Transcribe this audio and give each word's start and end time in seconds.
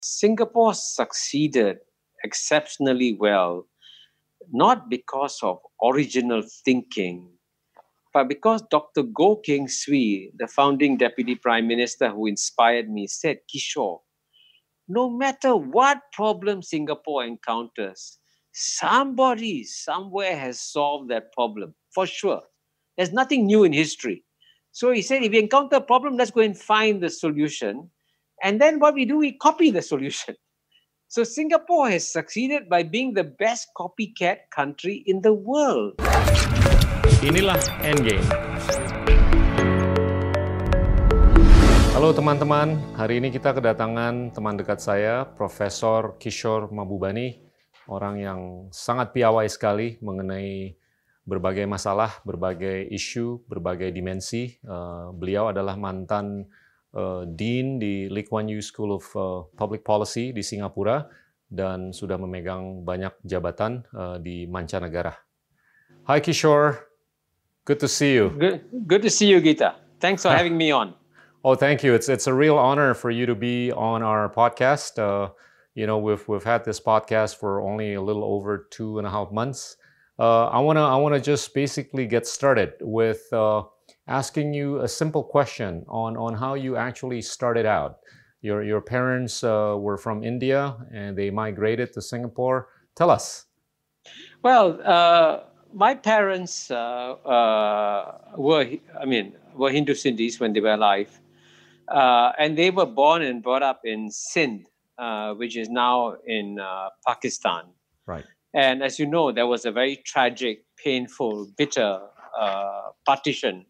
Singapore 0.00 0.74
succeeded 0.74 1.78
exceptionally 2.24 3.16
well, 3.18 3.66
not 4.50 4.88
because 4.88 5.38
of 5.42 5.58
original 5.84 6.42
thinking, 6.64 7.28
but 8.12 8.28
because 8.28 8.62
Dr. 8.70 9.02
Goh 9.02 9.42
Keng 9.44 9.68
Swee, 9.68 10.32
the 10.36 10.48
founding 10.48 10.96
deputy 10.96 11.34
prime 11.34 11.68
minister 11.68 12.10
who 12.10 12.26
inspired 12.26 12.90
me, 12.90 13.06
said, 13.06 13.38
Kishore, 13.54 14.00
no 14.88 15.08
matter 15.08 15.54
what 15.54 16.00
problem 16.12 16.62
Singapore 16.62 17.24
encounters, 17.24 18.18
somebody 18.52 19.62
somewhere 19.64 20.36
has 20.36 20.60
solved 20.60 21.10
that 21.10 21.32
problem 21.32 21.74
for 21.94 22.06
sure. 22.06 22.42
There's 22.96 23.12
nothing 23.12 23.46
new 23.46 23.64
in 23.64 23.72
history. 23.72 24.24
So 24.72 24.90
he 24.90 25.02
said, 25.02 25.22
if 25.22 25.32
you 25.32 25.40
encounter 25.40 25.76
a 25.76 25.80
problem, 25.80 26.16
let's 26.16 26.30
go 26.30 26.40
and 26.40 26.58
find 26.58 27.00
the 27.02 27.10
solution. 27.10 27.90
And 28.40 28.56
then 28.56 28.80
what 28.80 28.96
we 28.96 29.04
do, 29.04 29.20
we 29.20 29.36
copy 29.36 29.68
the 29.68 29.84
solution. 29.84 30.32
So 31.10 31.26
Singapore 31.26 31.90
has 31.90 32.06
succeeded 32.06 32.70
by 32.70 32.86
being 32.86 33.18
the 33.18 33.26
best 33.26 33.74
copycat 33.74 34.46
country 34.54 35.02
in 35.10 35.18
the 35.26 35.34
world. 35.34 35.98
Inilah 37.18 37.58
Endgame. 37.82 38.22
Halo 41.98 42.14
teman-teman, 42.14 42.78
hari 42.94 43.18
ini 43.18 43.34
kita 43.34 43.50
kedatangan 43.58 44.30
teman 44.30 44.54
dekat 44.54 44.78
saya, 44.78 45.26
Profesor 45.26 46.14
Kishore 46.22 46.70
Mabubani, 46.70 47.42
orang 47.90 48.22
yang 48.22 48.40
sangat 48.70 49.10
piawai 49.10 49.50
sekali 49.50 49.98
mengenai 49.98 50.78
berbagai 51.26 51.66
masalah, 51.66 52.22
berbagai 52.22 52.86
isu, 52.86 53.42
berbagai 53.50 53.90
dimensi. 53.90 54.62
Uh, 54.62 55.10
beliau 55.10 55.50
adalah 55.50 55.74
mantan 55.74 56.46
uh, 56.94 57.24
Dean 57.24 57.78
di 57.78 58.08
Lee 58.08 58.22
Kuan 58.24 58.48
Yew 58.48 58.62
School 58.62 58.96
of 58.96 59.04
uh, 59.14 59.42
Public 59.56 59.84
Policy 59.84 60.32
di 60.32 60.42
Singapura 60.42 61.06
dan 61.50 61.90
sudah 61.90 62.14
memegang 62.14 62.86
banyak 62.86 63.14
jabatan 63.26 63.82
uh, 63.94 64.22
di 64.22 64.46
mancanegara. 64.46 65.14
Hi 66.06 66.22
Kishore, 66.22 66.86
good 67.66 67.78
to 67.82 67.88
see 67.90 68.14
you. 68.14 68.30
Good, 68.38 68.86
good 68.86 69.02
to 69.02 69.10
see 69.10 69.26
you, 69.26 69.42
Gita. 69.42 69.74
Thanks 69.98 70.22
for 70.22 70.30
having 70.38 70.56
me 70.56 70.70
on. 70.70 70.94
Oh, 71.42 71.54
thank 71.54 71.82
you. 71.82 71.94
It's 71.94 72.08
it's 72.08 72.26
a 72.26 72.34
real 72.34 72.58
honor 72.58 72.94
for 72.94 73.10
you 73.10 73.24
to 73.26 73.34
be 73.34 73.72
on 73.72 74.02
our 74.02 74.28
podcast. 74.28 74.98
Uh, 75.00 75.32
you 75.74 75.86
know, 75.86 75.98
we've 75.98 76.26
we've 76.28 76.44
had 76.44 76.64
this 76.64 76.80
podcast 76.80 77.36
for 77.36 77.60
only 77.60 77.94
a 77.94 78.02
little 78.02 78.24
over 78.24 78.68
two 78.70 78.98
and 78.98 79.06
a 79.06 79.10
half 79.10 79.32
months. 79.32 79.76
Uh, 80.18 80.46
I 80.52 80.60
wanna 80.60 80.84
I 80.84 80.96
wanna 80.96 81.20
just 81.20 81.54
basically 81.54 82.06
get 82.06 82.26
started 82.26 82.74
with 82.80 83.24
uh, 83.32 83.62
asking 84.10 84.52
you 84.52 84.80
a 84.80 84.88
simple 84.88 85.22
question 85.22 85.84
on 85.88 86.16
on 86.16 86.34
how 86.34 86.54
you 86.54 86.76
actually 86.76 87.22
started 87.22 87.64
out. 87.64 88.00
Your 88.42 88.62
your 88.62 88.82
parents 88.82 89.44
uh, 89.44 89.76
were 89.78 89.96
from 89.96 90.24
India 90.24 90.76
and 90.92 91.16
they 91.16 91.30
migrated 91.30 91.92
to 91.94 92.02
Singapore. 92.02 92.68
Tell 92.96 93.10
us. 93.10 93.46
Well, 94.42 94.80
uh, 94.84 95.44
my 95.72 95.94
parents 95.94 96.70
uh, 96.70 96.74
uh, 96.74 98.18
were 98.36 98.66
I 99.00 99.04
mean 99.06 99.32
were 99.54 99.70
Hindu 99.70 99.94
Sindhis 99.94 100.40
when 100.40 100.52
they 100.52 100.60
were 100.60 100.74
alive, 100.74 101.20
and 101.88 102.58
they 102.58 102.70
were 102.70 102.86
born 102.86 103.22
and 103.22 103.42
brought 103.42 103.62
up 103.62 103.80
in 103.84 104.10
Sindh, 104.10 104.66
which 105.38 105.56
is 105.56 105.68
now 105.68 106.16
in 106.26 106.58
Pakistan. 107.06 107.64
Right. 108.06 108.24
And 108.52 108.82
as 108.82 108.98
you 108.98 109.06
know, 109.06 109.30
there 109.30 109.46
was 109.46 109.64
a 109.64 109.70
very 109.70 110.02
tragic, 110.02 110.64
painful, 110.82 111.46
bitter 111.56 112.00
partition 113.06 113.66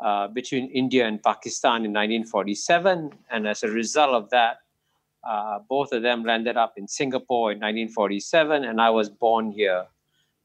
uh, 0.00 0.28
between 0.28 0.70
India 0.70 1.06
and 1.06 1.22
Pakistan 1.22 1.84
in 1.84 1.92
1947. 1.92 3.10
And 3.30 3.46
as 3.46 3.62
a 3.62 3.68
result 3.68 4.10
of 4.10 4.30
that, 4.30 4.58
uh, 5.26 5.60
both 5.68 5.92
of 5.92 6.02
them 6.02 6.24
landed 6.24 6.56
up 6.56 6.74
in 6.76 6.86
Singapore 6.86 7.52
in 7.52 7.58
1947, 7.58 8.64
and 8.64 8.80
I 8.80 8.90
was 8.90 9.08
born 9.08 9.50
here 9.50 9.86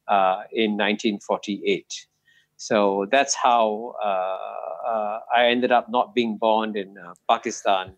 uh, 0.07 0.43
in 0.51 0.71
1948. 0.71 2.07
So 2.55 3.07
that's 3.11 3.35
how 3.35 3.95
uh, 4.03 4.87
uh, 4.87 5.19
I 5.35 5.45
ended 5.47 5.71
up 5.71 5.89
not 5.89 6.15
being 6.15 6.37
born 6.37 6.77
in 6.77 6.97
Pakistan, 7.29 7.93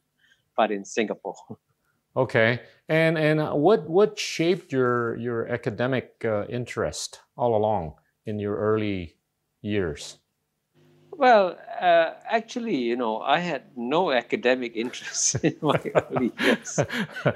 but 0.57 0.71
in 0.71 0.85
Singapore. 0.85 1.35
Okay, 2.13 2.59
and 2.89 3.17
and 3.17 3.39
what 3.53 3.89
what 3.89 4.19
shaped 4.19 4.73
your 4.73 5.15
your 5.15 5.47
academic 5.47 6.25
interest 6.49 7.21
all 7.37 7.55
along 7.55 7.93
in 8.25 8.37
your 8.37 8.57
early 8.57 9.15
years? 9.61 10.17
Well, 11.21 11.55
uh, 11.79 12.13
actually, 12.25 12.77
you 12.77 12.95
know, 12.95 13.21
I 13.21 13.37
had 13.37 13.61
no 13.77 14.11
academic 14.11 14.75
interest 14.85 15.35
in 15.43 15.55
my 15.61 15.79
early 15.93 16.33
years. 16.39 16.79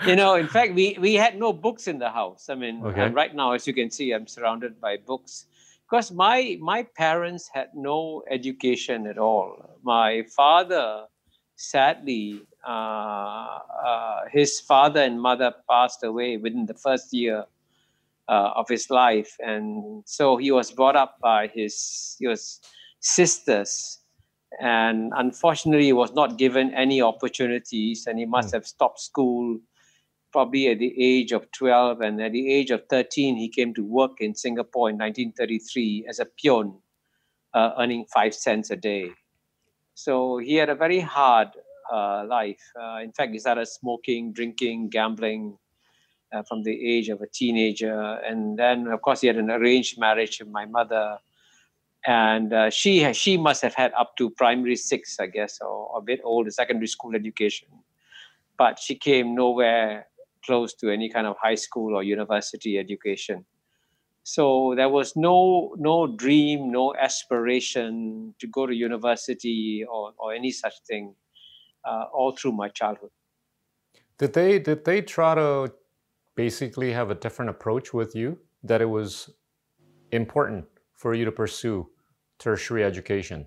you 0.08 0.16
know, 0.16 0.34
in 0.34 0.48
fact, 0.48 0.74
we, 0.74 0.98
we 1.00 1.14
had 1.14 1.38
no 1.38 1.54
books 1.54 1.88
in 1.88 2.00
the 2.00 2.10
house. 2.10 2.50
I 2.50 2.56
mean, 2.56 2.84
okay. 2.84 3.10
right 3.10 3.36
now, 3.36 3.52
as 3.52 3.68
you 3.68 3.76
can 3.76 3.92
see, 3.92 4.12
I'm 4.12 4.26
surrounded 4.26 4.82
by 4.82 4.98
books 4.98 5.46
because 5.88 6.12
my 6.12 6.58
my 6.60 6.82
parents 6.82 7.48
had 7.54 7.76
no 7.76 8.24
education 8.28 9.06
at 9.06 9.20
all. 9.20 9.78
My 9.84 10.24
father, 10.36 11.06
sadly, 11.56 12.42
uh, 12.68 13.60
uh, 13.86 14.22
his 14.32 14.60
father 14.60 15.02
and 15.02 15.22
mother 15.22 15.54
passed 15.70 16.04
away 16.04 16.38
within 16.38 16.66
the 16.66 16.74
first 16.74 17.14
year 17.14 17.46
uh, 18.28 18.50
of 18.56 18.68
his 18.68 18.90
life, 18.90 19.38
and 19.40 20.02
so 20.08 20.38
he 20.38 20.50
was 20.50 20.72
brought 20.72 20.96
up 20.96 21.20
by 21.22 21.46
his 21.54 22.16
he 22.18 22.26
was 22.26 22.62
sisters. 23.00 24.00
And 24.60 25.12
unfortunately 25.16 25.86
he 25.86 25.94
was 25.94 26.14
not 26.14 26.38
given 26.38 26.74
any 26.74 27.02
opportunities 27.02 28.08
and 28.08 28.18
he 28.18 28.26
must 28.26 28.50
mm. 28.50 28.54
have 28.54 28.66
stopped 28.66 29.02
school 29.02 29.60
probably 30.32 30.68
at 30.68 30.80
the 30.80 30.94
age 31.02 31.32
of 31.32 31.50
12 31.54 32.02
and 32.02 32.22
at 32.22 32.34
the 32.34 32.54
age 32.54 32.70
of 32.70 32.84
13 32.90 33.38
he 33.38 33.48
came 33.48 33.74
to 33.74 33.86
work 33.86 34.20
in 34.20 34.36
singapore 34.36 34.90
in 34.90 34.98
1933 34.98 36.06
as 36.10 36.20
a 36.20 36.26
peon 36.26 36.78
uh, 37.54 37.72
earning 37.80 38.06
five 38.14 38.36
cents 38.36 38.70
a 38.70 38.76
day. 38.76 39.10
So 39.94 40.38
he 40.38 40.56
had 40.56 40.70
a 40.70 40.76
very 40.76 41.00
hard 41.00 41.48
uh, 41.92 42.26
life. 42.28 42.62
Uh, 42.80 43.00
in 43.02 43.14
fact 43.14 43.32
he 43.32 43.40
started 43.40 43.66
smoking 43.68 44.34
drinking 44.34 44.90
gambling 44.90 45.58
uh, 46.34 46.44
from 46.44 46.64
the 46.64 46.76
age 46.94 47.08
of 47.08 47.22
a 47.22 47.28
teenager. 47.28 48.20
And 48.28 48.60
then 48.60 48.88
of 48.88 49.02
course 49.02 49.22
he 49.22 49.28
had 49.28 49.38
an 49.38 49.50
arranged 49.50 49.98
marriage 49.98 50.40
with 50.40 50.50
my 50.50 50.66
mother 50.66 51.18
and 52.06 52.54
uh, 52.54 52.70
she 52.70 53.12
she 53.14 53.38
must 53.38 53.62
have 53.62 53.74
had 53.74 53.92
up 53.94 54.16
to 54.18 54.30
primary 54.30 54.76
six, 54.76 55.20
I 55.20 55.28
guess, 55.28 55.60
or, 55.62 55.68
or 55.68 56.00
a 56.00 56.02
bit 56.02 56.22
older 56.24 56.52
secondary 56.52 56.88
school 56.88 57.16
education, 57.16 57.68
but 58.58 58.80
she 58.80 58.96
came 58.96 59.36
nowhere 59.36 60.08
close 60.46 60.74
to 60.76 60.90
any 60.90 61.10
kind 61.10 61.26
of 61.26 61.36
high 61.42 61.56
school 61.56 61.96
or 61.96 62.04
university 62.04 62.78
education. 62.78 63.46
So 64.24 64.74
there 64.76 64.90
was 64.90 65.16
no 65.16 65.76
no 65.78 66.08
dream, 66.08 66.72
no 66.72 66.96
aspiration 66.96 68.36
to 68.40 68.48
go 68.48 68.66
to 68.66 68.74
university 68.74 69.84
or, 69.90 70.14
or 70.18 70.34
any 70.34 70.52
such 70.52 70.74
thing, 70.88 71.16
uh, 71.84 72.06
all 72.14 72.32
through 72.32 72.54
my 72.54 72.70
childhood. 72.70 73.12
Did 74.18 74.34
they 74.34 74.60
did 74.60 74.86
they 74.86 75.02
try 75.02 75.36
to 75.36 75.74
basically 76.36 76.92
have 76.92 77.10
a 77.10 77.16
different 77.16 77.50
approach 77.50 77.94
with 77.94 78.16
you? 78.16 78.40
That 78.64 78.82
it 78.82 78.90
was 78.90 79.30
important 80.12 80.66
for 80.94 81.14
you 81.14 81.26
to 81.26 81.32
pursue 81.32 81.88
tertiary 82.40 82.84
education? 82.84 83.46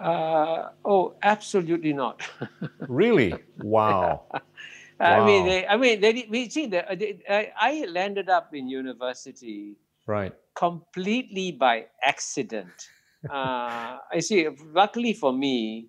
Uh, 0.00 0.70
oh, 0.84 1.14
absolutely 1.22 1.92
not. 1.92 2.22
really? 2.88 3.34
Wow. 3.58 4.26
wow. 4.32 4.40
I 5.00 5.26
mean, 5.26 5.46
they, 5.46 5.66
I 5.66 5.76
mean, 5.76 6.00
they, 6.00 6.26
we 6.28 6.48
see 6.50 6.66
that 6.66 6.86
I, 6.90 7.52
I 7.58 7.84
landed 7.86 8.28
up 8.28 8.54
in 8.54 8.68
university 8.68 9.76
right 10.06 10.34
completely 10.54 11.52
by 11.52 11.86
accident. 12.02 12.88
uh, 13.30 13.98
I 14.12 14.20
see. 14.20 14.46
Luckily 14.72 15.14
for 15.14 15.32
me, 15.32 15.88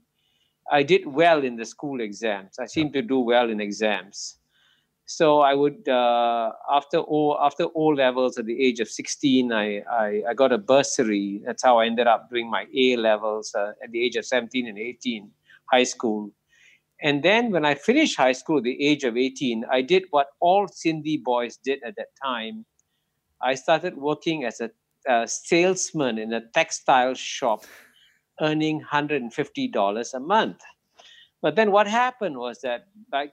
I 0.72 0.84
did 0.84 1.06
well 1.06 1.44
in 1.44 1.58
the 1.58 1.66
school 1.66 2.02
exams. 2.02 2.58
I 2.60 2.68
seemed 2.68 2.94
to 2.94 3.02
do 3.02 3.20
well 3.20 3.50
in 3.50 3.60
exams. 3.60 4.38
So 5.14 5.42
I 5.42 5.54
would 5.54 5.90
uh, 5.90 6.54
after 6.72 7.00
O 7.00 7.38
after 7.38 7.66
O 7.76 7.88
levels 7.88 8.38
at 8.38 8.46
the 8.46 8.58
age 8.66 8.80
of 8.80 8.88
16, 8.88 9.52
I, 9.52 9.80
I, 9.92 10.24
I 10.30 10.34
got 10.34 10.54
a 10.54 10.58
bursary. 10.58 11.42
That's 11.46 11.62
how 11.62 11.80
I 11.80 11.86
ended 11.86 12.08
up 12.08 12.30
doing 12.30 12.50
my 12.50 12.66
A 12.74 12.96
levels 12.96 13.54
uh, 13.54 13.74
at 13.84 13.92
the 13.92 14.02
age 14.02 14.16
of 14.16 14.26
17 14.26 14.70
and 14.70 14.78
18, 14.78 15.30
high 15.70 15.84
school. 15.84 16.32
And 17.04 17.24
then 17.24 17.52
when 17.52 17.66
I 17.66 17.76
finished 17.76 18.16
high 18.16 18.32
school 18.32 18.60
at 18.60 18.64
the 18.64 18.82
age 18.82 19.04
of 19.04 19.18
18, 19.18 19.66
I 19.70 19.82
did 19.82 20.06
what 20.12 20.28
all 20.40 20.68
Sindhi 20.68 21.22
boys 21.22 21.58
did 21.58 21.84
at 21.84 21.98
that 21.98 22.16
time. 22.24 22.66
I 23.42 23.56
started 23.56 23.98
working 23.98 24.46
as 24.46 24.62
a, 24.62 24.72
a 25.10 25.28
salesman 25.28 26.20
in 26.20 26.32
a 26.32 26.48
textile 26.54 27.16
shop, 27.16 27.66
earning 28.40 28.82
$150 28.82 30.14
a 30.14 30.20
month. 30.22 30.62
But 31.42 31.58
then 31.58 31.72
what 31.72 31.88
happened 31.88 32.38
was 32.38 32.62
that 32.62 32.88
by 33.10 33.32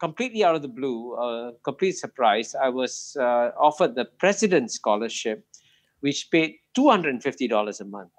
completely 0.00 0.42
out 0.42 0.54
of 0.56 0.62
the 0.62 0.68
blue, 0.68 1.14
uh, 1.14 1.52
complete 1.62 1.92
surprise, 1.92 2.54
I 2.54 2.70
was 2.70 3.16
uh, 3.20 3.50
offered 3.60 3.94
the 3.94 4.06
President's 4.06 4.74
Scholarship, 4.74 5.44
which 6.00 6.28
paid 6.32 6.56
$250 6.76 7.80
a 7.80 7.84
month. 7.84 8.10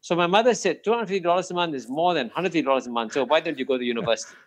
So 0.00 0.16
my 0.16 0.26
mother 0.26 0.54
said, 0.54 0.80
$250 0.84 1.50
a 1.50 1.54
month 1.54 1.74
is 1.74 1.88
more 1.88 2.14
than 2.14 2.30
$150 2.30 2.86
a 2.86 2.90
month. 2.90 3.12
So 3.12 3.26
why 3.26 3.40
don't 3.40 3.58
you 3.58 3.66
go 3.66 3.78
to 3.78 3.84
university? 3.84 4.36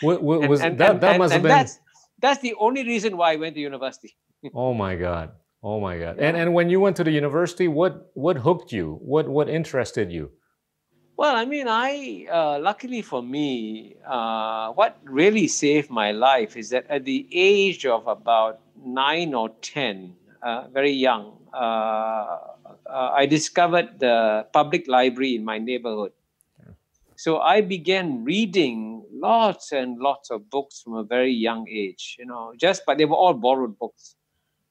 What, 0.00 0.22
what 0.22 0.48
was 0.48 0.60
and, 0.60 0.78
that? 0.78 0.90
And, 0.92 1.00
that 1.00 1.18
must 1.18 1.32
have 1.32 1.42
been. 1.42 1.48
That's, 1.48 1.80
that's 2.20 2.40
the 2.40 2.54
only 2.60 2.84
reason 2.84 3.16
why 3.16 3.32
I 3.32 3.36
went 3.36 3.56
to 3.56 3.60
university. 3.60 4.16
oh 4.54 4.72
my 4.72 4.94
God! 4.94 5.32
Oh 5.60 5.80
my 5.80 5.98
God! 5.98 6.20
And 6.20 6.36
and 6.36 6.54
when 6.54 6.70
you 6.70 6.78
went 6.78 6.94
to 6.98 7.04
the 7.04 7.10
university, 7.10 7.66
what 7.66 8.12
what 8.14 8.36
hooked 8.36 8.70
you? 8.70 9.00
What 9.02 9.28
what 9.28 9.48
interested 9.48 10.12
you? 10.12 10.30
Well, 11.18 11.34
I 11.34 11.46
mean, 11.46 11.66
I 11.66 12.28
uh, 12.30 12.60
luckily 12.60 13.02
for 13.02 13.20
me, 13.24 13.96
uh, 14.06 14.70
what 14.70 14.98
really 15.02 15.48
saved 15.48 15.90
my 15.90 16.12
life 16.12 16.56
is 16.56 16.70
that 16.70 16.86
at 16.88 17.04
the 17.04 17.26
age 17.32 17.84
of 17.84 18.06
about 18.06 18.60
nine 18.80 19.34
or 19.34 19.48
ten, 19.60 20.14
uh, 20.40 20.68
very 20.68 20.92
young, 20.92 21.36
uh, 21.52 21.56
uh, 21.58 22.38
I 23.18 23.26
discovered 23.26 23.98
the 23.98 24.46
public 24.52 24.86
library 24.86 25.34
in 25.34 25.44
my 25.44 25.58
neighborhood. 25.58 26.12
So 27.16 27.40
I 27.40 27.62
began 27.62 28.22
reading 28.22 29.02
lots 29.10 29.72
and 29.72 29.98
lots 29.98 30.30
of 30.30 30.48
books 30.48 30.82
from 30.82 30.94
a 30.94 31.02
very 31.02 31.32
young 31.32 31.66
age. 31.68 32.14
You 32.20 32.26
know, 32.26 32.54
just 32.56 32.86
but 32.86 32.96
they 32.96 33.06
were 33.06 33.16
all 33.16 33.34
borrowed 33.34 33.76
books 33.76 34.14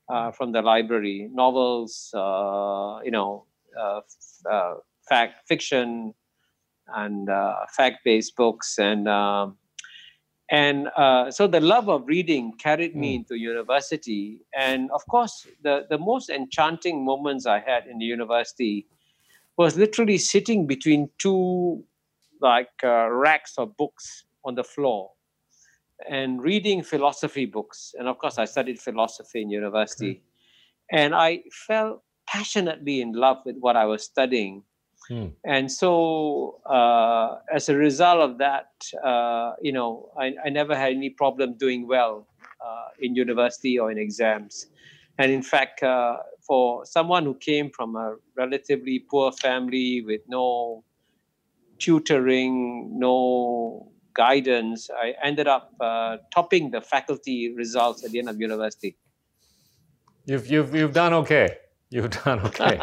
uh, 0.08 0.32
from 0.32 0.54
the 0.54 0.62
library, 0.62 1.28
novels, 1.30 2.10
you 3.04 3.12
know, 3.12 3.44
fact 5.10 5.46
fiction 5.46 6.14
and 6.96 7.30
uh, 7.30 7.56
fact-based 7.76 8.36
books 8.36 8.78
and 8.78 9.08
um, 9.08 9.58
and 10.50 10.88
uh, 10.96 11.30
so 11.30 11.46
the 11.46 11.60
love 11.60 11.90
of 11.90 12.08
reading 12.08 12.54
carried 12.58 12.96
me 12.96 13.14
mm. 13.14 13.16
into 13.18 13.36
university 13.36 14.40
and 14.58 14.90
of 14.92 15.06
course 15.08 15.46
the, 15.64 15.86
the 15.90 15.98
most 15.98 16.30
enchanting 16.30 17.04
moments 17.04 17.46
i 17.46 17.60
had 17.60 17.86
in 17.88 17.98
the 18.00 18.06
university 18.06 18.88
was 19.58 19.76
literally 19.76 20.18
sitting 20.18 20.66
between 20.68 21.10
two 21.18 21.84
like 22.40 22.70
uh, 22.84 23.10
racks 23.10 23.56
of 23.58 23.76
books 23.76 24.26
on 24.46 24.56
the 24.56 24.64
floor 24.64 25.12
and 26.10 26.42
reading 26.42 26.84
philosophy 26.84 27.46
books 27.46 27.94
and 27.98 28.08
of 28.08 28.18
course 28.18 28.38
i 28.38 28.46
studied 28.46 28.80
philosophy 28.80 29.42
in 29.42 29.50
university 29.50 30.14
mm. 30.14 30.22
and 30.92 31.14
i 31.14 31.42
fell 31.68 32.04
passionately 32.28 33.02
in 33.02 33.12
love 33.12 33.38
with 33.46 33.58
what 33.60 33.76
i 33.76 33.84
was 33.84 34.04
studying 34.04 34.64
Hmm. 35.10 35.28
And 35.46 35.72
so, 35.72 36.60
uh, 36.66 37.38
as 37.54 37.70
a 37.70 37.76
result 37.76 38.20
of 38.20 38.38
that, 38.40 38.70
uh, 39.04 39.54
you 39.62 39.72
know, 39.72 40.10
I, 40.20 40.34
I, 40.46 40.50
never 40.50 40.76
had 40.76 40.92
any 40.94 41.10
problem 41.10 41.54
doing 41.54 41.88
well 41.88 42.28
uh, 42.66 42.88
in 43.00 43.16
university 43.16 43.80
or 43.80 43.90
in 43.90 43.98
exams. 43.98 44.68
And 45.18 45.32
in 45.32 45.42
fact, 45.42 45.82
uh, 45.82 46.18
for 46.46 46.86
someone 46.86 47.24
who 47.24 47.36
came 47.36 47.70
from 47.70 47.96
a 47.96 48.16
relatively 48.36 49.00
poor 49.00 49.32
family 49.32 50.02
with 50.02 50.22
no 50.28 50.84
tutoring, 51.80 53.00
no 53.00 53.92
guidance, 54.14 54.90
I 54.90 55.14
ended 55.24 55.48
up 55.48 55.74
uh, 55.80 56.18
topping 56.34 56.72
the 56.72 56.82
faculty 56.82 57.54
results 57.54 58.04
at 58.04 58.12
the 58.12 58.20
end 58.20 58.30
of 58.30 58.42
university. 58.42 58.98
You've, 60.26 60.50
you've, 60.50 60.76
you've 60.76 60.94
done 60.94 61.14
okay. 61.14 61.58
You've 61.90 62.10
done 62.10 62.42
okay. 62.42 62.78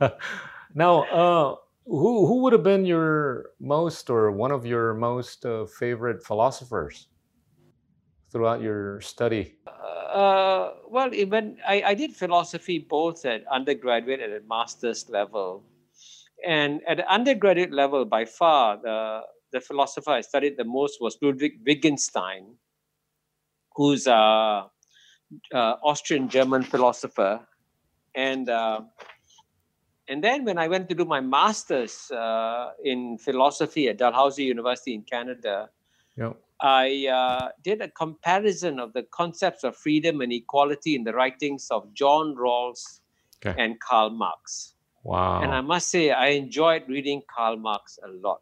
Now, 0.78 1.02
uh, 1.10 1.56
who 1.86 2.26
who 2.28 2.42
would 2.42 2.52
have 2.52 2.62
been 2.62 2.86
your 2.86 3.50
most 3.58 4.08
or 4.10 4.30
one 4.30 4.52
of 4.52 4.64
your 4.64 4.94
most 4.94 5.44
uh, 5.44 5.66
favorite 5.66 6.22
philosophers 6.22 7.08
throughout 8.30 8.62
your 8.62 9.00
study? 9.00 9.58
Uh, 9.66 10.74
well, 10.86 11.12
even 11.12 11.58
I, 11.66 11.82
I 11.82 11.94
did 11.94 12.14
philosophy 12.14 12.78
both 12.78 13.26
at 13.26 13.42
undergraduate 13.50 14.20
and 14.20 14.32
at 14.32 14.46
master's 14.46 15.10
level, 15.10 15.64
and 16.46 16.80
at 16.86 16.98
the 16.98 17.12
undergraduate 17.12 17.72
level, 17.72 18.04
by 18.04 18.24
far 18.24 18.78
the 18.80 19.22
the 19.50 19.60
philosopher 19.60 20.12
I 20.12 20.20
studied 20.20 20.56
the 20.58 20.64
most 20.78 20.98
was 21.00 21.18
Ludwig 21.20 21.58
Wittgenstein, 21.66 22.54
who's 23.74 24.06
a, 24.06 24.70
a 25.52 25.58
Austrian 25.82 26.28
German 26.28 26.62
philosopher, 26.62 27.40
and 28.14 28.48
uh, 28.48 28.82
and 30.08 30.24
then 30.24 30.44
when 30.44 30.58
I 30.58 30.68
went 30.68 30.88
to 30.88 30.94
do 30.94 31.04
my 31.04 31.20
master's 31.20 32.10
uh, 32.10 32.70
in 32.82 33.18
philosophy 33.18 33.88
at 33.88 33.98
Dalhousie 33.98 34.44
University 34.44 34.94
in 34.94 35.02
Canada, 35.02 35.68
yep. 36.16 36.36
I 36.60 37.06
uh, 37.06 37.48
did 37.62 37.82
a 37.82 37.88
comparison 37.88 38.80
of 38.80 38.92
the 38.94 39.02
concepts 39.02 39.64
of 39.64 39.76
freedom 39.76 40.20
and 40.20 40.32
equality 40.32 40.96
in 40.96 41.04
the 41.04 41.12
writings 41.12 41.68
of 41.70 41.92
John 41.92 42.34
Rawls 42.34 43.00
okay. 43.36 43.54
and 43.62 43.78
Karl 43.80 44.10
Marx. 44.10 44.74
Wow. 45.04 45.42
And 45.42 45.52
I 45.52 45.60
must 45.60 45.88
say, 45.88 46.10
I 46.10 46.28
enjoyed 46.28 46.84
reading 46.88 47.22
Karl 47.34 47.56
Marx 47.56 47.98
a 48.02 48.08
lot. 48.08 48.40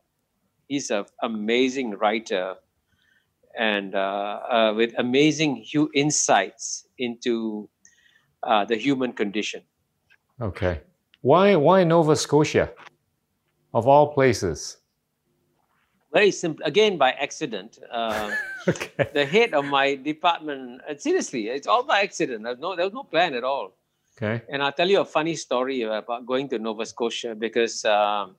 He's 0.69 0.90
an 0.90 1.04
amazing 1.22 1.92
writer 1.92 2.56
and 3.58 3.94
uh, 3.94 4.40
uh 4.50 4.74
with 4.76 4.92
amazing 4.98 5.64
hu- 5.72 5.90
insights 5.94 6.86
into 6.98 7.69
uh, 8.42 8.64
the 8.64 8.76
human 8.76 9.12
condition. 9.12 9.62
Okay. 10.40 10.80
Why, 11.26 11.56
why 11.56 11.82
Nova 11.82 12.14
Scotia, 12.14 12.70
of 13.75 13.88
all 13.88 14.14
places? 14.14 14.76
Very 16.12 16.31
simple. 16.31 16.64
Again, 16.64 16.99
by 16.99 17.11
accident. 17.11 17.81
Uh, 17.90 18.31
okay. 18.69 19.11
The 19.12 19.26
head 19.26 19.52
of 19.52 19.64
my 19.64 19.96
department. 19.96 20.82
Uh, 20.88 20.94
seriously, 20.96 21.49
it's 21.49 21.67
all 21.67 21.82
by 21.82 22.02
accident. 22.02 22.44
There's 22.44 22.61
no, 22.61 22.76
there 22.76 22.84
was 22.84 22.94
no 22.94 23.02
plan 23.02 23.34
at 23.34 23.43
all. 23.43 23.76
Okay. 24.17 24.40
And 24.49 24.62
I'll 24.62 24.70
tell 24.70 24.88
you 24.88 25.00
a 25.00 25.05
funny 25.05 25.34
story 25.34 25.82
about 25.82 26.26
going 26.26 26.49
to 26.50 26.61
Nova 26.61 26.87
Scotia 26.87 27.34
because 27.34 27.84
um, 27.84 28.37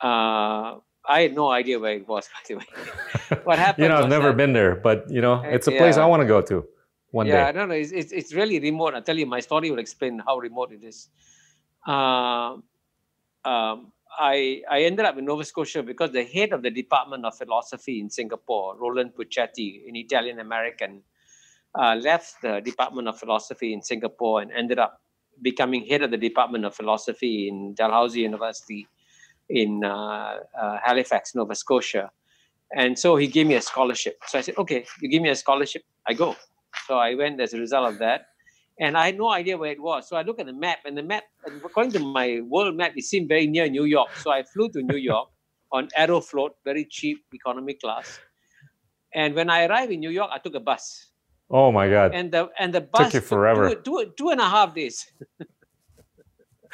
uh, 0.00 0.82
I 1.06 1.20
had 1.22 1.36
no 1.36 1.48
idea 1.48 1.78
where 1.78 1.94
it 1.94 2.08
was. 2.08 2.28
By 2.34 2.40
the 2.48 2.54
way, 2.56 3.40
what 3.44 3.58
happened? 3.66 3.84
you 3.84 3.88
know, 3.88 3.98
I've 3.98 4.10
never 4.10 4.30
that, 4.30 4.36
been 4.36 4.52
there, 4.52 4.74
but 4.74 5.08
you 5.08 5.20
know, 5.20 5.42
it's 5.44 5.68
a 5.68 5.70
place. 5.70 5.96
I 5.96 6.06
want 6.06 6.22
to 6.22 6.26
go 6.26 6.42
to 6.42 6.66
one 7.12 7.26
yeah, 7.28 7.32
day. 7.32 7.38
Yeah, 7.38 7.46
I 7.46 7.52
don't 7.52 7.68
know. 7.68 7.76
It's, 7.76 7.92
it's, 7.92 8.10
it's 8.10 8.34
really 8.34 8.58
remote. 8.58 8.94
I'll 8.94 9.02
tell 9.02 9.16
you, 9.16 9.26
my 9.26 9.38
story 9.38 9.70
will 9.70 9.78
explain 9.78 10.20
how 10.26 10.38
remote 10.38 10.72
it 10.72 10.82
is 10.82 11.10
uh, 11.10 11.37
um, 11.86 12.62
I, 14.18 14.62
I 14.68 14.82
ended 14.82 15.06
up 15.06 15.16
in 15.16 15.24
Nova 15.24 15.44
Scotia 15.44 15.82
because 15.82 16.10
the 16.10 16.24
head 16.24 16.52
of 16.52 16.62
the 16.62 16.70
Department 16.70 17.24
of 17.24 17.36
Philosophy 17.36 18.00
in 18.00 18.10
Singapore, 18.10 18.76
Roland 18.76 19.12
Puccetti, 19.14 19.88
an 19.88 19.94
Italian 19.94 20.40
American, 20.40 21.02
uh, 21.78 21.94
left 21.94 22.34
the 22.42 22.60
Department 22.60 23.06
of 23.06 23.18
Philosophy 23.18 23.72
in 23.72 23.82
Singapore 23.82 24.42
and 24.42 24.50
ended 24.52 24.78
up 24.78 25.00
becoming 25.40 25.86
head 25.86 26.02
of 26.02 26.10
the 26.10 26.16
Department 26.16 26.64
of 26.64 26.74
Philosophy 26.74 27.48
in 27.48 27.74
Dalhousie 27.74 28.20
University 28.20 28.88
in 29.48 29.84
uh, 29.84 30.38
uh, 30.60 30.78
Halifax, 30.82 31.34
Nova 31.34 31.54
Scotia. 31.54 32.10
And 32.74 32.98
so 32.98 33.16
he 33.16 33.28
gave 33.28 33.46
me 33.46 33.54
a 33.54 33.62
scholarship. 33.62 34.18
So 34.26 34.38
I 34.38 34.42
said, 34.42 34.56
okay, 34.58 34.84
you 35.00 35.08
give 35.08 35.22
me 35.22 35.30
a 35.30 35.36
scholarship, 35.36 35.82
I 36.06 36.14
go. 36.14 36.36
So 36.86 36.98
I 36.98 37.14
went 37.14 37.40
as 37.40 37.54
a 37.54 37.58
result 37.58 37.92
of 37.92 37.98
that 38.00 38.26
and 38.80 38.96
I 38.96 39.06
had 39.06 39.18
no 39.18 39.30
idea 39.30 39.56
where 39.56 39.72
it 39.72 39.80
was. 39.80 40.08
So 40.08 40.16
I 40.16 40.22
looked 40.22 40.40
at 40.40 40.46
the 40.46 40.52
map, 40.52 40.78
and 40.84 40.96
the 40.96 41.02
map, 41.02 41.24
according 41.64 41.92
to 41.92 42.00
my 42.00 42.40
world 42.42 42.76
map, 42.76 42.92
it 42.96 43.04
seemed 43.04 43.28
very 43.28 43.46
near 43.46 43.68
New 43.68 43.84
York. 43.84 44.08
So 44.16 44.30
I 44.30 44.42
flew 44.42 44.68
to 44.70 44.82
New 44.82 44.96
York 44.96 45.28
on 45.72 45.88
Aeroflot, 45.98 46.50
very 46.64 46.84
cheap 46.84 47.24
economy 47.32 47.74
class. 47.74 48.20
And 49.14 49.34
when 49.34 49.50
I 49.50 49.66
arrived 49.66 49.92
in 49.92 50.00
New 50.00 50.10
York, 50.10 50.30
I 50.32 50.38
took 50.38 50.54
a 50.54 50.60
bus. 50.60 51.06
Oh 51.50 51.72
my 51.72 51.88
God! 51.88 52.14
And 52.14 52.30
the 52.30 52.50
and 52.58 52.74
the 52.74 52.82
bus 52.82 53.06
took 53.06 53.14
you 53.14 53.20
forever. 53.20 53.74
Two, 53.74 53.80
two, 53.82 54.12
two 54.16 54.28
and 54.30 54.40
a 54.40 54.48
half 54.48 54.74
days. 54.74 55.10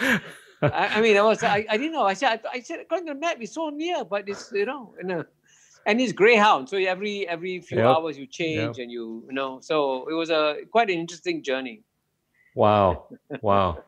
I, 0.00 0.20
I, 0.62 1.00
mean, 1.00 1.16
I 1.16 1.22
was 1.22 1.42
I, 1.44 1.64
I 1.68 1.76
didn't 1.76 1.92
know. 1.92 2.02
I 2.02 2.14
said 2.14 2.40
I, 2.44 2.56
I 2.56 2.60
said 2.60 2.80
according 2.80 3.06
to 3.06 3.14
the 3.14 3.20
map, 3.20 3.36
it's 3.40 3.54
so 3.54 3.68
near, 3.68 4.04
but 4.04 4.28
it's 4.28 4.50
you 4.52 4.66
know, 4.66 4.94
you 5.00 5.04
uh, 5.04 5.16
know 5.16 5.24
and 5.86 6.00
it's 6.00 6.12
greyhound 6.12 6.68
so 6.68 6.76
every 6.76 7.28
every 7.28 7.60
few 7.60 7.78
yep. 7.78 7.86
hours 7.86 8.16
you 8.18 8.26
change 8.26 8.78
yep. 8.78 8.84
and 8.84 8.90
you, 8.90 9.24
you 9.26 9.34
know 9.34 9.60
so 9.60 10.08
it 10.08 10.14
was 10.14 10.30
a 10.30 10.56
quite 10.70 10.90
an 10.90 10.98
interesting 10.98 11.42
journey 11.42 11.82
Wow, 12.54 13.06
wow. 13.42 13.84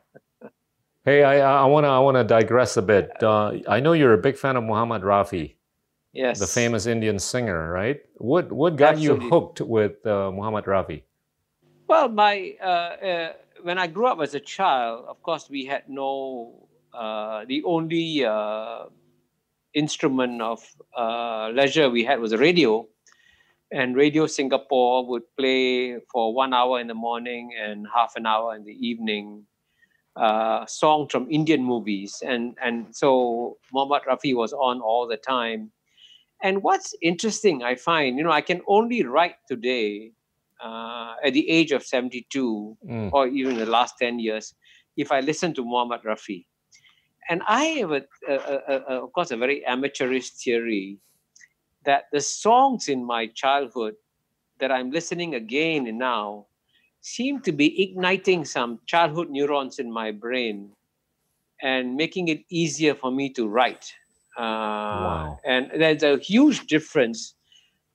hey, 1.05 1.23
I 1.23 1.63
I 1.63 1.65
want 1.65 1.85
to 1.85 1.89
I 1.89 1.99
want 1.99 2.15
to 2.17 2.23
digress 2.23 2.77
a 2.77 2.81
bit. 2.81 3.11
Uh, 3.23 3.53
I 3.67 3.79
know 3.79 3.93
you're 3.93 4.13
a 4.13 4.17
big 4.17 4.37
fan 4.37 4.55
of 4.57 4.63
Muhammad 4.63 5.01
Rafi. 5.03 5.55
Yes. 6.13 6.39
The 6.39 6.47
famous 6.47 6.85
Indian 6.87 7.19
singer, 7.19 7.71
right? 7.71 8.01
What 8.15 8.51
what 8.51 8.75
got 8.75 8.95
Absolutely. 8.95 9.25
you 9.25 9.29
hooked 9.29 9.61
with 9.61 10.05
uh, 10.05 10.31
Muhammad 10.31 10.65
Rafi? 10.65 11.03
Well, 11.87 12.09
my 12.09 12.55
uh, 12.61 12.65
uh, 12.65 13.33
when 13.61 13.77
I 13.77 13.87
grew 13.87 14.07
up 14.07 14.19
as 14.19 14.35
a 14.35 14.39
child, 14.39 15.05
of 15.07 15.21
course, 15.21 15.49
we 15.49 15.65
had 15.65 15.87
no 15.87 16.67
uh, 16.93 17.45
the 17.45 17.63
only 17.63 18.25
uh, 18.25 18.85
instrument 19.73 20.41
of 20.41 20.59
leisure 21.53 21.89
we 21.89 22.03
had 22.03 22.19
was 22.19 22.33
a 22.33 22.37
radio 22.37 22.87
and 23.71 23.95
Radio 23.95 24.27
Singapore 24.27 25.05
would 25.07 25.23
play 25.37 25.99
for 26.11 26.33
one 26.33 26.53
hour 26.53 26.79
in 26.79 26.87
the 26.87 26.93
morning 26.93 27.51
and 27.59 27.85
half 27.93 28.13
an 28.15 28.25
hour 28.25 28.55
in 28.55 28.63
the 28.63 28.73
evening 28.73 29.45
uh, 30.15 30.65
songs 30.65 31.11
from 31.11 31.29
Indian 31.29 31.63
movies. 31.63 32.23
And, 32.25 32.55
and 32.63 32.95
so 32.95 33.57
Muhammad 33.73 34.03
Rafi 34.07 34.35
was 34.35 34.53
on 34.53 34.81
all 34.81 35.07
the 35.07 35.17
time. 35.17 35.71
And 36.41 36.63
what's 36.63 36.95
interesting, 37.01 37.63
I 37.63 37.75
find, 37.75 38.17
you 38.17 38.23
know, 38.23 38.31
I 38.31 38.41
can 38.41 38.61
only 38.67 39.03
write 39.03 39.35
today 39.47 40.11
uh, 40.63 41.15
at 41.23 41.33
the 41.33 41.47
age 41.49 41.71
of 41.71 41.83
72 41.83 42.77
mm. 42.87 43.09
or 43.11 43.27
even 43.27 43.57
the 43.57 43.65
last 43.65 43.95
10 43.99 44.19
years 44.19 44.55
if 44.95 45.11
I 45.11 45.19
listen 45.19 45.53
to 45.55 45.63
Muhammad 45.63 46.01
Rafi. 46.03 46.45
And 47.29 47.41
I 47.47 47.63
have, 47.81 47.91
a, 47.91 48.03
a, 48.27 48.33
a, 48.33 49.03
of 49.03 49.11
course, 49.11 49.31
a 49.31 49.37
very 49.37 49.65
amateurish 49.65 50.29
theory 50.31 50.99
that 51.87 52.03
the 52.11 52.19
songs 52.21 52.89
in 52.89 53.03
my 53.03 53.27
childhood 53.27 53.95
that 54.59 54.71
I'm 54.71 54.91
listening 54.91 55.35
again 55.35 55.87
and 55.87 55.97
now 55.97 56.45
seem 56.99 57.39
to 57.41 57.53
be 57.53 57.81
igniting 57.81 58.43
some 58.43 58.79
childhood 58.85 59.29
neurons 59.29 59.79
in 59.79 59.89
my 59.91 60.11
brain 60.11 60.71
and 61.63 61.95
making 61.95 62.27
it 62.27 62.41
easier 62.49 62.93
for 62.93 63.09
me 63.09 63.31
to 63.33 63.47
write. 63.47 63.85
Uh, 64.37 64.43
wow. 64.43 65.39
And 65.45 65.71
there's 65.79 66.03
a 66.03 66.17
huge 66.17 66.67
difference 66.67 67.35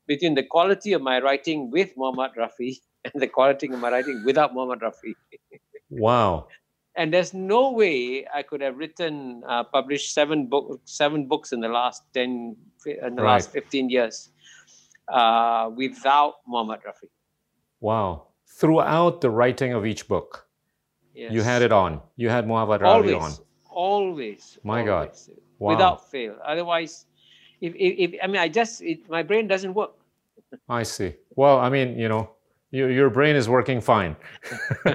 between 0.07 0.35
the 0.35 0.43
quality 0.43 0.95
of 0.95 1.03
my 1.03 1.21
writing 1.21 1.71
with 1.71 1.93
Muhammad 1.97 2.33
Rafi 2.39 2.79
and 3.05 3.23
the 3.23 3.29
quality 3.29 3.67
of 3.67 3.79
my 3.79 3.91
writing 3.91 4.23
without 4.25 4.55
Muhammad 4.55 4.81
Rafi. 4.81 5.15
wow. 5.91 6.49
And 6.95 7.13
there's 7.13 7.33
no 7.33 7.73
way 7.73 8.27
I 8.35 8.43
could 8.43 8.61
have 8.61 8.77
written, 8.77 9.43
uh, 9.49 9.65
published 9.65 10.13
seven 10.13 10.47
book, 10.47 10.81
seven 10.85 11.27
books 11.27 11.53
in 11.53 11.61
the 11.61 11.69
last 11.69 12.03
ten, 12.13 12.55
in 12.85 13.17
the 13.17 13.23
right. 13.23 13.33
last 13.33 13.51
fifteen 13.51 13.89
years, 13.89 14.29
uh, 15.09 15.71
without 15.75 16.35
Muhammad 16.47 16.81
Rafi. 16.87 17.09
Wow! 17.81 18.29
Throughout 18.47 19.23
the 19.23 19.31
writing 19.31 19.73
of 19.73 19.87
each 19.87 20.07
book, 20.07 20.47
yes. 21.15 21.33
you 21.33 21.41
had 21.41 21.63
it 21.63 21.73
on. 21.73 22.03
You 22.17 22.29
had 22.29 22.47
Muhammad 22.47 22.83
Rafi 22.83 23.19
on. 23.19 23.33
Always. 23.71 24.59
My 24.63 24.81
always. 24.87 25.29
God. 25.29 25.37
Wow. 25.59 25.71
Without 25.71 26.11
fail. 26.11 26.37
Otherwise, 26.45 27.07
if, 27.63 27.73
if, 27.75 28.13
if 28.13 28.21
I 28.23 28.27
mean, 28.27 28.37
I 28.37 28.49
just 28.49 28.83
it, 28.83 29.09
my 29.09 29.23
brain 29.23 29.49
doesn't 29.49 29.73
work. 29.73 29.95
I 30.69 30.83
see. 30.83 31.15
Well, 31.37 31.59
I 31.59 31.71
mean, 31.71 31.99
you 31.99 32.09
know, 32.09 32.31
your, 32.73 32.91
your 32.91 33.11
brain 33.11 33.37
is 33.37 33.49
working 33.49 33.81
fine 33.81 34.17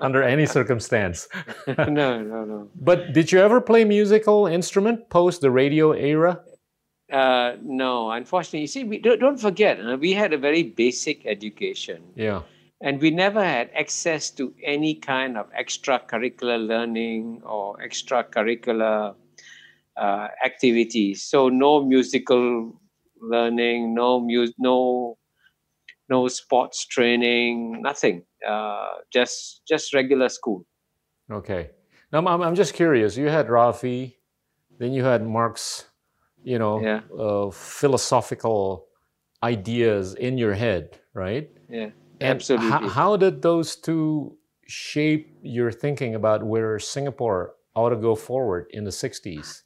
under 0.00 0.22
any 0.22 0.46
circumstance. 0.46 1.26
no, 1.66 2.22
no, 2.22 2.44
no. 2.44 2.68
But 2.76 3.14
did 3.14 3.32
you 3.32 3.40
ever 3.40 3.60
play 3.60 3.84
musical 3.84 4.46
instrument 4.46 5.08
post 5.08 5.40
the 5.40 5.50
radio 5.50 5.92
era? 5.92 6.40
Uh, 7.10 7.56
no, 7.62 8.10
unfortunately. 8.10 8.60
You 8.60 8.66
see, 8.66 8.84
we 8.84 8.98
don't, 8.98 9.18
don't 9.18 9.40
forget, 9.40 9.80
uh, 9.80 9.96
we 9.96 10.12
had 10.12 10.34
a 10.34 10.38
very 10.38 10.62
basic 10.62 11.24
education. 11.24 12.02
Yeah. 12.14 12.42
And 12.82 13.00
we 13.00 13.10
never 13.10 13.42
had 13.42 13.70
access 13.74 14.30
to 14.32 14.54
any 14.62 14.96
kind 14.96 15.38
of 15.38 15.50
extracurricular 15.54 16.64
learning 16.64 17.40
or 17.42 17.78
extracurricular 17.78 19.14
uh, 19.96 20.28
activities. 20.44 21.22
So 21.22 21.48
no 21.48 21.82
musical 21.82 22.78
learning, 23.18 23.94
no 23.94 24.20
mu- 24.20 24.52
no 24.58 25.16
no 26.08 26.28
sports 26.28 26.86
training, 26.86 27.82
nothing. 27.82 28.24
Uh, 28.46 28.94
just 29.12 29.62
just 29.66 29.94
regular 29.94 30.28
school. 30.28 30.64
Okay. 31.30 31.70
Now 32.12 32.18
I'm 32.26 32.42
I'm 32.42 32.54
just 32.54 32.74
curious. 32.74 33.16
You 33.16 33.28
had 33.28 33.48
Rafi, 33.48 34.16
then 34.78 34.92
you 34.92 35.04
had 35.04 35.26
Marx, 35.26 35.86
you 36.42 36.58
know, 36.58 36.80
yeah. 36.80 37.00
uh, 37.18 37.50
philosophical 37.50 38.86
ideas 39.42 40.14
in 40.14 40.38
your 40.38 40.54
head, 40.54 41.00
right? 41.14 41.50
Yeah. 41.68 41.90
And 42.20 42.36
absolutely. 42.36 42.68
H- 42.68 42.92
how 42.92 43.16
did 43.16 43.42
those 43.42 43.76
two 43.76 44.36
shape 44.66 45.36
your 45.42 45.70
thinking 45.70 46.14
about 46.14 46.44
where 46.44 46.78
Singapore 46.78 47.54
ought 47.74 47.90
to 47.90 47.96
go 47.96 48.14
forward 48.14 48.66
in 48.70 48.84
the 48.84 48.90
60s? 48.90 49.62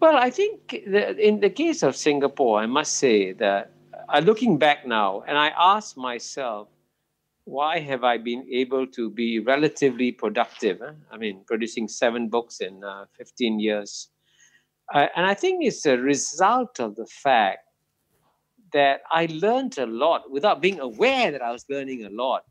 Well, 0.00 0.16
I 0.16 0.30
think 0.30 0.72
in 0.74 1.40
the 1.40 1.50
case 1.50 1.82
of 1.82 1.94
Singapore, 1.94 2.58
I 2.60 2.66
must 2.66 2.94
say 2.94 3.32
that 3.34 3.72
uh, 4.08 4.20
looking 4.20 4.58
back 4.58 4.86
now, 4.86 5.22
and 5.26 5.36
I 5.38 5.52
ask 5.58 5.96
myself, 5.96 6.68
why 7.44 7.80
have 7.80 8.04
I 8.04 8.18
been 8.18 8.46
able 8.50 8.86
to 8.88 9.10
be 9.10 9.40
relatively 9.40 10.12
productive? 10.12 10.80
I 11.10 11.16
mean, 11.16 11.42
producing 11.46 11.88
seven 11.88 12.28
books 12.28 12.60
in 12.60 12.84
uh, 12.84 13.06
15 13.18 13.58
years. 13.58 14.08
Uh, 14.94 15.06
and 15.16 15.26
I 15.26 15.34
think 15.34 15.64
it's 15.64 15.86
a 15.86 15.96
result 15.98 16.78
of 16.78 16.94
the 16.96 17.06
fact 17.06 17.60
that 18.72 19.00
I 19.10 19.26
learned 19.30 19.78
a 19.78 19.86
lot 19.86 20.30
without 20.30 20.62
being 20.62 20.80
aware 20.80 21.30
that 21.30 21.42
I 21.42 21.50
was 21.50 21.64
learning 21.68 22.04
a 22.04 22.10
lot 22.10 22.44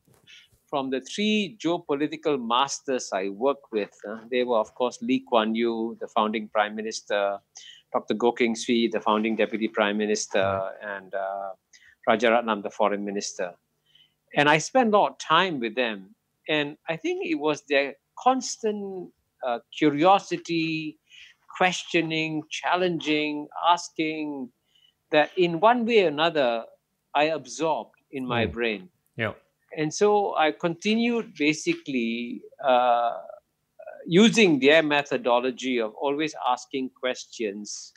from 0.70 0.90
the 0.90 1.02
three 1.02 1.58
geopolitical 1.64 2.42
masters 2.42 3.10
I 3.14 3.30
work 3.30 3.72
with. 3.72 3.92
Uh, 4.08 4.20
they 4.30 4.44
were, 4.44 4.58
of 4.58 4.74
course, 4.76 4.98
Lee 5.02 5.24
Kuan 5.28 5.54
Yew, 5.54 5.98
the 6.00 6.08
founding 6.08 6.48
prime 6.48 6.76
minister, 6.76 7.40
Dr. 7.94 8.16
Goh 8.16 8.38
Keng 8.38 8.56
Swee, 8.56 8.88
the 8.88 9.02
founding 9.02 9.36
deputy 9.36 9.68
prime 9.68 9.98
minister, 9.98 10.72
and 10.82 11.14
uh, 11.14 11.52
Rajaratnam, 12.08 12.64
the 12.64 12.70
foreign 12.70 13.04
minister. 13.06 13.54
And 14.36 14.50
I 14.50 14.60
spent 14.60 14.94
a 14.94 14.98
lot 14.98 15.12
of 15.12 15.18
time 15.18 15.60
with 15.60 15.76
them. 15.76 16.16
And 16.48 16.78
I 16.88 16.96
think 16.96 17.26
it 17.26 17.36
was 17.36 17.64
their 17.68 17.96
constant 18.18 19.12
uh, 19.46 19.60
curiosity, 19.78 20.98
questioning, 21.58 22.44
challenging, 22.50 23.48
asking 23.68 24.50
that 25.12 25.32
in 25.38 25.60
one 25.60 25.86
way 25.86 26.06
or 26.06 26.08
another, 26.08 26.64
I 27.14 27.26
absorbed 27.26 27.96
in 28.12 28.26
my 28.26 28.46
mm. 28.48 28.54
brain. 28.54 28.90
Yeah 29.18 29.34
and 29.76 29.94
so 29.94 30.36
I 30.36 30.52
continued 30.52 31.34
basically 31.38 32.42
uh, 32.64 33.18
using 34.12 34.60
their 34.60 34.84
methodology 34.84 35.80
of 35.80 35.94
always 35.94 36.36
asking 36.46 36.90
questions. 37.00 37.94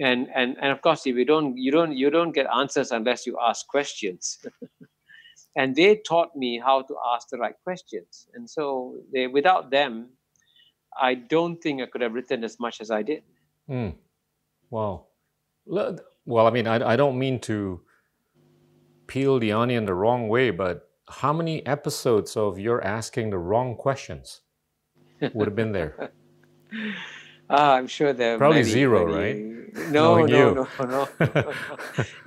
And, 0.00 0.28
and, 0.32 0.56
and 0.62 0.70
of 0.70 0.82
course, 0.82 1.04
if 1.04 1.16
you 1.16 1.24
don't, 1.24 1.56
you 1.58 1.72
don't, 1.72 1.96
you 1.96 2.10
don't 2.10 2.30
get 2.30 2.46
answers 2.46 2.92
unless 2.92 3.26
you 3.26 3.36
ask 3.44 3.66
questions. 3.66 4.38
and 5.56 5.74
they 5.74 5.96
taught 5.96 6.36
me 6.36 6.62
how 6.64 6.82
to 6.82 6.94
ask 7.12 7.28
the 7.30 7.38
right 7.38 7.56
questions. 7.64 8.28
And 8.34 8.48
so 8.48 8.98
they, 9.12 9.26
without 9.26 9.72
them, 9.72 10.10
I 10.96 11.14
don't 11.14 11.60
think 11.60 11.82
I 11.82 11.86
could 11.86 12.02
have 12.02 12.14
written 12.14 12.44
as 12.44 12.60
much 12.60 12.80
as 12.80 12.92
I 12.92 13.02
did. 13.02 13.24
Mm. 13.68 13.96
Wow. 14.70 15.06
Well, 15.66 16.46
I 16.46 16.50
mean, 16.50 16.68
I, 16.68 16.92
I 16.92 16.94
don't 16.94 17.18
mean 17.18 17.40
to 17.40 17.80
peel 19.08 19.40
the 19.40 19.50
onion 19.50 19.86
the 19.86 19.94
wrong 19.94 20.28
way, 20.28 20.50
but 20.50 20.88
how 21.08 21.32
many 21.32 21.66
episodes 21.66 22.36
of 22.36 22.60
you're 22.60 22.84
asking 22.84 23.30
the 23.30 23.38
wrong 23.38 23.74
questions 23.74 24.41
would 25.34 25.48
have 25.48 25.56
been 25.56 25.72
there? 25.72 26.12
Uh, 27.48 27.56
I'm 27.76 27.86
sure 27.86 28.12
there 28.12 28.38
probably 28.38 28.60
many, 28.60 28.70
zero, 28.70 29.06
many... 29.06 29.18
right? 29.18 29.52
No, 29.90 30.26
no, 30.26 30.52
no, 30.52 30.68
no, 30.84 31.08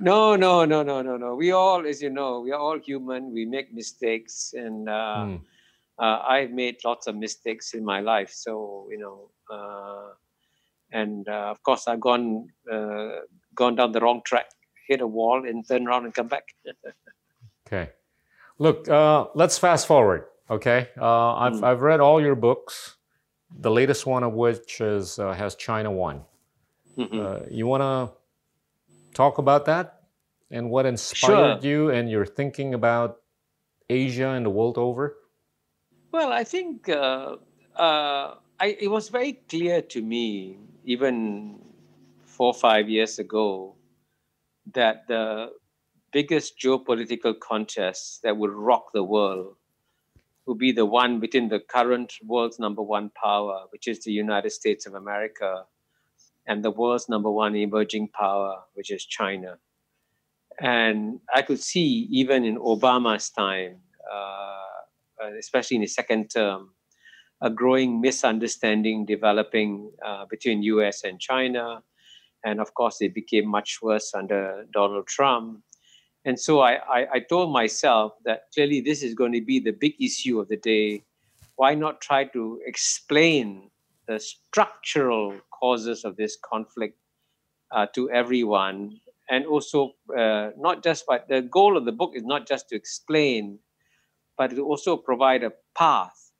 no, 0.00 0.36
no, 0.36 0.64
no, 0.64 0.82
no, 0.82 1.02
no, 1.02 1.16
no. 1.16 1.34
We 1.36 1.52
all, 1.52 1.86
as 1.86 2.02
you 2.02 2.10
know, 2.10 2.40
we 2.40 2.50
are 2.50 2.58
all 2.58 2.78
human. 2.78 3.32
We 3.32 3.44
make 3.44 3.72
mistakes, 3.72 4.52
and 4.56 4.88
uh, 4.88 5.24
mm. 5.26 5.40
uh, 5.98 6.18
I've 6.28 6.50
made 6.50 6.78
lots 6.84 7.06
of 7.06 7.14
mistakes 7.14 7.72
in 7.74 7.84
my 7.84 8.00
life. 8.00 8.30
So 8.32 8.88
you 8.90 8.98
know, 8.98 9.30
uh, 9.48 10.14
and 10.92 11.28
uh, 11.28 11.50
of 11.50 11.62
course, 11.62 11.86
I've 11.86 12.00
gone 12.00 12.48
uh, 12.70 13.20
gone 13.54 13.76
down 13.76 13.92
the 13.92 14.00
wrong 14.00 14.22
track, 14.24 14.46
hit 14.88 15.00
a 15.00 15.06
wall, 15.06 15.46
and 15.46 15.66
turn 15.66 15.86
around 15.86 16.04
and 16.04 16.14
come 16.14 16.28
back. 16.28 16.48
okay. 17.66 17.90
Look, 18.58 18.88
uh, 18.88 19.26
let's 19.34 19.58
fast 19.58 19.86
forward. 19.86 20.24
Okay, 20.48 20.88
uh, 21.00 21.34
I've 21.34 21.54
mm. 21.54 21.64
I've 21.64 21.82
read 21.82 22.00
all 22.00 22.20
your 22.20 22.36
books. 22.36 22.96
The 23.58 23.70
latest 23.70 24.06
one 24.06 24.22
of 24.22 24.32
which 24.32 24.80
is 24.80 25.18
uh, 25.18 25.32
has 25.32 25.54
China 25.54 25.90
Won. 25.90 26.22
Mm-hmm. 26.96 27.20
Uh, 27.20 27.38
you 27.50 27.66
want 27.66 27.82
to 27.82 28.16
talk 29.14 29.38
about 29.38 29.64
that 29.66 30.02
and 30.50 30.70
what 30.70 30.86
inspired 30.86 31.62
sure. 31.62 31.70
you 31.70 31.90
and 31.90 32.10
your 32.10 32.24
thinking 32.24 32.74
about 32.74 33.18
Asia 33.88 34.30
and 34.30 34.46
the 34.46 34.50
world 34.50 34.78
over? 34.78 35.16
Well, 36.12 36.32
I 36.32 36.44
think 36.44 36.88
uh, 36.88 37.36
uh, 37.74 38.34
I, 38.58 38.76
it 38.80 38.90
was 38.90 39.08
very 39.08 39.34
clear 39.48 39.82
to 39.82 40.02
me, 40.02 40.58
even 40.84 41.60
four 42.24 42.48
or 42.48 42.54
five 42.54 42.88
years 42.88 43.18
ago, 43.18 43.74
that 44.72 45.06
the 45.08 45.50
biggest 46.12 46.58
geopolitical 46.58 47.38
contest 47.38 48.22
that 48.22 48.36
would 48.36 48.52
rock 48.52 48.92
the 48.92 49.02
world 49.02 49.56
will 50.46 50.54
be 50.54 50.72
the 50.72 50.86
one 50.86 51.20
within 51.20 51.48
the 51.48 51.60
current 51.60 52.14
world's 52.24 52.58
number 52.58 52.82
one 52.82 53.10
power, 53.10 53.64
which 53.70 53.88
is 53.88 54.04
the 54.04 54.12
United 54.12 54.50
States 54.50 54.86
of 54.86 54.94
America, 54.94 55.64
and 56.46 56.64
the 56.64 56.70
world's 56.70 57.08
number 57.08 57.30
one 57.30 57.56
emerging 57.56 58.08
power, 58.08 58.62
which 58.74 58.90
is 58.90 59.04
China. 59.04 59.58
And 60.60 61.20
I 61.34 61.42
could 61.42 61.60
see 61.60 62.08
even 62.10 62.44
in 62.44 62.56
Obama's 62.58 63.30
time, 63.30 63.78
uh, 64.10 65.30
especially 65.38 65.76
in 65.76 65.82
his 65.82 65.94
second 65.94 66.30
term, 66.30 66.70
a 67.42 67.50
growing 67.50 68.00
misunderstanding 68.00 69.04
developing 69.04 69.90
uh, 70.04 70.24
between 70.30 70.62
US 70.62 71.04
and 71.04 71.20
China. 71.20 71.82
And 72.44 72.60
of 72.60 72.72
course, 72.74 73.00
it 73.00 73.14
became 73.14 73.48
much 73.48 73.78
worse 73.82 74.14
under 74.14 74.66
Donald 74.72 75.06
Trump. 75.08 75.62
And 76.26 76.38
so 76.40 76.58
I, 76.58 76.72
I, 76.72 77.06
I, 77.14 77.20
told 77.20 77.52
myself 77.52 78.14
that 78.24 78.46
clearly 78.52 78.80
this 78.80 79.04
is 79.04 79.14
going 79.14 79.32
to 79.32 79.40
be 79.40 79.60
the 79.60 79.70
big 79.70 79.94
issue 80.00 80.40
of 80.40 80.48
the 80.48 80.56
day. 80.56 81.04
Why 81.54 81.76
not 81.76 82.00
try 82.00 82.24
to 82.24 82.60
explain 82.66 83.70
the 84.08 84.18
structural 84.18 85.36
causes 85.52 86.04
of 86.04 86.16
this 86.16 86.36
conflict 86.44 86.98
uh, 87.70 87.86
to 87.94 88.10
everyone? 88.10 88.98
And 89.30 89.46
also, 89.46 89.92
uh, 90.18 90.50
not 90.58 90.82
just, 90.82 91.04
but 91.06 91.28
the 91.28 91.42
goal 91.42 91.76
of 91.76 91.84
the 91.84 91.92
book 91.92 92.12
is 92.16 92.24
not 92.24 92.48
just 92.48 92.68
to 92.70 92.74
explain, 92.74 93.60
but 94.36 94.50
to 94.50 94.64
also 94.64 94.96
provide 94.96 95.44
a 95.44 95.52
path 95.78 96.32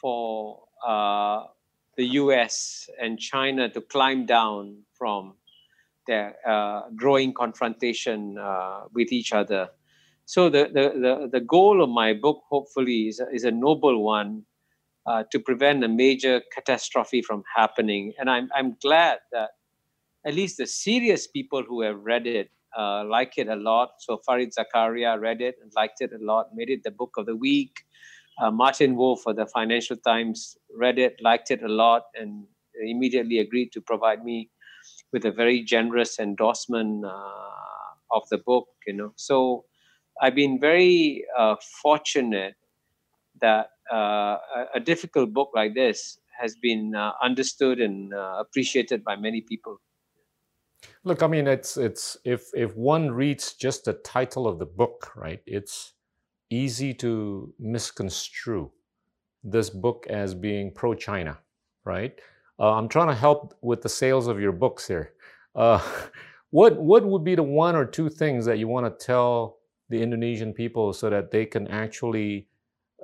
for 0.00 0.64
uh, 0.84 1.44
the 1.96 2.06
US 2.22 2.90
and 3.00 3.20
China 3.20 3.68
to 3.68 3.80
climb 3.80 4.26
down 4.26 4.82
from 4.98 5.34
their 6.06 6.36
uh, 6.46 6.82
growing 6.96 7.32
confrontation 7.32 8.38
uh, 8.38 8.82
with 8.92 9.12
each 9.12 9.32
other. 9.32 9.68
So 10.24 10.48
the, 10.48 10.70
the, 10.72 11.00
the, 11.00 11.28
the, 11.32 11.40
goal 11.40 11.82
of 11.82 11.90
my 11.90 12.12
book, 12.14 12.42
hopefully, 12.48 13.08
is 13.08 13.20
is 13.32 13.44
a 13.44 13.50
noble 13.50 14.02
one 14.04 14.44
uh, 15.06 15.24
to 15.30 15.40
prevent 15.40 15.84
a 15.84 15.88
major 15.88 16.42
catastrophe 16.54 17.22
from 17.22 17.42
happening. 17.54 18.12
And 18.18 18.30
I'm, 18.30 18.48
I'm 18.54 18.76
glad 18.80 19.18
that 19.32 19.50
at 20.24 20.34
least 20.34 20.58
the 20.58 20.66
serious 20.66 21.26
people 21.26 21.62
who 21.66 21.82
have 21.82 22.00
read 22.00 22.26
it 22.26 22.50
uh, 22.78 23.04
like 23.04 23.34
it 23.36 23.48
a 23.48 23.56
lot. 23.56 23.94
So 23.98 24.20
Fareed 24.26 24.52
Zakaria 24.56 25.20
read 25.20 25.40
it 25.40 25.56
and 25.62 25.72
liked 25.74 26.00
it 26.00 26.10
a 26.12 26.24
lot, 26.24 26.54
made 26.54 26.70
it 26.70 26.82
the 26.84 26.90
book 26.90 27.14
of 27.18 27.26
the 27.26 27.36
week. 27.36 27.80
Uh, 28.40 28.50
Martin 28.50 28.96
Wolf 28.96 29.26
of 29.26 29.36
the 29.36 29.46
Financial 29.46 29.96
Times 29.96 30.56
read 30.74 30.98
it, 30.98 31.16
liked 31.20 31.50
it 31.50 31.62
a 31.62 31.68
lot, 31.68 32.04
and 32.14 32.44
immediately 32.80 33.38
agreed 33.38 33.72
to 33.72 33.80
provide 33.80 34.24
me 34.24 34.50
with 35.12 35.24
a 35.24 35.30
very 35.32 35.62
generous 35.62 36.18
endorsement 36.18 37.04
uh, 37.04 38.10
of 38.10 38.22
the 38.30 38.38
book. 38.38 38.68
You 38.86 38.94
know, 38.94 39.12
so 39.16 39.64
I've 40.20 40.34
been 40.34 40.58
very 40.60 41.24
uh, 41.38 41.56
fortunate 41.82 42.54
that 43.40 43.68
uh, 43.92 44.38
a, 44.74 44.80
difficult 44.80 45.32
book 45.32 45.50
like 45.54 45.74
this 45.74 46.18
has 46.40 46.54
been 46.56 46.94
uh, 46.94 47.12
understood 47.22 47.80
and 47.80 48.14
uh, 48.14 48.36
appreciated 48.38 49.02
by 49.04 49.16
many 49.16 49.40
people. 49.40 49.80
Look, 51.04 51.22
I 51.22 51.26
mean, 51.26 51.46
it's 51.46 51.76
it's 51.76 52.16
if 52.24 52.50
if 52.54 52.76
one 52.76 53.10
reads 53.10 53.54
just 53.54 53.84
the 53.84 53.92
title 53.92 54.46
of 54.46 54.58
the 54.58 54.66
book, 54.66 55.12
right? 55.16 55.40
It's 55.46 55.94
easy 56.50 56.94
to 56.94 57.52
misconstrue 57.58 58.70
this 59.42 59.70
book 59.70 60.06
as 60.08 60.34
being 60.34 60.72
pro-China, 60.72 61.38
right? 61.84 62.20
Uh, 62.58 62.74
I'm 62.74 62.88
trying 62.88 63.08
to 63.08 63.14
help 63.14 63.54
with 63.62 63.82
the 63.82 63.88
sales 63.88 64.28
of 64.28 64.40
your 64.40 64.52
books 64.52 64.86
here. 64.86 65.12
Uh, 65.54 65.80
what 66.50 66.80
what 66.80 67.04
would 67.04 67.24
be 67.24 67.34
the 67.34 67.42
one 67.42 67.74
or 67.74 67.84
two 67.84 68.08
things 68.08 68.44
that 68.46 68.58
you 68.58 68.68
want 68.68 68.86
to 68.86 69.04
tell 69.04 69.58
the 69.88 70.02
Indonesian 70.02 70.52
people 70.52 70.92
so 70.92 71.10
that 71.10 71.30
they 71.30 71.44
can 71.44 71.68
actually 71.68 72.46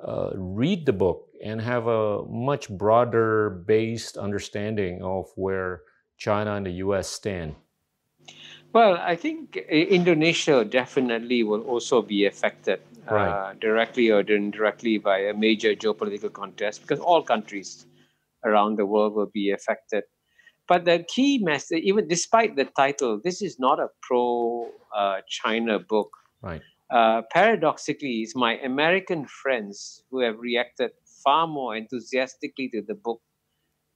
uh, 0.05 0.31
read 0.35 0.85
the 0.85 0.93
book 0.93 1.27
and 1.43 1.61
have 1.61 1.87
a 1.87 2.25
much 2.25 2.69
broader 2.69 3.63
based 3.67 4.17
understanding 4.17 5.01
of 5.01 5.27
where 5.35 5.81
China 6.17 6.55
and 6.55 6.65
the 6.65 6.71
U.S. 6.83 7.07
stand? 7.07 7.55
Well, 8.73 8.97
I 8.97 9.15
think 9.15 9.57
Indonesia 9.57 10.63
definitely 10.63 11.43
will 11.43 11.61
also 11.61 12.01
be 12.01 12.25
affected 12.25 12.81
right. 13.09 13.27
uh, 13.27 13.53
directly 13.59 14.11
or 14.11 14.21
indirectly 14.21 14.99
by 14.99 15.19
a 15.19 15.33
major 15.33 15.73
geopolitical 15.73 16.31
contest 16.31 16.81
because 16.81 16.99
all 16.99 17.23
countries 17.23 17.87
around 18.45 18.77
the 18.77 18.85
world 18.85 19.13
will 19.13 19.31
be 19.33 19.51
affected. 19.51 20.03
But 20.67 20.85
the 20.85 21.03
key 21.07 21.39
message, 21.39 21.81
even 21.83 22.07
despite 22.07 22.55
the 22.55 22.65
title, 22.65 23.19
this 23.23 23.41
is 23.41 23.59
not 23.59 23.79
a 23.79 23.87
pro 24.01 24.69
uh, 24.95 25.17
China 25.27 25.79
book. 25.79 26.11
Right. 26.41 26.61
Uh, 26.91 27.23
paradoxically, 27.31 28.21
it's 28.21 28.35
my 28.35 28.57
American 28.59 29.25
friends 29.25 30.03
who 30.09 30.21
have 30.21 30.37
reacted 30.39 30.91
far 31.23 31.47
more 31.47 31.75
enthusiastically 31.75 32.69
to 32.69 32.81
the 32.81 32.93
book 32.93 33.21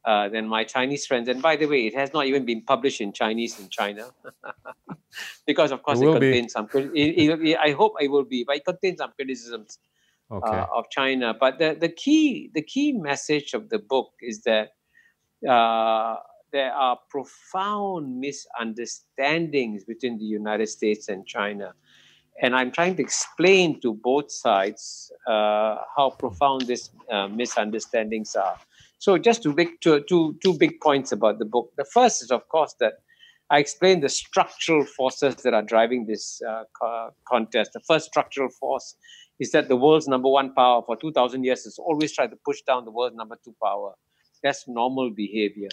uh, 0.06 0.30
than 0.30 0.48
my 0.48 0.64
Chinese 0.64 1.06
friends. 1.06 1.30
And 1.30 1.42
by 1.42 1.56
the 1.56 1.68
way, 1.68 1.88
it 1.88 1.96
has 1.96 2.12
not 2.12 2.26
even 2.26 2.44
been 2.44 2.62
published 2.62 3.02
in 3.02 3.14
Chinese 3.14 3.60
in 3.60 3.70
China, 3.70 4.10
because 5.48 5.72
of 5.72 5.82
course 5.84 6.02
it, 6.02 6.08
it 6.08 6.12
contains 6.12 6.46
be. 6.46 6.50
some. 6.50 6.68
It, 6.74 7.30
it, 7.30 7.58
I 7.58 7.72
hope 7.72 7.94
it 8.00 8.10
will 8.10 8.26
be, 8.26 8.44
but 8.46 8.58
it 8.58 8.66
contains 8.66 8.98
some 8.98 9.12
criticisms 9.16 9.80
okay. 10.34 10.58
uh, 10.58 10.66
of 10.76 10.90
China. 10.90 11.36
But 11.40 11.60
the, 11.60 11.78
the 11.80 11.90
key 11.90 12.50
the 12.54 12.62
key 12.62 12.94
message 12.94 13.54
of 13.54 13.70
the 13.70 13.80
book 13.80 14.12
is 14.22 14.44
that 14.44 14.70
uh, 15.48 16.18
there 16.52 16.74
are 16.74 17.00
profound 17.10 18.20
misunderstandings 18.20 19.84
between 19.84 20.18
the 20.18 20.26
United 20.26 20.68
States 20.68 21.10
and 21.10 21.26
China. 21.26 21.74
And 22.42 22.56
I'm 22.56 22.72
trying 22.72 22.96
to 22.96 23.02
explain 23.02 23.80
to 23.82 23.94
both 23.94 24.32
sides 24.32 25.12
uh, 25.28 25.78
how 25.96 26.16
profound 26.18 26.68
these 26.68 26.90
uh, 27.12 27.28
misunderstandings 27.28 28.36
are. 28.36 28.58
So 28.98 29.18
just 29.18 29.44
two 29.44 29.54
big 29.54 29.82
two, 29.82 30.04
two, 30.08 30.38
two 30.44 30.54
big 30.58 30.80
points 30.80 31.12
about 31.12 31.40
the 31.40 31.46
book. 31.46 31.72
The 31.78 31.86
first 31.86 32.24
is, 32.24 32.32
of 32.32 32.48
course, 32.50 32.74
that 32.80 32.94
I 33.50 33.60
explain 33.60 34.00
the 34.00 34.10
structural 34.10 34.86
forces 34.86 35.36
that 35.36 35.54
are 35.54 35.62
driving 35.62 36.06
this 36.06 36.42
uh, 36.48 36.64
co- 36.80 37.12
contest. 37.28 37.74
The 37.74 37.82
first 37.82 38.06
structural 38.08 38.50
force 38.50 38.96
is 39.40 39.52
that 39.52 39.68
the 39.68 39.76
world's 39.76 40.08
number 40.08 40.30
one 40.30 40.54
power 40.54 40.82
for 40.86 40.96
2,000 40.96 41.44
years 41.44 41.64
has 41.64 41.78
always 41.80 42.14
tried 42.14 42.32
to 42.32 42.38
push 42.46 42.62
down 42.62 42.86
the 42.86 42.92
world's 42.92 43.16
number 43.16 43.38
two 43.44 43.56
power. 43.64 43.94
That's 44.44 44.68
normal 44.68 45.12
behavior. 45.12 45.70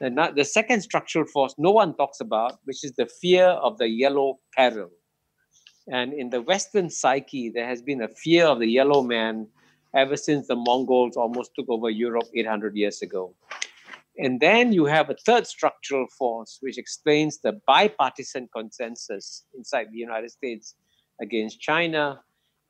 And 0.00 0.18
the 0.36 0.44
second 0.44 0.80
structural 0.82 1.26
force 1.26 1.54
no 1.58 1.70
one 1.70 1.94
talks 1.94 2.20
about, 2.20 2.58
which 2.64 2.84
is 2.84 2.92
the 2.96 3.06
fear 3.06 3.46
of 3.46 3.78
the 3.78 3.88
yellow 3.88 4.40
peril. 4.56 4.90
And 5.88 6.12
in 6.12 6.30
the 6.30 6.42
Western 6.42 6.90
psyche, 6.90 7.50
there 7.50 7.66
has 7.66 7.82
been 7.82 8.02
a 8.02 8.08
fear 8.08 8.46
of 8.46 8.58
the 8.58 8.66
yellow 8.66 9.02
man 9.02 9.48
ever 9.94 10.16
since 10.16 10.48
the 10.48 10.56
Mongols 10.56 11.16
almost 11.16 11.52
took 11.56 11.68
over 11.68 11.90
Europe 11.90 12.28
800 12.34 12.74
years 12.76 13.02
ago. 13.02 13.34
And 14.18 14.40
then 14.40 14.72
you 14.72 14.84
have 14.86 15.10
a 15.10 15.14
third 15.14 15.46
structural 15.46 16.06
force, 16.18 16.58
which 16.60 16.78
explains 16.78 17.38
the 17.38 17.60
bipartisan 17.66 18.48
consensus 18.54 19.44
inside 19.54 19.88
the 19.90 19.98
United 19.98 20.30
States 20.30 20.74
against 21.20 21.60
China. 21.60 22.20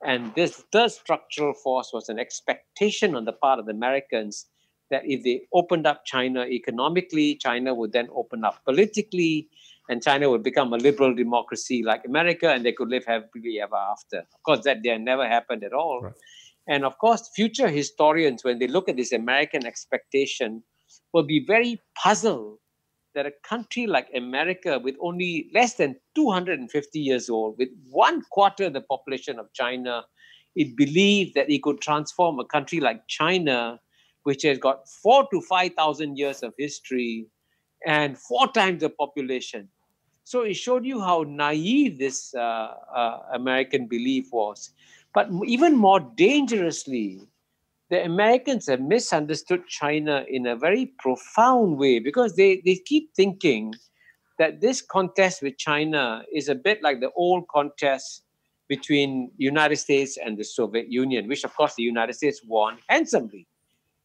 And 0.05 0.33
this 0.35 0.63
third 0.71 0.91
structural 0.91 1.53
force 1.53 1.91
was 1.93 2.09
an 2.09 2.19
expectation 2.19 3.15
on 3.15 3.25
the 3.25 3.33
part 3.33 3.59
of 3.59 3.65
the 3.65 3.71
Americans 3.71 4.47
that 4.91 5.03
if 5.05 5.23
they 5.23 5.43
opened 5.53 5.87
up 5.87 6.05
China 6.05 6.45
economically, 6.45 7.35
China 7.35 7.73
would 7.73 7.93
then 7.93 8.09
open 8.13 8.43
up 8.43 8.63
politically, 8.65 9.47
and 9.89 10.03
China 10.03 10.29
would 10.29 10.43
become 10.43 10.71
a 10.73 10.77
liberal 10.77 11.13
democracy 11.15 11.83
like 11.83 12.05
America, 12.05 12.49
and 12.49 12.65
they 12.65 12.73
could 12.73 12.89
live 12.89 13.05
happily 13.05 13.59
ever 13.61 13.75
after. 13.75 14.19
Of 14.19 14.43
course, 14.45 14.63
that 14.65 14.79
never 14.83 15.27
happened 15.27 15.63
at 15.63 15.73
all. 15.73 16.01
Right. 16.01 16.13
And 16.67 16.85
of 16.85 16.97
course, 16.97 17.29
future 17.35 17.67
historians, 17.67 18.43
when 18.43 18.59
they 18.59 18.67
look 18.67 18.87
at 18.87 18.97
this 18.97 19.11
American 19.11 19.65
expectation, 19.65 20.63
will 21.13 21.23
be 21.23 21.43
very 21.45 21.81
puzzled 22.01 22.59
that 23.15 23.25
a 23.25 23.31
country 23.43 23.87
like 23.87 24.07
America, 24.15 24.79
with 24.79 24.95
only 25.01 25.49
less 25.53 25.75
than 25.75 25.95
250 26.15 26.99
years 26.99 27.29
old, 27.29 27.57
with 27.57 27.69
one 27.89 28.21
quarter 28.31 28.69
the 28.69 28.81
population 28.81 29.39
of 29.39 29.51
China, 29.53 30.03
it 30.55 30.75
believed 30.75 31.33
that 31.35 31.49
it 31.49 31.63
could 31.63 31.81
transform 31.81 32.39
a 32.39 32.45
country 32.45 32.79
like 32.79 33.07
China, 33.07 33.79
which 34.23 34.43
has 34.43 34.57
got 34.57 34.87
four 34.89 35.27
to 35.31 35.41
5,000 35.41 36.17
years 36.17 36.43
of 36.43 36.53
history 36.57 37.27
and 37.85 38.17
four 38.17 38.47
times 38.51 38.81
the 38.81 38.89
population. 38.89 39.67
So 40.23 40.41
it 40.41 40.53
showed 40.53 40.85
you 40.85 41.01
how 41.01 41.25
naive 41.27 41.99
this 41.99 42.33
uh, 42.33 42.39
uh, 42.95 43.19
American 43.33 43.87
belief 43.87 44.31
was. 44.31 44.71
But 45.13 45.29
even 45.45 45.75
more 45.75 45.99
dangerously, 45.99 47.21
the 47.89 48.03
Americans 48.03 48.67
have 48.67 48.81
misunderstood 48.81 49.67
China 49.67 50.25
in 50.27 50.47
a 50.47 50.55
very 50.55 50.93
profound 50.99 51.77
way 51.77 51.99
because 51.99 52.35
they, 52.35 52.61
they 52.65 52.75
keep 52.75 53.13
thinking 53.15 53.73
that 54.39 54.61
this 54.61 54.81
contest 54.81 55.41
with 55.41 55.57
China 55.57 56.23
is 56.33 56.49
a 56.49 56.55
bit 56.55 56.81
like 56.81 56.99
the 56.99 57.11
old 57.15 57.47
contest 57.49 58.23
between 58.67 59.31
United 59.37 59.75
States 59.75 60.17
and 60.17 60.37
the 60.37 60.43
Soviet 60.43 60.91
Union, 60.91 61.27
which 61.27 61.43
of 61.43 61.55
course 61.55 61.75
the 61.75 61.83
United 61.83 62.13
States 62.13 62.41
won 62.47 62.77
handsomely. 62.89 63.45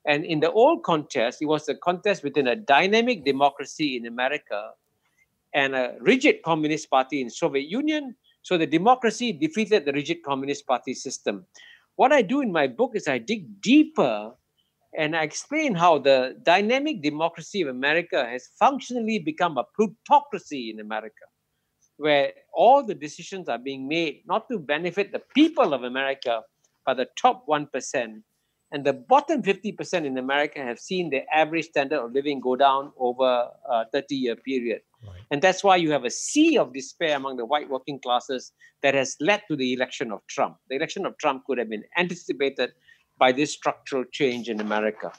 And 0.05 0.25
in 0.25 0.41
the 0.41 0.51
old 0.53 0.85
contest, 0.85 1.41
it 1.41 1.47
was 1.47 1.69
a 1.69 1.75
contest 1.75 2.23
between 2.23 2.49
a 2.49 2.57
dynamic 2.57 3.25
democracy 3.25 3.97
in 3.97 4.07
America 4.07 4.71
and 5.55 5.75
a 5.75 5.95
rigid 6.01 6.43
communist 6.43 6.91
party 6.91 7.21
in 7.21 7.31
Soviet 7.31 7.69
Union 7.69 8.15
so 8.49 8.57
the 8.57 8.67
democracy 8.67 9.33
defeated 9.33 9.85
the 9.85 9.93
rigid 9.93 10.23
Communist 10.23 10.67
Party 10.67 10.95
system. 10.95 11.45
What 11.99 12.13
I 12.13 12.23
do 12.23 12.41
in 12.43 12.53
my 12.53 12.69
book 12.69 12.93
is 12.95 13.09
I 13.09 13.19
dig 13.19 13.61
deeper 13.61 14.33
and 14.97 15.17
I 15.17 15.25
explain 15.25 15.75
how 15.75 15.99
the 15.99 16.37
dynamic 16.45 17.03
democracy 17.03 17.61
of 17.63 17.67
America 17.67 18.25
has 18.25 18.51
functionally 18.57 19.19
become 19.19 19.59
a 19.59 19.65
plutocracy 19.75 20.71
in 20.71 20.79
America, 20.79 21.27
where 21.97 22.35
all 22.55 22.87
the 22.87 22.95
decisions 22.95 23.49
are 23.49 23.59
being 23.59 23.89
made 23.89 24.23
not 24.27 24.49
to 24.49 24.61
benefit 24.61 25.11
the 25.11 25.23
people 25.35 25.75
of 25.75 25.83
America, 25.83 26.43
but 26.87 26.99
the 26.99 27.09
top 27.21 27.45
1%. 27.49 28.23
And 28.71 28.85
the 28.85 28.93
bottom 28.93 29.43
50% 29.43 30.05
in 30.05 30.19
America 30.19 30.61
have 30.61 30.79
seen 30.79 31.11
their 31.11 31.25
average 31.33 31.67
standard 31.67 32.01
of 32.01 32.13
living 32.13 32.41
go 32.41 32.55
down 32.55 32.93
over 32.99 33.49
a 33.71 33.87
30 33.93 34.15
year 34.15 34.37
period. 34.37 34.83
Right. 35.07 35.21
And 35.31 35.41
that's 35.41 35.65
why 35.65 35.77
you 35.77 35.91
have 35.93 36.05
a 36.05 36.11
sea 36.11 36.59
of 36.59 36.75
despair 36.75 37.17
among 37.17 37.39
the 37.39 37.47
white 37.47 37.71
working 37.71 37.99
classes 37.99 38.53
that 38.83 38.95
has 38.95 39.17
led 39.21 39.43
to 39.49 39.57
the 39.57 39.73
election 39.73 40.13
of 40.13 40.21
Trump. 40.27 40.57
The 40.69 40.77
election 40.77 41.07
of 41.07 41.17
Trump 41.19 41.45
could 41.47 41.59
have 41.59 41.71
been 41.71 41.85
anticipated 41.97 42.71
by 43.19 43.33
this 43.33 43.53
structural 43.53 44.05
change 44.13 44.49
in 44.49 44.61
America. 44.61 45.13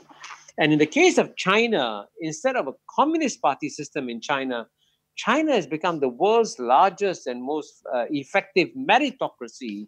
And 0.58 0.74
in 0.74 0.80
the 0.80 0.86
case 0.86 1.18
of 1.18 1.36
China, 1.36 2.06
instead 2.22 2.56
of 2.56 2.68
a 2.68 2.74
communist 2.90 3.42
party 3.42 3.70
system 3.70 4.10
in 4.10 4.22
China, 4.22 4.68
China 5.16 5.54
has 5.54 5.68
become 5.68 6.00
the 6.00 6.10
world's 6.10 6.60
largest 6.60 7.28
and 7.28 7.44
most 7.44 7.82
uh, 7.94 8.06
effective 8.10 8.70
meritocracy, 8.78 9.88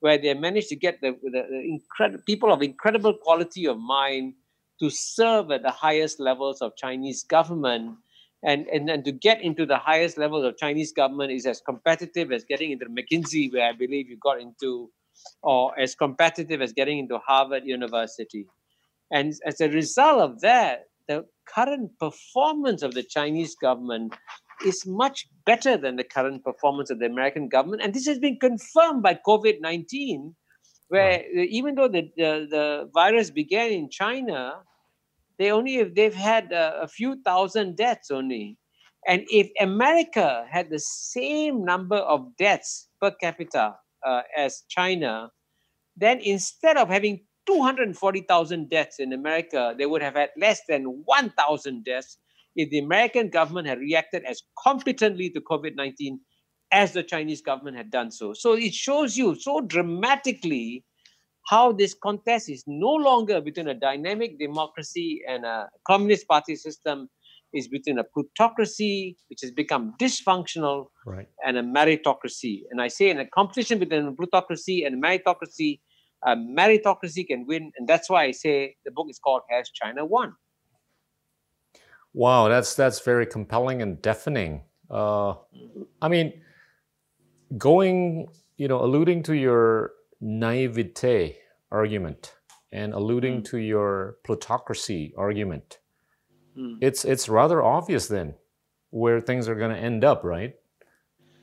where 0.00 0.18
they 0.18 0.34
managed 0.34 0.68
to 0.68 0.76
get 0.76 1.00
the, 1.00 1.16
the, 1.22 1.78
the 2.10 2.18
people 2.26 2.52
of 2.52 2.62
incredible 2.62 3.14
quality 3.14 3.66
of 3.66 3.78
mind 3.78 4.34
to 4.80 4.90
serve 4.90 5.50
at 5.50 5.62
the 5.62 5.70
highest 5.70 6.20
levels 6.20 6.60
of 6.62 6.76
Chinese 6.76 7.22
government 7.24 7.96
And, 8.44 8.66
and, 8.74 8.90
and 8.90 9.04
to 9.04 9.12
get 9.12 9.38
into 9.40 9.64
the 9.66 9.78
highest 9.78 10.18
levels 10.18 10.44
of 10.44 10.58
Chinese 10.58 10.92
government 10.92 11.30
is 11.30 11.46
as 11.46 11.60
competitive 11.62 12.32
as 12.32 12.42
getting 12.42 12.72
into 12.72 12.86
McKinsey, 12.86 13.52
where 13.52 13.68
I 13.70 13.72
believe 13.72 14.10
you 14.10 14.18
got 14.18 14.40
into, 14.40 14.90
or 15.42 15.78
as 15.78 15.94
competitive 15.94 16.60
as 16.60 16.72
getting 16.72 16.98
into 16.98 17.18
Harvard 17.18 17.64
University. 17.64 18.44
And 19.12 19.32
as 19.46 19.60
a 19.60 19.68
result 19.68 20.20
of 20.26 20.40
that, 20.40 20.86
the 21.06 21.24
current 21.54 21.96
performance 22.00 22.82
of 22.82 22.94
the 22.94 23.04
Chinese 23.04 23.54
government 23.54 24.14
is 24.64 24.86
much 24.86 25.26
better 25.44 25.76
than 25.76 25.96
the 25.96 26.04
current 26.04 26.44
performance 26.44 26.90
of 26.90 26.98
the 26.98 27.06
American 27.06 27.48
government. 27.48 27.82
And 27.82 27.94
this 27.94 28.06
has 28.06 28.18
been 28.18 28.38
confirmed 28.38 29.02
by 29.02 29.18
COVID 29.26 29.60
19, 29.60 30.34
where 30.88 31.10
right. 31.10 31.24
even 31.34 31.74
though 31.74 31.88
the, 31.88 32.10
the, 32.16 32.46
the, 32.50 32.90
virus 32.94 33.30
began 33.30 33.70
in 33.70 33.90
China, 33.90 34.54
they 35.38 35.50
only 35.50 35.76
have, 35.76 35.94
they've 35.94 36.14
had 36.14 36.52
a, 36.52 36.82
a 36.82 36.88
few 36.88 37.16
thousand 37.24 37.76
deaths 37.76 38.10
only. 38.10 38.58
And 39.06 39.24
if 39.28 39.50
America 39.60 40.44
had 40.50 40.70
the 40.70 40.78
same 40.78 41.64
number 41.64 41.96
of 41.96 42.36
deaths 42.36 42.88
per 43.00 43.10
capita 43.10 43.74
uh, 44.06 44.22
as 44.36 44.62
China, 44.68 45.30
then 45.96 46.20
instead 46.20 46.76
of 46.76 46.88
having 46.88 47.20
240,000 47.46 48.70
deaths 48.70 49.00
in 49.00 49.12
America, 49.12 49.74
they 49.76 49.86
would 49.86 50.02
have 50.02 50.14
had 50.14 50.30
less 50.38 50.60
than 50.68 50.84
1,000 51.04 51.84
deaths 51.84 52.18
if 52.56 52.70
the 52.70 52.78
American 52.78 53.30
government 53.30 53.68
had 53.68 53.78
reacted 53.78 54.24
as 54.24 54.42
competently 54.62 55.30
to 55.30 55.40
COVID 55.40 55.76
19 55.76 56.20
as 56.72 56.92
the 56.92 57.02
Chinese 57.02 57.42
government 57.42 57.76
had 57.76 57.90
done 57.90 58.10
so. 58.10 58.32
So 58.32 58.54
it 58.54 58.72
shows 58.72 59.16
you 59.16 59.34
so 59.34 59.60
dramatically 59.60 60.84
how 61.48 61.72
this 61.72 61.94
contest 61.94 62.48
is 62.48 62.64
no 62.66 62.90
longer 62.90 63.40
between 63.40 63.68
a 63.68 63.74
dynamic 63.74 64.38
democracy 64.38 65.22
and 65.28 65.44
a 65.44 65.68
communist 65.86 66.26
party 66.28 66.56
system 66.56 67.08
is 67.52 67.68
between 67.68 67.98
a 67.98 68.04
plutocracy 68.04 69.16
which 69.28 69.40
has 69.42 69.50
become 69.50 69.94
dysfunctional 70.00 70.86
right. 71.06 71.28
and 71.44 71.58
a 71.58 71.62
meritocracy 71.62 72.62
and 72.70 72.80
i 72.80 72.88
say 72.88 73.10
in 73.10 73.18
a 73.18 73.26
competition 73.26 73.78
between 73.78 74.06
a 74.06 74.12
plutocracy 74.12 74.84
and 74.84 74.94
a 74.94 75.06
meritocracy 75.06 75.80
a 76.24 76.36
meritocracy 76.36 77.26
can 77.26 77.44
win 77.46 77.70
and 77.76 77.88
that's 77.88 78.08
why 78.08 78.24
i 78.24 78.30
say 78.30 78.74
the 78.84 78.90
book 78.90 79.06
is 79.10 79.18
called 79.18 79.42
has 79.50 79.68
china 79.70 80.04
won 80.04 80.32
Wow, 82.14 82.48
that's 82.48 82.74
that's 82.74 83.00
very 83.00 83.26
compelling 83.26 83.80
and 83.82 84.00
deafening. 84.02 84.62
Uh, 84.90 85.34
I 86.00 86.08
mean, 86.08 86.42
going, 87.56 88.28
you 88.56 88.68
know, 88.68 88.82
alluding 88.84 89.22
to 89.24 89.34
your 89.34 89.92
naivete 90.20 91.38
argument 91.70 92.34
and 92.70 92.92
alluding 92.92 93.40
mm. 93.40 93.44
to 93.46 93.58
your 93.58 94.16
plutocracy 94.24 95.14
argument, 95.16 95.78
mm. 96.56 96.76
it's 96.80 97.04
it's 97.04 97.28
rather 97.28 97.62
obvious 97.62 98.08
then 98.08 98.34
where 98.90 99.20
things 99.20 99.48
are 99.48 99.54
going 99.54 99.74
to 99.74 99.80
end 99.80 100.04
up, 100.04 100.22
right? 100.22 100.54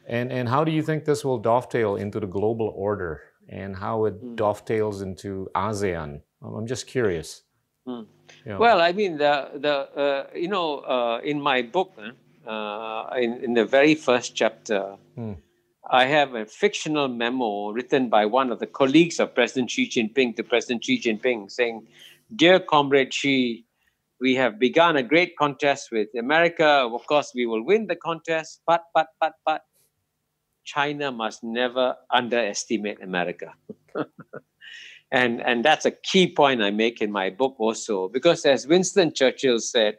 And 0.08 0.32
and 0.32 0.47
how 0.47 0.63
do 0.63 0.71
you 0.71 0.84
think 0.84 1.05
this 1.05 1.25
will 1.25 1.39
dovetail 1.39 1.95
into 1.95 2.19
the 2.19 2.27
global 2.27 2.71
order 2.75 3.21
and 3.47 3.75
how 3.75 4.05
it 4.05 4.23
mm. 4.23 4.36
dovetails 4.36 5.01
into 5.01 5.49
ASEAN? 5.55 6.21
I'm 6.43 6.67
just 6.67 6.86
curious. 6.86 7.41
Yeah. 8.45 8.57
Well, 8.57 8.81
I 8.81 8.91
mean, 8.91 9.17
the 9.17 9.49
the 9.55 9.75
uh, 9.95 10.27
you 10.35 10.47
know, 10.47 10.79
uh, 10.79 11.19
in 11.23 11.41
my 11.41 11.61
book, 11.61 11.93
uh, 12.47 13.09
in 13.17 13.43
in 13.43 13.53
the 13.53 13.65
very 13.65 13.95
first 13.95 14.35
chapter, 14.35 14.97
hmm. 15.15 15.33
I 15.89 16.05
have 16.05 16.35
a 16.35 16.45
fictional 16.45 17.07
memo 17.07 17.71
written 17.71 18.09
by 18.09 18.25
one 18.25 18.51
of 18.51 18.59
the 18.59 18.67
colleagues 18.67 19.19
of 19.19 19.33
President 19.33 19.71
Xi 19.71 19.87
Jinping 19.87 20.35
to 20.35 20.43
President 20.43 20.83
Xi 20.83 20.99
Jinping, 20.99 21.51
saying, 21.51 21.87
"Dear 22.35 22.59
Comrade 22.59 23.13
Xi." 23.13 23.65
We 24.21 24.35
have 24.35 24.59
begun 24.59 24.97
a 24.97 25.03
great 25.03 25.37
contest 25.37 25.93
with 25.93 26.09
America. 26.13 26.67
Of 26.67 27.07
course, 27.07 27.31
we 27.33 27.45
will 27.45 27.63
win 27.63 27.87
the 27.87 27.95
contest, 27.95 28.59
but, 28.67 28.83
but, 28.93 29.07
but, 29.21 29.35
but, 29.45 29.61
China 30.65 31.09
must 31.09 31.41
never 31.41 31.95
underestimate 32.11 33.01
America. 33.01 33.53
And, 35.11 35.41
and 35.41 35.65
that's 35.65 35.85
a 35.85 35.91
key 35.91 36.31
point 36.33 36.61
I 36.61 36.71
make 36.71 37.01
in 37.01 37.11
my 37.11 37.29
book 37.29 37.55
also, 37.57 38.09
because 38.09 38.45
as 38.45 38.67
Winston 38.67 39.13
Churchill 39.13 39.59
said, 39.59 39.97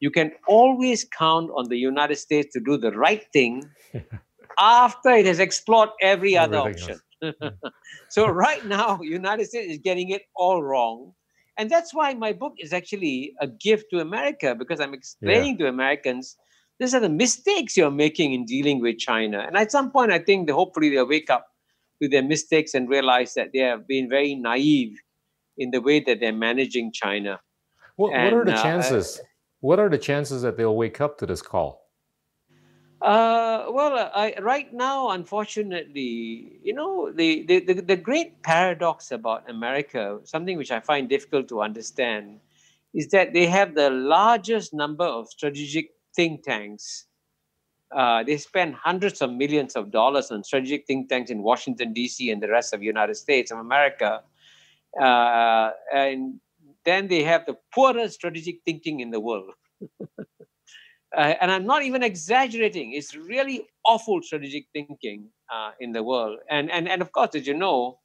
you 0.00 0.10
can 0.10 0.32
always 0.46 1.04
count 1.04 1.50
on 1.54 1.68
the 1.68 1.76
United 1.76 2.16
States 2.16 2.52
to 2.54 2.60
do 2.60 2.76
the 2.76 2.92
right 2.92 3.26
thing 3.32 3.68
after 4.58 5.10
it 5.10 5.26
has 5.26 5.38
explored 5.38 5.90
every 6.00 6.36
other 6.36 6.58
option. 6.58 7.00
Hmm. 7.20 7.48
so 8.10 8.28
right 8.28 8.64
now, 8.64 9.00
United 9.02 9.48
States 9.48 9.72
is 9.72 9.78
getting 9.78 10.10
it 10.10 10.22
all 10.36 10.62
wrong. 10.62 11.14
And 11.56 11.68
that's 11.68 11.92
why 11.92 12.14
my 12.14 12.32
book 12.32 12.52
is 12.60 12.72
actually 12.72 13.34
a 13.40 13.48
gift 13.48 13.86
to 13.90 13.98
America, 13.98 14.54
because 14.54 14.78
I'm 14.78 14.94
explaining 14.94 15.58
yeah. 15.58 15.64
to 15.64 15.68
Americans 15.68 16.36
these 16.78 16.94
are 16.94 17.00
the 17.00 17.08
mistakes 17.08 17.76
you're 17.76 17.90
making 17.90 18.32
in 18.32 18.44
dealing 18.44 18.80
with 18.80 18.98
China. 18.98 19.44
And 19.46 19.56
at 19.56 19.72
some 19.72 19.90
point, 19.90 20.12
I 20.12 20.18
think 20.18 20.46
that 20.46 20.54
hopefully 20.54 20.90
they'll 20.90 21.08
wake 21.08 21.30
up 21.30 21.46
to 22.02 22.08
their 22.08 22.22
mistakes 22.22 22.74
and 22.74 22.88
realize 22.88 23.34
that 23.34 23.50
they 23.52 23.60
have 23.60 23.86
been 23.86 24.08
very 24.08 24.34
naive 24.34 24.98
in 25.56 25.70
the 25.70 25.80
way 25.80 26.00
that 26.00 26.20
they're 26.20 26.32
managing 26.32 26.92
China. 26.92 27.40
What, 27.96 28.14
and, 28.14 28.32
what 28.32 28.40
are 28.40 28.44
the 28.44 28.58
uh, 28.58 28.62
chances? 28.62 29.18
Uh, 29.18 29.22
what 29.60 29.80
are 29.80 29.88
the 29.88 29.98
chances 29.98 30.42
that 30.42 30.56
they'll 30.56 30.76
wake 30.76 31.00
up 31.00 31.18
to 31.18 31.26
this 31.26 31.42
call? 31.42 31.88
Uh, 33.00 33.66
well, 33.70 34.10
I, 34.12 34.34
right 34.40 34.72
now, 34.72 35.10
unfortunately, 35.10 36.58
you 36.62 36.74
know, 36.74 37.12
the, 37.12 37.44
the, 37.46 37.60
the, 37.60 37.74
the, 37.74 37.96
great 37.96 38.42
paradox 38.42 39.12
about 39.12 39.48
America, 39.48 40.18
something 40.24 40.58
which 40.58 40.72
I 40.72 40.80
find 40.80 41.08
difficult 41.08 41.46
to 41.48 41.62
understand, 41.62 42.40
is 42.94 43.08
that 43.08 43.32
they 43.32 43.46
have 43.46 43.76
the 43.76 43.90
largest 43.90 44.74
number 44.74 45.04
of 45.04 45.28
strategic 45.28 45.90
think 46.16 46.42
tanks 46.42 47.06
uh, 47.94 48.22
they 48.22 48.36
spend 48.36 48.74
hundreds 48.74 49.22
of 49.22 49.32
millions 49.32 49.74
of 49.74 49.90
dollars 49.90 50.30
on 50.30 50.44
strategic 50.44 50.86
think 50.86 51.08
tanks 51.08 51.30
in 51.30 51.42
Washington 51.42 51.92
D.C. 51.92 52.30
and 52.30 52.42
the 52.42 52.48
rest 52.48 52.74
of 52.74 52.80
the 52.80 52.86
United 52.86 53.14
States 53.14 53.50
of 53.50 53.58
America, 53.58 54.22
uh, 55.00 55.70
and 55.94 56.40
then 56.84 57.08
they 57.08 57.22
have 57.22 57.46
the 57.46 57.56
poorest 57.74 58.14
strategic 58.14 58.60
thinking 58.64 59.00
in 59.00 59.10
the 59.10 59.20
world. 59.20 59.52
uh, 60.10 60.24
and 61.16 61.50
I'm 61.50 61.64
not 61.64 61.82
even 61.82 62.02
exaggerating; 62.02 62.92
it's 62.92 63.14
really 63.14 63.66
awful 63.86 64.20
strategic 64.22 64.66
thinking 64.72 65.28
uh, 65.52 65.70
in 65.80 65.92
the 65.92 66.02
world. 66.02 66.38
And 66.50 66.70
and 66.70 66.88
and 66.88 67.00
of 67.00 67.12
course, 67.12 67.34
as 67.34 67.46
you 67.46 67.54
know, 67.54 67.98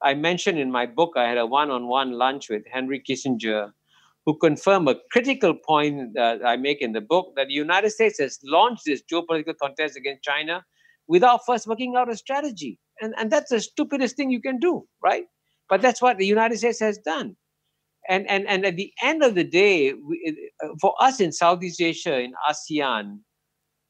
I 0.00 0.14
mentioned 0.14 0.58
in 0.58 0.70
my 0.70 0.86
book, 0.86 1.14
I 1.16 1.28
had 1.28 1.38
a 1.38 1.46
one-on-one 1.46 2.12
lunch 2.12 2.50
with 2.50 2.62
Henry 2.70 3.00
Kissinger 3.00 3.72
who 4.26 4.36
confirm 4.38 4.88
a 4.88 4.96
critical 5.10 5.54
point 5.54 6.14
that 6.14 6.44
I 6.44 6.56
make 6.56 6.80
in 6.80 6.92
the 6.92 7.00
book 7.00 7.32
that 7.36 7.48
the 7.48 7.54
United 7.54 7.90
States 7.90 8.18
has 8.18 8.38
launched 8.42 8.82
this 8.86 9.02
geopolitical 9.10 9.56
contest 9.60 9.96
against 9.96 10.22
China 10.22 10.64
without 11.06 11.40
first 11.46 11.66
working 11.66 11.94
out 11.96 12.10
a 12.10 12.16
strategy. 12.16 12.78
And, 13.00 13.14
and 13.18 13.30
that's 13.30 13.50
the 13.50 13.60
stupidest 13.60 14.16
thing 14.16 14.30
you 14.30 14.40
can 14.40 14.58
do, 14.58 14.86
right? 15.02 15.24
But 15.68 15.82
that's 15.82 16.00
what 16.00 16.18
the 16.18 16.26
United 16.26 16.58
States 16.58 16.80
has 16.80 16.98
done. 16.98 17.36
And, 18.08 18.28
and, 18.28 18.46
and 18.46 18.64
at 18.64 18.76
the 18.76 18.92
end 19.02 19.22
of 19.22 19.34
the 19.34 19.44
day, 19.44 19.94
we, 19.94 20.50
uh, 20.62 20.68
for 20.80 20.94
us 21.00 21.20
in 21.20 21.32
Southeast 21.32 21.80
Asia, 21.80 22.20
in 22.20 22.32
ASEAN, 22.48 23.18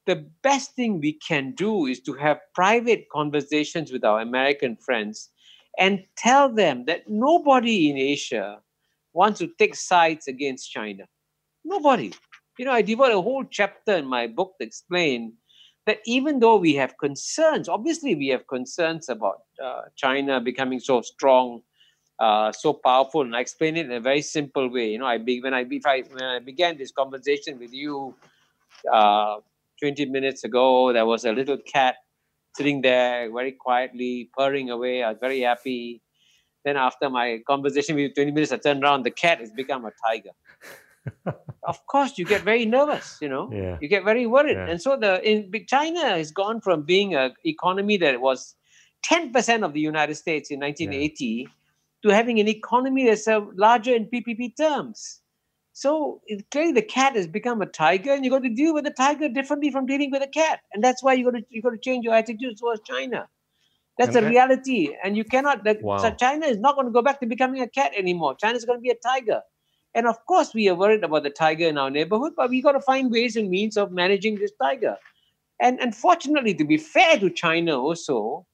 the 0.06 0.26
best 0.42 0.74
thing 0.74 1.00
we 1.00 1.18
can 1.26 1.52
do 1.52 1.86
is 1.86 2.00
to 2.02 2.12
have 2.14 2.38
private 2.54 3.06
conversations 3.12 3.90
with 3.90 4.04
our 4.04 4.20
American 4.20 4.76
friends 4.76 5.30
and 5.78 6.04
tell 6.16 6.52
them 6.52 6.84
that 6.86 7.02
nobody 7.08 7.90
in 7.90 7.96
Asia 7.96 8.58
wants 9.14 9.38
to 9.38 9.48
take 9.58 9.74
sides 9.74 10.28
against 10.28 10.70
China. 10.70 11.04
Nobody. 11.64 12.12
You 12.58 12.66
know, 12.66 12.72
I 12.72 12.82
devote 12.82 13.12
a 13.12 13.20
whole 13.20 13.44
chapter 13.44 13.94
in 13.94 14.06
my 14.06 14.26
book 14.26 14.54
to 14.60 14.66
explain 14.66 15.34
that 15.86 15.98
even 16.06 16.40
though 16.40 16.56
we 16.56 16.74
have 16.74 16.98
concerns, 16.98 17.68
obviously 17.68 18.14
we 18.14 18.28
have 18.28 18.46
concerns 18.46 19.08
about 19.08 19.42
uh, 19.62 19.82
China 19.96 20.40
becoming 20.40 20.80
so 20.80 21.00
strong, 21.00 21.62
uh, 22.18 22.52
so 22.52 22.72
powerful, 22.72 23.22
and 23.22 23.34
I 23.34 23.40
explain 23.40 23.76
it 23.76 23.86
in 23.86 23.92
a 23.92 24.00
very 24.00 24.22
simple 24.22 24.70
way. 24.70 24.90
You 24.90 24.98
know, 24.98 25.06
I 25.06 25.18
be, 25.18 25.40
when 25.40 25.52
I 25.52 25.66
if 25.68 25.86
I 25.86 26.02
when 26.02 26.22
I 26.22 26.38
began 26.38 26.78
this 26.78 26.92
conversation 26.92 27.58
with 27.58 27.72
you 27.72 28.14
uh, 28.92 29.36
20 29.80 30.06
minutes 30.06 30.44
ago, 30.44 30.92
there 30.92 31.06
was 31.06 31.24
a 31.24 31.32
little 31.32 31.58
cat 31.58 31.96
sitting 32.56 32.82
there 32.82 33.30
very 33.32 33.52
quietly 33.52 34.30
purring 34.36 34.70
away. 34.70 35.02
I 35.02 35.10
was 35.10 35.18
very 35.20 35.40
happy. 35.40 36.00
Then 36.64 36.76
after 36.76 37.10
my 37.10 37.40
conversation 37.46 37.96
with 37.96 38.02
you, 38.02 38.14
20 38.14 38.30
minutes, 38.32 38.52
I 38.52 38.56
turned 38.56 38.82
around, 38.82 39.04
the 39.04 39.10
cat 39.10 39.40
has 39.40 39.50
become 39.50 39.84
a 39.84 39.92
tiger. 40.06 40.30
of 41.62 41.86
course, 41.86 42.16
you 42.16 42.24
get 42.24 42.42
very 42.42 42.64
nervous, 42.64 43.18
you 43.20 43.28
know, 43.28 43.50
yeah. 43.52 43.76
you 43.80 43.88
get 43.88 44.04
very 44.04 44.26
worried. 44.26 44.56
Yeah. 44.56 44.68
And 44.68 44.80
so 44.80 44.96
the 44.96 45.22
in 45.28 45.52
China 45.66 46.00
has 46.00 46.30
gone 46.30 46.60
from 46.60 46.82
being 46.82 47.14
an 47.14 47.34
economy 47.44 47.96
that 47.98 48.20
was 48.20 48.54
10% 49.04 49.64
of 49.64 49.74
the 49.74 49.80
United 49.80 50.14
States 50.14 50.50
in 50.50 50.60
1980 50.60 51.24
yeah. 51.24 51.46
to 52.02 52.14
having 52.14 52.40
an 52.40 52.48
economy 52.48 53.06
that's 53.06 53.26
larger 53.54 53.94
in 53.94 54.06
PPP 54.06 54.56
terms. 54.56 55.20
So 55.74 56.22
it, 56.26 56.48
clearly, 56.50 56.72
the 56.72 56.82
cat 56.82 57.16
has 57.16 57.26
become 57.26 57.60
a 57.60 57.66
tiger, 57.66 58.12
and 58.12 58.24
you 58.24 58.30
got 58.30 58.44
to 58.44 58.48
deal 58.48 58.72
with 58.72 58.84
the 58.84 58.92
tiger 58.92 59.28
differently 59.28 59.72
from 59.72 59.86
dealing 59.86 60.12
with 60.12 60.22
a 60.22 60.28
cat, 60.28 60.60
and 60.72 60.82
that's 60.84 61.02
why 61.02 61.14
you 61.14 61.24
got 61.24 61.36
to 61.36 61.44
you 61.50 61.60
got 61.62 61.70
to 61.70 61.78
change 61.78 62.04
your 62.04 62.14
attitude 62.14 62.56
towards 62.58 62.80
China. 62.82 63.28
That's 63.98 64.16
okay. 64.16 64.26
a 64.26 64.28
reality, 64.28 64.90
and 65.04 65.16
you 65.16 65.24
cannot. 65.24 65.62
The, 65.62 65.78
wow. 65.80 65.98
So 65.98 66.10
China 66.10 66.46
is 66.46 66.58
not 66.58 66.74
going 66.74 66.86
to 66.86 66.92
go 66.92 67.02
back 67.02 67.20
to 67.20 67.26
becoming 67.26 67.62
a 67.62 67.68
cat 67.68 67.92
anymore. 67.96 68.34
China 68.34 68.56
is 68.56 68.64
going 68.64 68.78
to 68.78 68.82
be 68.82 68.90
a 68.90 68.96
tiger, 68.96 69.42
And 69.94 70.08
of 70.08 70.24
course, 70.26 70.52
we 70.52 70.68
are 70.68 70.74
worried 70.74 71.04
about 71.04 71.22
the 71.22 71.30
tiger 71.30 71.68
in 71.68 71.78
our 71.78 71.90
neighborhood, 71.90 72.32
but 72.36 72.50
we 72.50 72.60
got 72.60 72.72
to 72.72 72.80
find 72.80 73.12
ways 73.12 73.36
and 73.36 73.48
means 73.48 73.76
of 73.76 73.92
managing 73.92 74.36
this 74.36 74.52
tiger. 74.60 74.96
And 75.60 75.78
unfortunately, 75.78 76.54
to 76.54 76.64
be 76.64 76.76
fair 76.76 77.18
to 77.20 77.30
China 77.30 77.80
also, 77.80 78.46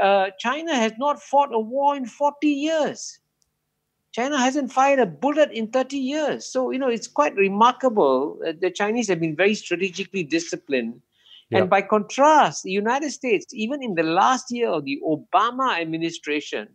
uh, 0.00 0.30
China 0.38 0.74
has 0.74 0.92
not 0.98 1.22
fought 1.22 1.52
a 1.52 1.60
war 1.60 1.94
in 1.94 2.06
40 2.06 2.48
years. 2.48 3.18
China 4.12 4.38
hasn't 4.38 4.72
fired 4.72 4.98
a 4.98 5.06
bullet 5.06 5.52
in 5.52 5.68
30 5.68 5.98
years. 5.98 6.46
So, 6.46 6.70
you 6.70 6.78
know, 6.78 6.88
it's 6.88 7.06
quite 7.06 7.34
remarkable. 7.34 8.38
Uh, 8.46 8.52
the 8.58 8.70
Chinese 8.70 9.08
have 9.08 9.20
been 9.20 9.36
very 9.36 9.54
strategically 9.54 10.22
disciplined. 10.22 11.02
Yeah. 11.50 11.60
And 11.60 11.70
by 11.70 11.82
contrast, 11.82 12.64
the 12.64 12.70
United 12.70 13.10
States, 13.10 13.46
even 13.52 13.82
in 13.82 13.94
the 13.94 14.02
last 14.02 14.46
year 14.50 14.68
of 14.68 14.84
the 14.84 15.00
Obama 15.06 15.80
administration, 15.80 16.68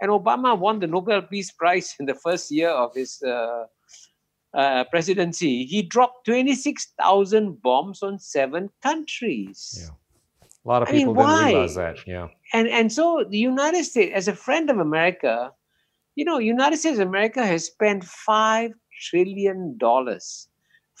and 0.00 0.10
Obama 0.10 0.58
won 0.58 0.80
the 0.80 0.86
Nobel 0.86 1.22
Peace 1.22 1.50
Prize 1.52 1.94
in 2.00 2.06
the 2.06 2.14
first 2.14 2.50
year 2.50 2.70
of 2.70 2.94
his 2.94 3.22
uh, 3.22 3.64
uh, 4.52 4.84
presidency, 4.84 5.64
he 5.64 5.82
dropped 5.82 6.26
26,000 6.26 7.62
bombs 7.62 8.02
on 8.02 8.18
seven 8.18 8.68
countries. 8.82 9.78
Yeah. 9.80 9.94
A 10.64 10.68
lot 10.68 10.82
of 10.82 10.88
I 10.88 10.92
people 10.92 11.14
mean, 11.14 11.26
didn't 11.26 11.44
realize 11.46 11.74
that. 11.76 12.06
Yeah. 12.06 12.28
And 12.52 12.68
and 12.68 12.92
so 12.92 13.24
the 13.26 13.38
United 13.38 13.84
States, 13.84 14.12
as 14.14 14.28
a 14.28 14.34
friend 14.34 14.68
of 14.68 14.78
America, 14.78 15.52
you 16.16 16.24
know, 16.26 16.38
United 16.38 16.76
States 16.76 16.98
of 16.98 17.08
America 17.08 17.46
has 17.46 17.64
spent 17.64 18.04
five 18.04 18.72
trillion 19.08 19.78
dollars 19.78 20.49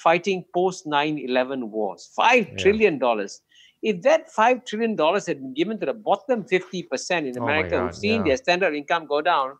fighting 0.02 0.44
post 0.54 0.86
9-11 0.86 1.68
wars. 1.68 2.10
Five 2.14 2.48
yeah. 2.48 2.56
trillion 2.56 2.98
dollars. 2.98 3.40
If 3.82 4.02
that 4.02 4.30
five 4.30 4.64
trillion 4.64 4.96
dollars 4.96 5.26
had 5.26 5.40
been 5.40 5.54
given 5.54 5.78
to 5.80 5.86
the 5.86 5.94
bottom 5.94 6.44
50% 6.44 7.26
in 7.26 7.38
oh 7.38 7.42
America 7.42 7.76
oh 7.76 7.86
who've 7.86 7.94
seen 7.94 8.20
yeah. 8.20 8.28
their 8.28 8.36
standard 8.36 8.74
income 8.74 9.06
go 9.06 9.22
down, 9.22 9.56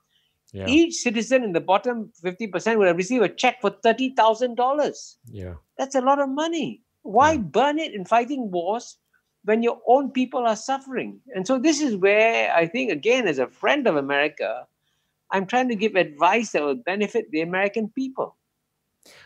yeah. 0.53 0.67
each 0.67 0.95
citizen 0.95 1.43
in 1.43 1.53
the 1.53 1.61
bottom 1.61 2.13
50% 2.23 2.79
would 2.79 2.89
have 2.89 2.97
received 2.97 3.25
a 3.25 3.29
check 3.29 3.61
for 3.61 3.71
$30,000. 3.71 5.15
Yeah. 5.27 5.55
That's 5.79 5.95
a 5.95 6.01
lot 6.01 6.21
of 6.21 6.29
money. 6.29 6.83
Why 7.03 7.39
burn 7.39 7.79
it 7.79 7.95
in 7.95 8.05
fighting 8.05 8.51
wars 8.51 8.99
when 9.45 9.63
your 9.63 9.81
own 9.87 10.11
people 10.11 10.47
are 10.47 10.57
suffering? 10.57 11.21
And 11.35 11.47
so 11.47 11.59
this 11.59 11.81
is 11.81 11.97
where 11.97 12.53
I 12.55 12.67
think, 12.67 12.93
again, 12.93 13.27
as 13.27 13.39
a 13.39 13.47
friend 13.47 13.87
of 13.87 13.97
America, 13.97 14.67
I'm 15.31 15.47
trying 15.47 15.69
to 15.69 15.75
give 15.75 15.95
advice 15.95 16.53
that 16.53 16.63
will 16.63 16.75
benefit 16.75 17.31
the 17.31 17.41
American 17.41 17.89
people. 17.89 18.37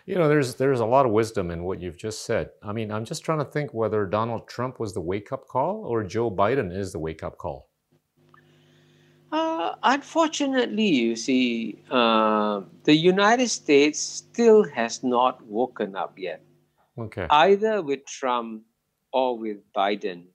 You 0.06 0.14
know, 0.16 0.28
there's 0.28 0.54
there's 0.54 0.80
a 0.80 0.87
lot 0.87 1.06
of 1.06 1.12
wisdom 1.12 1.50
in 1.50 1.64
what 1.64 1.80
you've 1.80 1.96
just 1.96 2.24
said. 2.24 2.50
I 2.62 2.72
mean, 2.72 2.90
I'm 2.92 3.04
just 3.04 3.24
trying 3.24 3.38
to 3.38 3.44
think 3.44 3.74
whether 3.74 4.06
Donald 4.06 4.46
Trump 4.46 4.78
was 4.78 4.94
the 4.94 5.00
wake 5.00 5.32
up 5.32 5.46
call 5.48 5.84
or 5.84 6.04
Joe 6.04 6.30
Biden 6.30 6.76
is 6.76 6.92
the 6.92 6.98
wake 6.98 7.22
up 7.22 7.38
call. 7.38 7.68
Uh, 9.32 9.74
unfortunately, 9.82 10.87
you 10.87 11.16
see, 11.16 11.82
uh, 11.90 12.60
the 12.84 12.94
United 12.94 13.48
States 13.48 13.98
still 13.98 14.62
has 14.62 15.02
not 15.02 15.44
woken 15.44 15.96
up 15.96 16.16
yet. 16.16 16.40
Okay. 16.96 17.26
Either 17.30 17.82
with 17.82 18.06
Trump 18.06 18.62
or 19.12 19.37
with 19.37 19.56
Biden, 19.76 20.26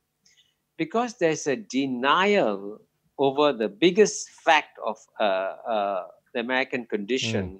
because 0.76 1.14
there's 1.18 1.48
a 1.48 1.56
denial 1.56 2.82
over 3.18 3.54
the 3.54 3.70
biggest 3.70 4.30
fact 4.30 4.78
of 4.86 4.98
uh, 5.20 5.24
uh, 5.24 6.08
the 6.34 6.42
American 6.42 6.86
condition 6.86 7.60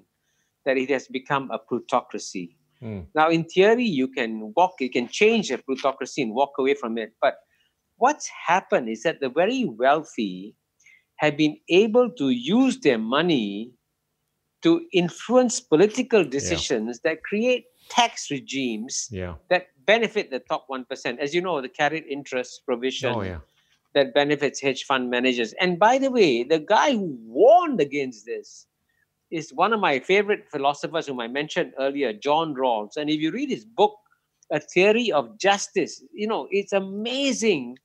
That 0.64 0.76
it 0.76 0.90
has 0.90 1.08
become 1.08 1.50
a 1.50 1.58
plutocracy. 1.58 2.56
Mm. 2.82 3.06
Now, 3.14 3.28
in 3.28 3.44
theory, 3.44 3.84
you 3.84 4.08
can 4.08 4.52
walk, 4.56 4.74
you 4.80 4.90
can 4.90 5.08
change 5.08 5.50
a 5.50 5.58
plutocracy 5.58 6.22
and 6.22 6.34
walk 6.34 6.52
away 6.58 6.74
from 6.74 6.98
it. 6.98 7.12
But 7.20 7.36
what's 7.96 8.28
happened 8.46 8.88
is 8.88 9.02
that 9.02 9.20
the 9.20 9.28
very 9.28 9.64
wealthy 9.64 10.54
have 11.16 11.36
been 11.36 11.58
able 11.68 12.10
to 12.12 12.30
use 12.30 12.80
their 12.80 12.98
money 12.98 13.72
to 14.62 14.86
influence 14.92 15.60
political 15.60 16.24
decisions 16.24 17.00
yeah. 17.04 17.10
that 17.10 17.22
create 17.22 17.66
tax 17.88 18.30
regimes 18.30 19.08
yeah. 19.10 19.34
that 19.48 19.68
benefit 19.84 20.30
the 20.30 20.38
top 20.38 20.66
1%. 20.70 21.18
As 21.18 21.34
you 21.34 21.40
know, 21.40 21.60
the 21.60 21.68
carried 21.68 22.04
interest 22.06 22.62
provision 22.66 23.14
oh, 23.14 23.22
yeah 23.22 23.38
that 23.94 24.14
benefits 24.14 24.60
hedge 24.60 24.84
fund 24.84 25.10
managers. 25.10 25.52
And 25.60 25.78
by 25.78 25.98
the 25.98 26.10
way, 26.10 26.42
the 26.44 26.58
guy 26.58 26.92
who 26.92 27.18
warned 27.24 27.80
against 27.80 28.26
this 28.26 28.66
is 29.30 29.52
one 29.52 29.72
of 29.72 29.80
my 29.80 30.00
favorite 30.00 30.48
philosophers 30.50 31.06
whom 31.06 31.20
I 31.20 31.28
mentioned 31.28 31.72
earlier, 31.78 32.12
John 32.12 32.54
Rawls. 32.54 32.96
And 32.96 33.08
if 33.10 33.20
you 33.20 33.30
read 33.30 33.50
his 33.50 33.64
book, 33.64 33.94
A 34.50 34.60
Theory 34.60 35.12
of 35.12 35.38
Justice, 35.38 36.02
you 36.12 36.26
know, 36.26 36.48
it's 36.50 36.72
amazing 36.72 37.78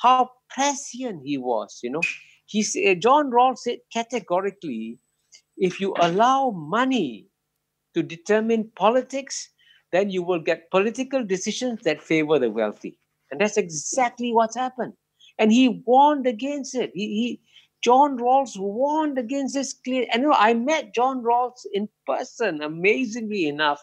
how 0.00 0.30
prescient 0.50 1.22
he 1.24 1.38
was. 1.38 1.80
You 1.82 1.90
know, 1.90 2.02
he 2.46 2.62
said, 2.62 2.84
eh, 2.84 2.94
John 2.94 3.30
Rawls 3.30 3.58
said 3.58 3.78
categorically, 3.92 4.98
if 5.56 5.80
you 5.80 5.94
allow 6.00 6.50
money 6.50 7.26
to 7.94 8.02
determine 8.02 8.70
politics, 8.76 9.50
then 9.92 10.10
you 10.10 10.22
will 10.22 10.40
get 10.40 10.70
political 10.70 11.24
decisions 11.24 11.80
that 11.82 12.02
favor 12.02 12.38
the 12.38 12.50
wealthy. 12.50 12.98
And 13.30 13.40
that's 13.40 13.56
exactly 13.56 14.32
what's 14.32 14.56
happened 14.56 14.92
and 15.38 15.52
he 15.52 15.82
warned 15.86 16.26
against 16.26 16.74
it. 16.74 16.90
He 16.94 17.40
John 17.86 18.18
Rawls 18.18 18.58
warned 18.58 19.16
against 19.16 19.54
this 19.54 19.72
clear. 19.72 20.06
And 20.12 20.22
you 20.22 20.30
know, 20.30 20.36
I 20.36 20.54
met 20.54 20.92
John 20.92 21.22
Rawls 21.22 21.64
in 21.72 21.88
person, 22.04 22.60
amazingly 22.60 23.46
enough, 23.46 23.80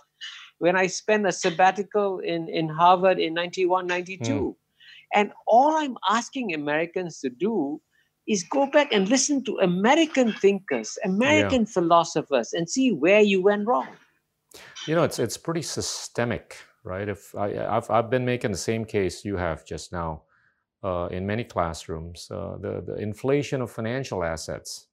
when 0.58 0.76
I 0.76 0.88
spent 0.88 1.26
a 1.26 1.32
sabbatical 1.32 2.20
in, 2.20 2.50
in 2.50 2.68
Harvard 2.68 3.18
in 3.18 3.34
91, 3.34 3.88
92. 3.88 4.26
Mm. 4.26 4.56
And 5.16 5.32
all 5.48 5.78
I'm 5.78 5.96
asking 6.10 6.54
Americans 6.54 7.22
to 7.22 7.30
do 7.30 7.80
is 8.28 8.44
go 8.44 8.70
back 8.70 8.92
and 8.92 9.08
listen 9.08 9.42
to 9.46 9.58
American 9.60 10.34
thinkers, 10.34 10.98
American 11.06 11.62
yeah. 11.62 11.74
philosophers, 11.74 12.52
and 12.52 12.70
see 12.70 12.92
where 12.92 13.22
you 13.22 13.42
went 13.42 13.66
wrong. 13.66 13.88
You 14.86 14.96
know, 14.96 15.04
it's 15.04 15.18
it's 15.18 15.38
pretty 15.38 15.62
systemic, 15.62 16.58
right? 16.84 17.08
If 17.08 17.34
I, 17.36 17.56
I've 17.78 17.90
I've 17.90 18.10
been 18.10 18.26
making 18.26 18.52
the 18.52 18.58
same 18.58 18.84
case 18.84 19.24
you 19.24 19.38
have 19.38 19.66
just 19.66 19.94
now 19.94 20.24
uh, 20.84 21.08
in 21.12 21.26
many 21.26 21.44
classrooms, 21.44 22.28
uh, 22.30 22.58
the, 22.60 22.84
the 22.86 22.96
inflation 22.96 23.62
of 23.62 23.72
financial 23.72 24.24
assets 24.24 24.88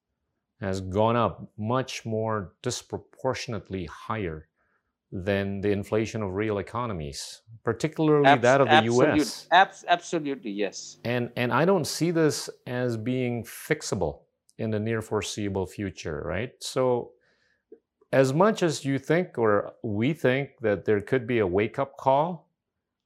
has 0.61 0.81
gone 0.81 1.17
up 1.17 1.51
much 1.57 2.05
more 2.05 2.53
disproportionately 2.63 3.87
higher 3.87 4.47
than 5.11 5.61
the 5.61 5.71
inflation 5.71 6.23
of 6.23 6.35
real 6.35 6.59
economies, 6.59 7.43
particularly 7.65 8.29
Abs- 8.29 8.43
that 8.43 8.61
of 8.61 8.69
the 8.69 8.75
absolute, 8.75 9.19
US. 9.19 9.49
Abs- 9.51 9.85
absolutely, 9.89 10.51
yes. 10.51 10.99
And, 11.05 11.31
and 11.35 11.53
I 11.53 11.65
don't 11.65 11.87
see 11.87 12.11
this 12.11 12.49
as 12.67 12.97
being 12.97 13.43
fixable 13.43 14.21
in 14.59 14.71
the 14.71 14.79
near 14.79 15.03
foreseeable 15.03 15.67
future, 15.67 16.23
right? 16.25 16.53
So, 16.61 17.13
as 18.13 18.33
much 18.33 18.63
as 18.63 18.85
you 18.85 18.99
think 18.99 19.39
or 19.39 19.73
we 19.83 20.13
think 20.13 20.51
that 20.61 20.85
there 20.85 21.01
could 21.01 21.27
be 21.27 21.39
a 21.39 21.47
wake 21.47 21.79
up 21.79 21.97
call 21.97 22.50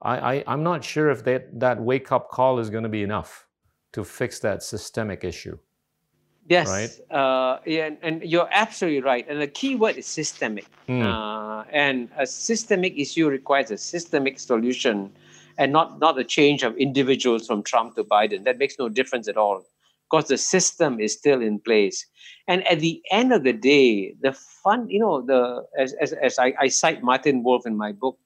I, 0.05 0.35
I, 0.37 0.53
am 0.53 0.63
not 0.63 0.85
sure 0.85 1.11
if 1.11 1.25
that, 1.25 1.59
that 1.59 1.81
wake 1.81 2.13
up 2.13 2.29
call 2.29 2.59
is 2.59 2.69
going 2.71 2.83
to 2.83 2.91
be 2.91 3.03
enough 3.03 3.47
to 3.93 4.05
fix 4.05 4.39
that 4.41 4.63
systemic 4.63 5.25
issue. 5.25 5.59
Yes, 6.47 6.69
right? 6.69 7.17
Uh, 7.17 7.59
yeah, 7.65 7.91
and, 8.03 8.23
you're 8.23 8.49
absolutely 8.51 9.01
right. 9.01 9.27
And 9.29 9.41
the 9.41 9.47
key 9.47 9.77
word 9.77 9.97
is 9.97 10.07
systemic. 10.07 10.67
Mm. 10.89 11.03
Uh, 11.03 11.65
and 11.73 12.11
a 12.19 12.27
systemic 12.27 12.99
issue 12.99 13.29
requires 13.29 13.71
a 13.71 13.79
systemic 13.79 14.39
solution 14.39 15.11
and 15.57 15.73
not, 15.73 16.01
not 16.01 16.19
a 16.19 16.25
change 16.25 16.63
of 16.63 16.77
individuals 16.77 17.47
from 17.47 17.63
Trump 17.63 17.95
to 17.95 18.05
Biden. 18.05 18.45
That 18.45 18.59
makes 18.59 18.79
no 18.79 18.91
difference 18.91 19.27
at 19.27 19.39
all 19.39 19.65
because 20.11 20.29
the 20.29 20.37
system 20.37 21.01
is 21.01 21.15
still 21.15 21.41
in 21.41 21.61
place. 21.61 22.05
And 22.47 22.67
at 22.69 22.81
the 22.81 23.01
end 23.11 23.33
of 23.33 23.43
the 23.43 23.55
day, 23.55 24.15
the 24.21 24.33
fun, 24.33 24.91
you 24.91 25.01
know, 25.01 25.23
the 25.23 25.65
as, 25.79 25.95
as, 25.95 26.13
as 26.13 26.39
I, 26.39 26.53
I 26.61 26.69
cite 26.69 27.03
Martin 27.03 27.43
Wolf 27.43 27.67
in 27.67 27.77
my 27.77 27.93
book, 27.93 28.19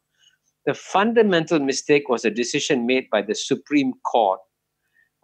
the 0.68 0.74
fundamental 0.74 1.58
mistake 1.58 2.10
was 2.10 2.26
a 2.26 2.30
decision 2.30 2.84
made 2.86 3.08
by 3.08 3.22
the 3.22 3.34
Supreme 3.34 3.94
Court, 4.04 4.38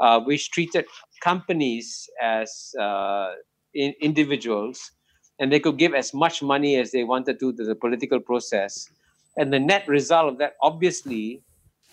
uh, 0.01 0.19
which 0.21 0.51
treated 0.51 0.87
companies 1.23 2.09
as 2.23 2.75
uh, 2.81 3.33
in 3.75 3.93
individuals, 4.01 4.91
and 5.39 5.53
they 5.53 5.61
could 5.61 5.77
give 5.77 5.93
as 5.93 6.15
much 6.15 6.43
money 6.43 6.77
as 6.77 6.93
they 6.93 7.05
wanted 7.05 7.39
to 7.41 7.53
to 7.53 7.63
the 7.63 7.75
political 7.75 8.21
process. 8.21 8.89
And 9.37 9.53
the 9.53 9.61
net 9.61 9.87
result 9.87 10.33
of 10.33 10.39
that, 10.39 10.55
obviously, 10.63 11.43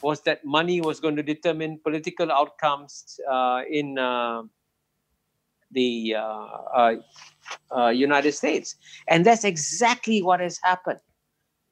was 0.01 0.21
that 0.21 0.45
money 0.45 0.79
was 0.79 1.01
going 1.01 1.17
to 1.17 1.23
determine 1.33 1.77
political 1.83 2.31
outcomes 2.31 3.19
uh, 3.29 3.63
in 3.69 3.99
uh, 3.99 4.43
the 5.71 6.15
uh, 6.17 6.95
uh, 7.75 7.89
United 7.89 8.31
States. 8.31 8.75
And 9.09 9.25
that's 9.25 9.43
exactly 9.43 10.23
what 10.23 10.39
has 10.39 10.57
happened 10.63 11.01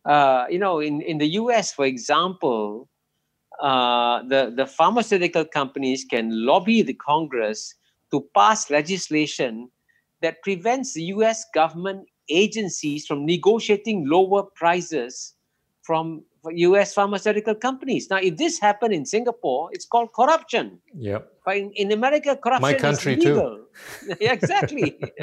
uh, 0.09 0.47
you 0.49 0.57
know, 0.57 0.79
in, 0.79 1.01
in 1.01 1.19
the 1.19 1.27
US, 1.41 1.71
for 1.71 1.85
example, 1.85 2.89
uh, 3.61 4.23
the, 4.23 4.51
the 4.55 4.65
pharmaceutical 4.65 5.45
companies 5.45 6.03
can 6.03 6.29
lobby 6.45 6.81
the 6.81 6.95
Congress 6.95 7.75
to 8.09 8.25
pass 8.35 8.71
legislation 8.71 9.69
that 10.23 10.41
prevents 10.41 10.93
the 10.93 11.03
US 11.15 11.45
government 11.53 12.07
agencies 12.29 13.05
from 13.05 13.23
negotiating 13.23 14.07
lower 14.09 14.43
prices 14.55 15.35
from 15.83 16.23
US 16.45 16.93
pharmaceutical 16.93 17.55
companies. 17.55 18.09
Now, 18.09 18.17
if 18.17 18.37
this 18.37 18.59
happened 18.59 18.93
in 18.93 19.05
Singapore, 19.05 19.69
it's 19.71 19.85
called 19.85 20.13
corruption. 20.13 20.79
Yeah. 20.95 21.19
But 21.45 21.57
in, 21.57 21.71
in 21.75 21.91
America, 21.91 22.35
corruption 22.35 22.61
My 22.61 22.73
country 22.73 23.13
is 23.13 23.25
legal. 23.25 23.65
too. 24.07 24.15
exactly. 24.21 24.99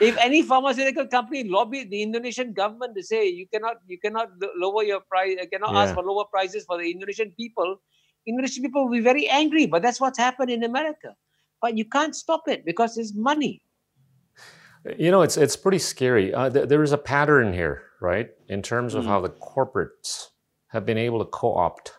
if 0.00 0.16
any 0.18 0.42
pharmaceutical 0.42 1.06
company 1.06 1.44
lobbied 1.44 1.90
the 1.90 2.02
Indonesian 2.02 2.52
government 2.52 2.94
to 2.96 3.02
say 3.02 3.26
you 3.26 3.46
cannot 3.48 3.76
you 3.86 3.98
cannot 3.98 4.28
lower 4.56 4.82
your 4.82 5.00
price, 5.00 5.36
you 5.40 5.48
cannot 5.48 5.72
yeah. 5.72 5.82
ask 5.82 5.94
for 5.94 6.02
lower 6.02 6.24
prices 6.24 6.64
for 6.64 6.78
the 6.78 6.90
Indonesian 6.90 7.32
people, 7.32 7.80
Indonesian 8.26 8.62
people 8.62 8.84
will 8.84 8.92
be 8.92 9.00
very 9.00 9.28
angry. 9.28 9.66
But 9.66 9.82
that's 9.82 10.00
what's 10.00 10.18
happened 10.18 10.50
in 10.50 10.64
America. 10.64 11.16
But 11.62 11.78
you 11.78 11.86
can't 11.86 12.14
stop 12.14 12.44
it 12.46 12.64
because 12.64 12.98
it's 12.98 13.14
money. 13.14 13.62
You 14.98 15.10
know, 15.10 15.22
it's 15.22 15.36
it's 15.36 15.56
pretty 15.56 15.78
scary. 15.78 16.34
Uh, 16.34 16.50
th- 16.50 16.68
there 16.68 16.82
is 16.82 16.92
a 16.92 16.98
pattern 16.98 17.52
here, 17.52 17.82
right, 18.00 18.30
in 18.48 18.62
terms 18.62 18.94
of 18.94 19.04
mm. 19.04 19.08
how 19.08 19.20
the 19.20 19.30
corporates 19.30 20.28
have 20.68 20.84
been 20.84 20.98
able 20.98 21.18
to 21.20 21.24
co-opt 21.26 21.92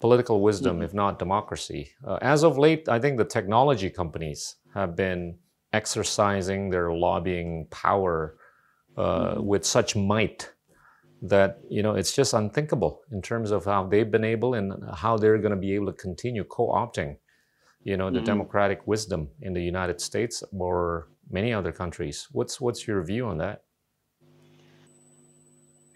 political 0.00 0.40
wisdom, 0.40 0.76
mm-hmm. 0.76 0.84
if 0.84 0.94
not 0.94 1.18
democracy. 1.18 1.90
Uh, 2.06 2.18
as 2.22 2.42
of 2.42 2.58
late, 2.58 2.88
I 2.88 2.98
think 2.98 3.18
the 3.18 3.24
technology 3.24 3.90
companies 3.90 4.56
have 4.74 4.96
been 4.96 5.38
exercising 5.72 6.70
their 6.70 6.92
lobbying 6.92 7.66
power 7.70 8.36
uh, 8.96 9.34
mm-hmm. 9.34 9.46
with 9.46 9.64
such 9.64 9.94
might 9.94 10.50
that 11.22 11.60
you 11.68 11.82
know 11.82 11.94
it's 11.94 12.14
just 12.14 12.32
unthinkable 12.32 13.02
in 13.12 13.20
terms 13.20 13.50
of 13.50 13.64
how 13.66 13.84
they've 13.84 14.10
been 14.10 14.24
able 14.24 14.54
and 14.54 14.72
how 14.94 15.18
they're 15.18 15.38
going 15.38 15.50
to 15.50 15.56
be 15.56 15.74
able 15.74 15.86
to 15.86 15.92
continue 15.92 16.42
co-opting 16.44 17.16
you 17.82 17.96
know 17.96 18.10
the 18.10 18.16
mm-hmm. 18.16 18.24
democratic 18.24 18.86
wisdom 18.86 19.28
in 19.42 19.52
the 19.52 19.60
united 19.60 20.00
states 20.00 20.42
or 20.58 21.08
many 21.30 21.52
other 21.52 21.72
countries 21.72 22.28
what's 22.32 22.60
what's 22.60 22.86
your 22.86 23.02
view 23.02 23.26
on 23.26 23.38
that 23.38 23.62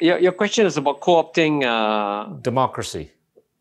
your, 0.00 0.18
your 0.18 0.32
question 0.32 0.66
is 0.66 0.76
about 0.76 1.00
co-opting 1.00 1.64
uh... 1.64 2.34
democracy 2.40 3.10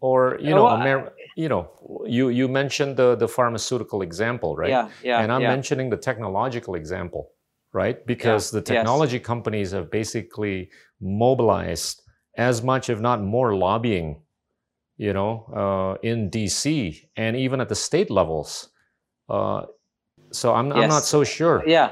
or 0.03 0.37
you 0.41 0.53
know, 0.53 0.67
Amer- 0.67 1.13
you 1.37 1.47
know, 1.47 1.71
you 2.05 2.27
you 2.27 2.49
mentioned 2.49 2.97
the 2.97 3.15
the 3.15 3.27
pharmaceutical 3.27 4.01
example, 4.01 4.53
right? 4.57 4.69
Yeah, 4.69 4.89
yeah. 5.01 5.21
And 5.21 5.31
I'm 5.31 5.41
yeah. 5.41 5.55
mentioning 5.55 5.89
the 5.89 6.01
technological 6.09 6.75
example, 6.75 7.31
right? 7.71 8.05
Because 8.05 8.51
yeah, 8.51 8.59
the 8.59 8.63
technology 8.65 9.17
yes. 9.17 9.25
companies 9.25 9.71
have 9.71 9.89
basically 9.89 10.69
mobilized 10.99 12.01
as 12.35 12.61
much, 12.61 12.89
if 12.89 12.99
not 12.99 13.23
more, 13.23 13.55
lobbying, 13.55 14.21
you 14.97 15.13
know, 15.13 15.31
uh, 15.55 16.07
in 16.09 16.29
DC 16.29 17.07
and 17.15 17.37
even 17.37 17.61
at 17.61 17.69
the 17.69 17.75
state 17.75 18.11
levels. 18.11 18.69
Uh, 19.29 19.61
so 20.33 20.53
I'm 20.53 20.67
yes. 20.67 20.77
I'm 20.77 20.89
not 20.89 21.03
so 21.03 21.23
sure. 21.23 21.63
Yeah. 21.65 21.91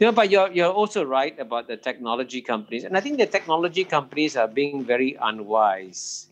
You 0.00 0.06
know, 0.06 0.12
but 0.12 0.30
you're 0.30 0.50
you're 0.50 0.72
also 0.72 1.04
right 1.04 1.38
about 1.38 1.68
the 1.68 1.76
technology 1.76 2.40
companies, 2.40 2.84
and 2.84 2.96
I 2.96 3.00
think 3.00 3.18
the 3.18 3.26
technology 3.26 3.84
companies 3.84 4.36
are 4.36 4.48
being 4.48 4.84
very 4.84 5.16
unwise 5.20 6.28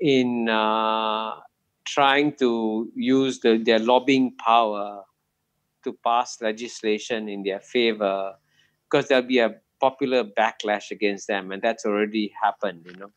in 0.00 0.48
uh, 0.48 1.36
trying 1.86 2.32
to 2.34 2.90
use 2.94 3.40
the, 3.40 3.58
their 3.58 3.78
lobbying 3.78 4.36
power 4.36 5.02
to 5.84 5.96
pass 6.04 6.40
legislation 6.40 7.28
in 7.28 7.42
their 7.42 7.60
favor 7.60 8.34
because 8.84 9.08
there'll 9.08 9.26
be 9.26 9.38
a 9.38 9.54
popular 9.80 10.24
backlash 10.24 10.90
against 10.90 11.28
them 11.28 11.52
and 11.52 11.62
that's 11.62 11.86
already 11.86 12.32
happened 12.42 12.84
you 12.84 12.96
know 12.96 13.10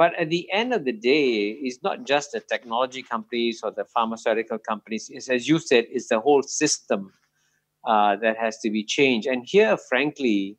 but 0.00 0.14
at 0.18 0.30
the 0.30 0.48
end 0.50 0.72
of 0.72 0.84
the 0.84 0.92
day 0.92 1.58
it's 1.66 1.82
not 1.82 2.06
just 2.06 2.32
the 2.32 2.40
technology 2.40 3.02
companies 3.02 3.60
or 3.62 3.70
the 3.70 3.84
pharmaceutical 3.84 4.58
companies 4.58 5.10
it's, 5.12 5.28
as 5.28 5.46
you 5.46 5.58
said 5.58 5.84
it's 5.90 6.08
the 6.08 6.20
whole 6.20 6.42
system 6.42 7.12
uh, 7.84 8.16
that 8.16 8.36
has 8.44 8.58
to 8.58 8.70
be 8.70 8.82
changed 8.82 9.26
and 9.26 9.44
here 9.46 9.76
frankly 9.76 10.56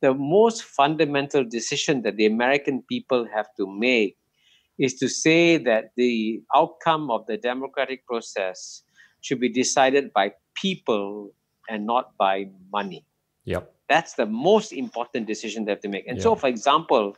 the 0.00 0.14
most 0.14 0.62
fundamental 0.62 1.44
decision 1.44 2.02
that 2.02 2.16
the 2.16 2.26
american 2.26 2.82
people 2.88 3.26
have 3.34 3.48
to 3.56 3.66
make 3.66 4.16
is 4.78 4.94
to 4.94 5.08
say 5.08 5.56
that 5.56 5.90
the 5.96 6.40
outcome 6.54 7.10
of 7.10 7.26
the 7.26 7.36
democratic 7.36 8.06
process 8.06 8.82
should 9.20 9.40
be 9.40 9.48
decided 9.48 10.12
by 10.12 10.32
people 10.54 11.32
and 11.68 11.86
not 11.86 12.16
by 12.16 12.48
money. 12.72 13.04
Yep. 13.44 13.74
That's 13.88 14.14
the 14.14 14.26
most 14.26 14.72
important 14.72 15.26
decision 15.26 15.64
they 15.64 15.72
have 15.72 15.80
to 15.80 15.88
make. 15.88 16.06
And 16.06 16.18
yep. 16.18 16.22
so, 16.22 16.34
for 16.34 16.46
example, 16.46 17.16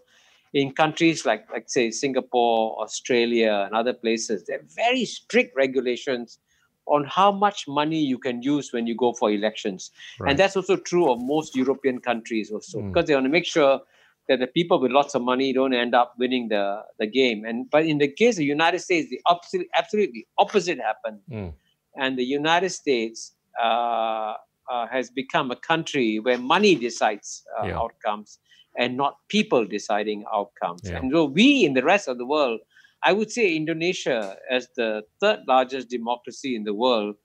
in 0.53 0.73
countries 0.73 1.25
like, 1.25 1.51
like 1.53 1.69
say, 1.69 1.91
Singapore, 1.91 2.81
Australia, 2.83 3.65
and 3.67 3.75
other 3.75 3.93
places, 3.93 4.45
there 4.47 4.59
are 4.59 4.67
very 4.75 5.05
strict 5.05 5.55
regulations 5.57 6.39
on 6.87 7.05
how 7.05 7.31
much 7.31 7.69
money 7.69 8.01
you 8.01 8.19
can 8.19 8.43
use 8.43 8.73
when 8.73 8.87
you 8.87 8.97
go 8.97 9.13
for 9.13 9.31
elections. 9.31 9.91
Right. 10.19 10.31
And 10.31 10.39
that's 10.39 10.57
also 10.57 10.77
true 10.77 11.11
of 11.11 11.23
most 11.23 11.55
European 11.55 12.01
countries 12.01 12.51
also, 12.51 12.81
mm. 12.81 12.89
because 12.89 13.07
they 13.07 13.15
want 13.15 13.27
to 13.27 13.31
make 13.31 13.47
sure 13.47 13.81
that 14.29 14.41
the 14.41 14.47
people 14.47 14.81
with 14.81 14.91
lots 14.91 15.15
of 15.15 15.23
money 15.23 15.53
don't 15.53 15.75
end 15.75 15.95
up 15.95 16.15
winning 16.19 16.49
the, 16.49 16.83
the 16.99 17.07
game. 17.07 17.45
And 17.45 17.71
but 17.71 17.87
in 17.87 17.99
the 17.99 18.09
case 18.09 18.35
of 18.35 18.39
the 18.39 18.45
United 18.45 18.81
States, 18.81 19.09
the 19.09 19.21
absolute, 19.29 19.69
absolutely 19.77 20.27
opposite 20.39 20.79
happened. 20.81 21.21
Mm. 21.31 21.53
And 21.97 22.19
the 22.19 22.25
United 22.25 22.71
States 22.71 23.33
uh, 23.63 24.35
uh, 24.71 24.87
has 24.91 25.11
become 25.11 25.51
a 25.51 25.57
country 25.57 26.19
where 26.19 26.39
money 26.39 26.75
decides 26.75 27.43
uh, 27.61 27.67
yeah. 27.67 27.79
outcomes 27.79 28.39
and 28.77 28.97
not 28.97 29.17
people 29.29 29.67
deciding 29.67 30.25
outcomes. 30.33 30.83
Yeah. 30.85 30.99
And 30.99 31.13
so 31.13 31.25
we 31.25 31.65
in 31.65 31.75
the 31.75 31.85
rest 31.85 32.09
of 32.09 32.19
the 32.19 32.27
world, 32.27 32.61
I 33.03 33.13
would 33.13 33.31
say 33.31 33.57
Indonesia, 33.57 34.37
as 34.51 34.69
the 34.77 35.03
third 35.21 35.41
largest 35.49 35.89
democracy 35.89 36.55
in 36.55 36.65
the 36.65 36.75
world, 36.75 37.17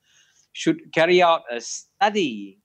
should 0.54 0.94
carry 0.94 1.22
out 1.22 1.44
a 1.52 1.60
study 1.60 2.60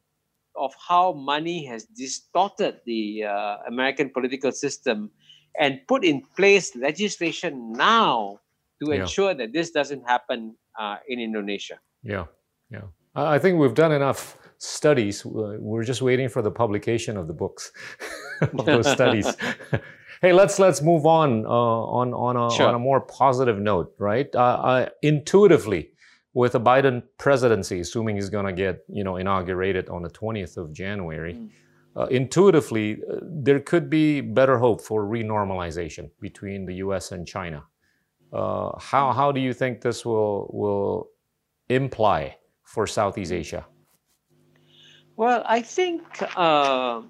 of 0.56 0.72
how 0.88 1.12
money 1.12 1.66
has 1.66 1.84
distorted 1.84 2.80
the 2.86 3.24
uh, 3.24 3.56
American 3.66 4.10
political 4.10 4.52
system 4.52 5.10
and 5.58 5.80
put 5.88 6.04
in 6.04 6.22
place 6.36 6.76
legislation 6.76 7.72
now 7.72 8.38
to 8.82 8.90
yeah. 8.90 9.02
ensure 9.02 9.34
that 9.34 9.52
this 9.52 9.70
doesn't 9.70 10.06
happen 10.06 10.54
uh, 10.78 10.96
in 11.08 11.18
Indonesia. 11.18 11.78
Yeah, 12.02 12.26
yeah. 12.70 12.86
I 13.14 13.38
think 13.38 13.58
we've 13.58 13.74
done 13.74 13.92
enough 13.92 14.38
studies. 14.60 15.24
We're 15.24 15.84
just 15.84 16.02
waiting 16.02 16.28
for 16.28 16.42
the 16.42 16.50
publication 16.50 17.16
of 17.16 17.26
the 17.26 17.32
books 17.32 17.72
of 18.40 18.64
those 18.64 18.86
studies. 18.86 19.26
hey, 20.22 20.32
let's 20.32 20.58
let's 20.58 20.82
move 20.82 21.06
on 21.06 21.46
uh, 21.46 21.48
on 21.48 22.14
on 22.14 22.36
a, 22.36 22.54
sure. 22.54 22.68
on 22.68 22.74
a 22.74 22.78
more 22.78 23.00
positive 23.00 23.58
note, 23.58 23.92
right? 23.98 24.32
Uh, 24.34 24.88
intuitively, 25.02 25.90
with 26.34 26.54
a 26.54 26.60
Biden 26.60 27.02
presidency, 27.18 27.80
assuming 27.80 28.16
he's 28.16 28.30
going 28.30 28.46
to 28.46 28.52
get 28.52 28.84
you 28.88 29.02
know 29.02 29.16
inaugurated 29.16 29.88
on 29.88 30.02
the 30.02 30.10
20th 30.10 30.56
of 30.58 30.72
January, 30.72 31.34
mm. 31.34 31.50
uh, 31.96 32.06
intuitively 32.06 32.98
uh, 33.10 33.16
there 33.22 33.60
could 33.60 33.88
be 33.88 34.20
better 34.20 34.58
hope 34.58 34.82
for 34.82 35.04
renormalization 35.04 36.10
between 36.20 36.66
the 36.66 36.74
U.S. 36.74 37.12
and 37.12 37.26
China. 37.26 37.64
Uh, 38.32 38.78
how 38.78 39.12
how 39.12 39.32
do 39.32 39.40
you 39.40 39.54
think 39.54 39.80
this 39.80 40.04
will 40.04 40.50
will 40.52 41.08
imply 41.70 42.36
for 42.62 42.86
Southeast 42.86 43.32
Asia? 43.32 43.64
Well, 45.20 45.42
I 45.44 45.60
think 45.60 46.00
uh, 46.34 47.02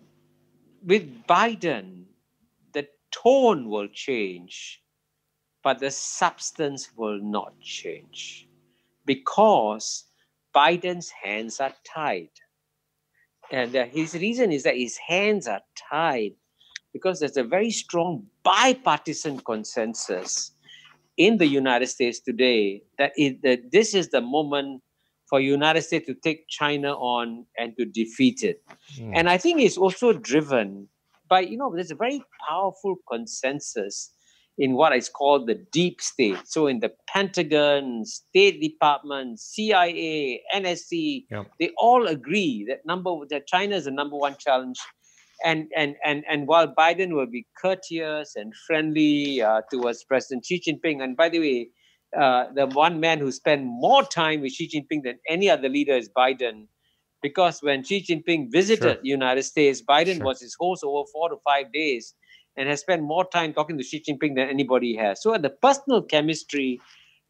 with 0.84 1.24
Biden, 1.28 2.06
the 2.72 2.88
tone 3.12 3.68
will 3.68 3.86
change, 3.86 4.82
but 5.62 5.78
the 5.78 5.92
substance 5.92 6.90
will 6.96 7.20
not 7.22 7.60
change 7.60 8.48
because 9.06 10.06
Biden's 10.52 11.10
hands 11.10 11.60
are 11.60 11.72
tied. 11.84 12.34
And 13.52 13.76
uh, 13.76 13.84
his 13.84 14.14
reason 14.14 14.50
is 14.50 14.64
that 14.64 14.76
his 14.76 14.96
hands 14.96 15.46
are 15.46 15.62
tied 15.88 16.32
because 16.92 17.20
there's 17.20 17.36
a 17.36 17.44
very 17.44 17.70
strong 17.70 18.26
bipartisan 18.42 19.38
consensus 19.38 20.50
in 21.16 21.38
the 21.38 21.46
United 21.46 21.86
States 21.86 22.18
today 22.18 22.82
that, 22.98 23.12
it, 23.16 23.40
that 23.42 23.70
this 23.70 23.94
is 23.94 24.08
the 24.08 24.20
moment 24.20 24.82
for 25.30 25.40
United 25.40 25.82
States 25.82 26.06
to 26.06 26.14
take 26.14 26.48
China 26.48 26.92
on 26.94 27.46
and 27.56 27.76
to 27.78 27.84
defeat 27.84 28.42
it. 28.42 28.62
Mm. 28.98 29.12
And 29.14 29.30
I 29.30 29.38
think 29.38 29.60
it's 29.60 29.78
also 29.78 30.12
driven 30.12 30.88
by, 31.28 31.40
you 31.40 31.56
know, 31.56 31.72
there's 31.72 31.92
a 31.92 31.94
very 31.94 32.20
powerful 32.48 32.96
consensus 33.08 34.12
in 34.58 34.74
what 34.74 34.94
is 34.94 35.08
called 35.08 35.46
the 35.46 35.54
deep 35.54 36.02
state. 36.02 36.36
So 36.44 36.66
in 36.66 36.80
the 36.80 36.92
Pentagon, 37.08 38.04
State 38.04 38.60
Department, 38.60 39.38
CIA, 39.38 40.42
NSC, 40.54 41.26
yep. 41.30 41.46
they 41.60 41.70
all 41.78 42.08
agree 42.08 42.66
that 42.68 42.84
number 42.84 43.14
that 43.30 43.46
China 43.46 43.76
is 43.76 43.84
the 43.84 43.92
number 43.92 44.16
one 44.16 44.36
challenge. 44.36 44.78
And 45.42 45.68
and 45.74 45.96
and 46.04 46.22
and 46.28 46.46
while 46.46 46.68
Biden 46.74 47.14
will 47.14 47.26
be 47.26 47.46
courteous 47.56 48.36
and 48.36 48.52
friendly 48.66 49.40
uh, 49.40 49.62
towards 49.70 50.04
President 50.04 50.44
Xi 50.44 50.60
Jinping, 50.60 51.02
and 51.02 51.16
by 51.16 51.30
the 51.30 51.40
way, 51.40 51.70
uh, 52.18 52.46
the 52.54 52.66
one 52.66 53.00
man 53.00 53.18
who 53.18 53.30
spent 53.30 53.64
more 53.64 54.02
time 54.02 54.40
with 54.40 54.52
Xi 54.52 54.68
Jinping 54.68 55.04
than 55.04 55.18
any 55.28 55.48
other 55.48 55.68
leader 55.68 55.94
is 55.94 56.08
Biden, 56.08 56.66
because 57.22 57.62
when 57.62 57.84
Xi 57.84 58.02
Jinping 58.02 58.50
visited 58.50 58.82
sure. 58.82 59.02
the 59.02 59.08
United 59.08 59.42
States, 59.42 59.82
Biden 59.82 60.16
sure. 60.16 60.24
was 60.24 60.40
his 60.40 60.56
host 60.58 60.82
over 60.84 61.08
four 61.12 61.28
to 61.28 61.36
five 61.44 61.72
days 61.72 62.14
and 62.56 62.68
has 62.68 62.80
spent 62.80 63.02
more 63.02 63.24
time 63.24 63.52
talking 63.52 63.78
to 63.78 63.84
Xi 63.84 64.02
Jinping 64.06 64.34
than 64.34 64.48
anybody 64.48 64.96
has. 64.96 65.22
So 65.22 65.36
the 65.38 65.50
personal 65.50 66.02
chemistry 66.02 66.80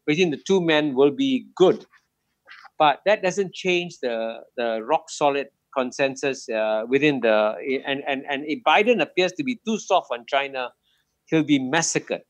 between 0.07 0.31
the 0.31 0.39
two 0.47 0.61
men 0.61 0.95
will 0.95 1.11
be 1.11 1.47
good. 1.55 1.85
But 2.79 3.01
that 3.05 3.21
doesn't 3.21 3.53
change 3.53 3.99
the, 4.01 4.39
the 4.57 4.81
rock 4.83 5.09
solid 5.09 5.47
consensus 5.73 6.49
uh, 6.49 6.83
within 6.87 7.21
the 7.21 7.55
and, 7.85 8.03
and 8.07 8.23
and 8.29 8.43
if 8.45 8.59
Biden 8.63 9.01
appears 9.01 9.31
to 9.33 9.43
be 9.43 9.59
too 9.65 9.79
soft 9.79 10.07
on 10.11 10.25
China, 10.27 10.71
he'll 11.27 11.43
be 11.43 11.59
massacred. 11.59 12.21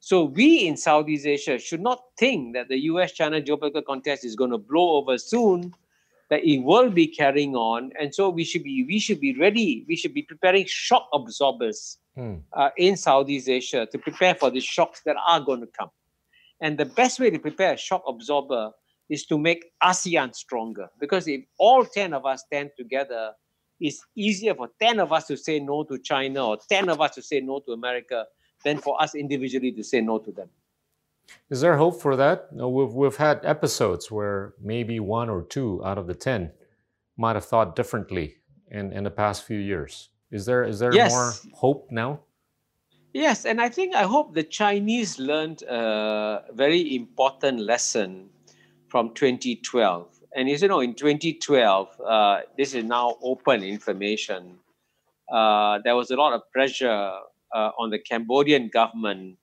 So 0.00 0.24
we 0.24 0.66
in 0.66 0.76
Southeast 0.76 1.26
Asia 1.26 1.58
should 1.58 1.80
not 1.80 2.00
think 2.18 2.54
that 2.54 2.68
the 2.68 2.78
US-China 2.84 3.40
geopolitical 3.40 3.84
contest 3.84 4.24
is 4.24 4.36
going 4.36 4.50
to 4.50 4.58
blow 4.58 4.96
over 4.96 5.18
soon, 5.18 5.74
that 6.30 6.44
it 6.44 6.58
will 6.58 6.90
be 6.90 7.06
carrying 7.06 7.54
on. 7.54 7.92
And 7.98 8.14
so 8.14 8.28
we 8.28 8.44
should 8.44 8.62
be 8.62 8.84
we 8.84 8.98
should 8.98 9.20
be 9.20 9.36
ready. 9.36 9.84
We 9.88 9.96
should 9.96 10.14
be 10.14 10.22
preparing 10.22 10.64
shock 10.66 11.08
absorbers 11.12 11.98
hmm. 12.14 12.36
uh, 12.52 12.70
in 12.76 12.96
Southeast 12.96 13.48
Asia 13.48 13.86
to 13.90 13.98
prepare 13.98 14.34
for 14.34 14.50
the 14.50 14.60
shocks 14.60 15.02
that 15.06 15.16
are 15.26 15.40
going 15.40 15.60
to 15.60 15.66
come. 15.66 15.90
And 16.60 16.78
the 16.78 16.86
best 16.86 17.20
way 17.20 17.30
to 17.30 17.38
prepare 17.38 17.74
a 17.74 17.76
shock 17.76 18.02
absorber 18.08 18.72
is 19.08 19.24
to 19.26 19.38
make 19.38 19.66
ASEAN 19.82 20.34
stronger. 20.34 20.88
Because 20.98 21.28
if 21.28 21.44
all 21.58 21.84
10 21.84 22.14
of 22.14 22.26
us 22.26 22.42
stand 22.46 22.70
together, 22.76 23.32
it's 23.78 24.04
easier 24.16 24.54
for 24.54 24.70
10 24.80 25.00
of 25.00 25.12
us 25.12 25.26
to 25.26 25.36
say 25.36 25.60
no 25.60 25.84
to 25.84 25.98
China 25.98 26.48
or 26.48 26.58
10 26.68 26.88
of 26.88 27.00
us 27.00 27.14
to 27.14 27.22
say 27.22 27.40
no 27.40 27.60
to 27.60 27.72
America 27.72 28.24
than 28.66 28.78
for 28.78 29.00
us 29.00 29.14
individually 29.14 29.70
to 29.70 29.84
say 29.84 30.00
no 30.00 30.18
to 30.18 30.32
them. 30.32 30.50
Is 31.50 31.60
there 31.60 31.76
hope 31.76 32.00
for 32.02 32.16
that? 32.16 32.48
We've, 32.52 32.92
we've 32.92 33.16
had 33.16 33.40
episodes 33.44 34.10
where 34.10 34.54
maybe 34.60 34.98
one 34.98 35.30
or 35.30 35.42
two 35.42 35.84
out 35.84 35.98
of 35.98 36.06
the 36.08 36.14
10 36.14 36.50
might 37.16 37.36
have 37.36 37.44
thought 37.44 37.76
differently 37.76 38.36
in, 38.70 38.92
in 38.92 39.04
the 39.04 39.10
past 39.10 39.44
few 39.44 39.58
years. 39.58 40.10
Is 40.32 40.46
there, 40.46 40.64
is 40.64 40.80
there 40.80 40.92
yes. 40.92 41.12
more 41.12 41.32
hope 41.54 41.86
now? 41.92 42.20
Yes, 43.12 43.46
and 43.46 43.60
I 43.60 43.68
think 43.68 43.94
I 43.94 44.02
hope 44.02 44.34
the 44.34 44.42
Chinese 44.42 45.18
learned 45.18 45.62
a 45.62 46.42
very 46.52 46.96
important 46.96 47.60
lesson 47.60 48.28
from 48.88 49.14
2012. 49.14 50.08
And 50.34 50.50
as 50.50 50.60
you 50.60 50.68
know, 50.68 50.80
in 50.80 50.92
2012, 50.94 52.00
uh, 52.00 52.40
this 52.58 52.74
is 52.74 52.84
now 52.84 53.16
open 53.22 53.62
information. 53.62 54.58
Uh, 55.32 55.78
there 55.84 55.96
was 55.96 56.10
a 56.10 56.16
lot 56.16 56.34
of 56.34 56.42
pressure 56.52 57.12
on 57.78 57.90
the 57.90 57.98
Cambodian 57.98 58.68
government 58.68 59.38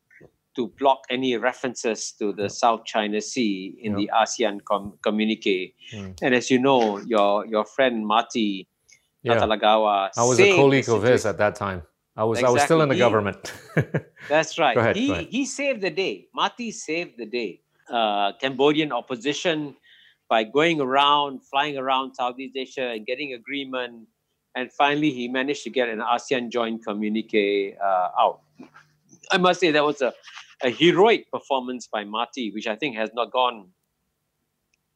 to 0.56 0.68
block 0.80 1.04
any 1.10 1.36
references 1.38 2.12
to 2.20 2.32
the 2.34 2.50
South 2.50 2.86
China 2.86 3.22
Sea 3.22 3.76
in 3.82 3.98
yep. 3.98 4.00
the 4.00 4.12
ASEAN 4.14 4.64
com- 4.64 4.94
communique. 5.04 5.74
Mm. 5.92 6.20
And 6.22 6.36
as 6.36 6.52
you 6.52 6.60
know, 6.60 7.00
your 7.00 7.46
your 7.46 7.66
friend 7.66 8.06
Marty 8.06 8.68
yeah. 9.24 9.36
Natalegawa. 9.36 10.12
I 10.16 10.24
was 10.24 10.40
a 10.40 10.56
colleague 10.56 10.90
of 10.90 11.04
his 11.04 11.26
at 11.26 11.38
that 11.38 11.56
time. 11.56 11.84
I 12.16 12.24
was 12.26 12.40
exactly. 12.40 12.50
I 12.50 12.54
was 12.54 12.64
still 12.64 12.82
in 12.82 12.90
the 12.90 12.96
he, 12.96 13.00
government. 13.00 13.54
that's 14.30 14.60
right. 14.60 14.78
Ahead, 14.78 14.96
he 14.96 15.24
he 15.24 15.46
saved 15.46 15.82
the 15.82 15.90
day. 15.90 16.28
Marty 16.36 16.72
saved 16.72 17.18
the 17.18 17.26
day. 17.26 17.62
Uh, 17.90 18.34
Cambodian 18.40 18.92
opposition 18.92 19.76
by 20.30 20.44
going 20.44 20.80
around, 20.80 21.42
flying 21.46 21.78
around 21.78 22.14
Southeast 22.14 22.56
Asia 22.56 22.90
and 22.90 23.06
getting 23.06 23.34
agreement. 23.34 24.08
And 24.56 24.72
finally, 24.72 25.12
he 25.12 25.28
managed 25.28 25.64
to 25.64 25.70
get 25.70 25.90
an 25.90 26.00
ASEAN 26.00 26.50
joint 26.50 26.84
communique 26.86 27.76
uh, 27.76 28.10
out. 28.20 28.42
I 29.32 29.38
must 29.38 29.60
say 29.60 29.72
that 29.72 29.84
was 29.84 30.02
a, 30.02 30.14
a 30.62 30.70
heroic 30.70 31.32
performance 31.32 31.88
by 31.88 32.04
Marty, 32.04 32.52
which 32.52 32.68
I 32.68 32.76
think 32.76 32.96
has 32.96 33.10
not 33.14 33.32
gone 33.32 33.70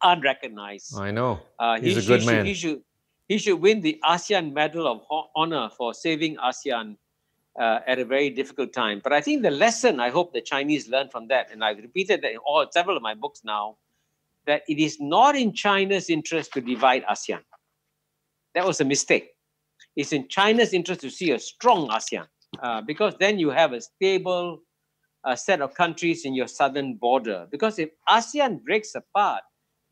unrecognized. 0.03 0.97
I 0.97 1.11
know. 1.11 1.39
Uh, 1.57 1.79
He's 1.79 1.95
he, 1.95 2.03
a 2.03 2.17
good 2.17 2.21
he 2.21 2.27
man. 2.27 2.35
Should, 2.35 2.45
he, 2.45 2.53
should, 2.53 2.81
he 3.27 3.37
should 3.39 3.59
win 3.59 3.81
the 3.81 3.99
ASEAN 4.03 4.53
Medal 4.53 4.87
of 4.87 5.25
Honor 5.35 5.69
for 5.75 5.93
saving 5.93 6.37
ASEAN 6.37 6.95
uh, 7.59 7.79
at 7.87 7.97
a 7.97 8.05
very 8.05 8.29
difficult 8.29 8.73
time. 8.73 9.01
But 9.03 9.13
I 9.13 9.21
think 9.21 9.41
the 9.41 9.49
lesson 9.49 9.99
I 9.99 10.09
hope 10.11 10.33
the 10.33 10.41
Chinese 10.41 10.87
learn 10.87 11.09
from 11.09 11.29
that, 11.29 11.51
and 11.51 11.63
I've 11.63 11.77
repeated 11.77 12.21
that 12.21 12.31
in 12.31 12.37
all 12.37 12.65
several 12.71 12.95
of 12.95 13.01
my 13.01 13.15
books 13.15 13.41
now, 13.43 13.77
that 14.45 14.61
it 14.69 14.77
is 14.77 14.99
not 14.99 15.35
in 15.35 15.51
China's 15.51 16.11
interest 16.11 16.53
to 16.53 16.61
divide 16.61 17.03
ASEAN. 17.05 17.41
That 18.53 18.65
was 18.65 18.79
a 18.79 18.85
mistake. 18.85 19.31
It's 19.97 20.13
in 20.13 20.27
China's 20.29 20.73
interest 20.73 21.01
to 21.01 21.09
see 21.09 21.31
a 21.31 21.39
strong 21.39 21.89
ASEAN 21.89 22.27
uh, 22.61 22.81
because 22.81 23.15
then 23.19 23.39
you 23.39 23.49
have 23.49 23.73
a 23.73 23.81
stable 23.81 24.61
uh, 25.25 25.35
set 25.35 25.59
of 25.59 25.73
countries 25.73 26.23
in 26.23 26.35
your 26.35 26.47
southern 26.47 26.93
border. 26.95 27.47
Because 27.51 27.79
if 27.79 27.89
ASEAN 28.07 28.63
breaks 28.63 28.93
apart, 28.93 29.41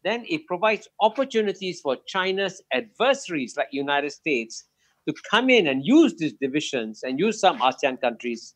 then 0.03 0.23
it 0.29 0.45
provides 0.45 0.87
opportunities 1.01 1.81
for 1.81 1.97
China's 2.05 2.61
adversaries 2.71 3.55
like 3.57 3.67
United 3.71 4.11
States 4.11 4.65
to 5.07 5.13
come 5.29 5.49
in 5.49 5.65
and 5.65 5.83
use 5.83 6.13
these 6.17 6.33
divisions 6.33 7.01
and 7.01 7.19
use 7.19 7.39
some 7.39 7.59
ASEAN 7.59 7.99
countries 7.99 8.53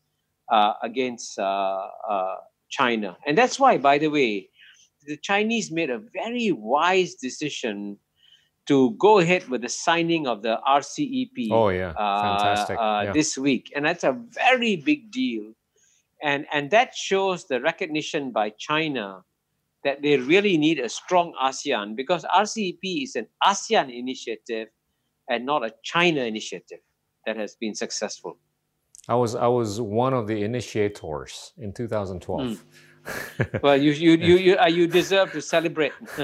uh, 0.52 0.74
against 0.84 1.39
uh, 1.39 1.88
uh, 2.08 2.36
China. 2.70 3.18
And 3.26 3.36
that's 3.36 3.60
why, 3.60 3.80
by 3.80 3.97
the 3.97 4.10
way, 4.10 4.50
the 5.08 5.18
Chinese 5.18 5.72
made 5.72 5.89
a 5.89 6.02
very 6.14 6.52
wise 6.52 7.16
decision 7.16 7.97
to 8.70 8.92
go 9.00 9.18
ahead 9.18 9.50
with 9.50 9.62
the 9.62 9.70
signing 9.70 10.28
of 10.28 10.44
the 10.44 10.60
RCEP. 10.68 11.50
Oh 11.52 11.70
yeah, 11.70 11.90
uh, 11.90 12.22
fantastic! 12.22 12.78
Uh, 12.78 13.02
yeah. 13.06 13.12
This 13.12 13.36
week, 13.36 13.74
and 13.76 13.84
that's 13.84 14.04
a 14.04 14.16
very 14.32 14.76
big 14.76 15.12
deal, 15.12 15.54
and 16.22 16.46
and 16.54 16.70
that 16.70 16.94
shows 16.96 17.48
the 17.48 17.60
recognition 17.62 18.32
by 18.32 18.52
China 18.52 19.24
that 19.84 20.04
they 20.04 20.18
really 20.18 20.56
need 20.58 20.78
a 20.78 20.90
strong 20.90 21.34
ASEAN 21.42 21.96
because 21.96 22.26
RCEP 22.26 23.04
is 23.04 23.16
an 23.16 23.26
ASEAN 23.44 23.90
initiative 23.98 24.68
and 25.30 25.46
not 25.46 25.66
a 25.66 25.74
China 25.82 26.22
initiative 26.22 26.80
that 27.26 27.38
has 27.38 27.56
been 27.56 27.74
successful. 27.74 28.38
I 29.08 29.16
was 29.16 29.34
I 29.34 29.48
was 29.48 29.82
one 29.82 30.14
of 30.14 30.28
the 30.28 30.44
initiators 30.44 31.54
in 31.58 31.74
2012. 31.74 32.42
Mm. 32.42 32.60
well, 33.64 33.78
you 33.78 33.91
you 33.91 34.12
you 34.12 34.36
you, 34.38 34.58
uh, 34.58 34.68
you 34.68 34.88
deserve 34.88 35.32
to 35.32 35.41
celebrate. 35.41 35.93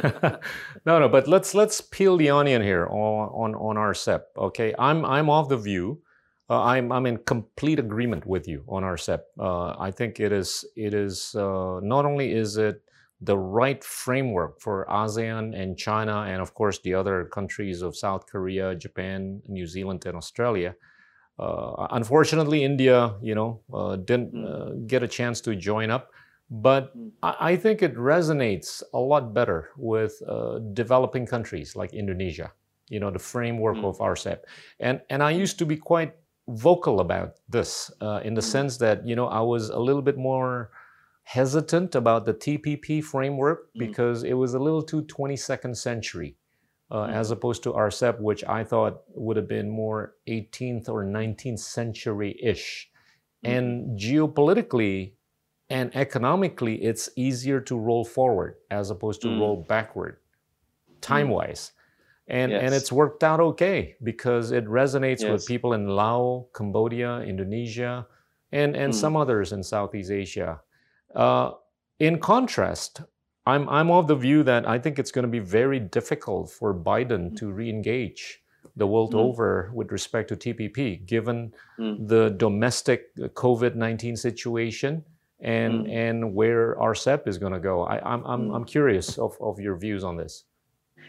no, 0.85 0.99
no, 0.99 1.09
but 1.09 1.27
let's 1.27 1.53
let's 1.53 1.81
peel 1.81 2.17
the 2.17 2.29
onion 2.29 2.61
here 2.61 2.87
on 2.87 3.29
on 3.29 3.55
on 3.55 3.75
RCEP. 3.75 4.21
Okay, 4.37 4.73
I'm 4.77 5.05
I'm 5.05 5.29
of 5.29 5.49
the 5.49 5.57
view. 5.57 6.01
Uh, 6.49 6.61
I'm 6.61 6.91
I'm 6.91 7.05
in 7.05 7.17
complete 7.17 7.79
agreement 7.79 8.25
with 8.25 8.47
you 8.47 8.63
on 8.67 8.83
RCEP. 8.83 9.21
Uh, 9.39 9.75
I 9.79 9.91
think 9.91 10.19
it 10.19 10.31
is 10.31 10.65
it 10.75 10.93
is 10.93 11.35
uh, 11.35 11.79
not 11.81 12.05
only 12.05 12.31
is 12.31 12.57
it 12.57 12.81
the 13.21 13.37
right 13.37 13.83
framework 13.83 14.59
for 14.59 14.85
ASEAN 14.89 15.59
and 15.59 15.77
China, 15.77 16.25
and 16.27 16.41
of 16.41 16.53
course 16.53 16.79
the 16.79 16.93
other 16.93 17.25
countries 17.25 17.81
of 17.81 17.95
South 17.95 18.27
Korea, 18.27 18.75
Japan, 18.75 19.41
New 19.47 19.65
Zealand, 19.65 20.05
and 20.05 20.15
Australia. 20.15 20.75
Uh, 21.37 21.87
unfortunately, 21.91 22.63
India, 22.63 23.15
you 23.21 23.35
know, 23.35 23.61
uh, 23.73 23.95
didn't 23.97 24.31
hmm. 24.31 24.45
uh, 24.45 24.69
get 24.87 25.03
a 25.03 25.07
chance 25.07 25.41
to 25.41 25.55
join 25.55 25.91
up, 25.91 26.11
but 26.49 26.91
hmm. 26.93 27.09
I, 27.23 27.35
I, 27.39 27.55
think 27.55 27.81
it 27.81 27.95
resonates 27.95 28.83
a 28.93 28.99
lot 28.99 29.33
better 29.33 29.69
with 29.77 30.21
uh, 30.27 30.59
developing 30.73 31.25
countries 31.25 31.75
like 31.75 31.93
Indonesia. 31.93 32.51
You 32.87 32.99
know, 32.99 33.09
the 33.09 33.19
framework 33.19 33.77
mm. 33.77 33.85
of 33.85 33.97
RCEP, 33.97 34.41
and 34.79 35.01
and 35.09 35.23
I 35.23 35.31
used 35.31 35.57
to 35.57 35.65
be 35.65 35.75
quite 35.75 36.13
vocal 36.47 36.99
about 36.99 37.39
this 37.49 37.91
uh, 37.99 38.21
in 38.23 38.35
the 38.35 38.41
mm. 38.41 38.51
sense 38.51 38.77
that 38.77 39.07
you 39.07 39.15
know 39.15 39.25
I 39.25 39.41
was 39.41 39.69
a 39.69 39.79
little 39.79 40.03
bit 40.03 40.17
more 40.17 40.69
hesitant 41.23 41.95
about 41.95 42.27
the 42.27 42.33
TPP 42.35 43.03
framework 43.03 43.73
mm. 43.73 43.79
because 43.79 44.23
it 44.23 44.33
was 44.33 44.53
a 44.53 44.59
little 44.59 44.83
too 44.83 45.01
22nd 45.03 45.75
century. 45.75 46.35
Uh, 46.91 47.07
mm. 47.07 47.13
as 47.13 47.31
opposed 47.31 47.63
to 47.63 47.71
RCEP, 47.73 48.19
which 48.19 48.43
I 48.43 48.63
thought 48.63 49.01
would 49.15 49.37
have 49.37 49.47
been 49.47 49.71
more 49.71 50.13
18th 50.27 50.87
or 50.87 51.03
19th 51.03 51.57
century 51.57 52.37
ish. 52.39 52.91
Mm. 53.43 53.57
And 53.57 53.99
geopolitically 53.99 55.13
and 55.75 55.93
economically, 55.93 56.75
it's 56.81 57.09
easier 57.17 57.59
to 57.59 57.77
roll 57.77 58.05
forward 58.05 58.55
as 58.71 58.91
opposed 58.91 59.21
to 59.23 59.27
mm. 59.27 59.41
roll 59.41 59.65
backward, 59.67 60.15
time 61.01 61.27
wise. 61.27 61.73
And, 62.29 62.53
yes. 62.53 62.61
and 62.63 62.73
it's 62.73 62.93
worked 62.93 63.25
out 63.25 63.41
okay 63.41 63.97
because 64.01 64.51
it 64.51 64.65
resonates 64.67 65.19
yes. 65.19 65.31
with 65.31 65.45
people 65.45 65.73
in 65.73 65.89
Laos, 65.89 66.45
Cambodia, 66.53 67.19
Indonesia, 67.19 68.07
and, 68.53 68.73
and 68.73 68.95
some 68.95 69.17
others 69.17 69.51
in 69.51 69.61
Southeast 69.61 70.11
Asia. 70.11 70.61
Uh, 71.13 71.51
in 71.99 72.19
contrast, 72.19 73.01
I'm, 73.45 73.67
I'm 73.67 73.91
of 73.91 74.07
the 74.07 74.15
view 74.15 74.43
that 74.43 74.65
I 74.65 74.79
think 74.79 74.97
it's 74.97 75.11
going 75.11 75.27
to 75.29 75.35
be 75.39 75.39
very 75.39 75.81
difficult 75.81 76.49
for 76.49 76.73
Biden 76.73 77.31
mm. 77.31 77.37
to 77.39 77.51
re 77.51 77.69
engage 77.69 78.41
the 78.77 78.87
world 78.87 79.13
mm. 79.13 79.19
over 79.19 79.71
with 79.73 79.91
respect 79.91 80.29
to 80.29 80.37
TPP, 80.37 81.05
given 81.05 81.53
mm. 81.77 82.07
the 82.07 82.29
domestic 82.29 83.13
COVID 83.17 83.75
19 83.75 84.15
situation 84.15 85.03
and, 85.39 85.85
mm. 85.85 85.93
and 85.93 86.33
where 86.33 86.75
RCEP 86.75 87.27
is 87.27 87.37
going 87.37 87.53
to 87.53 87.59
go. 87.59 87.83
I, 87.83 87.99
I'm, 87.99 88.23
I'm, 88.25 88.41
mm. 88.49 88.55
I'm 88.55 88.65
curious 88.65 89.17
of, 89.17 89.37
of 89.41 89.59
your 89.59 89.75
views 89.77 90.03
on 90.03 90.17
this. 90.17 90.45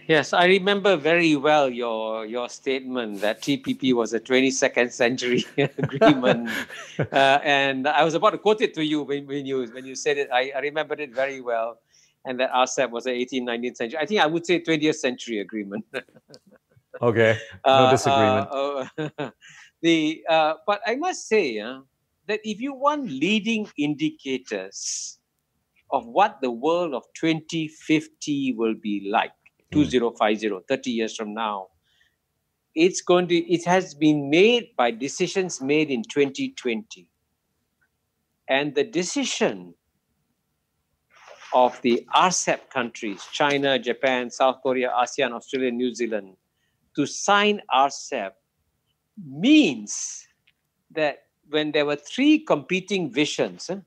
Yes, 0.08 0.32
I 0.32 0.46
remember 0.46 0.96
very 0.96 1.34
well 1.34 1.68
your 1.68 2.26
your 2.26 2.48
statement 2.48 3.20
that 3.22 3.42
TPP 3.42 3.92
was 3.92 4.14
a 4.14 4.20
22nd 4.20 4.92
century 4.92 5.44
agreement, 5.58 6.48
uh, 6.98 7.40
and 7.42 7.88
I 7.88 8.04
was 8.04 8.14
about 8.14 8.30
to 8.30 8.38
quote 8.38 8.60
it 8.60 8.72
to 8.74 8.84
you 8.84 9.02
when, 9.02 9.26
when 9.26 9.46
you 9.46 9.66
when 9.66 9.84
you 9.84 9.96
said 9.96 10.16
it. 10.16 10.28
I, 10.32 10.52
I 10.54 10.60
remembered 10.60 11.00
it 11.00 11.12
very 11.12 11.40
well, 11.40 11.78
and 12.24 12.38
that 12.38 12.52
RCEP 12.52 12.90
was 12.90 13.06
an 13.06 13.14
18th, 13.14 13.42
19th 13.42 13.76
century. 13.76 13.98
I 13.98 14.06
think 14.06 14.20
I 14.20 14.26
would 14.26 14.46
say 14.46 14.60
20th 14.60 14.94
century 14.94 15.40
agreement. 15.40 15.84
okay, 17.02 17.38
no 17.66 17.90
disagreement. 17.90 18.48
Uh, 18.48 18.86
uh 19.18 19.30
the 19.82 20.22
uh, 20.28 20.54
but 20.68 20.82
I 20.86 20.94
must 20.94 21.26
say 21.26 21.58
uh, 21.58 21.80
that 22.26 22.40
if 22.44 22.60
you 22.60 22.74
want 22.74 23.08
leading 23.08 23.68
indicators 23.78 25.18
of 25.90 26.06
what 26.06 26.40
the 26.40 26.50
world 26.50 26.94
of 26.94 27.04
2050 27.14 28.54
will 28.56 28.74
be 28.74 29.08
like 29.10 29.32
hmm. 29.72 29.82
2050, 29.82 30.64
30 30.68 30.90
years 30.90 31.16
from 31.16 31.34
now. 31.34 31.68
It's 32.74 33.00
going 33.00 33.28
to, 33.28 33.36
it 33.36 33.64
has 33.64 33.94
been 33.94 34.28
made 34.28 34.70
by 34.76 34.90
decisions 34.90 35.62
made 35.62 35.90
in 35.90 36.02
2020. 36.02 37.08
And 38.48 38.74
the 38.74 38.84
decision 38.84 39.74
of 41.54 41.80
the 41.80 42.06
RCEP 42.14 42.68
countries, 42.70 43.26
China, 43.32 43.78
Japan, 43.78 44.30
South 44.30 44.60
Korea, 44.62 44.90
ASEAN, 44.90 45.32
Australia, 45.32 45.70
New 45.70 45.94
Zealand, 45.94 46.36
to 46.94 47.06
sign 47.06 47.62
RCEP 47.74 48.32
means 49.26 50.26
that 50.90 51.25
when 51.50 51.72
there 51.72 51.86
were 51.86 51.96
three 51.96 52.38
competing 52.38 53.12
visions 53.12 53.70
eh, 53.70 53.78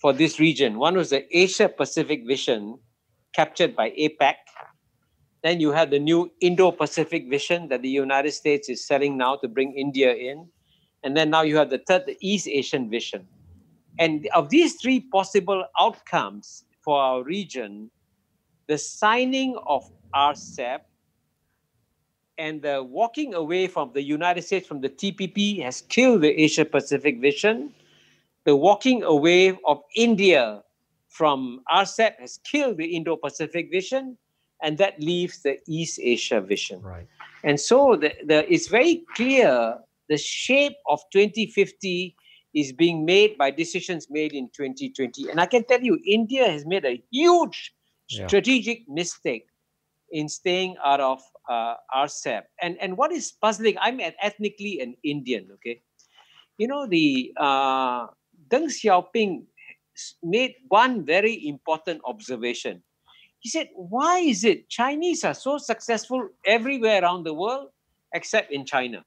for 0.00 0.12
this 0.12 0.38
region, 0.38 0.78
one 0.78 0.96
was 0.96 1.10
the 1.10 1.24
Asia 1.36 1.68
Pacific 1.68 2.26
vision 2.26 2.78
captured 3.32 3.74
by 3.74 3.90
APEC. 3.90 4.34
Then 5.42 5.60
you 5.60 5.72
have 5.72 5.90
the 5.90 5.98
new 5.98 6.32
Indo 6.40 6.70
Pacific 6.72 7.28
vision 7.28 7.68
that 7.68 7.82
the 7.82 7.88
United 7.88 8.32
States 8.32 8.68
is 8.68 8.86
selling 8.86 9.16
now 9.16 9.36
to 9.36 9.48
bring 9.48 9.72
India 9.74 10.12
in. 10.12 10.48
And 11.02 11.16
then 11.16 11.30
now 11.30 11.42
you 11.42 11.56
have 11.56 11.70
the 11.70 11.78
third, 11.86 12.04
the 12.06 12.16
East 12.20 12.48
Asian 12.48 12.90
vision. 12.90 13.26
And 13.98 14.26
of 14.34 14.50
these 14.50 14.74
three 14.80 15.00
possible 15.00 15.64
outcomes 15.78 16.64
for 16.84 17.00
our 17.00 17.22
region, 17.22 17.90
the 18.66 18.78
signing 18.78 19.56
of 19.66 19.90
RCEP 20.14 20.80
and 22.38 22.62
the 22.62 22.82
walking 22.82 23.34
away 23.34 23.66
from 23.66 23.90
the 23.94 24.02
United 24.02 24.42
States 24.42 24.66
from 24.66 24.80
the 24.80 24.88
TPP 24.88 25.62
has 25.62 25.82
killed 25.82 26.22
the 26.22 26.30
Asia 26.40 26.64
Pacific 26.64 27.20
vision. 27.20 27.72
The 28.44 28.54
walking 28.54 29.02
away 29.02 29.58
of 29.64 29.82
India 29.94 30.62
from 31.08 31.62
RCEP 31.72 32.20
has 32.20 32.38
killed 32.44 32.76
the 32.76 32.94
Indo 32.94 33.16
Pacific 33.16 33.70
vision, 33.70 34.18
and 34.62 34.76
that 34.78 35.00
leaves 35.00 35.42
the 35.42 35.58
East 35.66 35.98
Asia 36.02 36.40
vision. 36.40 36.82
Right. 36.82 37.06
And 37.42 37.58
so 37.58 37.96
the, 37.96 38.12
the, 38.24 38.52
it's 38.52 38.68
very 38.68 39.02
clear 39.14 39.78
the 40.08 40.18
shape 40.18 40.76
of 40.88 41.00
2050 41.12 42.14
is 42.54 42.72
being 42.72 43.04
made 43.04 43.36
by 43.36 43.50
decisions 43.50 44.08
made 44.10 44.32
in 44.32 44.48
2020. 44.56 45.30
And 45.30 45.40
I 45.40 45.46
can 45.46 45.64
tell 45.64 45.80
you, 45.80 45.98
India 46.06 46.48
has 46.50 46.64
made 46.64 46.84
a 46.84 47.02
huge 47.10 47.72
yeah. 48.08 48.26
strategic 48.26 48.88
mistake 48.88 49.46
in 50.10 50.28
staying 50.28 50.76
out 50.84 51.00
of 51.00 51.20
uh, 51.48 51.74
RCEP. 51.94 52.42
And, 52.60 52.76
and 52.80 52.96
what 52.96 53.12
is 53.12 53.32
puzzling, 53.32 53.76
I'm 53.80 54.00
ethnically 54.00 54.80
an 54.80 54.96
Indian, 55.02 55.48
okay? 55.54 55.82
You 56.58 56.68
know, 56.68 56.86
the 56.86 57.32
uh, 57.36 58.06
Deng 58.48 58.68
Xiaoping 58.68 59.44
made 60.22 60.54
one 60.68 61.04
very 61.04 61.46
important 61.46 62.00
observation. 62.04 62.82
He 63.40 63.48
said, 63.48 63.68
Why 63.74 64.18
is 64.18 64.44
it 64.44 64.68
Chinese 64.68 65.24
are 65.24 65.34
so 65.34 65.58
successful 65.58 66.28
everywhere 66.44 67.02
around 67.02 67.24
the 67.24 67.34
world 67.34 67.68
except 68.14 68.52
in 68.52 68.64
China? 68.64 69.04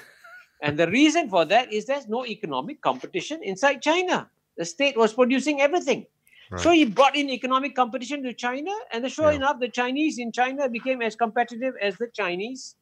and 0.62 0.78
the 0.78 0.88
reason 0.88 1.28
for 1.28 1.44
that 1.44 1.72
is 1.72 1.86
there's 1.86 2.08
no 2.08 2.26
economic 2.26 2.80
competition 2.80 3.40
inside 3.42 3.82
China. 3.82 4.30
The 4.56 4.64
state 4.64 4.96
was 4.96 5.12
producing 5.12 5.60
everything. 5.60 6.06
Right. 6.50 6.60
So 6.60 6.70
he 6.70 6.84
brought 6.86 7.16
in 7.16 7.28
economic 7.28 7.74
competition 7.74 8.22
to 8.22 8.32
China, 8.32 8.72
and 8.92 9.10
sure 9.10 9.30
yeah. 9.30 9.36
enough, 9.36 9.60
the 9.60 9.68
Chinese 9.68 10.18
in 10.18 10.32
China 10.32 10.68
became 10.68 11.02
as 11.02 11.14
competitive 11.14 11.74
as 11.80 11.96
the 11.96 12.08
Chinese 12.14 12.76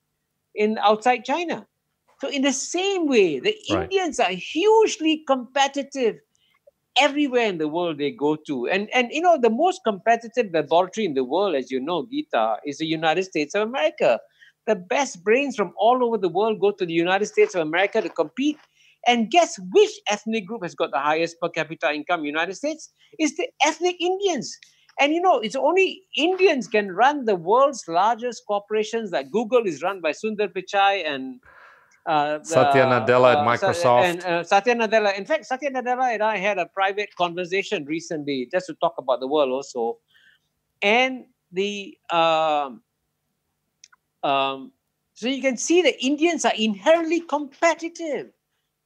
in 0.55 0.79
outside 0.79 1.25
China. 1.25 1.67
So 2.21 2.29
in 2.29 2.43
the 2.43 2.53
same 2.53 3.07
way, 3.07 3.41
the 3.41 3.55
right. 3.71 3.83
Indians 3.83 4.21
are 4.21 4.31
hugely 4.31 5.25
competitive 5.27 6.17
everywhere 6.99 7.47
in 7.47 7.59
the 7.59 7.69
world 7.69 7.99
they 7.99 8.11
go 8.11 8.37
to. 8.47 8.69
And 8.69 8.89
and 8.95 9.09
you 9.11 9.21
know, 9.21 9.39
the 9.39 9.51
most 9.51 9.83
competitive 9.85 10.53
laboratory 10.53 11.05
in 11.05 11.15
the 11.15 11.25
world, 11.25 11.55
as 11.55 11.71
you 11.71 11.81
know, 11.81 12.07
Gita, 12.11 12.57
is 12.65 12.79
the 12.79 12.87
United 12.87 13.25
States 13.25 13.55
of 13.55 13.69
America. 13.69 14.21
The 14.67 14.77
best 14.77 15.23
brains 15.23 15.57
from 15.57 15.73
all 15.77 16.03
over 16.05 16.19
the 16.19 16.29
world 16.29 16.61
go 16.61 16.73
to 16.73 16.87
the 16.87 16.93
United 16.93 17.27
States 17.27 17.55
of 17.55 17.61
America 17.61 18.01
to 18.01 18.09
compete 18.09 18.59
and 19.07 19.31
guess 19.31 19.59
which 19.73 19.91
ethnic 20.11 20.47
group 20.47 20.63
has 20.63 20.75
got 20.75 20.91
the 20.91 20.99
highest 20.99 21.41
per 21.41 21.49
capita 21.49 21.93
income 21.93 22.21
in 22.21 22.25
the 22.25 22.29
United 22.29 22.55
States? 22.55 22.93
It's 23.19 23.37
the 23.37 23.49
ethnic 23.65 23.97
Indians. 24.01 24.57
And 24.99 25.13
you 25.13 25.21
know, 25.21 25.39
it's 25.39 25.57
only 25.57 26.03
Indians 26.17 26.67
can 26.67 26.91
run 26.91 27.27
the 27.27 27.37
world's 27.37 27.85
largest 27.87 28.43
corporations 28.47 29.13
like 29.13 29.31
Google 29.31 29.67
is 29.67 29.83
run 29.83 30.01
by 30.01 30.13
Sundar 30.13 30.49
Pichai 30.49 31.07
and 31.07 31.41
uh, 32.07 32.43
Satya 32.43 32.85
Nadella 32.85 33.35
uh, 33.35 33.39
at 33.39 33.61
Microsoft. 33.61 34.03
And 34.03 34.25
uh, 34.25 34.43
Satya 34.43 34.75
Nadella. 34.75 35.17
In 35.17 35.25
fact, 35.25 35.45
Satya 35.47 35.71
Nadella 35.71 36.15
and 36.15 36.23
I 36.23 36.39
had 36.39 36.59
a 36.59 36.67
private 36.67 37.15
conversation 37.17 37.85
recently 37.85 38.49
just 38.51 38.67
to 38.67 38.75
talk 38.75 38.95
about 38.99 39.21
the 39.21 39.27
world 39.27 39.51
also. 39.51 39.99
And 40.83 41.27
the 41.53 41.97
um, 42.11 42.83
um, 44.23 44.73
so 45.15 45.29
you 45.29 45.41
can 45.41 45.57
see 45.57 45.83
that 45.83 45.95
Indians 46.05 46.45
are 46.45 46.53
inherently 46.57 47.21
competitive. 47.21 48.31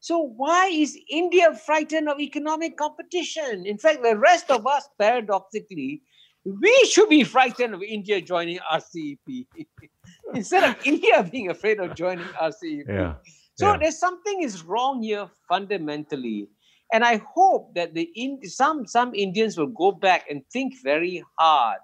So 0.00 0.18
why 0.18 0.68
is 0.68 0.98
India 1.10 1.54
frightened 1.54 2.08
of 2.08 2.18
economic 2.18 2.78
competition? 2.78 3.66
In 3.66 3.76
fact, 3.76 4.02
the 4.02 4.16
rest 4.16 4.50
of 4.50 4.66
us, 4.66 4.88
paradoxically, 4.98 6.02
we 6.44 6.74
should 6.90 7.10
be 7.10 7.22
frightened 7.22 7.74
of 7.74 7.82
India 7.82 8.22
joining 8.22 8.58
RCEP 8.72 9.46
instead 10.34 10.64
of 10.64 10.76
India 10.86 11.22
being 11.30 11.50
afraid 11.50 11.80
of 11.80 11.94
joining 11.94 12.24
RCEP. 12.40 12.88
Yeah. 12.88 13.14
So 13.58 13.72
yeah. 13.72 13.76
there's 13.76 13.98
something 13.98 14.42
is 14.42 14.64
wrong 14.64 15.02
here 15.02 15.28
fundamentally. 15.46 16.48
And 16.94 17.04
I 17.04 17.22
hope 17.34 17.74
that 17.74 17.92
the 17.92 18.10
in, 18.14 18.40
some 18.48 18.86
some 18.86 19.14
Indians 19.14 19.58
will 19.58 19.68
go 19.68 19.92
back 19.92 20.24
and 20.30 20.42
think 20.50 20.74
very 20.82 21.22
hard 21.38 21.78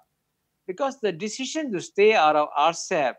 because 0.65 0.99
the 0.99 1.11
decision 1.11 1.71
to 1.71 1.79
stay 1.79 2.15
out 2.15 2.35
of 2.35 2.49
RCEP 2.57 3.13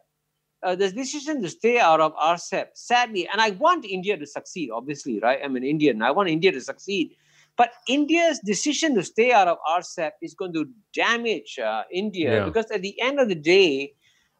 uh, 0.62 0.74
the 0.74 0.90
decision 0.90 1.42
to 1.42 1.48
stay 1.48 1.78
out 1.78 2.00
of 2.00 2.14
RCEP, 2.16 2.68
sadly, 2.74 3.28
and 3.30 3.40
I 3.40 3.50
want 3.50 3.84
India 3.84 4.16
to 4.16 4.26
succeed, 4.26 4.70
obviously, 4.70 5.20
right? 5.20 5.38
I'm 5.42 5.56
an 5.56 5.64
Indian. 5.64 6.02
I 6.02 6.10
want 6.10 6.28
India 6.28 6.52
to 6.52 6.60
succeed. 6.60 7.12
But 7.56 7.72
India's 7.88 8.38
decision 8.44 8.94
to 8.94 9.02
stay 9.02 9.32
out 9.32 9.48
of 9.48 9.58
RCEP 9.68 10.12
is 10.22 10.34
going 10.34 10.52
to 10.52 10.66
damage 10.94 11.58
uh, 11.58 11.82
India 11.92 12.38
yeah. 12.38 12.44
because 12.44 12.70
at 12.70 12.82
the 12.82 13.00
end 13.00 13.18
of 13.18 13.28
the 13.28 13.34
day, 13.34 13.94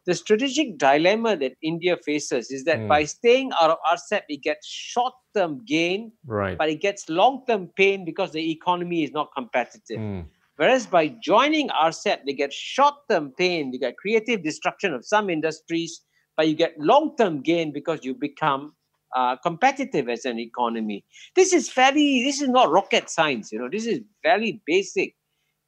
the 0.07 0.14
strategic 0.14 0.79
dilemma 0.79 1.37
that 1.37 1.53
India 1.61 1.97
faces 1.97 2.51
is 2.51 2.64
that 2.64 2.79
mm. 2.79 2.89
by 2.89 3.05
staying 3.05 3.51
out 3.61 3.71
of 3.71 3.79
RCEP, 3.93 4.23
it 4.29 4.43
gets 4.43 4.66
short 4.66 5.12
term 5.37 5.62
gain, 5.66 6.12
right. 6.27 6.57
but 6.57 6.71
it 6.71 6.81
gets 6.81 7.09
long 7.09 7.45
term 7.47 7.69
pain 7.77 8.05
because 8.05 8.33
the 8.33 8.51
economy 8.51 9.03
is 9.03 9.11
not 9.11 9.29
competitive. 9.37 9.99
Mm. 9.99 10.27
Whereas 10.57 10.87
by 10.87 11.09
joining 11.23 11.69
RCEP, 11.69 12.25
they 12.25 12.33
get 12.33 12.53
short 12.53 12.95
term 13.11 13.33
pain, 13.37 13.71
they 13.71 13.79
get 13.79 13.97
creative 13.97 14.43
destruction 14.43 14.95
of 14.95 15.05
some 15.05 15.29
industries, 15.29 16.01
but 16.39 16.47
you 16.47 16.55
get 16.55 16.78
long 16.78 17.16
term 17.16 17.43
gain 17.43 17.72
because 17.72 18.05
you 18.05 18.14
become 18.14 18.72
uh, 19.14 19.36
competitive 19.43 20.09
as 20.09 20.24
an 20.24 20.39
economy. 20.39 21.05
This 21.34 21.53
is 21.53 21.68
fairly, 21.68 22.22
this 22.22 22.41
is 22.41 22.49
not 22.49 22.70
rocket 22.70 23.11
science, 23.11 23.51
you 23.51 23.59
know, 23.59 23.68
this 23.68 23.86
is 23.86 24.01
very 24.22 24.62
basic. 24.64 25.16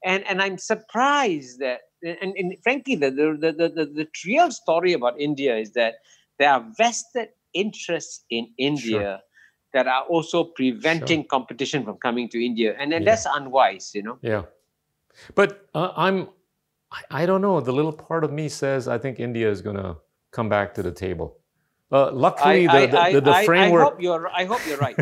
And, 0.04 0.24
and 0.28 0.40
I'm 0.40 0.58
surprised 0.58 1.58
that, 1.58 1.80
and, 2.02 2.34
and 2.36 2.54
frankly, 2.62 2.94
the, 2.94 3.10
the, 3.10 3.52
the, 3.52 3.68
the, 3.68 3.84
the 3.84 4.08
real 4.24 4.52
story 4.52 4.92
about 4.92 5.20
India 5.20 5.56
is 5.56 5.72
that 5.72 5.94
there 6.38 6.52
are 6.52 6.64
vested 6.78 7.30
interests 7.52 8.24
in 8.30 8.46
India 8.56 9.00
sure. 9.00 9.18
that 9.74 9.88
are 9.88 10.04
also 10.04 10.44
preventing 10.44 11.22
sure. 11.22 11.28
competition 11.28 11.84
from 11.84 11.96
coming 11.96 12.28
to 12.28 12.42
India. 12.42 12.76
And, 12.78 12.92
and 12.92 13.04
yeah. 13.04 13.10
that's 13.10 13.26
unwise, 13.26 13.90
you 13.92 14.04
know? 14.04 14.18
Yeah. 14.22 14.44
But 15.34 15.66
uh, 15.74 15.92
I'm, 15.96 16.28
I 17.10 17.26
don't 17.26 17.42
know, 17.42 17.60
the 17.60 17.72
little 17.72 17.92
part 17.92 18.22
of 18.22 18.32
me 18.32 18.48
says 18.48 18.86
I 18.86 18.98
think 18.98 19.18
India 19.18 19.50
is 19.50 19.62
going 19.62 19.76
to 19.76 19.96
come 20.30 20.48
back 20.48 20.74
to 20.74 20.82
the 20.82 20.92
table. 20.92 21.36
Uh, 21.92 22.10
luckily, 22.12 22.68
I, 22.68 22.86
the, 22.86 22.92
the, 22.92 23.12
the, 23.14 23.20
the 23.20 23.42
framework. 23.44 23.80
I 23.80 23.90
hope 23.90 24.02
you're. 24.02 24.28
I 24.28 24.44
hope 24.44 24.60
you're 24.66 24.78
right. 24.78 24.96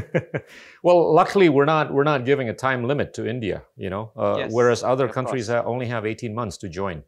well, 0.82 1.12
luckily, 1.12 1.50
we're 1.50 1.66
not. 1.66 1.92
We're 1.92 2.04
not 2.04 2.24
giving 2.24 2.48
a 2.48 2.54
time 2.54 2.84
limit 2.84 3.12
to 3.14 3.28
India. 3.28 3.62
You 3.76 3.90
know, 3.90 4.10
uh, 4.16 4.36
yes, 4.38 4.52
whereas 4.52 4.82
other 4.82 5.06
countries 5.06 5.48
have, 5.48 5.66
only 5.66 5.86
have 5.86 6.06
18 6.06 6.34
months 6.34 6.56
to 6.58 6.68
join. 6.68 7.02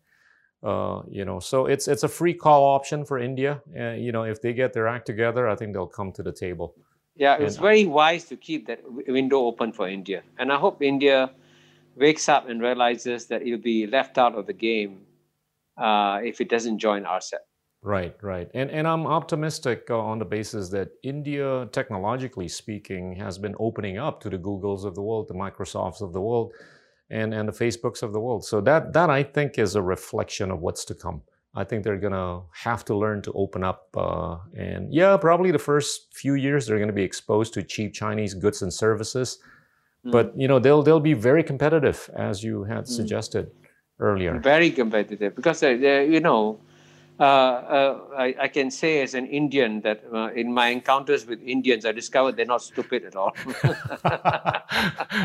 Uh, 0.63 1.01
you 1.09 1.25
know, 1.25 1.41
so 1.41 1.65
it's 1.65 1.89
it's 1.89 2.03
a 2.03 2.09
free 2.09 2.35
call 2.35 2.63
option 2.65 3.07
for 3.07 3.19
India. 3.19 3.63
Uh, 3.75 3.93
you 3.93 4.13
know, 4.13 4.25
if 4.25 4.43
they 4.43 4.53
get 4.53 4.75
their 4.75 4.87
act 4.87 5.07
together, 5.07 5.49
I 5.49 5.57
think 5.57 5.73
they'll 5.73 5.87
come 5.87 6.13
to 6.13 6.23
the 6.23 6.33
table. 6.33 6.75
Yeah, 7.17 7.37
it's 7.37 7.57
and, 7.57 7.63
very 7.63 7.87
wise 7.87 8.25
to 8.25 8.37
keep 8.37 8.67
that 8.67 8.81
window 9.09 9.47
open 9.47 9.73
for 9.73 9.89
India, 9.89 10.23
and 10.39 10.53
I 10.53 10.59
hope 10.59 10.83
India 10.83 11.31
wakes 11.97 12.29
up 12.29 12.51
and 12.51 12.61
realizes 12.61 13.27
that 13.29 13.41
it'll 13.41 13.59
be 13.59 13.87
left 13.87 14.19
out 14.19 14.35
of 14.35 14.47
the 14.47 14.53
game 14.53 15.07
uh, 15.79 16.21
if 16.23 16.43
it 16.43 16.51
doesn't 16.51 16.79
join 16.79 17.05
RCEP. 17.05 17.41
Right, 17.83 18.15
right. 18.21 18.51
And, 18.53 18.71
and 18.71 18.87
I'm 18.87 19.07
optimistic 19.07 19.87
uh, 19.89 19.99
on 19.99 20.19
the 20.19 20.25
basis 20.27 20.69
that 20.71 20.91
India, 21.03 21.67
technologically 21.73 22.49
speaking, 22.49 23.17
has 23.17 23.39
been 23.39 23.55
opening 23.59 23.97
up 23.97 24.21
to 24.21 24.31
the 24.31 24.37
Googles 24.39 24.85
of 24.85 24.95
the 24.95 25.03
world, 25.03 25.29
the 25.29 25.35
Microsofts 25.35 26.03
of 26.03 26.13
the 26.13 26.21
world, 26.21 26.53
and, 27.09 27.33
and 27.33 27.49
the 27.49 27.53
Facebooks 27.53 28.03
of 28.03 28.13
the 28.13 28.21
world. 28.21 28.45
So 28.45 28.61
that, 28.61 28.93
that 28.93 29.09
I 29.09 29.23
think 29.23 29.59
is 29.59 29.77
a 29.77 29.83
reflection 29.83 30.51
of 30.51 30.61
what's 30.61 30.85
to 30.87 30.95
come. 30.95 31.23
I 31.55 31.65
think 31.65 31.83
they're 31.83 31.97
going 31.97 32.13
to 32.13 32.43
have 32.53 32.85
to 32.85 32.95
learn 32.95 33.23
to 33.23 33.33
open 33.33 33.65
up. 33.65 33.89
Uh, 33.97 34.37
and 34.55 34.93
yeah, 34.93 35.17
probably 35.17 35.51
the 35.51 35.59
first 35.59 36.13
few 36.13 36.35
years 36.35 36.67
they're 36.67 36.79
going 36.79 36.89
to 36.89 36.95
be 36.95 37.03
exposed 37.03 37.55
to 37.55 37.63
cheap 37.63 37.95
Chinese 37.95 38.35
goods 38.35 38.63
and 38.63 38.73
services. 38.73 39.39
Mm. 40.07 40.13
But 40.13 40.33
you 40.37 40.49
know 40.49 40.59
they'll 40.59 40.83
they'll 40.83 41.01
be 41.01 41.15
very 41.15 41.43
competitive, 41.43 42.09
as 42.17 42.43
you 42.45 42.65
had 42.65 42.85
mm. 42.85 42.89
suggested 42.89 43.51
earlier. 43.99 44.39
Very 44.39 44.71
competitive 44.71 45.35
because 45.35 45.63
uh, 45.63 45.69
you 45.69 46.21
know 46.21 46.61
uh, 46.61 46.63
uh, 46.63 46.70
I, 47.25 48.35
I, 48.41 48.49
can 48.49 48.71
say 48.71 49.03
as 49.03 49.15
an 49.15 49.27
Indian 49.27 49.81
that 49.83 50.03
uh, 50.13 50.33
in 50.33 50.53
my 50.53 50.69
encounters 50.69 51.27
with 51.27 51.41
Indians, 51.43 51.85
I 51.85 51.93
discovered 51.93 52.37
they're 52.37 52.47
not 52.47 52.63
stupid 52.63 53.05
at 53.05 53.17
all. 53.17 53.33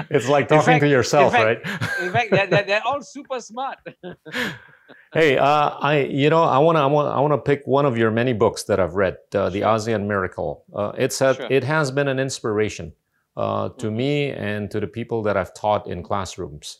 it's 0.09 0.27
like 0.27 0.47
talking 0.47 0.65
fact, 0.65 0.81
to 0.81 0.89
yourself, 0.89 1.33
in 1.33 1.39
fact, 1.39 1.65
right? 1.65 2.01
in 2.01 2.11
fact, 2.11 2.31
they're, 2.31 2.63
they're, 2.63 2.81
all 2.85 3.01
super 3.01 3.39
smart. 3.39 3.77
hey, 5.13 5.37
uh, 5.37 5.69
I 5.69 6.01
you 6.01 6.29
know 6.29 6.43
I 6.43 6.57
want 6.57 6.75
to 6.77 6.81
I 6.81 6.85
want 6.85 7.07
I 7.15 7.19
want 7.19 7.33
to 7.33 7.37
pick 7.37 7.65
one 7.65 7.85
of 7.85 7.97
your 7.97 8.11
many 8.11 8.33
books 8.33 8.63
that 8.63 8.79
I've 8.79 8.95
read, 8.95 9.17
uh, 9.33 9.49
The 9.49 9.61
ASEAN 9.61 10.05
Miracle. 10.05 10.65
Uh, 10.73 10.91
it's 10.97 11.19
had, 11.19 11.37
sure. 11.37 11.47
it 11.49 11.63
has 11.63 11.91
been 11.91 12.07
an 12.07 12.19
inspiration 12.19 12.91
to 13.37 13.41
mm-hmm. 13.41 13.95
me 13.95 14.31
and 14.31 14.69
to 14.71 14.79
the 14.79 14.87
people 14.87 15.23
that 15.23 15.37
I've 15.37 15.53
taught 15.53 15.87
in 15.87 16.03
classrooms. 16.03 16.79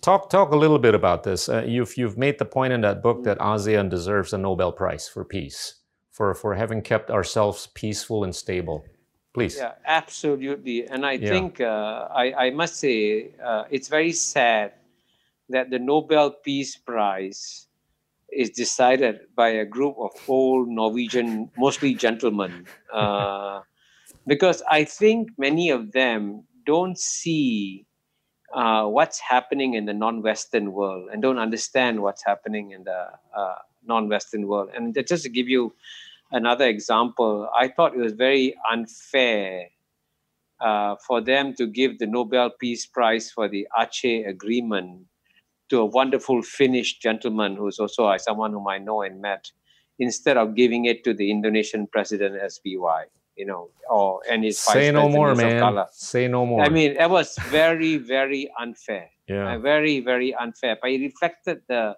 Talk 0.00 0.30
talk 0.30 0.52
a 0.52 0.56
little 0.56 0.78
bit 0.78 0.94
about 0.94 1.24
this. 1.24 1.48
Uh, 1.48 1.64
you've 1.66 1.96
you've 1.96 2.16
made 2.16 2.38
the 2.38 2.44
point 2.44 2.72
in 2.72 2.80
that 2.80 3.02
book 3.02 3.24
that 3.24 3.38
ASEAN 3.38 3.90
deserves 3.90 4.32
a 4.32 4.38
Nobel 4.38 4.72
Prize 4.72 5.08
for 5.08 5.24
peace, 5.24 5.74
for 6.10 6.34
for 6.34 6.54
having 6.54 6.80
kept 6.80 7.10
ourselves 7.10 7.68
peaceful 7.74 8.24
and 8.24 8.34
stable. 8.34 8.84
Please. 9.34 9.56
Yeah, 9.56 9.72
absolutely. 9.84 10.88
And 10.88 11.04
I 11.04 11.12
yeah. 11.12 11.28
think 11.28 11.60
uh, 11.60 12.08
I 12.14 12.46
I 12.46 12.50
must 12.50 12.76
say 12.76 13.30
uh, 13.44 13.64
it's 13.70 13.88
very 13.88 14.12
sad 14.12 14.72
that 15.50 15.70
the 15.70 15.78
Nobel 15.78 16.30
Peace 16.30 16.76
Prize 16.76 17.66
is 18.32 18.50
decided 18.50 19.20
by 19.34 19.48
a 19.48 19.64
group 19.64 19.96
of 19.98 20.10
old 20.28 20.68
Norwegian, 20.68 21.50
mostly 21.58 21.94
gentlemen, 21.94 22.64
uh, 22.92 23.60
because 24.26 24.62
I 24.70 24.84
think 24.84 25.30
many 25.36 25.70
of 25.70 25.92
them 25.92 26.44
don't 26.64 26.98
see 26.98 27.86
uh, 28.52 28.84
what's 28.86 29.20
happening 29.20 29.74
in 29.74 29.84
the 29.84 29.94
non-Western 29.94 30.72
world 30.72 31.08
and 31.12 31.22
don't 31.22 31.38
understand 31.38 32.00
what's 32.00 32.24
happening 32.24 32.72
in 32.72 32.84
the 32.84 33.06
uh, 33.36 33.54
non-Western 33.86 34.46
world. 34.46 34.70
And 34.74 34.94
just 35.06 35.22
to 35.24 35.28
give 35.28 35.48
you 35.48 35.72
another 36.32 36.66
example, 36.66 37.48
I 37.56 37.68
thought 37.68 37.94
it 37.94 38.00
was 38.00 38.12
very 38.12 38.54
unfair 38.70 39.68
uh, 40.60 40.96
for 41.06 41.20
them 41.20 41.54
to 41.54 41.66
give 41.66 41.98
the 41.98 42.06
Nobel 42.06 42.50
Peace 42.50 42.86
Prize 42.86 43.30
for 43.30 43.48
the 43.48 43.66
Aceh 43.78 44.28
Agreement 44.28 45.06
to 45.70 45.78
a 45.78 45.86
wonderful 45.86 46.42
Finnish 46.42 46.98
gentleman 46.98 47.56
who's 47.56 47.78
also 47.78 48.06
uh, 48.06 48.18
someone 48.18 48.52
whom 48.52 48.66
I 48.66 48.78
know 48.78 49.02
and 49.02 49.22
met, 49.22 49.50
instead 49.98 50.36
of 50.36 50.54
giving 50.54 50.86
it 50.86 51.04
to 51.04 51.14
the 51.14 51.30
Indonesian 51.30 51.86
president 51.86 52.34
SBY 52.34 53.04
you 53.40 53.46
know, 53.46 53.70
or 53.88 54.20
and 54.30 54.44
his 54.44 54.58
say 54.58 54.90
no 54.92 55.08
more, 55.08 55.34
man. 55.34 55.86
Say 55.92 56.28
no 56.28 56.44
more. 56.44 56.62
I 56.62 56.68
mean, 56.68 56.90
it 57.04 57.08
was 57.08 57.36
very, 57.48 57.96
very 57.96 58.50
unfair. 58.60 59.08
Yeah, 59.26 59.54
uh, 59.54 59.58
very, 59.58 60.00
very 60.00 60.34
unfair. 60.34 60.76
But 60.80 60.90
it 60.90 61.00
reflected 61.00 61.62
the 61.66 61.96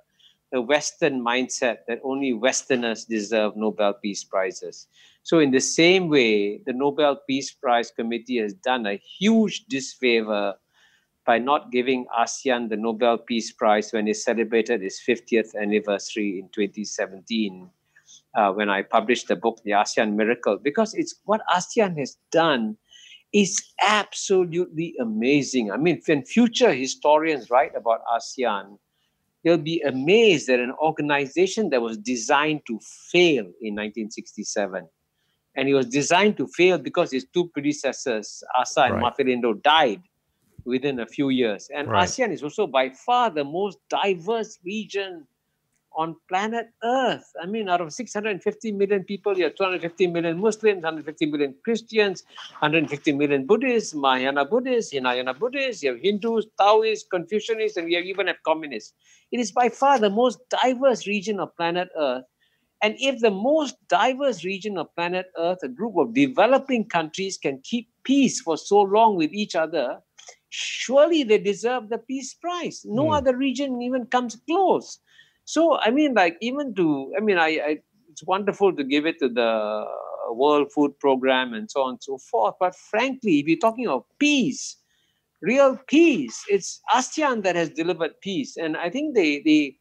the 0.53 0.61
Western 0.61 1.24
mindset 1.24 1.78
that 1.88 1.99
only 2.05 2.32
Westerners 2.32 3.05
deserve 3.07 3.57
Nobel 3.57 3.95
Peace 3.95 4.22
Prizes. 4.22 4.86
So, 5.24 5.40
in 5.40 5.51
the 5.51 5.61
same 5.61 6.09
way, 6.09 6.61
the 6.64 6.72
Nobel 6.72 7.18
Peace 7.26 7.51
Prize 7.51 7.90
Committee 7.90 8.38
has 8.38 8.55
done 8.55 8.86
a 8.86 9.01
huge 9.18 9.64
disfavor 9.66 10.55
by 11.26 11.38
not 11.38 11.72
giving 11.72 12.07
ASEAN 12.18 12.68
the 12.68 12.76
Nobel 12.76 13.18
Peace 13.18 13.51
Prize 13.51 13.93
when 13.93 14.07
it 14.07 14.16
celebrated 14.16 14.82
its 14.82 15.01
50th 15.03 15.55
anniversary 15.57 16.38
in 16.38 16.49
2017 16.51 17.70
uh, 18.35 18.53
when 18.53 18.70
I 18.70 18.83
published 18.83 19.28
the 19.28 19.37
book, 19.37 19.61
The 19.64 19.72
ASEAN 19.72 20.14
Miracle, 20.14 20.59
because 20.59 20.95
it's 20.95 21.14
what 21.24 21.43
ASEAN 21.55 21.99
has 21.99 22.16
done 22.30 22.76
is 23.33 23.62
absolutely 23.83 24.95
amazing. 25.01 25.70
I 25.70 25.76
mean, 25.76 26.01
when 26.07 26.24
future 26.24 26.72
historians 26.72 27.51
write 27.51 27.74
about 27.74 28.03
ASEAN, 28.14 28.78
they'll 29.43 29.59
be 29.59 29.80
amazed 29.80 30.49
that 30.49 30.61
an 30.61 30.72
organization 30.83 31.70
that 31.70 31.83
was 31.83 31.97
designed 31.99 32.62
to 32.66 32.78
fail 33.11 33.45
in 33.61 33.74
1967, 33.74 34.87
and 35.57 35.68
it 35.68 35.74
was 35.74 35.87
designed 35.87 36.37
to 36.39 36.47
fail 36.47 36.78
because 36.78 37.12
its 37.12 37.26
two 37.33 37.49
predecessors, 37.49 38.43
Asa 38.57 38.83
and 38.85 39.43
right. 39.43 39.62
Died 39.62 40.03
within 40.64 41.01
a 41.01 41.07
few 41.07 41.30
years. 41.30 41.68
And 41.74 41.89
right. 41.89 42.09
ASEAN 42.09 42.33
is 42.33 42.43
also 42.43 42.66
by 42.66 42.91
far 42.91 43.30
the 43.30 43.45
most 43.45 43.78
diverse 43.89 44.59
region 44.64 45.26
on 45.97 46.16
planet 46.28 46.68
Earth. 46.82 47.24
I 47.43 47.47
mean, 47.47 47.68
out 47.68 47.80
of 47.80 47.93
650 47.93 48.72
million 48.72 49.05
people, 49.05 49.36
you 49.36 49.45
have 49.45 49.55
250 49.55 50.07
million 50.09 50.40
Muslims, 50.40 50.82
150 50.82 51.26
million 51.26 51.55
Christians, 51.64 52.24
150 52.61 53.12
million 53.12 53.47
Buddhists, 53.47 53.95
Mahayana 53.95 54.45
Buddhists, 54.45 54.93
Hinayana 54.93 55.34
Buddhists, 55.34 55.82
you 55.82 55.93
have 55.93 56.01
Hindus, 56.01 56.47
Taoists, 56.59 57.07
Confucianists, 57.12 57.76
and 57.76 57.86
we 57.86 57.95
have 57.95 58.05
even 58.05 58.26
have 58.26 58.43
communists. 58.45 58.95
It 59.30 59.40
is 59.40 59.53
by 59.53 59.68
far 59.68 59.99
the 59.99 60.11
most 60.11 60.38
diverse 60.51 61.07
region 61.07 61.40
of 61.40 61.57
planet 61.57 61.88
Earth. 61.99 62.24
And 62.82 62.97
if 62.99 63.20
the 63.20 63.30
most 63.30 63.76
diverse 63.88 64.45
region 64.45 64.76
of 64.76 64.95
planet 64.97 65.26
Earth, 65.38 65.59
a 65.62 65.68
group 65.68 65.97
of 65.97 66.14
developing 66.14 66.88
countries, 66.88 67.38
can 67.38 67.61
keep 67.62 67.88
peace 68.03 68.40
for 68.40 68.57
so 68.57 68.80
long 68.80 69.16
with 69.16 69.32
each 69.32 69.55
other, 69.55 70.01
surely 70.49 71.22
they 71.22 71.38
deserve 71.38 71.88
the 71.88 71.99
Peace 71.99 72.34
Prize. 72.34 72.82
No 72.84 73.07
mm. 73.07 73.16
other 73.16 73.36
region 73.36 73.80
even 73.80 74.07
comes 74.07 74.36
close. 74.47 74.99
So 75.53 75.78
I 75.78 75.90
mean, 75.90 76.14
like 76.14 76.38
even 76.40 76.74
to 76.76 77.12
I 77.14 77.20
mean, 77.20 77.36
I, 77.36 77.48
I 77.68 77.78
it's 78.11 78.24
wonderful 78.24 78.74
to 78.74 78.82
give 78.82 79.05
it 79.05 79.18
to 79.18 79.28
the 79.28 79.84
World 80.30 80.72
Food 80.72 80.98
Program 80.98 81.53
and 81.53 81.70
so 81.70 81.82
on 81.82 81.90
and 81.90 82.03
so 82.03 82.16
forth. 82.16 82.55
But 82.59 82.74
frankly, 82.74 83.40
if 83.40 83.46
you're 83.46 83.59
talking 83.59 83.86
of 83.86 84.03
peace, 84.18 84.78
real 85.42 85.78
peace, 85.88 86.42
it's 86.48 86.80
ASEAN 86.94 87.42
that 87.42 87.55
has 87.55 87.68
delivered 87.68 88.18
peace. 88.22 88.57
And 88.57 88.78
I 88.78 88.88
think 88.88 89.14
they 89.14 89.42
they 89.44 89.76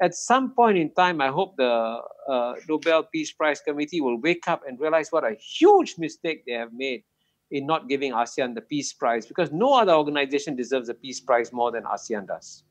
at 0.00 0.14
some 0.14 0.52
point 0.54 0.78
in 0.78 0.94
time, 0.94 1.20
I 1.20 1.30
hope 1.30 1.56
the 1.56 1.98
uh, 2.28 2.54
Nobel 2.68 3.02
Peace 3.02 3.32
Prize 3.32 3.60
Committee 3.60 4.00
will 4.00 4.20
wake 4.20 4.46
up 4.46 4.62
and 4.68 4.78
realize 4.78 5.10
what 5.10 5.24
a 5.24 5.34
huge 5.34 5.96
mistake 5.98 6.44
they 6.46 6.52
have 6.52 6.72
made 6.72 7.02
in 7.50 7.66
not 7.66 7.88
giving 7.88 8.12
ASEAN 8.12 8.54
the 8.54 8.60
Peace 8.60 8.92
Prize 8.92 9.26
because 9.26 9.50
no 9.50 9.74
other 9.74 9.94
organization 9.94 10.54
deserves 10.54 10.88
a 10.88 10.94
Peace 10.94 11.18
Prize 11.18 11.52
more 11.52 11.72
than 11.72 11.82
ASEAN 11.82 12.28
does. 12.28 12.62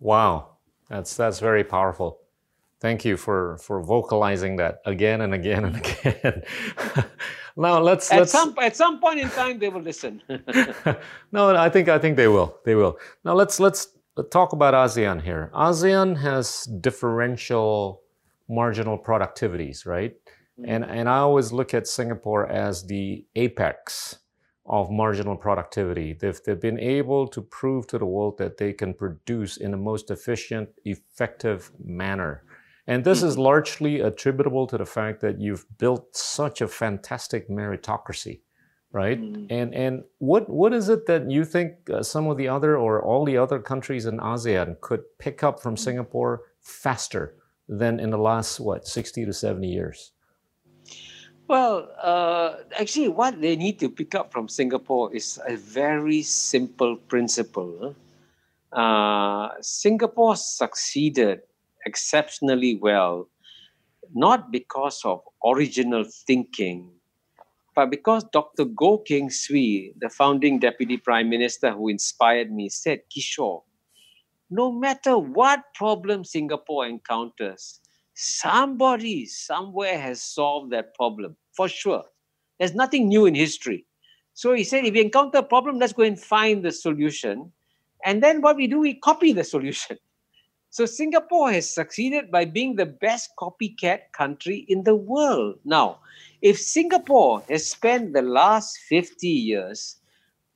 Wow. 0.00 0.51
That's 0.88 1.16
that's 1.16 1.40
very 1.40 1.64
powerful. 1.64 2.18
Thank 2.80 3.04
you 3.04 3.16
for 3.16 3.58
for 3.58 3.80
vocalizing 3.82 4.56
that 4.56 4.80
again 4.84 5.20
and 5.20 5.34
again 5.34 5.64
and 5.64 5.76
again. 5.86 6.42
now 7.56 7.78
let's 7.80 8.10
at 8.12 8.18
let's... 8.18 8.32
some 8.32 8.54
at 8.60 8.76
some 8.76 9.00
point 9.00 9.20
in 9.20 9.28
time 9.30 9.58
they 9.58 9.68
will 9.68 9.82
listen. 9.82 10.22
no, 11.32 11.54
I 11.56 11.68
think 11.68 11.88
I 11.88 11.98
think 11.98 12.16
they 12.16 12.28
will. 12.28 12.58
They 12.64 12.74
will. 12.74 12.98
Now 13.24 13.34
let's 13.34 13.60
let's 13.60 13.88
talk 14.30 14.52
about 14.52 14.74
ASEAN 14.74 15.22
here. 15.22 15.50
ASEAN 15.54 16.20
has 16.20 16.64
differential 16.80 18.02
marginal 18.48 18.98
productivities, 18.98 19.86
right? 19.86 20.12
Mm-hmm. 20.58 20.70
And 20.70 20.84
and 20.84 21.08
I 21.08 21.18
always 21.18 21.52
look 21.52 21.74
at 21.74 21.86
Singapore 21.86 22.46
as 22.48 22.84
the 22.86 23.24
apex 23.36 24.18
of 24.66 24.90
marginal 24.90 25.36
productivity. 25.36 26.12
They've, 26.12 26.40
they've 26.44 26.60
been 26.60 26.78
able 26.78 27.26
to 27.28 27.42
prove 27.42 27.86
to 27.88 27.98
the 27.98 28.06
world 28.06 28.38
that 28.38 28.58
they 28.58 28.72
can 28.72 28.94
produce 28.94 29.56
in 29.56 29.72
the 29.72 29.76
most 29.76 30.10
efficient, 30.10 30.68
effective 30.84 31.72
manner. 31.82 32.44
And 32.86 33.04
this 33.04 33.22
is 33.22 33.34
mm-hmm. 33.34 33.42
largely 33.42 34.00
attributable 34.00 34.66
to 34.68 34.78
the 34.78 34.86
fact 34.86 35.20
that 35.20 35.40
you've 35.40 35.66
built 35.78 36.16
such 36.16 36.60
a 36.60 36.68
fantastic 36.68 37.48
meritocracy, 37.48 38.40
right? 38.92 39.20
Mm. 39.20 39.46
And 39.50 39.74
and 39.74 40.02
what 40.18 40.48
what 40.50 40.72
is 40.72 40.88
it 40.88 41.06
that 41.06 41.30
you 41.30 41.44
think 41.44 41.88
uh, 41.88 42.02
some 42.02 42.26
of 42.26 42.36
the 42.36 42.48
other 42.48 42.76
or 42.76 43.00
all 43.00 43.24
the 43.24 43.36
other 43.36 43.60
countries 43.60 44.06
in 44.06 44.18
ASEAN 44.18 44.80
could 44.80 45.02
pick 45.20 45.44
up 45.44 45.62
from 45.62 45.76
mm. 45.76 45.78
Singapore 45.78 46.42
faster 46.60 47.36
than 47.68 48.00
in 48.00 48.10
the 48.10 48.18
last 48.18 48.58
what 48.58 48.86
60 48.86 49.26
to 49.26 49.32
70 49.32 49.68
years? 49.68 50.11
Well, 51.52 51.92
uh, 52.00 52.64
actually, 52.80 53.08
what 53.08 53.42
they 53.42 53.56
need 53.56 53.78
to 53.80 53.90
pick 53.90 54.14
up 54.14 54.32
from 54.32 54.48
Singapore 54.48 55.14
is 55.14 55.38
a 55.46 55.54
very 55.54 56.22
simple 56.22 56.96
principle. 56.96 57.94
Uh, 58.72 59.50
Singapore 59.60 60.34
succeeded 60.36 61.40
exceptionally 61.84 62.76
well, 62.80 63.28
not 64.14 64.50
because 64.50 65.02
of 65.04 65.20
original 65.44 66.04
thinking, 66.26 66.88
but 67.76 67.90
because 67.90 68.24
Dr. 68.32 68.64
Goh 68.64 69.04
Keng 69.04 69.28
Swee, 69.28 69.92
the 70.00 70.08
founding 70.08 70.58
deputy 70.58 70.96
prime 70.96 71.28
minister 71.28 71.70
who 71.72 71.90
inspired 71.90 72.50
me, 72.50 72.70
said, 72.70 73.00
Kishore, 73.14 73.60
no 74.48 74.72
matter 74.72 75.18
what 75.18 75.74
problem 75.74 76.24
Singapore 76.24 76.86
encounters, 76.86 77.78
somebody 78.14 79.26
somewhere 79.26 79.98
has 79.98 80.22
solved 80.22 80.72
that 80.72 80.94
problem 80.94 81.36
for 81.56 81.68
sure. 81.68 82.04
There's 82.58 82.74
nothing 82.74 83.08
new 83.08 83.26
in 83.26 83.34
history. 83.34 83.86
So 84.34 84.54
he 84.54 84.64
said, 84.64 84.84
if 84.84 84.94
we 84.94 85.00
encounter 85.00 85.38
a 85.38 85.42
problem, 85.42 85.78
let's 85.78 85.92
go 85.92 86.02
and 86.02 86.18
find 86.18 86.64
the 86.64 86.72
solution. 86.72 87.52
And 88.04 88.22
then 88.22 88.40
what 88.40 88.56
we 88.56 88.66
do, 88.66 88.80
we 88.80 88.94
copy 88.94 89.32
the 89.32 89.44
solution. 89.44 89.98
So 90.70 90.86
Singapore 90.86 91.52
has 91.52 91.68
succeeded 91.68 92.30
by 92.30 92.46
being 92.46 92.76
the 92.76 92.86
best 92.86 93.32
copycat 93.38 94.10
country 94.12 94.64
in 94.70 94.84
the 94.84 94.94
world. 94.94 95.56
Now, 95.66 95.98
if 96.40 96.58
Singapore 96.58 97.42
has 97.50 97.68
spent 97.68 98.14
the 98.14 98.22
last 98.22 98.78
50 98.88 99.28
years 99.28 99.96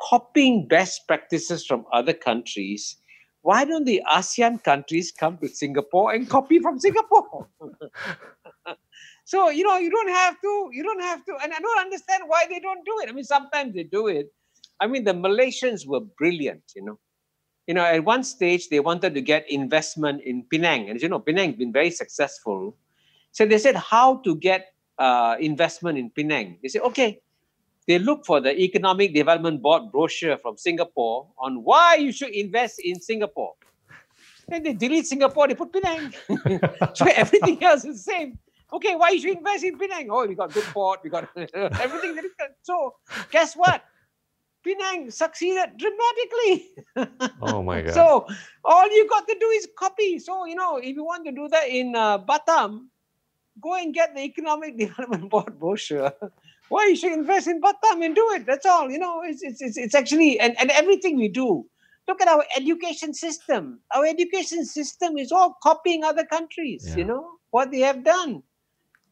copying 0.00 0.68
best 0.68 1.06
practices 1.06 1.66
from 1.66 1.84
other 1.92 2.14
countries, 2.14 2.96
why 3.42 3.66
don't 3.66 3.84
the 3.84 4.02
ASEAN 4.10 4.64
countries 4.64 5.12
come 5.12 5.36
to 5.36 5.48
Singapore 5.48 6.14
and 6.14 6.26
copy 6.30 6.60
from 6.60 6.80
Singapore? 6.80 7.46
so, 9.26 9.50
you 9.50 9.64
know, 9.64 9.76
you 9.76 9.90
don't 9.90 10.08
have 10.08 10.40
to, 10.40 10.70
you 10.72 10.84
don't 10.84 11.02
have 11.02 11.24
to, 11.24 11.36
and 11.42 11.52
I 11.52 11.58
don't 11.58 11.80
understand 11.80 12.22
why 12.28 12.46
they 12.48 12.60
don't 12.60 12.84
do 12.86 13.00
it. 13.02 13.08
I 13.08 13.12
mean, 13.12 13.24
sometimes 13.24 13.74
they 13.74 13.82
do 13.82 14.06
it. 14.06 14.32
I 14.78 14.86
mean, 14.86 15.02
the 15.02 15.14
Malaysians 15.14 15.84
were 15.84 15.98
brilliant, 15.98 16.62
you 16.76 16.84
know. 16.84 17.00
You 17.66 17.74
know, 17.74 17.84
at 17.84 18.04
one 18.04 18.22
stage 18.22 18.68
they 18.68 18.78
wanted 18.78 19.14
to 19.14 19.20
get 19.20 19.50
investment 19.50 20.22
in 20.22 20.44
Penang. 20.44 20.90
And 20.90 21.02
you 21.02 21.08
know, 21.08 21.18
Penang's 21.18 21.56
been 21.56 21.72
very 21.72 21.90
successful. 21.90 22.76
So 23.32 23.44
they 23.44 23.58
said 23.58 23.74
how 23.74 24.18
to 24.18 24.36
get 24.36 24.68
uh, 24.96 25.34
investment 25.40 25.98
in 25.98 26.10
Penang. 26.10 26.58
They 26.62 26.68
said, 26.68 26.82
okay, 26.82 27.20
they 27.88 27.98
look 27.98 28.24
for 28.24 28.40
the 28.40 28.56
Economic 28.56 29.12
Development 29.12 29.60
Board 29.60 29.90
brochure 29.90 30.38
from 30.38 30.56
Singapore 30.56 31.26
on 31.36 31.64
why 31.64 31.96
you 31.96 32.12
should 32.12 32.30
invest 32.30 32.78
in 32.78 33.00
Singapore. 33.00 33.54
Then 34.46 34.62
they 34.62 34.74
delete 34.74 35.08
Singapore, 35.08 35.48
they 35.48 35.56
put 35.56 35.72
Penang. 35.72 36.14
so 36.94 37.06
everything 37.06 37.60
else 37.64 37.84
is 37.84 38.04
the 38.04 38.12
same. 38.12 38.38
Okay, 38.72 38.96
why 38.96 39.10
you 39.10 39.20
should 39.20 39.36
invest 39.36 39.64
in 39.64 39.78
Penang? 39.78 40.08
Oh, 40.10 40.26
we 40.26 40.34
got 40.34 40.52
good 40.52 40.64
port, 40.64 41.00
we 41.04 41.10
got 41.10 41.28
everything. 41.36 42.18
So 42.62 42.94
guess 43.30 43.54
what? 43.54 43.82
Penang 44.64 45.10
succeeded 45.10 45.78
dramatically. 45.78 47.30
oh 47.42 47.62
my 47.62 47.80
God. 47.86 47.94
So 47.94 48.26
all 48.64 48.90
you 48.90 49.08
got 49.08 49.28
to 49.28 49.36
do 49.38 49.46
is 49.46 49.68
copy. 49.78 50.18
So, 50.18 50.46
you 50.46 50.56
know, 50.56 50.78
if 50.78 50.96
you 50.96 51.04
want 51.04 51.24
to 51.26 51.32
do 51.32 51.48
that 51.48 51.68
in 51.68 51.94
uh, 51.94 52.18
Batam, 52.18 52.86
go 53.60 53.74
and 53.74 53.94
get 53.94 54.14
the 54.14 54.22
Economic 54.22 54.76
Development 54.78 55.30
Board 55.30 55.58
brochure 55.58 56.12
why 56.68 56.86
you 56.86 56.96
should 56.96 57.12
invest 57.12 57.46
in 57.46 57.60
Batam 57.60 58.04
and 58.04 58.14
do 58.14 58.32
it. 58.32 58.46
That's 58.46 58.66
all. 58.66 58.90
You 58.90 58.98
know, 58.98 59.22
it's 59.22 59.42
it's 59.42 59.62
it's, 59.62 59.76
it's 59.76 59.94
actually 59.94 60.38
and, 60.40 60.58
and 60.58 60.70
everything 60.70 61.16
we 61.16 61.28
do. 61.28 61.66
Look 62.08 62.22
at 62.22 62.28
our 62.28 62.44
education 62.56 63.14
system. 63.14 63.80
Our 63.94 64.06
education 64.06 64.64
system 64.64 65.18
is 65.18 65.32
all 65.32 65.56
copying 65.62 66.04
other 66.04 66.24
countries, 66.24 66.84
yeah. 66.88 66.96
you 66.96 67.04
know, 67.04 67.26
what 67.50 67.72
they 67.72 67.80
have 67.80 68.04
done. 68.04 68.42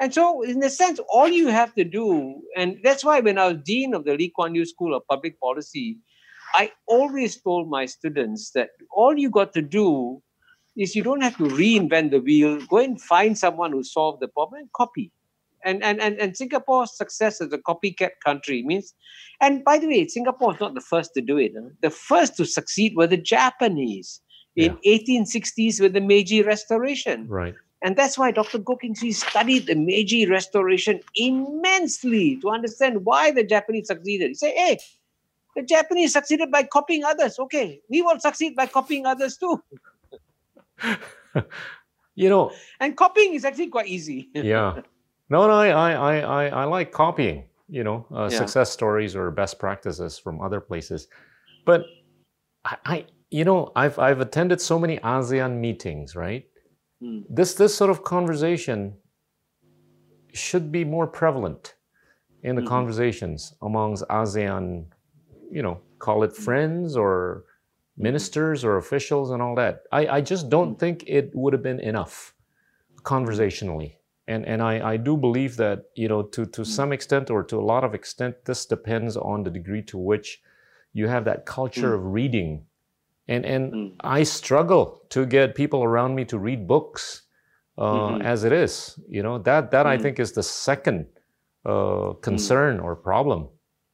And 0.00 0.12
so, 0.12 0.42
in 0.42 0.62
a 0.62 0.70
sense, 0.70 1.00
all 1.08 1.28
you 1.28 1.48
have 1.48 1.74
to 1.74 1.84
do, 1.84 2.40
and 2.56 2.78
that's 2.82 3.04
why 3.04 3.20
when 3.20 3.38
I 3.38 3.48
was 3.48 3.58
dean 3.64 3.94
of 3.94 4.04
the 4.04 4.16
Lee 4.16 4.32
Kuan 4.34 4.54
Yew 4.54 4.64
School 4.64 4.94
of 4.94 5.06
Public 5.08 5.38
Policy, 5.40 5.98
I 6.54 6.72
always 6.86 7.40
told 7.40 7.68
my 7.68 7.86
students 7.86 8.50
that 8.52 8.70
all 8.90 9.16
you 9.16 9.30
got 9.30 9.52
to 9.54 9.62
do 9.62 10.22
is 10.76 10.96
you 10.96 11.02
don't 11.02 11.22
have 11.22 11.36
to 11.36 11.44
reinvent 11.44 12.10
the 12.10 12.20
wheel. 12.20 12.60
Go 12.66 12.78
and 12.78 13.00
find 13.00 13.38
someone 13.38 13.72
who 13.72 13.84
solved 13.84 14.20
the 14.20 14.28
problem 14.28 14.60
and 14.60 14.72
copy 14.72 15.12
and, 15.64 15.82
and, 15.82 16.00
and, 16.00 16.18
and 16.18 16.36
Singapore's 16.36 16.96
success 16.96 17.40
as 17.40 17.52
a 17.52 17.58
copycat 17.58 18.10
country 18.24 18.62
means, 18.62 18.94
and 19.40 19.64
by 19.64 19.78
the 19.78 19.86
way, 19.86 20.06
Singapore 20.06 20.54
is 20.54 20.60
not 20.60 20.74
the 20.74 20.80
first 20.80 21.12
to 21.14 21.20
do 21.20 21.38
it. 21.38 21.52
Huh? 21.56 21.70
The 21.82 21.90
first 21.90 22.36
to 22.36 22.44
succeed 22.44 22.94
were 22.94 23.06
the 23.06 23.16
Japanese 23.16 24.20
in 24.56 24.78
yeah. 24.82 24.98
1860s 25.00 25.80
with 25.80 25.94
the 25.94 26.00
Meiji 26.00 26.42
Restoration. 26.42 27.26
Right. 27.28 27.54
And 27.82 27.96
that's 27.96 28.16
why 28.16 28.30
Dr. 28.30 28.62
Swee 28.94 29.12
studied 29.12 29.66
the 29.66 29.74
Meiji 29.74 30.26
Restoration 30.26 31.00
immensely 31.16 32.38
to 32.40 32.48
understand 32.48 33.04
why 33.04 33.30
the 33.30 33.44
Japanese 33.44 33.88
succeeded. 33.88 34.28
He 34.28 34.34
said, 34.34 34.52
hey, 34.56 34.78
the 35.54 35.62
Japanese 35.62 36.12
succeeded 36.12 36.50
by 36.50 36.64
copying 36.64 37.04
others. 37.04 37.38
Okay, 37.38 37.80
we 37.88 38.02
will 38.02 38.18
succeed 38.18 38.56
by 38.56 38.66
copying 38.66 39.06
others 39.06 39.36
too. 39.36 39.62
you 42.14 42.28
know, 42.28 42.52
and 42.80 42.96
copying 42.96 43.34
is 43.34 43.44
actually 43.44 43.68
quite 43.68 43.86
easy. 43.86 44.30
yeah. 44.34 44.80
No, 45.30 45.46
no, 45.46 45.52
I, 45.52 45.68
I, 45.68 46.18
I, 46.18 46.46
I 46.48 46.64
like 46.64 46.92
copying, 46.92 47.44
you 47.68 47.82
know, 47.82 48.06
uh, 48.14 48.28
yeah. 48.30 48.38
success 48.38 48.70
stories 48.70 49.16
or 49.16 49.30
best 49.30 49.58
practices 49.58 50.18
from 50.18 50.40
other 50.40 50.60
places. 50.60 51.08
But 51.64 51.84
I, 52.64 52.76
I, 52.84 53.06
you 53.30 53.44
know, 53.44 53.72
I've, 53.74 53.98
I've 53.98 54.20
attended 54.20 54.60
so 54.60 54.78
many 54.78 54.98
ASEAN 54.98 55.58
meetings, 55.58 56.14
right? 56.14 56.46
Mm. 57.04 57.24
This, 57.28 57.54
this 57.54 57.74
sort 57.74 57.90
of 57.90 58.02
conversation 58.04 58.94
should 60.32 60.72
be 60.72 60.84
more 60.84 61.06
prevalent 61.06 61.74
in 62.42 62.56
the 62.56 62.62
mm-hmm. 62.62 62.68
conversations 62.68 63.54
amongst 63.62 64.04
ASEAN, 64.08 64.86
you 65.50 65.62
know, 65.62 65.80
call 65.98 66.22
it 66.22 66.36
friends 66.36 66.96
or 66.96 67.44
ministers 67.96 68.64
or 68.64 68.76
officials 68.76 69.30
and 69.30 69.40
all 69.40 69.54
that. 69.54 69.82
I, 69.92 70.06
I 70.06 70.20
just 70.20 70.50
don't 70.50 70.74
mm. 70.76 70.78
think 70.78 71.04
it 71.06 71.30
would 71.34 71.52
have 71.52 71.62
been 71.62 71.80
enough 71.80 72.34
conversationally 73.02 73.98
and 74.26 74.46
and 74.46 74.62
I, 74.62 74.92
I 74.92 74.96
do 74.96 75.16
believe 75.16 75.56
that 75.56 75.84
you 75.94 76.08
know 76.08 76.22
to 76.22 76.46
to 76.46 76.64
some 76.64 76.92
extent 76.92 77.30
or 77.30 77.42
to 77.44 77.58
a 77.58 77.66
lot 77.72 77.84
of 77.84 77.94
extent 77.94 78.44
this 78.44 78.66
depends 78.66 79.16
on 79.16 79.42
the 79.42 79.50
degree 79.50 79.82
to 79.82 79.98
which 79.98 80.42
you 80.92 81.08
have 81.08 81.24
that 81.24 81.46
culture 81.46 81.90
mm. 81.90 81.94
of 81.94 82.12
reading 82.12 82.66
and 83.28 83.44
and 83.44 83.72
mm. 83.72 83.92
I 84.00 84.22
struggle 84.22 85.02
to 85.10 85.26
get 85.26 85.54
people 85.54 85.82
around 85.82 86.14
me 86.14 86.24
to 86.26 86.38
read 86.38 86.66
books 86.66 87.22
uh, 87.78 87.82
mm-hmm. 87.82 88.22
as 88.22 88.44
it 88.44 88.52
is 88.52 88.98
you 89.08 89.22
know 89.22 89.38
that 89.38 89.70
that 89.70 89.86
mm 89.86 89.90
I 89.90 89.98
think 89.98 90.18
is 90.18 90.32
the 90.32 90.42
second 90.42 91.06
uh, 91.64 92.12
concern 92.20 92.80
or 92.80 92.94
problem 92.96 93.48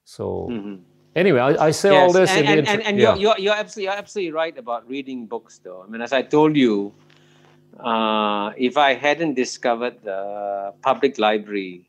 so 0.04 0.48
mm-hmm. 0.50 0.82
anyway 1.14 1.40
I, 1.40 1.66
I 1.66 1.70
say 1.70 1.92
yes. 1.92 2.02
all 2.02 2.12
this 2.12 2.30
and, 2.30 2.48
and, 2.48 2.68
and, 2.68 2.82
and 2.82 2.98
yeah. 2.98 3.14
you're, 3.14 3.18
you're, 3.18 3.38
you're 3.38 3.54
absolutely 3.54 3.84
you're 3.84 3.98
absolutely 3.98 4.32
right 4.32 4.56
about 4.58 4.88
reading 4.88 5.26
books 5.26 5.60
though 5.62 5.82
I 5.82 5.90
mean 5.90 6.00
as 6.00 6.12
I 6.12 6.22
told 6.22 6.56
you 6.56 6.92
uh, 7.78 8.52
if 8.56 8.76
I 8.76 8.94
hadn't 8.94 9.34
discovered 9.34 10.02
the 10.02 10.74
public 10.82 11.18
library 11.18 11.88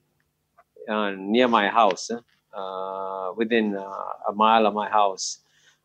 uh, 0.87 1.11
near 1.17 1.47
my 1.47 1.67
house, 1.67 2.11
uh, 2.53 3.31
within 3.35 3.75
uh, 3.75 3.83
a 4.29 4.33
mile 4.33 4.65
of 4.65 4.73
my 4.73 4.89
house, 4.89 5.39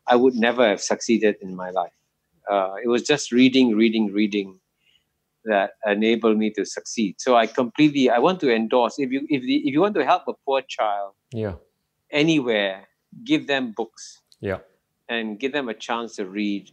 I 0.07 0.15
would 0.15 0.35
never 0.35 0.67
have 0.67 0.81
succeeded 0.81 1.35
in 1.41 1.55
my 1.55 1.69
life. 1.69 1.91
Uh, 2.49 2.75
it 2.83 2.87
was 2.87 3.03
just 3.03 3.31
reading, 3.31 3.75
reading, 3.75 4.13
reading 4.13 4.59
that 5.45 5.71
enabled 5.85 6.37
me 6.37 6.49
to 6.51 6.65
succeed. 6.65 7.15
So 7.19 7.35
I 7.35 7.47
completely, 7.47 8.09
I 8.09 8.19
want 8.19 8.39
to 8.41 8.53
endorse. 8.53 8.99
If 8.99 9.11
you 9.11 9.25
if 9.29 9.41
the, 9.41 9.55
if 9.67 9.73
you 9.73 9.81
want 9.81 9.95
to 9.95 10.05
help 10.05 10.23
a 10.27 10.33
poor 10.45 10.61
child, 10.61 11.13
yeah, 11.31 11.55
anywhere, 12.11 12.87
give 13.23 13.47
them 13.47 13.73
books. 13.75 14.21
Yeah, 14.39 14.59
and 15.09 15.39
give 15.39 15.51
them 15.51 15.69
a 15.69 15.73
chance 15.73 16.15
to 16.17 16.25
read 16.25 16.71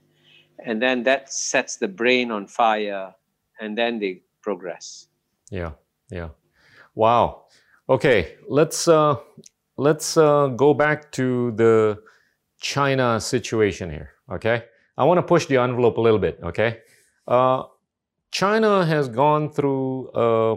and 0.59 0.81
then 0.81 1.03
that 1.05 1.33
sets 1.33 1.77
the 1.77 1.89
brain 1.89 2.31
on 2.31 2.47
fire 2.47 3.15
and 3.61 3.77
then 3.77 3.99
they 3.99 4.23
progress 4.43 5.09
yeah 5.51 5.73
yeah 6.11 6.29
wow 6.95 7.45
okay 7.89 8.37
let's 8.49 8.89
uh 8.89 9.17
let's 9.77 10.17
uh, 10.17 10.49
go 10.49 10.73
back 10.73 11.11
to 11.11 11.51
the 11.53 11.99
china 12.73 13.07
situation 13.21 13.91
here 13.91 14.11
okay 14.37 14.59
i 14.97 15.05
want 15.05 15.19
to 15.19 15.27
push 15.35 15.47
the 15.47 15.57
envelope 15.57 15.97
a 15.99 16.01
little 16.01 16.23
bit 16.27 16.39
okay 16.43 16.71
uh, 17.29 17.63
china 18.31 18.85
has 18.85 19.09
gone 19.09 19.51
through 19.51 20.11
a 20.15 20.57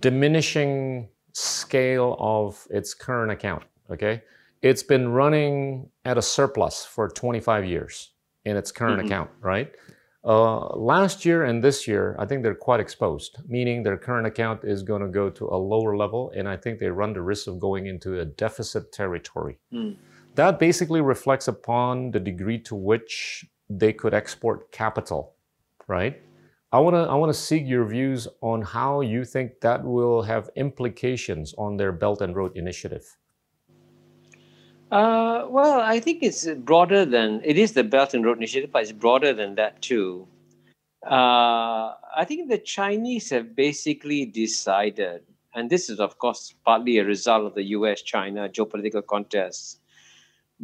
diminishing 0.00 1.08
scale 1.32 2.16
of 2.18 2.66
its 2.70 2.94
current 2.94 3.30
account 3.30 3.64
okay 3.90 4.22
it's 4.62 4.82
been 4.82 5.08
running 5.08 5.88
at 6.04 6.18
a 6.18 6.22
surplus 6.22 6.84
for 6.84 7.08
25 7.08 7.64
years 7.64 8.10
in 8.44 8.56
its 8.56 8.70
current 8.70 8.98
mm-hmm. 8.98 9.06
account, 9.06 9.30
right? 9.40 9.72
Uh, 10.22 10.76
last 10.76 11.24
year 11.24 11.44
and 11.44 11.64
this 11.64 11.88
year, 11.88 12.14
I 12.18 12.26
think 12.26 12.42
they're 12.42 12.54
quite 12.54 12.80
exposed, 12.80 13.38
meaning 13.48 13.82
their 13.82 13.96
current 13.96 14.26
account 14.26 14.64
is 14.64 14.82
going 14.82 15.00
to 15.00 15.08
go 15.08 15.30
to 15.30 15.46
a 15.46 15.56
lower 15.56 15.96
level, 15.96 16.30
and 16.36 16.46
I 16.46 16.58
think 16.58 16.78
they 16.78 16.88
run 16.88 17.14
the 17.14 17.22
risk 17.22 17.46
of 17.46 17.58
going 17.58 17.86
into 17.86 18.20
a 18.20 18.24
deficit 18.26 18.92
territory. 18.92 19.58
Mm. 19.72 19.96
That 20.34 20.58
basically 20.58 21.00
reflects 21.00 21.48
upon 21.48 22.12
the 22.12 22.20
degree 22.20 22.58
to 22.60 22.74
which 22.74 23.44
they 23.68 23.92
could 23.92 24.14
export 24.14 24.70
capital, 24.72 25.34
right? 25.86 26.20
I 26.72 26.78
want 26.78 26.94
to 26.94 27.00
I 27.00 27.14
want 27.14 27.34
to 27.34 27.38
seek 27.38 27.66
your 27.66 27.84
views 27.84 28.28
on 28.40 28.62
how 28.62 29.00
you 29.00 29.24
think 29.24 29.60
that 29.60 29.84
will 29.84 30.22
have 30.22 30.50
implications 30.54 31.52
on 31.58 31.76
their 31.76 31.90
Belt 31.90 32.22
and 32.22 32.34
Road 32.36 32.56
Initiative. 32.56 33.16
Uh, 34.90 35.46
well, 35.48 35.80
I 35.80 35.98
think 36.00 36.22
it's 36.22 36.46
broader 36.46 37.04
than 37.04 37.40
it 37.44 37.58
is 37.58 37.72
the 37.72 37.84
Belt 37.84 38.14
and 38.14 38.24
Road 38.24 38.38
Initiative, 38.38 38.70
but 38.72 38.82
it's 38.82 38.92
broader 38.92 39.32
than 39.32 39.56
that 39.56 39.82
too. 39.82 40.28
Uh, 41.04 41.94
I 42.14 42.24
think 42.24 42.48
the 42.48 42.58
Chinese 42.58 43.30
have 43.30 43.56
basically 43.56 44.26
decided, 44.26 45.22
and 45.54 45.70
this 45.70 45.90
is, 45.90 45.98
of 45.98 46.18
course, 46.18 46.54
partly 46.64 46.98
a 46.98 47.04
result 47.04 47.46
of 47.46 47.54
the 47.54 47.64
US 47.78 48.02
China 48.02 48.48
geopolitical 48.48 49.04
contest, 49.04 49.79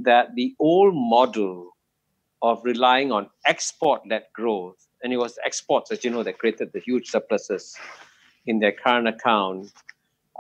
that 0.03 0.35
the 0.35 0.55
old 0.59 0.95
model 0.95 1.71
of 2.43 2.61
relying 2.65 3.13
on 3.13 3.29
export 3.47 4.03
led 4.09 4.25
growth, 4.35 4.87
and 5.03 5.13
it 5.13 5.17
was 5.17 5.39
exports, 5.45 5.91
as 5.91 6.05
you 6.05 6.11
know, 6.11 6.23
that 6.23 6.39
created 6.39 6.73
the 6.73 6.81
huge 6.81 7.09
surpluses 7.09 7.77
in 8.47 8.59
their 8.61 8.73
current 8.73 9.09
account, 9.09 9.73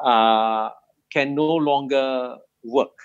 uh, 0.04 0.70
can 1.10 1.34
no 1.34 1.54
longer 1.54 2.36
work 2.64 2.98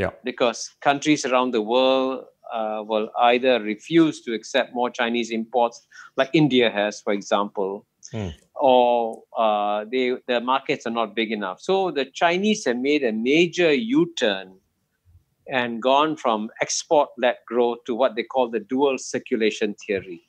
yeah. 0.00 0.10
Because 0.24 0.70
countries 0.80 1.26
around 1.26 1.50
the 1.52 1.60
world 1.60 2.24
uh, 2.50 2.82
will 2.86 3.10
either 3.20 3.60
refuse 3.60 4.22
to 4.22 4.32
accept 4.32 4.74
more 4.74 4.88
Chinese 4.88 5.30
imports, 5.30 5.86
like 6.16 6.30
India 6.32 6.70
has, 6.70 7.02
for 7.02 7.12
example, 7.12 7.84
mm. 8.12 8.32
or 8.54 9.22
uh, 9.36 9.84
they, 9.92 10.16
the 10.26 10.40
markets 10.40 10.86
are 10.86 10.96
not 11.00 11.14
big 11.14 11.32
enough. 11.32 11.60
So 11.60 11.90
the 11.90 12.06
Chinese 12.06 12.64
have 12.64 12.78
made 12.78 13.04
a 13.04 13.12
major 13.12 13.74
U 13.74 14.10
turn 14.18 14.54
and 15.48 15.82
gone 15.82 16.16
from 16.16 16.50
export-led 16.60 17.36
growth 17.46 17.78
to 17.86 17.94
what 17.94 18.14
they 18.14 18.22
call 18.22 18.50
the 18.50 18.60
dual 18.60 18.98
circulation 18.98 19.74
theory. 19.74 20.22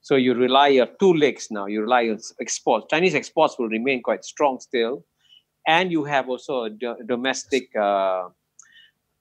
So 0.00 0.16
you 0.16 0.34
rely 0.34 0.78
on 0.80 0.88
two 1.00 1.14
legs 1.14 1.48
now. 1.50 1.66
You 1.66 1.82
rely 1.82 2.08
on 2.08 2.18
exports. 2.40 2.86
Chinese 2.90 3.14
exports 3.14 3.58
will 3.58 3.68
remain 3.68 4.02
quite 4.02 4.24
strong 4.24 4.60
still, 4.60 5.04
and 5.66 5.90
you 5.90 6.04
have 6.04 6.28
also 6.28 6.64
a 6.64 6.70
do- 6.70 6.96
domestic 7.06 7.74
uh, 7.74 8.28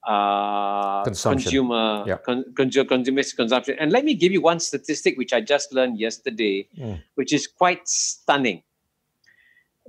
uh, 0.06 1.04
consumer 1.04 2.04
yeah. 2.06 2.18
con- 2.18 2.46
consumer 2.56 3.24
consumption. 3.36 3.78
And 3.80 3.92
let 3.92 4.04
me 4.04 4.14
give 4.14 4.32
you 4.32 4.42
one 4.42 4.60
statistic 4.60 5.18
which 5.18 5.32
I 5.32 5.40
just 5.40 5.74
learned 5.74 6.00
yesterday, 6.00 6.68
mm. 6.78 7.02
which 7.16 7.32
is 7.32 7.48
quite 7.48 7.88
stunning. 7.88 8.64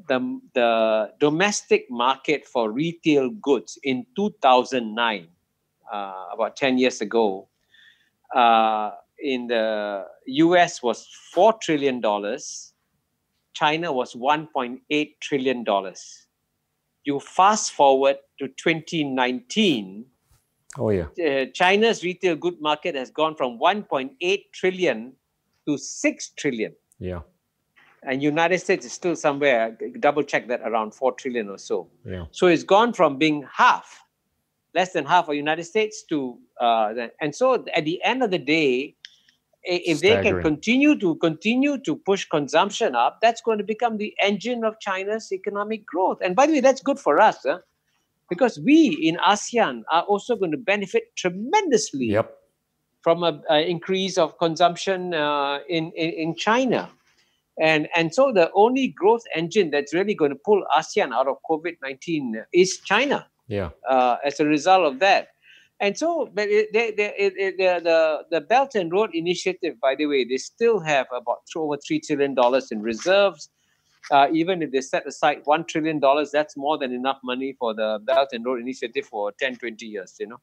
The, 0.08 0.40
the 0.54 1.12
domestic 1.20 1.86
market 1.90 2.46
for 2.46 2.70
retail 2.70 3.30
goods 3.30 3.78
in 3.82 4.06
2009, 4.16 5.26
uh, 5.94 6.26
about 6.32 6.56
10 6.56 6.78
years 6.78 7.00
ago, 7.00 7.48
uh, 8.34 8.90
in 9.18 9.46
the 9.46 10.04
US 10.26 10.82
was 10.82 11.08
$4 11.34 11.60
trillion. 11.60 12.02
China 13.54 13.92
was 13.92 14.14
$1.8 14.14 15.14
trillion 15.20 15.64
you 17.04 17.20
fast 17.20 17.72
forward 17.72 18.16
to 18.38 18.48
2019 18.48 20.04
oh 20.78 20.90
yeah. 20.90 21.06
uh, 21.24 21.46
china's 21.52 22.02
retail 22.02 22.34
good 22.34 22.60
market 22.60 22.94
has 22.94 23.10
gone 23.10 23.36
from 23.36 23.58
1.8 23.58 24.42
trillion 24.52 25.12
to 25.66 25.78
6 25.78 26.28
trillion. 26.36 26.74
Yeah. 26.98 27.20
And 28.02 28.22
united 28.22 28.58
states 28.58 28.84
is 28.84 28.92
still 28.92 29.16
somewhere 29.16 29.78
double 30.00 30.22
check 30.22 30.48
that 30.48 30.60
around 30.62 30.94
4 30.94 31.12
trillion 31.12 31.48
or 31.48 31.58
so. 31.58 31.88
Yeah. 32.04 32.24
So 32.32 32.48
it's 32.48 32.64
gone 32.64 32.92
from 32.92 33.18
being 33.18 33.46
half 33.52 34.03
less 34.74 34.92
than 34.92 35.04
half 35.04 35.28
of 35.28 35.34
united 35.34 35.64
states 35.64 36.04
to 36.08 36.38
uh, 36.60 36.92
and 37.20 37.34
so 37.34 37.64
at 37.74 37.84
the 37.84 38.02
end 38.04 38.22
of 38.22 38.30
the 38.30 38.38
day 38.38 38.94
if 39.64 39.98
Staggering. 39.98 40.24
they 40.24 40.30
can 40.30 40.42
continue 40.42 40.98
to 40.98 41.14
continue 41.16 41.78
to 41.78 41.96
push 41.96 42.26
consumption 42.26 42.94
up, 42.94 43.20
that's 43.22 43.40
going 43.40 43.58
to 43.58 43.64
become 43.64 43.96
the 43.96 44.14
engine 44.20 44.64
of 44.64 44.78
China's 44.80 45.32
economic 45.32 45.86
growth. 45.86 46.18
And 46.22 46.36
by 46.36 46.46
the 46.46 46.52
way, 46.52 46.60
that's 46.60 46.82
good 46.82 46.98
for 46.98 47.20
us, 47.20 47.38
huh? 47.44 47.60
because 48.28 48.58
we 48.60 48.88
in 49.02 49.16
ASEAN 49.16 49.82
are 49.90 50.02
also 50.02 50.36
going 50.36 50.50
to 50.50 50.58
benefit 50.58 51.16
tremendously 51.16 52.06
yep. 52.06 52.34
from 53.02 53.22
an 53.22 53.40
increase 53.48 54.18
of 54.18 54.38
consumption 54.38 55.14
uh, 55.14 55.60
in, 55.68 55.92
in 55.96 56.10
in 56.10 56.36
China. 56.36 56.90
And, 57.60 57.88
and 57.94 58.12
so 58.12 58.32
the 58.32 58.50
only 58.54 58.88
growth 58.88 59.22
engine 59.32 59.70
that's 59.70 59.94
really 59.94 60.14
going 60.14 60.32
to 60.32 60.38
pull 60.44 60.64
ASEAN 60.76 61.12
out 61.14 61.28
of 61.28 61.36
COVID 61.48 61.76
19 61.82 62.44
is 62.52 62.78
China. 62.78 63.26
Yeah. 63.46 63.70
Uh, 63.88 64.16
as 64.24 64.40
a 64.40 64.44
result 64.44 64.84
of 64.84 65.00
that. 65.00 65.28
And 65.80 65.98
so, 65.98 66.30
but 66.32 66.48
it, 66.48 66.72
they, 66.72 66.92
they, 66.92 67.12
it, 67.18 67.56
the, 67.58 67.80
the, 67.82 68.24
the 68.30 68.40
Belt 68.40 68.74
and 68.74 68.92
Road 68.92 69.10
Initiative, 69.12 69.74
by 69.80 69.94
the 69.94 70.06
way, 70.06 70.24
they 70.24 70.36
still 70.36 70.80
have 70.80 71.06
about 71.14 71.40
over 71.56 71.76
$3 71.76 72.00
trillion 72.02 72.36
in 72.70 72.82
reserves. 72.82 73.50
Uh, 74.10 74.28
even 74.32 74.62
if 74.62 74.70
they 74.70 74.80
set 74.80 75.06
aside 75.06 75.44
$1 75.44 75.66
trillion, 75.66 76.00
that's 76.32 76.56
more 76.56 76.78
than 76.78 76.92
enough 76.92 77.18
money 77.24 77.56
for 77.58 77.74
the 77.74 77.98
Belt 78.04 78.28
and 78.32 78.44
Road 78.44 78.60
Initiative 78.60 79.06
for 79.06 79.32
10, 79.32 79.56
20 79.56 79.86
years, 79.86 80.16
you 80.20 80.28
know. 80.28 80.38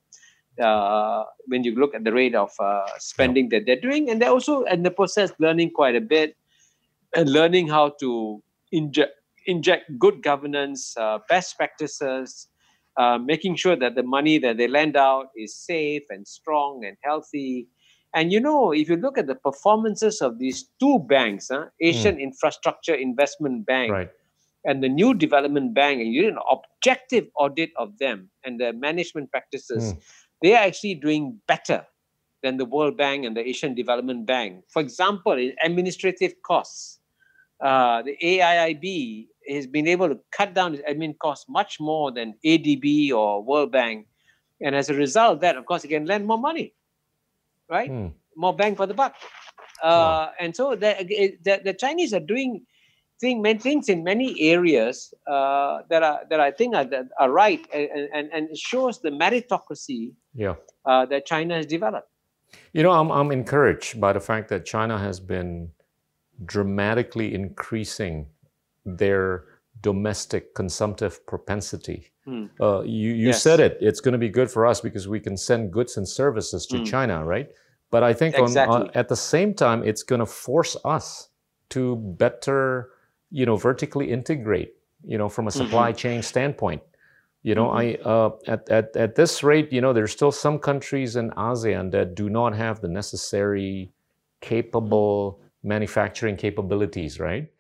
Uh, 0.62 1.24
when 1.48 1.64
you 1.64 1.74
look 1.76 1.96
at 1.96 2.04
the 2.04 2.12
rate 2.12 2.36
of 2.36 2.52
uh, 2.60 2.86
spending 2.98 3.48
that 3.50 3.66
they're 3.66 3.80
doing, 3.80 4.10
and 4.10 4.22
they're 4.22 4.30
also 4.30 4.64
in 4.64 4.84
the 4.84 4.92
process 4.92 5.32
learning 5.40 5.72
quite 5.72 5.96
a 5.96 6.02
bit 6.02 6.36
and 7.16 7.30
learning 7.30 7.70
how 7.70 7.90
to 8.00 8.44
inject 8.72 9.14
inject 9.48 9.98
good 9.98 10.22
governance, 10.22 10.96
uh, 10.98 11.20
best 11.30 11.58
practices, 11.58 12.48
uh, 12.98 13.18
making 13.18 13.56
sure 13.56 13.76
that 13.76 13.96
the 13.96 14.04
money 14.04 14.38
that 14.38 14.58
they 14.58 14.68
lend 14.68 14.98
out 14.98 15.28
is 15.38 15.56
safe 15.56 16.04
and 16.10 16.28
strong 16.28 16.84
and 16.86 16.98
healthy. 17.04 17.68
And 18.14 18.32
you 18.32 18.40
know, 18.40 18.72
if 18.72 18.90
you 18.90 18.98
look 18.98 19.18
at 19.18 19.28
the 19.28 19.36
performances 19.36 20.22
of 20.22 20.40
these 20.40 20.70
two 20.80 21.00
banks, 21.08 21.48
huh, 21.52 21.66
Asian 21.80 22.18
mm. 22.18 22.22
Infrastructure 22.22 22.94
Investment 22.94 23.66
Bank 23.66 23.92
right. 23.92 24.10
and 24.66 24.84
the 24.84 24.90
New 24.90 25.14
Development 25.14 25.74
Bank, 25.74 26.02
and 26.02 26.14
you 26.14 26.24
did 26.24 26.34
an 26.34 26.40
objective 26.52 27.28
audit 27.36 27.72
of 27.78 27.98
them 28.00 28.30
and 28.44 28.60
their 28.60 28.74
management 28.74 29.32
practices, 29.32 29.94
mm. 29.94 30.02
they 30.42 30.54
are 30.54 30.64
actually 30.64 30.96
doing 30.96 31.40
better 31.48 31.86
than 32.44 32.58
the 32.58 32.66
World 32.66 32.98
Bank 32.98 33.24
and 33.24 33.38
the 33.38 33.48
Asian 33.48 33.74
Development 33.74 34.26
Bank. 34.26 34.66
For 34.68 34.82
example, 34.82 35.34
in 35.34 35.54
administrative 35.64 36.34
costs, 36.44 37.00
uh, 37.64 38.02
the 38.02 38.18
AIIB 38.22 39.28
has 39.50 39.68
been 39.68 39.88
able 39.88 40.10
to 40.10 40.20
cut 40.32 40.54
down 40.54 40.74
its 40.74 40.84
admin 40.90 41.18
costs 41.18 41.46
much 41.50 41.80
more 41.80 42.12
than 42.12 42.36
ADB 42.46 43.12
or 43.12 43.44
World 43.44 43.72
Bank. 43.72 44.08
And 44.62 44.76
as 44.76 44.90
a 44.90 44.94
result 44.94 45.36
of 45.36 45.40
that, 45.42 45.58
of 45.58 45.66
course, 45.66 45.84
it 45.84 45.90
can 45.90 46.06
lend 46.06 46.26
more 46.28 46.38
money, 46.38 46.74
right? 47.70 47.90
Mm. 47.90 48.14
More 48.36 48.56
bang 48.56 48.76
for 48.76 48.86
the 48.86 48.94
buck. 48.94 49.16
Uh, 49.84 49.88
wow. 49.88 50.32
And 50.40 50.56
so 50.56 50.76
the, 50.76 51.38
the, 51.44 51.62
the, 51.64 51.74
Chinese 51.74 52.14
are 52.14 52.20
doing 52.20 52.66
thing, 53.20 53.42
many 53.42 53.60
things 53.60 53.90
in 53.90 54.04
many 54.04 54.40
areas 54.42 55.14
uh, 55.28 55.80
that 55.90 56.04
are 56.04 56.22
that 56.30 56.40
I 56.40 56.52
think 56.52 56.76
are, 56.76 56.86
that 56.86 57.06
are 57.20 57.32
right 57.32 57.66
and, 57.74 57.90
and, 58.14 58.30
and 58.32 58.50
it 58.50 58.58
shows 58.58 59.02
the 59.02 59.10
meritocracy 59.10 60.14
yeah. 60.36 60.56
Uh, 60.86 61.06
that 61.08 61.26
China 61.26 61.56
has 61.56 61.66
developed. 61.66 62.10
You 62.74 62.84
know, 62.84 62.92
I'm, 62.92 63.12
I'm 63.12 63.32
encouraged 63.32 64.00
by 64.00 64.14
the 64.14 64.20
fact 64.20 64.50
that 64.50 64.66
China 64.66 64.98
has 65.00 65.20
been 65.20 65.72
dramatically 66.46 67.34
increasing 67.34 68.28
their 68.86 69.46
domestic 69.82 70.54
consumptive 70.54 71.26
propensity. 71.26 72.12
Mm. 72.28 72.50
Uh, 72.60 72.82
you 72.82 73.12
you 73.12 73.28
yes. 73.28 73.42
said 73.42 73.60
it. 73.60 73.78
It's 73.82 74.00
going 74.00 74.14
to 74.14 74.20
be 74.20 74.30
good 74.30 74.50
for 74.50 74.66
us 74.66 74.82
because 74.82 75.08
we 75.08 75.20
can 75.20 75.36
send 75.36 75.72
goods 75.72 75.98
and 75.98 76.08
services 76.08 76.66
to 76.68 76.78
mm. 76.78 76.86
China, 76.86 77.26
right? 77.26 77.50
But 77.90 78.04
I 78.04 78.14
think 78.14 78.38
exactly. 78.38 78.76
on, 78.76 78.82
on, 78.84 78.92
at 78.96 79.10
the 79.10 79.16
same 79.16 79.54
time, 79.54 79.84
it's 79.84 80.04
going 80.04 80.20
to 80.20 80.26
force 80.26 80.78
us 80.86 81.30
to 81.70 81.96
better, 81.96 82.92
you 83.32 83.46
know, 83.46 83.58
vertically 83.58 84.10
integrate, 84.12 84.74
you 85.04 85.18
know, 85.18 85.28
from 85.28 85.48
a 85.48 85.52
supply 85.52 85.90
mm-hmm. 85.90 85.98
chain 85.98 86.22
standpoint. 86.22 86.82
You 87.44 87.56
know, 87.56 87.68
mm-hmm. 87.70 88.08
I 88.08 88.10
uh, 88.10 88.30
at, 88.48 88.70
at 88.70 88.96
at 88.96 89.16
this 89.16 89.44
rate, 89.44 89.74
you 89.74 89.82
know, 89.82 89.94
there's 89.94 90.12
still 90.12 90.32
some 90.32 90.60
countries 90.60 91.16
in 91.16 91.32
ASEAN 91.32 91.92
that 91.92 92.16
do 92.16 92.30
not 92.30 92.56
have 92.56 92.82
the 92.82 92.88
necessary 92.88 93.92
capable 94.42 95.42
manufacturing 95.64 96.38
capabilities, 96.38 97.20
right? 97.20 97.52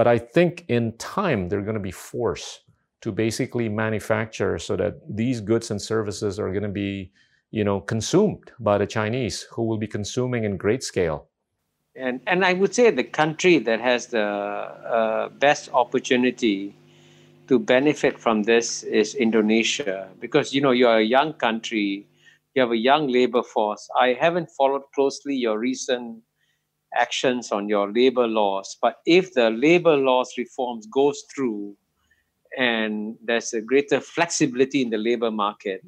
But 0.00 0.06
I 0.06 0.16
think 0.16 0.64
in 0.68 0.96
time, 0.96 1.50
they're 1.50 1.60
going 1.60 1.74
to 1.74 1.78
be 1.78 1.90
forced 1.90 2.62
to 3.02 3.12
basically 3.12 3.68
manufacture 3.68 4.58
so 4.58 4.74
that 4.76 4.94
these 5.06 5.42
goods 5.42 5.70
and 5.70 5.78
services 5.78 6.40
are 6.40 6.48
going 6.48 6.62
to 6.62 6.70
be, 6.70 7.12
you 7.50 7.64
know, 7.64 7.82
consumed 7.82 8.50
by 8.60 8.78
the 8.78 8.86
Chinese 8.86 9.42
who 9.52 9.62
will 9.62 9.76
be 9.76 9.86
consuming 9.86 10.44
in 10.44 10.56
great 10.56 10.82
scale. 10.82 11.28
And, 11.94 12.22
and 12.26 12.46
I 12.46 12.54
would 12.54 12.74
say 12.74 12.90
the 12.90 13.04
country 13.04 13.58
that 13.58 13.78
has 13.82 14.06
the 14.06 14.24
uh, 14.24 15.28
best 15.38 15.68
opportunity 15.74 16.74
to 17.48 17.58
benefit 17.58 18.18
from 18.18 18.44
this 18.44 18.82
is 18.84 19.14
Indonesia 19.14 20.08
because 20.18 20.54
you 20.54 20.62
know 20.62 20.70
you're 20.70 20.96
a 20.96 21.04
young 21.04 21.34
country, 21.34 22.06
you 22.54 22.62
have 22.62 22.72
a 22.72 22.82
young 22.90 23.08
labor 23.08 23.42
force. 23.42 23.86
I 24.00 24.16
haven't 24.18 24.48
followed 24.56 24.84
closely 24.94 25.36
your 25.36 25.58
recent 25.58 26.22
actions 26.94 27.52
on 27.52 27.68
your 27.68 27.92
labor 27.92 28.26
laws. 28.26 28.76
But 28.80 28.96
if 29.06 29.34
the 29.34 29.50
labor 29.50 29.96
laws 29.96 30.34
reforms 30.36 30.86
goes 30.86 31.24
through 31.34 31.76
and 32.56 33.16
there's 33.24 33.52
a 33.52 33.60
greater 33.60 34.00
flexibility 34.00 34.82
in 34.82 34.90
the 34.90 34.98
labor 34.98 35.30
market, 35.30 35.82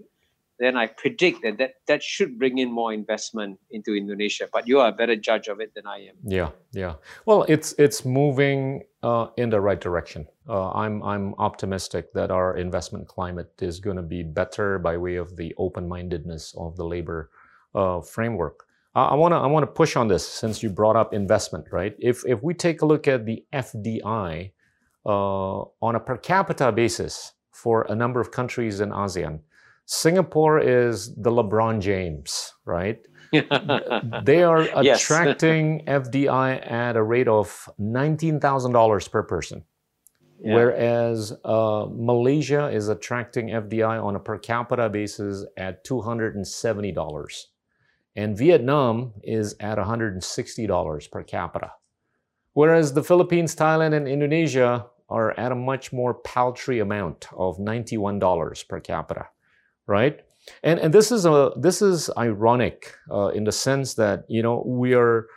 then 0.59 0.77
I 0.77 0.87
predict 0.87 1.43
that, 1.43 1.59
that 1.59 1.75
that 1.89 2.03
should 2.05 2.39
bring 2.39 2.59
in 2.59 2.71
more 2.71 2.93
investment 2.93 3.59
into 3.73 3.97
Indonesia. 3.97 4.47
But 4.53 4.69
you 4.69 4.79
are 4.79 4.89
a 4.89 4.93
better 4.93 5.17
judge 5.17 5.49
of 5.49 5.61
it 5.61 5.75
than 5.75 5.87
I 5.87 6.07
am. 6.07 6.15
Yeah, 6.23 6.51
yeah. 6.73 6.95
Well, 7.27 7.45
it's 7.49 7.75
it's 7.79 8.05
moving 8.05 8.85
uh, 9.03 9.29
in 9.37 9.51
the 9.51 9.61
right 9.61 9.81
direction. 9.81 10.29
Uh, 10.49 10.71
I'm 10.71 11.03
I'm 11.03 11.35
optimistic 11.39 12.13
that 12.13 12.31
our 12.31 12.57
investment 12.57 13.09
climate 13.09 13.51
is 13.61 13.81
going 13.81 13.97
to 13.97 14.03
be 14.03 14.23
better 14.23 14.79
by 14.79 14.97
way 14.97 15.17
of 15.17 15.37
the 15.37 15.53
open-mindedness 15.59 16.55
of 16.57 16.77
the 16.77 16.85
labor 16.85 17.31
uh, 17.75 18.01
framework. 18.01 18.67
I 18.95 19.15
want 19.15 19.33
to 19.33 19.37
I 19.37 19.47
want 19.47 19.63
to 19.63 19.73
push 19.73 19.97
on 19.97 20.09
this 20.09 20.27
since 20.27 20.63
you 20.63 20.69
brought 20.69 20.97
up 20.97 21.15
investment, 21.15 21.67
right? 21.73 21.95
If 21.99 22.25
if 22.27 22.43
we 22.43 22.53
take 22.53 22.83
a 22.83 22.87
look 22.87 23.09
at 23.09 23.25
the 23.25 23.45
FDI 23.53 24.53
uh, 25.07 25.61
on 25.81 25.97
a 25.97 26.01
per 26.01 26.19
capita 26.19 26.71
basis 26.73 27.33
for 27.51 27.87
a 27.89 27.95
number 27.95 28.21
of 28.21 28.31
countries 28.31 28.81
in 28.81 28.91
ASEAN, 28.91 29.41
Singapore 29.87 30.61
is 30.61 31.15
the 31.15 31.31
LeBron 31.31 31.81
James, 31.81 32.53
right? 32.67 32.99
they 34.25 34.43
are 34.43 34.61
attracting 34.77 35.87
FDI 35.87 36.71
at 36.71 36.97
a 36.97 37.03
rate 37.03 37.29
of 37.29 37.71
nineteen 37.79 38.41
thousand 38.41 38.73
dollars 38.73 39.09
per 39.09 39.23
person. 39.23 39.65
Yeah. 40.45 40.57
Whereas 40.57 41.33
uh, 41.45 41.87
Malaysia 41.89 42.67
is 42.69 42.89
attracting 42.89 43.51
FDI 43.51 44.03
on 44.05 44.17
a 44.17 44.21
per 44.21 44.39
capita 44.39 44.89
basis 44.91 45.47
at 45.57 45.85
$270 45.85 46.35
and 46.35 46.45
Vietnam 48.37 49.13
is 49.23 49.55
at 49.61 49.79
$160 49.79 51.11
per 51.11 51.23
capita. 51.23 51.73
Whereas 52.55 52.93
the 52.93 53.03
Philippines, 53.03 53.57
Thailand, 53.57 53.95
and 53.95 54.07
Indonesia 54.07 54.87
are 55.09 55.39
at 55.39 55.53
a 55.53 55.55
much 55.55 55.93
more 55.93 56.15
paltry 56.15 56.81
amount 56.81 57.29
of 57.37 57.59
$91 57.59 58.69
per 58.69 58.81
capita, 58.81 59.29
right? 59.87 60.21
And 60.63 60.81
and 60.81 60.93
this 60.93 61.13
is 61.13 61.25
a 61.25 61.53
this 61.57 61.83
is 61.83 62.11
ironic 62.19 62.95
uh, 63.11 63.29
in 63.29 63.45
the 63.45 63.53
sense 63.53 63.95
that 63.95 64.25
you 64.29 64.43
know 64.43 64.65
we 64.67 64.93
are 64.93 65.29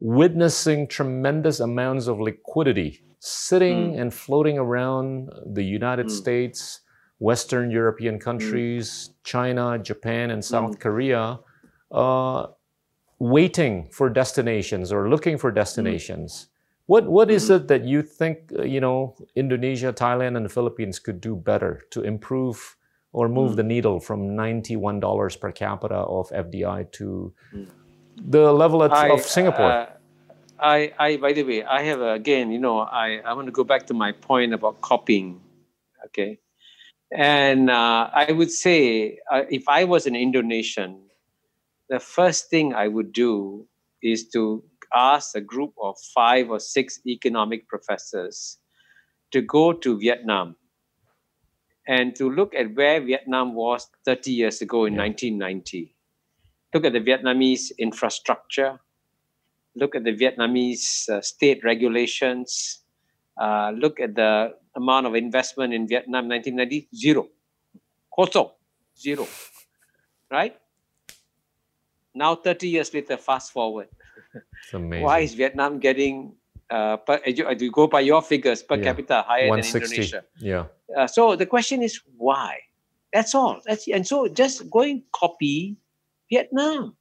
witnessing 0.00 0.86
tremendous 0.86 1.60
amounts 1.60 2.08
of 2.08 2.20
liquidity 2.20 3.02
sitting 3.20 3.92
mm. 3.92 4.00
and 4.00 4.12
floating 4.12 4.58
around 4.58 5.30
the 5.46 5.62
United 5.62 6.06
mm. 6.06 6.10
States, 6.10 6.80
Western 7.18 7.70
European 7.70 8.16
mm. 8.16 8.20
countries, 8.20 9.10
mm. 9.10 9.14
China, 9.24 9.78
Japan, 9.78 10.30
and 10.30 10.44
South 10.44 10.76
mm. 10.76 10.80
Korea, 10.80 11.38
uh, 11.90 12.46
waiting 13.18 13.88
for 13.90 14.08
destinations 14.08 14.92
or 14.92 15.08
looking 15.08 15.38
for 15.38 15.50
destinations. 15.50 16.48
What 16.86 17.06
what 17.06 17.30
is 17.30 17.50
it 17.50 17.68
that 17.68 17.84
you 17.84 18.02
think 18.02 18.52
uh, 18.58 18.62
you 18.62 18.80
know 18.80 19.14
Indonesia, 19.36 19.92
Thailand, 19.92 20.36
and 20.36 20.44
the 20.44 20.50
Philippines 20.50 20.98
could 20.98 21.20
do 21.20 21.36
better 21.36 21.82
to 21.90 22.02
improve 22.02 22.76
or 23.12 23.28
move 23.28 23.56
the 23.56 23.62
needle 23.62 24.00
from 24.00 24.34
ninety 24.34 24.76
one 24.76 25.00
dollars 25.00 25.36
per 25.36 25.52
capita 25.52 25.94
of 25.94 26.30
FDI 26.30 26.90
to 26.92 27.32
the 28.16 28.52
level 28.52 28.82
of, 28.82 28.92
I, 28.92 29.10
of 29.10 29.22
Singapore? 29.22 29.70
Uh, 29.70 29.86
I, 30.58 30.92
I, 30.98 31.16
by 31.16 31.32
the 31.32 31.42
way, 31.42 31.64
I 31.64 31.82
have 31.82 32.00
again, 32.02 32.52
you 32.52 32.58
know, 32.58 32.80
I, 32.80 33.20
I 33.24 33.32
want 33.32 33.46
to 33.46 33.52
go 33.52 33.64
back 33.64 33.86
to 33.86 33.94
my 33.94 34.12
point 34.12 34.52
about 34.52 34.80
copying. 34.80 35.40
Okay. 36.06 36.38
And 37.12 37.70
uh, 37.70 38.10
I 38.12 38.30
would 38.32 38.50
say, 38.50 39.18
uh, 39.30 39.42
if 39.48 39.68
I 39.68 39.84
was 39.84 40.06
an 40.06 40.14
Indonesian, 40.14 41.00
the 41.90 42.00
first 42.00 42.48
thing 42.48 42.72
I 42.72 42.86
would 42.86 43.12
do 43.12 43.66
is 44.00 44.28
to 44.28 44.62
ask 44.94 45.34
a 45.34 45.40
group 45.40 45.74
of 45.82 45.96
five 46.14 46.48
or 46.48 46.60
six 46.60 47.00
economic 47.06 47.68
professors 47.68 48.58
to 49.32 49.42
go 49.42 49.72
to 49.72 49.98
Vietnam 49.98 50.56
and 51.86 52.14
to 52.14 52.30
look 52.30 52.54
at 52.54 52.74
where 52.76 53.00
Vietnam 53.00 53.54
was 53.54 53.88
30 54.04 54.30
years 54.30 54.62
ago 54.62 54.84
in 54.84 54.94
yeah. 54.94 55.02
1990. 55.02 55.94
Look 56.72 56.84
at 56.84 56.92
the 56.92 57.00
Vietnamese 57.00 57.72
infrastructure, 57.78 58.78
look 59.74 59.96
at 59.96 60.04
the 60.04 60.14
Vietnamese 60.14 61.08
uh, 61.08 61.20
state 61.20 61.64
regulations, 61.64 62.84
uh, 63.40 63.72
look 63.76 63.98
at 63.98 64.14
the 64.14 64.54
amount 64.76 65.06
of 65.06 65.16
investment 65.16 65.74
in 65.74 65.88
Vietnam 65.88 66.28
1990, 66.28 66.88
zero. 66.94 67.26
Koso, 68.14 68.52
zero. 68.96 69.26
Right? 70.30 70.56
Now, 72.14 72.34
30 72.34 72.68
years 72.68 72.92
later, 72.92 73.16
fast 73.16 73.52
forward. 73.52 73.88
Why 74.72 75.20
is 75.20 75.34
Vietnam 75.34 75.78
getting, 75.78 76.34
uh, 76.70 76.98
per, 76.98 77.20
you, 77.26 77.70
go 77.70 77.86
by 77.86 78.00
your 78.00 78.22
figures, 78.22 78.62
per 78.62 78.76
yeah. 78.76 78.82
capita 78.82 79.24
higher 79.26 79.48
than 79.50 79.64
Indonesia? 79.64 80.24
Yeah. 80.38 80.66
Uh, 80.96 81.06
so 81.06 81.36
the 81.36 81.46
question 81.46 81.82
is 81.82 82.00
why? 82.16 82.58
That's 83.12 83.34
all. 83.34 83.60
That's 83.66 83.88
and 83.88 84.06
so 84.06 84.28
just 84.28 84.70
going 84.70 85.02
copy 85.12 85.76
Vietnam. 86.30 86.96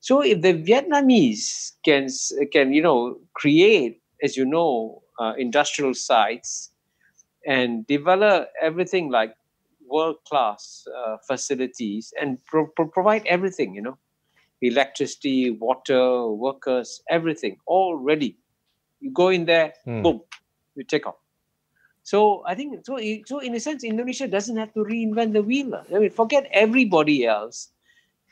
So 0.00 0.22
if 0.22 0.42
the 0.42 0.54
Vietnamese 0.54 1.72
can 1.84 2.08
can 2.52 2.72
you 2.72 2.82
know 2.82 3.18
create, 3.34 4.02
as 4.22 4.36
you 4.36 4.44
know, 4.44 5.02
uh, 5.18 5.34
industrial 5.38 5.94
sites 5.94 6.70
and 7.46 7.86
develop 7.86 8.50
everything 8.60 9.10
like 9.10 9.34
world 9.88 10.16
class 10.28 10.84
uh, 10.90 11.16
facilities 11.26 12.12
and 12.20 12.38
pro- 12.46 12.66
pro- 12.74 12.88
provide 12.88 13.24
everything, 13.26 13.74
you 13.74 13.82
know, 13.82 13.96
electricity, 14.62 15.50
water, 15.50 16.26
workers, 16.28 17.02
everything 17.10 17.56
all 17.66 17.96
ready. 17.96 18.36
You 19.00 19.12
go 19.12 19.28
in 19.28 19.44
there, 19.44 19.74
hmm. 19.84 20.02
boom, 20.02 20.20
you 20.74 20.84
take 20.84 21.06
off. 21.06 21.16
So 22.02 22.44
I 22.46 22.54
think 22.54 22.86
so. 22.86 22.98
So 23.26 23.40
in 23.40 23.54
a 23.54 23.60
sense, 23.60 23.82
Indonesia 23.82 24.28
doesn't 24.28 24.56
have 24.56 24.72
to 24.74 24.80
reinvent 24.80 25.32
the 25.32 25.42
wheel. 25.42 25.74
I 25.74 25.98
mean, 25.98 26.10
forget 26.10 26.48
everybody 26.52 27.26
else 27.26 27.70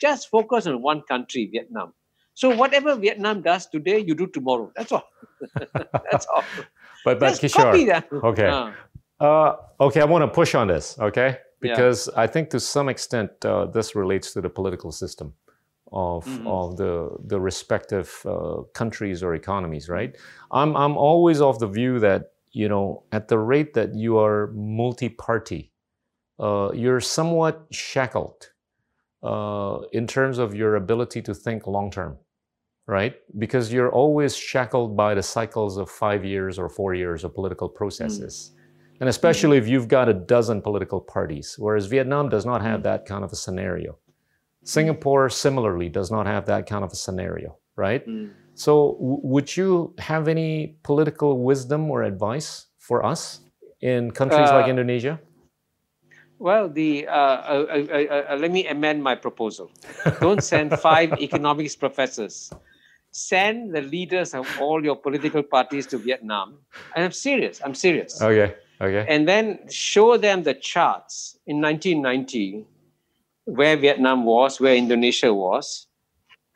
just 0.00 0.30
focus 0.30 0.66
on 0.66 0.82
one 0.82 1.02
country, 1.02 1.48
Vietnam. 1.50 1.92
So 2.34 2.54
whatever 2.54 2.96
Vietnam 2.96 3.42
does 3.42 3.66
today, 3.66 3.98
you 3.98 4.14
do 4.14 4.26
tomorrow. 4.26 4.72
That's 4.76 4.92
all. 4.92 5.04
That's 6.10 6.26
all. 6.26 6.44
but 7.04 7.20
but 7.20 7.40
Just 7.40 7.42
Kishore, 7.42 8.04
okay, 8.24 8.48
uh. 8.48 8.70
Uh, 9.20 9.56
okay, 9.80 10.00
I 10.00 10.04
want 10.04 10.22
to 10.22 10.28
push 10.28 10.54
on 10.54 10.66
this, 10.66 10.98
okay, 10.98 11.38
because 11.60 12.08
yeah. 12.12 12.22
I 12.22 12.26
think 12.26 12.50
to 12.50 12.58
some 12.60 12.88
extent 12.88 13.30
uh, 13.44 13.66
this 13.66 13.94
relates 13.94 14.32
to 14.32 14.40
the 14.40 14.50
political 14.50 14.90
system 14.90 15.32
of 15.94 16.24
mm-hmm. 16.26 16.46
of 16.46 16.76
the 16.76 17.08
the 17.24 17.40
respective 17.40 18.20
uh, 18.26 18.62
countries 18.74 19.22
or 19.22 19.34
economies, 19.34 19.88
right? 19.88 20.16
I'm 20.50 20.76
I'm 20.76 20.96
always 20.96 21.40
of 21.40 21.58
the 21.60 21.68
view 21.68 22.00
that 22.00 22.32
you 22.50 22.68
know 22.68 23.04
at 23.12 23.28
the 23.28 23.38
rate 23.38 23.74
that 23.74 23.94
you 23.94 24.18
are 24.18 24.48
multi-party, 24.54 25.70
uh, 26.40 26.70
you're 26.74 27.00
somewhat 27.00 27.66
shackled 27.70 28.50
uh, 29.22 29.78
in 29.92 30.06
terms 30.06 30.38
of 30.38 30.54
your 30.54 30.74
ability 30.74 31.22
to 31.22 31.32
think 31.32 31.66
long 31.68 31.90
term, 31.90 32.18
right? 32.88 33.14
Because 33.38 33.72
you're 33.72 33.92
always 33.92 34.36
shackled 34.36 34.96
by 34.96 35.14
the 35.14 35.22
cycles 35.22 35.76
of 35.76 35.88
five 35.88 36.24
years 36.24 36.58
or 36.58 36.68
four 36.68 36.94
years 36.94 37.22
of 37.22 37.34
political 37.34 37.68
processes. 37.68 38.50
Mm. 38.50 38.60
And 39.00 39.08
especially 39.08 39.58
mm. 39.58 39.62
if 39.62 39.68
you've 39.68 39.88
got 39.88 40.08
a 40.08 40.14
dozen 40.14 40.60
political 40.60 41.00
parties, 41.00 41.56
whereas 41.58 41.86
Vietnam 41.86 42.28
does 42.28 42.44
not 42.44 42.62
have 42.62 42.80
mm. 42.80 42.84
that 42.84 43.06
kind 43.06 43.24
of 43.24 43.32
a 43.32 43.36
scenario. 43.36 43.98
Singapore 44.64 45.28
similarly 45.28 45.88
does 45.88 46.10
not 46.10 46.26
have 46.26 46.46
that 46.46 46.66
kind 46.66 46.84
of 46.84 46.92
a 46.92 46.96
scenario, 46.96 47.56
right? 47.76 48.06
Mm. 48.06 48.32
So, 48.54 48.96
would 48.98 49.56
you 49.56 49.94
have 49.98 50.28
any 50.28 50.76
political 50.82 51.42
wisdom 51.42 51.90
or 51.90 52.02
advice 52.02 52.66
for 52.78 53.04
us 53.04 53.40
in 53.80 54.10
countries 54.10 54.48
uh, 54.48 54.54
like 54.54 54.68
Indonesia? 54.68 55.20
Well, 56.38 56.68
the 56.68 57.06
uh, 57.06 57.12
uh, 57.12 57.66
uh, 57.70 58.32
uh, 58.32 58.36
let 58.36 58.50
me 58.50 58.66
amend 58.66 59.02
my 59.02 59.14
proposal. 59.14 59.70
Don't 60.20 60.42
send 60.42 60.78
five 60.78 61.12
economics 61.20 61.76
professors. 61.76 62.52
Send 63.10 63.74
the 63.74 63.82
leaders 63.82 64.34
of 64.34 64.48
all 64.60 64.84
your 64.84 64.96
political 64.96 65.42
parties 65.42 65.86
to 65.88 65.98
Vietnam. 65.98 66.58
And 66.96 67.04
I'm 67.04 67.12
serious. 67.12 67.60
I'm 67.64 67.74
serious. 67.74 68.20
Okay. 68.20 68.54
Okay. 68.80 69.06
And 69.08 69.28
then 69.28 69.60
show 69.70 70.16
them 70.16 70.42
the 70.42 70.54
charts 70.54 71.38
in 71.46 71.60
1990, 71.60 72.66
where 73.44 73.76
Vietnam 73.76 74.24
was, 74.24 74.60
where 74.60 74.74
Indonesia 74.74 75.32
was, 75.32 75.86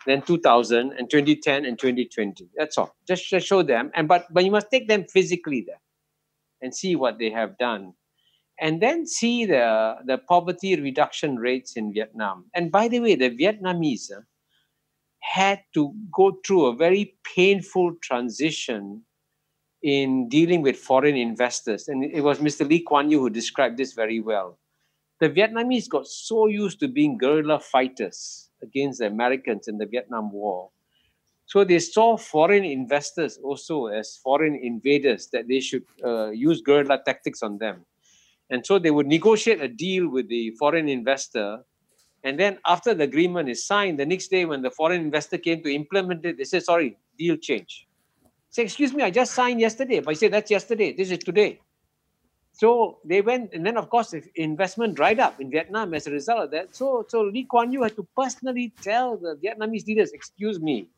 then 0.06 0.22
2000 0.22 0.92
and 0.92 1.10
2010 1.10 1.64
and 1.64 1.78
2020. 1.78 2.48
That's 2.56 2.78
all. 2.78 2.94
Just, 3.06 3.28
just 3.28 3.46
show 3.46 3.62
them. 3.62 3.90
And 3.94 4.08
but 4.08 4.26
but 4.32 4.44
you 4.44 4.50
must 4.50 4.70
take 4.70 4.88
them 4.88 5.04
physically 5.04 5.64
there, 5.66 5.80
and 6.62 6.74
see 6.74 6.96
what 6.96 7.18
they 7.18 7.30
have 7.30 7.58
done 7.58 7.94
and 8.60 8.82
then 8.82 9.06
see 9.06 9.44
the, 9.44 9.96
the 10.04 10.18
poverty 10.18 10.80
reduction 10.80 11.36
rates 11.36 11.76
in 11.76 11.92
Vietnam. 11.92 12.46
And 12.54 12.72
by 12.72 12.88
the 12.88 13.00
way, 13.00 13.14
the 13.14 13.30
Vietnamese 13.30 14.10
uh, 14.10 14.20
had 15.20 15.62
to 15.74 15.92
go 16.12 16.38
through 16.46 16.66
a 16.66 16.76
very 16.76 17.16
painful 17.34 17.94
transition 18.02 19.02
in 19.82 20.28
dealing 20.28 20.62
with 20.62 20.76
foreign 20.76 21.16
investors. 21.16 21.86
And 21.86 22.04
it 22.04 22.22
was 22.22 22.38
Mr. 22.38 22.68
Lee 22.68 22.80
Kuan 22.80 23.10
Yew 23.10 23.20
who 23.20 23.30
described 23.30 23.76
this 23.76 23.92
very 23.92 24.20
well. 24.20 24.58
The 25.20 25.30
Vietnamese 25.30 25.88
got 25.88 26.06
so 26.06 26.46
used 26.46 26.78
to 26.80 26.88
being 26.88 27.18
guerrilla 27.18 27.58
fighters 27.58 28.50
against 28.62 29.00
the 29.00 29.06
Americans 29.06 29.66
in 29.66 29.78
the 29.78 29.86
Vietnam 29.86 30.32
War. 30.32 30.70
So 31.46 31.64
they 31.64 31.78
saw 31.78 32.16
foreign 32.16 32.64
investors 32.64 33.38
also 33.42 33.86
as 33.86 34.16
foreign 34.22 34.54
invaders, 34.54 35.28
that 35.32 35.48
they 35.48 35.60
should 35.60 35.84
uh, 36.04 36.30
use 36.30 36.60
guerrilla 36.60 37.00
tactics 37.04 37.42
on 37.42 37.58
them. 37.58 37.84
And 38.50 38.64
so 38.64 38.78
they 38.78 38.90
would 38.90 39.06
negotiate 39.06 39.60
a 39.60 39.68
deal 39.68 40.08
with 40.08 40.28
the 40.28 40.50
foreign 40.58 40.88
investor. 40.88 41.60
And 42.22 42.38
then 42.38 42.58
after 42.66 42.94
the 42.94 43.04
agreement 43.04 43.48
is 43.48 43.66
signed, 43.66 43.98
the 43.98 44.06
next 44.06 44.28
day 44.28 44.44
when 44.44 44.62
the 44.62 44.70
foreign 44.70 45.00
investor 45.00 45.38
came 45.38 45.62
to 45.62 45.74
implement 45.74 46.24
it, 46.24 46.36
they 46.38 46.44
said, 46.44 46.62
sorry, 46.62 46.96
deal 47.18 47.36
change. 47.36 47.86
Say, 48.50 48.62
excuse 48.62 48.92
me, 48.92 49.02
I 49.02 49.10
just 49.10 49.34
signed 49.34 49.60
yesterday. 49.60 50.00
But 50.00 50.10
I 50.10 50.14
said, 50.14 50.32
that's 50.32 50.50
yesterday. 50.50 50.92
This 50.92 51.10
is 51.10 51.18
today. 51.18 51.60
So 52.58 52.98
they 53.04 53.20
went, 53.20 53.54
and 53.54 53.64
then 53.64 53.76
of 53.76 53.88
course, 53.88 54.12
investment 54.34 54.96
dried 54.96 55.20
up 55.20 55.40
in 55.40 55.48
Vietnam 55.48 55.94
as 55.94 56.08
a 56.08 56.10
result 56.10 56.40
of 56.40 56.50
that. 56.50 56.74
So, 56.74 57.06
so 57.06 57.22
Lee 57.22 57.44
Kuan 57.44 57.70
Yew 57.70 57.84
had 57.84 57.94
to 57.94 58.06
personally 58.16 58.72
tell 58.82 59.16
the 59.16 59.36
Vietnamese 59.36 59.86
leaders, 59.86 60.10
excuse 60.10 60.58
me, 60.58 60.88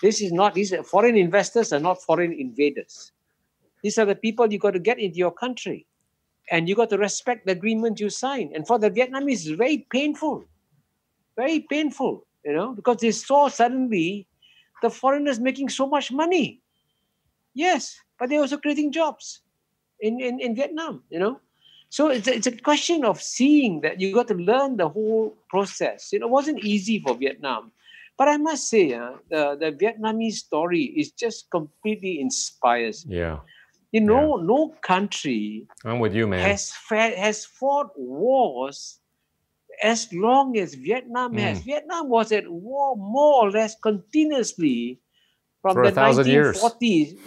this 0.00 0.20
is 0.20 0.30
not, 0.30 0.54
these 0.54 0.72
foreign 0.86 1.16
investors 1.16 1.72
are 1.72 1.80
not 1.80 2.00
foreign 2.00 2.32
invaders. 2.32 3.10
These 3.82 3.98
are 3.98 4.04
the 4.04 4.14
people 4.14 4.52
you 4.52 4.60
got 4.60 4.74
to 4.74 4.78
get 4.78 5.00
into 5.00 5.18
your 5.18 5.32
country 5.32 5.88
and 6.52 6.68
you 6.68 6.76
got 6.76 6.90
to 6.90 6.98
respect 6.98 7.46
the 7.46 7.52
agreement 7.52 7.98
you 7.98 8.08
signed. 8.08 8.52
And 8.54 8.64
for 8.64 8.78
the 8.78 8.92
Vietnamese, 8.92 9.46
it's 9.46 9.58
very 9.58 9.88
painful, 9.90 10.44
very 11.34 11.66
painful, 11.68 12.24
you 12.44 12.52
know, 12.52 12.74
because 12.74 12.98
they 12.98 13.10
saw 13.10 13.48
suddenly 13.48 14.28
the 14.82 14.90
foreigners 14.90 15.40
making 15.40 15.70
so 15.70 15.88
much 15.88 16.12
money. 16.12 16.62
Yes, 17.54 17.98
but 18.20 18.28
they're 18.28 18.40
also 18.40 18.56
creating 18.56 18.92
jobs 18.92 19.42
in, 20.00 20.20
in, 20.20 20.40
in 20.40 20.54
Vietnam, 20.54 21.02
you 21.10 21.18
know. 21.18 21.40
So 21.88 22.08
it's 22.08 22.28
a, 22.28 22.34
it's 22.34 22.46
a 22.46 22.56
question 22.56 23.04
of 23.04 23.20
seeing 23.20 23.80
that 23.80 24.00
you 24.00 24.14
got 24.14 24.28
to 24.28 24.34
learn 24.34 24.76
the 24.76 24.88
whole 24.88 25.36
process. 25.48 26.12
You 26.12 26.20
know, 26.20 26.26
it 26.26 26.30
wasn't 26.30 26.64
easy 26.64 27.00
for 27.00 27.16
Vietnam. 27.16 27.72
But 28.16 28.28
I 28.28 28.36
must 28.36 28.68
say, 28.68 28.92
uh, 28.94 29.12
the, 29.28 29.56
the 29.58 29.72
Vietnamese 29.72 30.34
story 30.34 30.82
is 30.82 31.10
just 31.10 31.50
completely 31.50 32.20
inspires 32.20 33.06
me. 33.06 33.16
Yeah. 33.16 33.38
You 33.92 34.02
know, 34.02 34.38
yeah. 34.38 34.46
no 34.46 34.74
country 34.82 35.66
I'm 35.84 35.98
with 35.98 36.14
you, 36.14 36.28
man. 36.28 36.38
has 36.38 36.72
has 36.90 37.44
fought 37.44 37.90
wars 37.96 39.00
as 39.82 40.12
long 40.12 40.56
as 40.58 40.74
Vietnam 40.74 41.34
mm. 41.34 41.40
has. 41.40 41.60
Vietnam 41.60 42.08
was 42.08 42.30
at 42.30 42.48
war 42.48 42.94
more 42.96 43.46
or 43.46 43.50
less 43.50 43.74
continuously 43.82 45.00
from 45.62 45.74
For 45.74 45.90
the 45.90 45.92
1940s. 45.92 46.26
Years. 46.26 46.62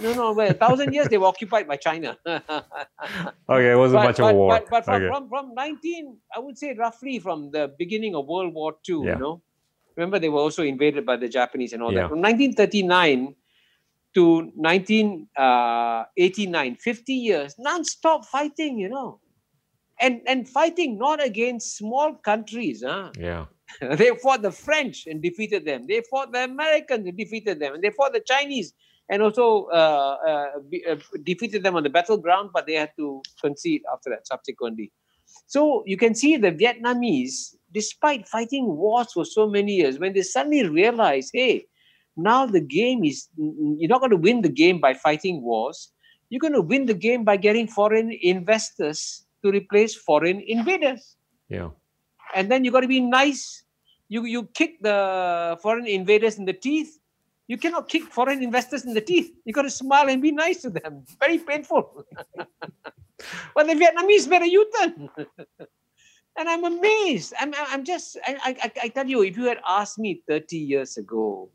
No, 0.01 0.13
no, 0.13 0.33
well, 0.33 0.49
a 0.49 0.53
thousand 0.53 0.93
years 0.93 1.07
they 1.07 1.17
were 1.17 1.27
occupied 1.27 1.65
by 1.67 1.77
China. 1.77 2.17
okay, 2.27 3.71
it 3.71 3.77
wasn't 3.77 4.01
but, 4.01 4.05
much 4.05 4.19
of 4.19 4.25
but, 4.25 4.31
a 4.31 4.33
war. 4.33 4.49
But, 4.49 4.69
but 4.69 4.83
from, 4.85 4.95
okay. 4.95 5.07
from, 5.07 5.29
from 5.29 5.53
19, 5.53 6.17
I 6.35 6.39
would 6.39 6.57
say 6.57 6.73
roughly 6.73 7.19
from 7.19 7.51
the 7.51 7.71
beginning 7.77 8.15
of 8.15 8.25
World 8.27 8.53
War 8.53 8.75
II, 8.89 9.03
yeah. 9.05 9.13
you 9.13 9.19
know. 9.19 9.43
Remember, 9.95 10.17
they 10.17 10.29
were 10.29 10.39
also 10.39 10.63
invaded 10.63 11.05
by 11.05 11.17
the 11.17 11.29
Japanese 11.29 11.73
and 11.73 11.83
all 11.83 11.93
yeah. 11.93 12.01
that. 12.01 12.09
From 12.09 12.21
1939 12.21 13.35
to 14.15 14.37
1989, 14.55 16.71
uh, 16.71 16.75
50 16.79 17.13
years, 17.13 17.53
non-stop 17.59 18.25
fighting, 18.25 18.79
you 18.79 18.89
know. 18.89 19.19
And, 20.01 20.21
and 20.25 20.49
fighting 20.49 20.97
not 20.97 21.23
against 21.23 21.77
small 21.77 22.15
countries. 22.15 22.83
Huh? 22.85 23.11
Yeah. 23.17 23.45
they 23.97 24.11
fought 24.21 24.41
the 24.41 24.51
French 24.51 25.07
and 25.07 25.21
defeated 25.21 25.65
them. 25.65 25.85
They 25.87 26.01
fought 26.09 26.31
the 26.31 26.43
Americans 26.43 27.07
and 27.07 27.17
defeated 27.17 27.59
them. 27.59 27.75
And 27.75 27.83
they 27.83 27.91
fought 27.91 28.13
the 28.13 28.21
Chinese 28.21 28.73
and 29.09 29.21
also 29.21 29.65
uh, 29.65 30.17
uh, 30.27 30.59
be, 30.69 30.85
uh, 30.85 30.95
defeated 31.23 31.63
them 31.63 31.75
on 31.75 31.83
the 31.83 31.89
battleground, 31.89 32.51
but 32.53 32.65
they 32.65 32.73
had 32.73 32.91
to 32.97 33.21
concede 33.41 33.81
after 33.91 34.09
that 34.09 34.27
subsequently. 34.27 34.91
So 35.47 35.83
you 35.85 35.97
can 35.97 36.15
see 36.15 36.37
the 36.37 36.51
Vietnamese, 36.51 37.55
despite 37.71 38.27
fighting 38.27 38.75
wars 38.75 39.11
for 39.13 39.25
so 39.25 39.47
many 39.47 39.75
years, 39.75 39.99
when 39.99 40.13
they 40.13 40.21
suddenly 40.21 40.67
realize, 40.67 41.29
hey, 41.33 41.65
now 42.15 42.45
the 42.45 42.61
game 42.61 43.03
is, 43.03 43.27
you're 43.37 43.89
not 43.89 43.99
going 43.99 44.11
to 44.11 44.17
win 44.17 44.41
the 44.41 44.49
game 44.49 44.79
by 44.79 44.93
fighting 44.93 45.41
wars. 45.41 45.91
You're 46.29 46.39
going 46.39 46.53
to 46.53 46.61
win 46.61 46.85
the 46.85 46.93
game 46.93 47.23
by 47.23 47.37
getting 47.37 47.67
foreign 47.67 48.11
investors 48.21 49.25
to 49.43 49.51
replace 49.51 49.95
foreign 49.95 50.41
invaders. 50.41 51.15
Yeah. 51.49 51.69
And 52.35 52.51
then 52.51 52.63
you've 52.63 52.73
got 52.73 52.81
to 52.81 52.87
be 52.87 52.99
nice. 52.99 53.62
You 54.13 54.21
you 54.29 54.43
kick 54.53 54.77
the 54.85 55.57
foreign 55.63 55.87
invaders 55.87 56.37
in 56.37 56.45
the 56.45 56.53
teeth. 56.53 56.99
You 57.47 57.57
cannot 57.57 57.89
kick 57.89 58.03
foreign 58.13 58.43
investors 58.43 58.85
in 58.85 58.93
the 58.93 59.01
teeth. 59.01 59.33
You 59.43 59.53
got 59.57 59.63
to 59.63 59.73
smile 59.73 60.07
and 60.07 60.21
be 60.21 60.31
nice 60.31 60.61
to 60.61 60.69
them. 60.69 61.01
Very 61.19 61.39
painful. 61.39 62.05
but 63.55 63.63
the 63.65 63.73
Vietnamese 63.73 64.27
made 64.29 64.43
a 64.43 64.49
U-turn. 64.49 65.09
and 66.37 66.45
I'm 66.47 66.63
amazed. 66.63 67.33
I'm, 67.39 67.53
I'm 67.73 67.83
just, 67.83 68.17
I, 68.27 68.55
I, 68.61 68.71
I 68.83 68.87
tell 68.89 69.07
you, 69.07 69.23
if 69.23 69.35
you 69.35 69.45
had 69.45 69.59
asked 69.67 69.97
me 69.97 70.21
30 70.27 70.57
years 70.57 70.97
ago, 70.97 71.49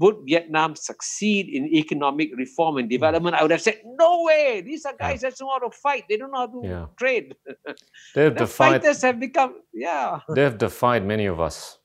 would 0.00 0.16
Vietnam 0.26 0.74
succeed 0.74 1.48
in 1.48 1.66
economic 1.66 2.30
reform 2.36 2.78
and 2.78 2.90
development? 2.90 3.36
I 3.36 3.42
would 3.42 3.52
have 3.52 3.62
said, 3.62 3.78
no 3.84 4.24
way. 4.24 4.62
These 4.66 4.84
are 4.84 4.94
guys 4.98 5.22
yeah. 5.22 5.30
that 5.30 5.40
know 5.40 5.50
how 5.50 5.60
to 5.60 5.70
fight. 5.70 6.04
They 6.08 6.16
don't 6.16 6.32
know 6.32 6.38
how 6.38 6.46
to 6.46 6.60
yeah. 6.64 6.86
trade. 6.96 7.36
They 8.14 8.24
have 8.24 8.34
the 8.34 8.46
defied, 8.46 8.82
fighters 8.82 9.02
have 9.02 9.20
become, 9.20 9.62
yeah. 9.72 10.20
They 10.34 10.42
have 10.42 10.58
defied 10.58 11.06
many 11.06 11.26
of 11.26 11.40
us. 11.40 11.78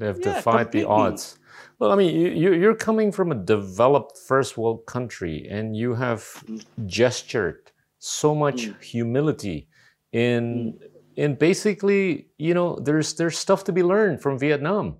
They 0.00 0.06
have 0.06 0.18
yeah, 0.18 0.34
defied 0.34 0.72
completely. 0.72 0.80
the 0.82 0.88
odds. 0.88 1.38
Well, 1.78 1.92
I 1.92 1.96
mean, 1.96 2.14
you, 2.14 2.52
you're 2.52 2.74
coming 2.74 3.12
from 3.12 3.32
a 3.32 3.34
developed 3.34 4.18
first 4.18 4.58
world 4.58 4.86
country 4.86 5.46
and 5.48 5.76
you 5.76 5.94
have 5.94 6.20
mm. 6.46 6.64
gestured 6.86 7.70
so 7.98 8.34
much 8.34 8.66
mm. 8.66 8.82
humility 8.82 9.68
in 10.12 10.74
mm. 10.74 10.88
in 11.16 11.34
basically, 11.34 12.28
you 12.38 12.54
know, 12.54 12.78
there's 12.80 13.14
there's 13.14 13.38
stuff 13.38 13.64
to 13.64 13.72
be 13.72 13.82
learned 13.82 14.20
from 14.22 14.38
Vietnam. 14.38 14.96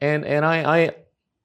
And 0.00 0.24
and 0.24 0.44
I, 0.44 0.56
I 0.78 0.94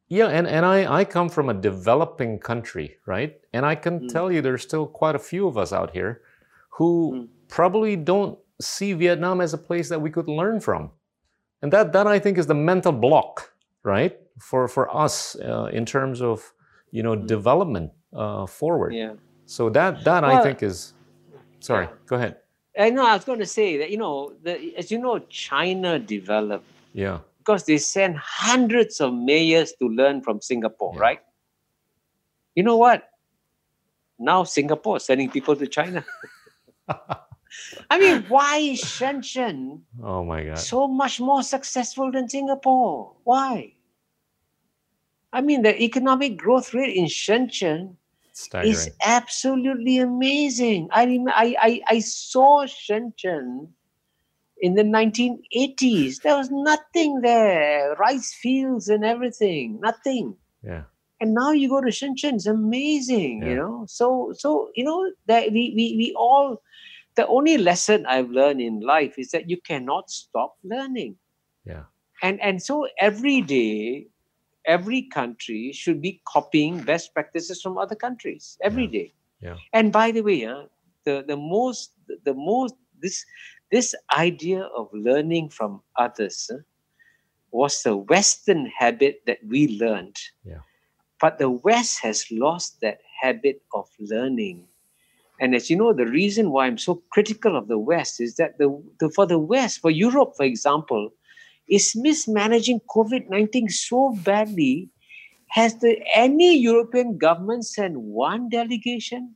yeah, 0.09 0.27
and, 0.27 0.45
and 0.45 0.65
I, 0.65 0.99
I 0.99 1.05
come 1.05 1.29
from 1.29 1.49
a 1.49 1.53
developing 1.53 2.38
country, 2.38 2.97
right? 3.05 3.39
And 3.53 3.65
I 3.65 3.75
can 3.75 4.01
mm. 4.01 4.11
tell 4.11 4.32
you 4.32 4.41
there's 4.41 4.63
still 4.63 4.86
quite 4.86 5.15
a 5.15 5.19
few 5.19 5.47
of 5.47 5.57
us 5.57 5.71
out 5.71 5.91
here 5.91 6.21
who 6.69 7.13
mm. 7.13 7.27
probably 7.47 7.95
don't 7.95 8.38
see 8.59 8.91
Vietnam 8.93 9.39
as 9.39 9.53
a 9.53 9.57
place 9.57 9.88
that 9.89 10.01
we 10.01 10.09
could 10.09 10.27
learn 10.27 10.59
from. 10.59 10.91
And 11.62 11.72
that, 11.74 11.93
that 11.93 12.07
I 12.07 12.20
think 12.20 12.38
is 12.38 12.47
the 12.47 12.55
mental 12.55 12.91
block, 12.91 13.51
right? 13.84 14.18
For, 14.39 14.68
for 14.68 14.93
us 14.95 15.36
uh, 15.36 15.70
in 15.72 15.86
terms 15.86 16.22
of, 16.22 16.53
you 16.91 17.03
know, 17.03 17.16
development 17.16 17.91
uh, 18.14 18.45
forward. 18.45 18.93
Yeah. 18.93 19.14
So 19.45 19.70
that, 19.70 20.03
that 20.03 20.24
well, 20.24 20.38
I 20.38 20.43
think 20.43 20.64
is, 20.64 20.93
sorry, 21.59 21.88
go 22.07 22.16
ahead. 22.16 22.38
I 22.80 22.89
know, 22.89 23.05
I 23.05 23.16
was 23.16 23.26
going 23.26 23.39
to 23.39 23.45
say 23.45 23.78
that, 23.78 23.91
you 23.91 23.97
know, 23.97 24.34
the, 24.41 24.76
as 24.78 24.91
you 24.91 24.97
know, 24.97 25.20
China 25.30 25.99
developed. 25.99 26.66
Yeah 26.93 27.20
because 27.41 27.66
they 27.66 27.78
send 27.78 28.16
hundreds 28.18 29.01
of 29.01 29.14
mayors 29.14 29.74
to 29.80 29.89
learn 29.89 30.22
from 30.22 30.39
Singapore, 30.41 30.93
yeah. 30.93 31.01
right? 31.01 31.20
You 32.53 32.62
know 32.62 32.78
what? 32.78 33.09
Now 34.20 34.43
Singapore 34.43 34.97
is 34.97 35.05
sending 35.05 35.30
people 35.30 35.55
to 35.55 35.66
China. 35.66 36.05
I 37.89 37.99
mean, 37.99 38.25
why 38.29 38.57
is 38.57 38.81
Shenzhen 38.81 39.81
oh 40.01 40.23
my 40.23 40.43
God. 40.43 40.59
so 40.59 40.87
much 40.87 41.19
more 41.19 41.43
successful 41.43 42.11
than 42.11 42.29
Singapore? 42.29 43.15
Why? 43.23 43.73
I 45.33 45.41
mean, 45.41 45.61
the 45.61 45.81
economic 45.81 46.37
growth 46.37 46.73
rate 46.73 46.95
in 46.95 47.05
Shenzhen 47.05 47.95
is 48.63 48.89
absolutely 49.03 49.97
amazing. 49.97 50.89
I, 50.91 51.19
I, 51.29 51.55
I, 51.59 51.81
I 51.87 51.99
saw 51.99 52.65
Shenzhen 52.65 53.69
in 54.61 54.75
the 54.75 54.83
1980s. 54.83 56.21
There 56.21 56.37
was 56.37 56.49
nothing 56.51 57.21
there, 57.21 57.95
rice 57.95 58.33
fields 58.33 58.87
and 58.89 59.03
everything, 59.03 59.79
nothing. 59.81 60.35
Yeah. 60.63 60.83
And 61.19 61.33
now 61.33 61.51
you 61.51 61.69
go 61.69 61.81
to 61.81 61.91
Shenzhen, 61.91 62.33
it's 62.33 62.47
amazing, 62.47 63.41
yeah. 63.41 63.49
you 63.49 63.55
know. 63.55 63.85
So, 63.87 64.33
so 64.35 64.69
you 64.75 64.83
know 64.83 65.11
that 65.27 65.51
we, 65.51 65.73
we 65.75 65.95
we 65.97 66.13
all. 66.17 66.61
The 67.16 67.28
only 67.28 67.57
lesson 67.57 68.05
I've 68.05 68.30
learned 68.30 68.62
in 68.62 68.80
life 68.80 69.16
is 69.18 69.32
that 69.32 69.49
you 69.49 69.57
cannot 69.62 70.09
stop 70.09 70.55
learning. 70.64 71.16
Yeah. 71.66 71.84
And 72.24 72.39
and 72.41 72.62
so 72.62 72.88
every 72.99 73.41
day, 73.41 74.07
every 74.66 75.03
country 75.03 75.72
should 75.74 76.01
be 76.01 76.22
copying 76.26 76.82
best 76.82 77.14
practices 77.14 77.62
from 77.62 77.78
other 77.78 77.95
countries 77.95 78.57
every 78.64 78.86
yeah. 78.86 78.91
day. 78.91 79.14
yeah. 79.41 79.55
And 79.74 79.91
by 79.91 80.12
the 80.12 80.22
way, 80.22 80.45
uh, 80.45 80.70
the 81.03 81.24
the 81.28 81.38
most 81.38 81.93
the 82.24 82.34
most 82.34 82.76
this 83.01 83.26
this 83.72 83.95
idea 84.16 84.64
of 84.76 84.89
learning 84.93 85.49
from 85.49 85.82
others 85.97 86.51
uh, 86.53 86.57
was 87.51 87.84
the 87.84 87.95
Western 87.95 88.66
habit 88.68 89.22
that 89.26 89.39
we 89.47 89.80
learned. 89.80 90.16
Yeah. 90.43 90.64
But 91.20 91.38
the 91.38 91.49
West 91.49 91.99
has 92.01 92.26
lost 92.32 92.82
that 92.82 92.99
habit 93.22 93.62
of 93.74 93.89
learning. 93.99 94.68
And 95.41 95.55
as 95.55 95.71
you 95.71 95.75
know, 95.75 95.91
the 95.91 96.05
reason 96.05 96.51
why 96.51 96.67
I'm 96.67 96.77
so 96.77 97.01
critical 97.09 97.57
of 97.57 97.67
the 97.67 97.79
West 97.79 98.21
is 98.21 98.35
that 98.35 98.59
the, 98.59 98.69
the 98.99 99.09
for 99.09 99.25
the 99.25 99.39
West, 99.39 99.79
for 99.79 99.89
Europe, 99.89 100.33
for 100.37 100.45
example, 100.45 101.09
is 101.67 101.95
mismanaging 101.95 102.79
COVID 102.95 103.27
19 103.27 103.67
so 103.69 104.15
badly. 104.23 104.89
Has 105.49 105.75
the, 105.79 105.99
any 106.15 106.55
European 106.57 107.17
government 107.17 107.65
sent 107.65 107.99
one 107.99 108.47
delegation 108.49 109.35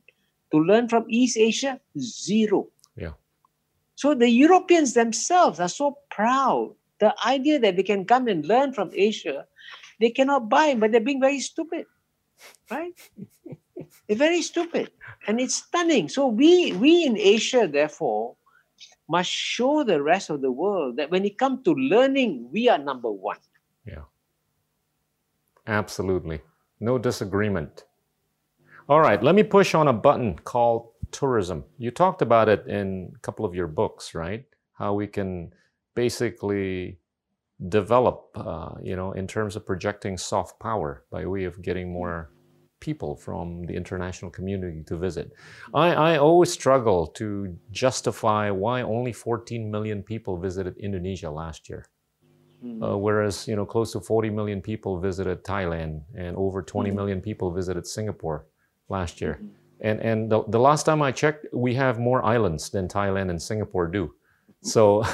to 0.52 0.58
learn 0.58 0.88
from 0.88 1.04
East 1.10 1.36
Asia? 1.36 1.78
Zero. 1.98 2.68
Yeah. 2.96 3.12
So 3.96 4.14
the 4.14 4.30
Europeans 4.30 4.94
themselves 4.94 5.60
are 5.60 5.68
so 5.68 5.98
proud. 6.10 6.74
The 7.00 7.14
idea 7.26 7.58
that 7.58 7.76
they 7.76 7.82
can 7.82 8.06
come 8.06 8.28
and 8.28 8.46
learn 8.46 8.72
from 8.72 8.92
Asia, 8.94 9.44
they 10.00 10.10
cannot 10.10 10.48
buy, 10.48 10.74
but 10.74 10.92
they're 10.92 11.00
being 11.00 11.20
very 11.20 11.40
stupid, 11.40 11.84
right? 12.70 12.92
they're 14.06 14.16
very 14.16 14.42
stupid, 14.42 14.90
and 15.26 15.40
it's 15.40 15.56
stunning. 15.56 16.08
So 16.08 16.28
we 16.28 16.72
we 16.72 17.04
in 17.04 17.16
Asia, 17.16 17.68
therefore, 17.68 18.36
must 19.08 19.30
show 19.30 19.84
the 19.84 20.02
rest 20.02 20.30
of 20.30 20.40
the 20.40 20.50
world 20.50 20.96
that 20.96 21.10
when 21.10 21.24
it 21.24 21.38
comes 21.38 21.64
to 21.64 21.72
learning, 21.72 22.48
we 22.52 22.68
are 22.68 22.78
number 22.78 23.10
one. 23.10 23.38
Yeah. 23.84 24.04
Absolutely. 25.66 26.40
No 26.80 26.98
disagreement. 26.98 27.84
All 28.88 29.00
right, 29.00 29.20
let 29.22 29.34
me 29.34 29.42
push 29.42 29.74
on 29.74 29.88
a 29.88 29.92
button 29.92 30.38
called 30.38 30.90
tourism. 31.10 31.64
You 31.78 31.90
talked 31.90 32.22
about 32.22 32.48
it 32.48 32.66
in 32.66 33.12
a 33.14 33.18
couple 33.18 33.44
of 33.44 33.54
your 33.54 33.66
books, 33.66 34.14
right? 34.14 34.44
How 34.74 34.94
we 34.94 35.06
can 35.08 35.52
basically 35.94 36.98
develop, 37.68 38.28
uh, 38.34 38.74
you 38.82 38.94
know, 38.94 39.12
in 39.12 39.26
terms 39.26 39.56
of 39.56 39.66
projecting 39.66 40.16
soft 40.16 40.60
power 40.60 41.04
by 41.10 41.26
way 41.26 41.44
of 41.44 41.62
getting 41.62 41.92
more 41.92 42.30
people 42.80 43.16
from 43.16 43.64
the 43.66 43.74
international 43.74 44.30
community 44.30 44.82
to 44.86 44.96
visit. 44.96 45.32
I, 45.74 45.88
I 45.92 46.18
always 46.18 46.52
struggle 46.52 47.06
to 47.18 47.56
justify 47.70 48.50
why 48.50 48.82
only 48.82 49.12
14 49.12 49.70
million 49.70 50.02
people 50.02 50.38
visited 50.38 50.76
Indonesia 50.78 51.30
last 51.30 51.68
year. 51.68 51.86
Mm. 52.64 52.82
Uh, 52.82 52.96
whereas, 52.96 53.46
you 53.48 53.56
know, 53.56 53.66
close 53.66 53.92
to 53.92 54.00
40 54.00 54.30
million 54.30 54.60
people 54.60 54.98
visited 54.98 55.44
Thailand 55.44 56.02
and 56.16 56.36
over 56.36 56.62
20 56.62 56.90
mm. 56.90 56.94
million 56.94 57.20
people 57.20 57.50
visited 57.50 57.86
Singapore 57.86 58.46
last 58.88 59.20
year. 59.20 59.34
Mm-hmm. 59.34 59.48
And, 59.80 60.00
and 60.00 60.32
the, 60.32 60.42
the 60.48 60.58
last 60.58 60.84
time 60.84 61.02
I 61.02 61.12
checked, 61.12 61.46
we 61.52 61.74
have 61.74 61.98
more 61.98 62.24
islands 62.24 62.70
than 62.70 62.88
Thailand 62.88 63.30
and 63.30 63.40
Singapore 63.40 63.88
do. 63.88 64.14
So, 64.62 65.04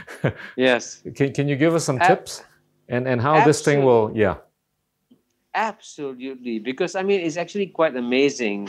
yes. 0.56 1.02
Can, 1.14 1.32
can 1.32 1.46
you 1.46 1.56
give 1.56 1.74
us 1.74 1.84
some 1.84 1.98
tips 1.98 2.42
and, 2.88 3.06
and 3.06 3.20
how 3.20 3.34
Absolutely. 3.34 3.50
this 3.50 3.62
thing 3.62 3.84
will, 3.84 4.10
yeah. 4.14 4.36
Absolutely. 5.58 6.60
Because, 6.60 6.94
I 6.94 7.02
mean, 7.02 7.20
it's 7.20 7.36
actually 7.36 7.66
quite 7.66 7.96
amazing. 7.96 8.68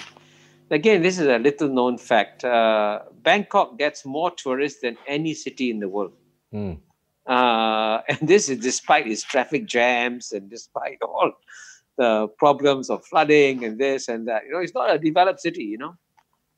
Again, 0.72 1.04
this 1.04 1.20
is 1.20 1.28
a 1.28 1.38
little 1.38 1.70
known 1.70 2.00
fact. 2.00 2.44
Uh, 2.44 3.02
Bangkok 3.22 3.78
gets 3.78 4.06
more 4.06 4.32
tourists 4.32 4.82
than 4.82 4.98
any 5.08 5.36
city 5.36 5.70
in 5.70 5.80
the 5.80 5.88
world. 5.88 6.14
Mm. 6.52 6.80
Uh, 7.28 8.02
and 8.10 8.28
this 8.28 8.50
is 8.50 8.58
despite 8.58 9.06
its 9.06 9.22
traffic 9.22 9.68
jams 9.68 10.32
and 10.32 10.50
despite 10.50 10.98
all 11.04 11.32
the 12.00 12.28
problems 12.40 12.90
of 12.90 13.06
flooding 13.06 13.64
and 13.64 13.78
this 13.78 14.08
and 14.08 14.28
that. 14.28 14.46
You 14.46 14.54
know, 14.54 14.60
it's 14.60 14.74
not 14.74 14.90
a 14.92 14.98
developed 14.98 15.42
city, 15.42 15.66
you 15.66 15.78
know. 15.78 15.96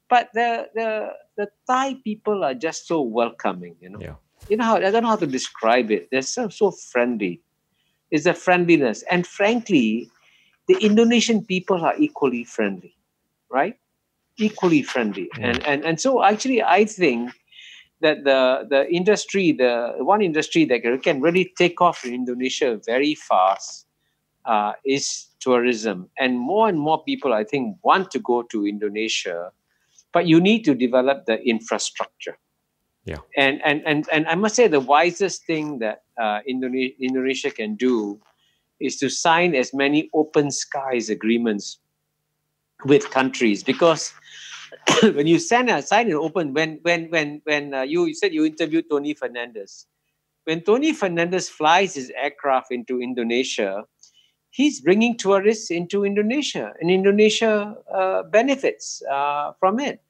But 0.07 0.29
the 0.33 0.67
the 0.75 1.09
the 1.37 1.47
Thai 1.67 1.95
people 2.03 2.43
are 2.43 2.53
just 2.53 2.87
so 2.87 3.01
welcoming, 3.01 3.75
you 3.81 3.89
know. 3.89 3.99
Yeah. 3.99 4.15
You 4.49 4.57
know 4.57 4.65
how 4.65 4.75
I 4.77 4.91
don't 4.91 5.03
know 5.03 5.09
how 5.09 5.23
to 5.27 5.27
describe 5.27 5.91
it. 5.91 6.07
They're 6.11 6.21
so 6.21 6.47
so 6.49 6.71
friendly. 6.71 7.41
It's 8.11 8.25
a 8.25 8.33
friendliness. 8.33 9.03
And 9.09 9.25
frankly, 9.25 10.11
the 10.71 10.85
Indonesian 10.85 11.43
people 11.43 11.83
are 11.83 11.95
equally 11.97 12.43
friendly, 12.43 12.95
right? 13.49 13.75
Equally 14.37 14.83
friendly. 14.83 15.29
Mm. 15.35 15.43
And 15.43 15.67
and 15.67 15.79
and 15.85 15.99
so 15.99 16.23
actually 16.23 16.63
I 16.63 16.85
think 16.85 17.31
that 17.99 18.23
the 18.23 18.65
the 18.69 18.87
industry, 18.89 19.51
the 19.51 19.95
one 19.99 20.21
industry 20.21 20.63
that 20.65 20.81
can 21.03 21.19
really 21.19 21.51
take 21.57 21.81
off 21.81 22.05
in 22.05 22.13
Indonesia 22.13 22.79
very 22.85 23.15
fast 23.15 23.85
uh, 24.45 24.73
is 24.85 25.27
tourism, 25.39 26.09
and 26.17 26.39
more 26.39 26.69
and 26.69 26.79
more 26.79 27.03
people, 27.03 27.33
I 27.33 27.43
think, 27.43 27.77
want 27.83 28.09
to 28.11 28.19
go 28.19 28.43
to 28.43 28.65
Indonesia, 28.65 29.51
but 30.13 30.25
you 30.25 30.39
need 30.39 30.63
to 30.65 30.73
develop 30.73 31.25
the 31.25 31.43
infrastructure. 31.43 32.39
Yeah. 33.03 33.19
And 33.35 33.59
and 33.65 33.83
and 33.83 34.07
and 34.07 34.23
I 34.27 34.35
must 34.35 34.55
say 34.55 34.67
the 34.71 34.79
wisest 34.79 35.43
thing 35.43 35.79
that 35.83 36.07
uh, 36.15 36.39
Indonesia 36.47 36.95
Indonesia 37.01 37.51
can 37.51 37.75
do 37.75 38.21
is 38.81 38.97
to 38.97 39.09
sign 39.09 39.55
as 39.55 39.73
many 39.73 40.09
open 40.13 40.51
skies 40.51 41.09
agreements 41.09 41.79
with 42.85 43.09
countries 43.11 43.63
because 43.63 44.13
when 45.03 45.27
you 45.27 45.39
sign 45.39 45.69
a 45.69 45.81
sign 45.81 46.07
an 46.07 46.13
open 46.13 46.53
when 46.53 46.79
when 46.81 47.09
when 47.09 47.41
when 47.43 47.73
uh, 47.73 47.81
you, 47.81 48.05
you 48.05 48.13
said 48.13 48.33
you 48.33 48.45
interviewed 48.45 48.85
Tony 48.89 49.13
Fernandez 49.13 49.85
when 50.45 50.61
Tony 50.61 50.91
Fernandez 50.91 51.47
flies 51.49 51.93
his 51.93 52.11
aircraft 52.15 52.71
into 52.71 53.01
Indonesia 53.01 53.83
he's 54.49 54.81
bringing 54.81 55.15
tourists 55.17 55.69
into 55.69 56.03
Indonesia 56.03 56.73
and 56.81 56.89
Indonesia 56.89 57.75
uh, 57.93 58.23
benefits 58.23 59.03
uh, 59.11 59.51
from 59.59 59.79
it 59.79 60.01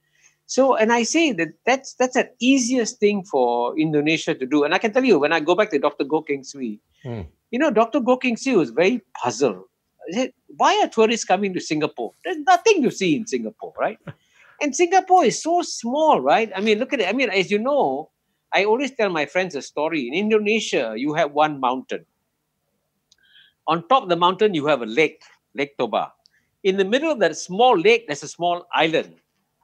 so 0.46 0.76
and 0.76 0.94
I 0.94 1.04
say 1.04 1.32
that 1.34 1.50
that's 1.66 1.94
that's 1.96 2.16
the 2.16 2.30
easiest 2.40 3.00
thing 3.00 3.24
for 3.24 3.78
Indonesia 3.78 4.34
to 4.34 4.46
do 4.46 4.64
and 4.64 4.74
I 4.74 4.78
can 4.78 4.94
tell 4.94 5.04
you 5.04 5.20
when 5.20 5.34
I 5.34 5.40
go 5.42 5.56
back 5.56 5.72
to 5.72 5.80
Dr. 5.80 6.06
Goh 6.06 6.26
Keng 6.26 6.44
Swee 6.44 6.80
Hmm. 7.04 7.22
You 7.52 7.60
know 7.60 7.72
Dr. 7.72 8.00
Goh 8.00 8.22
Keng 8.22 8.38
Swee 8.38 8.56
was 8.56 8.72
very 8.72 9.02
puzzled 9.22 9.64
He 10.08 10.14
said, 10.14 10.34
why 10.58 10.80
are 10.82 10.88
tourists 10.90 11.26
coming 11.26 11.54
to 11.54 11.62
Singapore 11.62 12.14
there's 12.24 12.40
nothing 12.40 12.84
to 12.84 12.92
see 12.92 13.16
in 13.16 13.28
Singapore 13.28 13.74
right 13.80 14.00
and 14.62 14.76
Singapore 14.76 15.26
is 15.26 15.42
so 15.42 15.62
small, 15.64 16.22
right? 16.22 16.52
I 16.56 16.62
mean, 16.62 16.78
look 16.78 16.94
at 16.94 17.00
it. 17.02 17.10
I 17.10 17.14
mean, 17.14 17.30
as 17.30 17.50
you 17.52 17.58
know, 17.60 18.12
I 18.54 18.64
always 18.64 18.92
tell 18.92 19.10
my 19.10 19.26
friends 19.26 19.56
a 19.56 19.62
story. 19.62 20.08
In 20.08 20.14
Indonesia, 20.14 20.94
you 20.96 21.14
have 21.16 21.32
one 21.32 21.60
mountain. 21.60 22.06
On 23.68 23.88
top 23.88 24.04
of 24.04 24.10
the 24.10 24.16
mountain, 24.16 24.54
you 24.54 24.68
have 24.68 24.82
a 24.82 24.86
lake, 24.86 25.24
Lake 25.56 25.78
Toba. 25.78 26.14
In 26.64 26.78
the 26.78 26.86
middle 26.86 27.12
of 27.12 27.20
that 27.20 27.36
small 27.38 27.78
lake, 27.78 28.06
there's 28.08 28.24
a 28.24 28.28
small 28.28 28.68
island. 28.74 29.16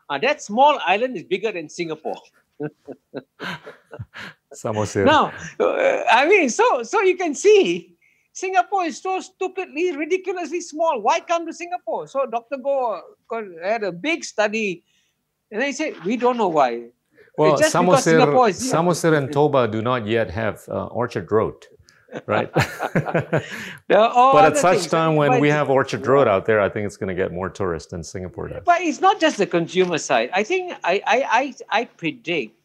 Uh, 0.10 0.18
that 0.20 0.42
small 0.42 0.80
island 0.86 1.16
is 1.16 1.24
bigger 1.24 1.52
than 1.52 1.70
Singapore. 1.70 2.18
Samosir. 4.54 5.06
Now, 5.06 5.34
uh, 5.60 6.04
I 6.10 6.28
mean, 6.28 6.50
so 6.50 6.84
so 6.84 7.02
you 7.02 7.18
can 7.18 7.36
see 7.36 7.96
Singapore 8.34 8.86
is 8.86 9.02
so 9.02 9.20
stupidly, 9.20 9.96
ridiculously 9.96 10.62
small. 10.62 11.02
Why 11.02 11.20
come 11.20 11.46
to 11.48 11.54
Singapore? 11.54 12.08
So 12.08 12.26
Dr. 12.26 12.58
Goh 12.58 13.02
had 13.64 13.84
a 13.84 13.92
big 13.92 14.24
study, 14.24 14.84
and 15.52 15.62
they 15.62 15.72
said 15.72 15.96
we 16.06 16.18
don't 16.18 16.38
know 16.38 16.48
why. 16.48 16.90
Well, 17.38 17.58
Samosir, 17.60 18.20
Samosir 18.54 19.16
and 19.16 19.32
Toba 19.32 19.68
do 19.68 19.82
not 19.82 20.08
yet 20.08 20.32
have 20.32 20.64
uh, 20.70 20.86
Orchard 20.88 21.32
Road, 21.32 21.68
right? 22.26 22.50
There 23.88 24.00
are 24.00 24.10
all 24.10 24.34
but 24.34 24.46
at 24.46 24.58
such 24.58 24.80
things. 24.80 24.88
time 24.88 25.16
when 25.16 25.32
But 25.32 25.42
we 25.42 25.50
have 25.50 25.70
Orchard 25.70 26.06
Road 26.08 26.28
out 26.28 26.46
there, 26.46 26.60
I 26.60 26.68
think 26.70 26.88
it's 26.88 26.98
going 26.98 27.10
to 27.16 27.16
get 27.24 27.32
more 27.32 27.50
tourists 27.50 27.92
than 27.92 28.04
Singapore 28.04 28.48
does. 28.48 28.64
But 28.66 28.82
it's 28.82 29.02
not 29.02 29.20
just 29.20 29.38
the 29.38 29.46
consumer 29.46 30.00
side. 30.00 30.32
I 30.34 30.44
think 30.44 30.74
I 30.84 31.02
I 31.06 31.18
I, 31.42 31.82
I 31.82 31.86
predict 31.86 32.57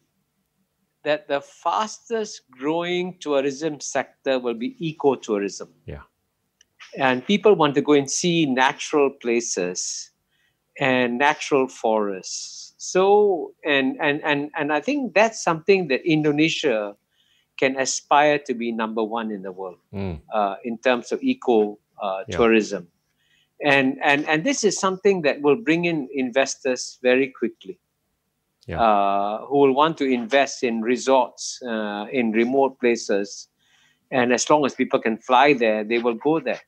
that 1.03 1.27
the 1.27 1.41
fastest 1.41 2.41
growing 2.51 3.17
tourism 3.19 3.79
sector 3.79 4.39
will 4.39 4.53
be 4.53 4.75
ecotourism. 4.81 5.69
Yeah. 5.85 6.03
And 6.97 7.25
people 7.25 7.55
want 7.55 7.75
to 7.75 7.81
go 7.81 7.93
and 7.93 8.09
see 8.09 8.45
natural 8.45 9.09
places 9.09 10.11
and 10.79 11.17
natural 11.17 11.67
forests. 11.67 12.73
So 12.77 13.53
and 13.65 13.97
and 14.01 14.21
and 14.23 14.51
and 14.55 14.73
I 14.73 14.81
think 14.81 15.13
that's 15.13 15.43
something 15.43 15.87
that 15.87 16.05
Indonesia 16.05 16.95
can 17.57 17.77
aspire 17.79 18.39
to 18.39 18.53
be 18.53 18.71
number 18.71 19.03
one 19.03 19.31
in 19.31 19.43
the 19.43 19.51
world 19.51 19.77
Mm, 19.93 20.21
uh, 20.33 20.55
in 20.63 20.77
terms 20.79 21.11
of 21.11 21.21
eco 21.21 21.77
uh, 22.01 22.23
Yeah. 22.27 22.37
tourism. 22.37 22.87
And, 23.63 23.97
and, 24.03 24.27
and 24.27 24.43
this 24.43 24.63
is 24.63 24.77
something 24.77 25.21
that 25.21 25.41
will 25.41 25.55
bring 25.55 25.85
in 25.85 26.09
investors 26.11 26.99
very 27.01 27.27
quickly 27.29 27.79
Yeah. 28.67 28.79
uh, 28.79 29.45
who 29.47 29.57
will 29.59 29.73
want 29.75 29.97
to 29.97 30.05
invest 30.05 30.63
in 30.63 30.81
resorts 30.81 31.59
uh, 31.67 32.05
in 32.11 32.31
remote 32.31 32.79
places. 32.79 33.49
And 34.11 34.31
as 34.31 34.49
long 34.49 34.65
as 34.65 34.73
people 34.75 34.99
can 35.01 35.17
fly 35.17 35.53
there, 35.53 35.83
they 35.83 35.99
will 35.99 36.13
go 36.15 36.39
there. 36.39 36.61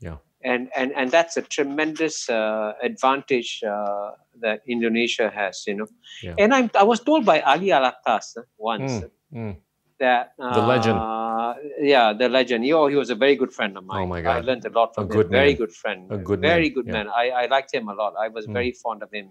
Yeah. 0.00 0.16
And, 0.44 0.68
and, 0.76 0.92
and 0.94 1.10
that's 1.10 1.36
a 1.36 1.42
tremendous 1.42 2.28
uh, 2.28 2.72
advantage 2.82 3.62
uh, 3.64 4.10
that 4.40 4.60
Indonesia 4.68 5.30
has, 5.34 5.64
you 5.66 5.74
know. 5.74 5.86
Yeah. 6.22 6.34
And 6.38 6.52
I'm, 6.52 6.70
I 6.78 6.82
was 6.84 7.00
told 7.00 7.24
by 7.24 7.40
Ali 7.40 7.68
Alatas 7.68 8.36
uh, 8.36 8.42
once 8.58 8.92
Mm, 8.92 9.10
mm. 9.34 9.56
that 10.00 10.32
The 10.38 10.60
legend. 10.60 10.98
uh, 10.98 11.54
yeah, 11.80 12.12
the 12.12 12.28
legend. 12.28 12.64
He, 12.64 12.72
oh, 12.72 12.86
he 12.88 12.94
was 12.96 13.10
a 13.10 13.14
very 13.16 13.36
good 13.36 13.52
friend 13.52 13.76
of 13.78 13.84
mine. 13.84 14.02
Oh 14.02 14.06
my 14.06 14.20
God. 14.22 14.36
I 14.36 14.40
learned 14.40 14.64
a 14.66 14.70
lot 14.70 14.94
from 14.94 15.04
A 15.04 15.06
him. 15.06 15.12
good 15.22 15.30
very 15.30 15.48
man. 15.50 15.56
good 15.56 15.72
friend. 15.72 16.12
A 16.12 16.18
good 16.18 16.40
very 16.40 16.68
man, 16.68 16.74
good 16.74 16.86
yeah. 16.86 16.92
man. 16.92 17.08
I, 17.08 17.30
I 17.30 17.46
liked 17.46 17.72
him 17.72 17.88
a 17.88 17.94
lot. 17.94 18.14
I 18.20 18.28
was 18.28 18.46
Mm. 18.46 18.52
very 18.52 18.72
fond 18.72 19.02
of 19.02 19.10
him. 19.12 19.30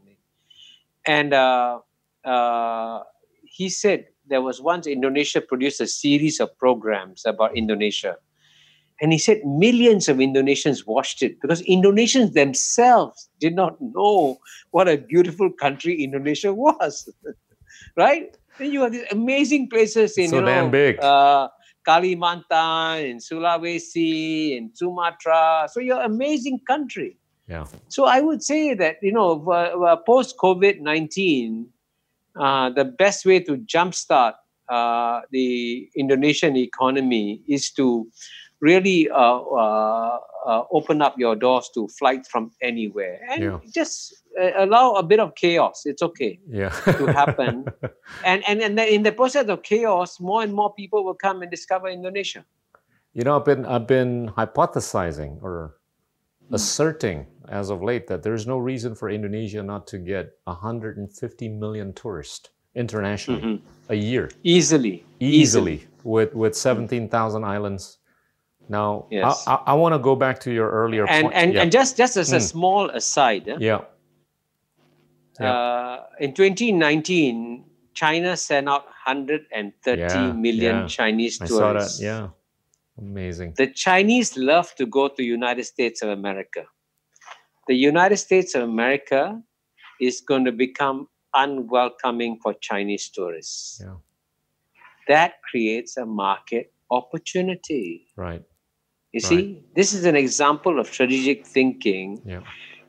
And 1.05 1.33
uh, 1.33 1.79
uh, 2.27 3.03
he 3.43 3.69
said 3.69 4.05
there 4.27 4.41
was 4.41 4.61
once 4.61 4.85
Indonesia 4.85 5.41
produced 5.41 5.79
a 5.81 5.87
series 5.87 6.39
of 6.39 6.55
programs 6.57 7.25
about 7.25 7.55
Indonesia. 7.55 8.17
And 8.99 9.13
he 9.13 9.19
said 9.19 9.41
millions 9.45 10.09
of 10.09 10.17
Indonesians 10.17 10.85
watched 10.85 11.21
it 11.21 11.39
because 11.39 11.61
Indonesians 11.63 12.33
themselves 12.33 13.29
did 13.39 13.55
not 13.55 13.77
know 13.79 14.39
what 14.71 14.89
a 14.89 14.97
beautiful 14.97 15.51
country 15.51 16.03
Indonesia 16.03 16.53
was. 16.53 17.07
right? 17.95 18.35
Then 18.57 18.71
you 18.71 18.81
have 18.81 18.91
these 18.91 19.05
amazing 19.11 19.69
places 19.69 20.17
in 20.17 20.29
So 20.29 20.37
you 20.37 20.41
know, 20.41 20.69
big. 20.69 20.99
Uh, 20.99 21.49
Kalimantan, 21.87 23.09
in 23.09 23.17
Sulawesi, 23.19 24.57
in 24.57 24.71
Sumatra. 24.73 25.69
So 25.71 25.79
you're 25.79 25.99
an 25.99 26.11
amazing 26.11 26.59
country. 26.67 27.17
Yeah. 27.47 27.65
So 27.87 28.05
I 28.05 28.19
would 28.19 28.43
say 28.43 28.73
that 28.73 28.97
you 29.01 29.13
know, 29.13 29.39
post 30.05 30.37
COVID 30.37 30.81
nineteen, 30.81 31.69
uh, 32.39 32.69
the 32.69 32.85
best 32.85 33.25
way 33.25 33.39
to 33.41 33.57
jumpstart 33.57 34.33
uh, 34.69 35.21
the 35.31 35.89
Indonesian 35.95 36.55
economy 36.55 37.41
is 37.47 37.71
to 37.71 38.07
really 38.59 39.09
uh, 39.09 39.39
uh, 39.39 40.17
uh, 40.45 40.63
open 40.71 41.01
up 41.01 41.15
your 41.17 41.35
doors 41.35 41.69
to 41.73 41.87
flights 41.99 42.27
from 42.29 42.51
anywhere 42.61 43.19
and 43.29 43.43
Yeah. 43.43 43.59
just 43.73 44.15
uh, 44.39 44.51
allow 44.57 44.93
a 44.93 45.03
bit 45.03 45.19
of 45.19 45.35
chaos. 45.35 45.83
It's 45.85 46.01
okay 46.01 46.39
Yeah. 46.49 46.69
to 46.97 47.05
happen, 47.07 47.65
and 48.25 48.43
and 48.47 48.61
and 48.61 48.77
then 48.77 48.87
in 48.89 49.03
the 49.03 49.11
process 49.11 49.47
of 49.47 49.61
chaos, 49.63 50.19
more 50.19 50.41
and 50.43 50.53
more 50.53 50.73
people 50.73 51.05
will 51.05 51.17
come 51.17 51.41
and 51.41 51.51
discover 51.51 51.87
Indonesia. 51.87 52.45
You 53.13 53.23
know, 53.23 53.37
I've 53.37 53.45
been 53.45 53.65
I've 53.65 53.87
been 53.87 54.29
hypothesizing 54.37 55.41
or 55.41 55.77
asserting 56.51 57.27
as 57.49 57.69
of 57.69 57.81
late 57.81 58.07
that 58.07 58.23
there's 58.23 58.45
no 58.47 58.57
reason 58.57 58.95
for 58.95 59.09
Indonesia 59.09 59.63
not 59.63 59.87
to 59.87 59.97
get 59.97 60.31
150 60.45 61.49
million 61.49 61.93
tourists 61.93 62.49
internationally 62.75 63.41
Mhm. 63.41 63.61
a 63.89 63.95
year 63.95 64.29
Easily, 64.43 65.03
easily, 65.19 65.87
with 66.03 66.33
with 66.35 66.55
17,000 66.55 67.43
islands. 67.43 67.97
Now, 68.69 69.07
Yes. 69.09 69.47
I, 69.47 69.53
I, 69.55 69.63
I 69.67 69.73
want 69.73 69.93
to 69.95 69.99
go 69.99 70.15
back 70.15 70.39
to 70.41 70.51
your 70.51 70.69
earlier 70.69 71.07
and 71.07 71.23
point. 71.23 71.35
and, 71.35 71.53
yeah. 71.53 71.61
and 71.63 71.71
just 71.71 71.95
just 71.97 72.17
as 72.17 72.33
a 72.33 72.37
Mm. 72.37 72.41
small 72.51 72.89
aside, 72.91 73.47
eh, 73.47 73.57
yeah, 73.59 73.81
Yeah. 75.39 75.53
uh, 75.53 76.03
in 76.19 76.33
2019, 76.33 77.63
China 77.93 78.35
sent 78.37 78.67
out 78.67 78.85
130 79.07 80.01
Yeah, 80.01 80.31
million. 80.33 80.87
Chinese 80.87 81.41
I 81.41 81.45
saw 81.47 81.73
that. 81.73 81.79
tourists. 81.79 82.01
Yeah, 82.01 82.29
amazing. 82.99 83.53
The 83.57 83.67
Chinese 83.67 84.35
love 84.37 84.75
to 84.75 84.85
go 84.85 85.07
to 85.07 85.23
United 85.23 85.63
States 85.65 86.01
of 86.03 86.09
America. 86.09 86.65
The 87.67 87.75
United 87.75 88.17
States 88.17 88.55
of 88.55 88.63
America 88.63 89.41
is 89.99 90.21
going 90.21 90.45
to 90.45 90.51
become 90.51 91.07
unwelcoming 91.35 92.39
for 92.41 92.53
Chinese 92.55 93.09
tourists. 93.09 93.81
Yeah. 93.83 93.95
That 95.07 95.41
creates 95.49 95.97
a 95.97 96.05
market 96.05 96.73
opportunity. 96.91 98.07
Right. 98.15 98.43
You 99.13 99.19
Right. 99.19 99.29
see, 99.29 99.63
this 99.75 99.93
is 99.93 100.05
an 100.05 100.15
example 100.15 100.79
of 100.79 100.87
strategic 100.87 101.45
thinking 101.45 102.21
Yeah. 102.25 102.43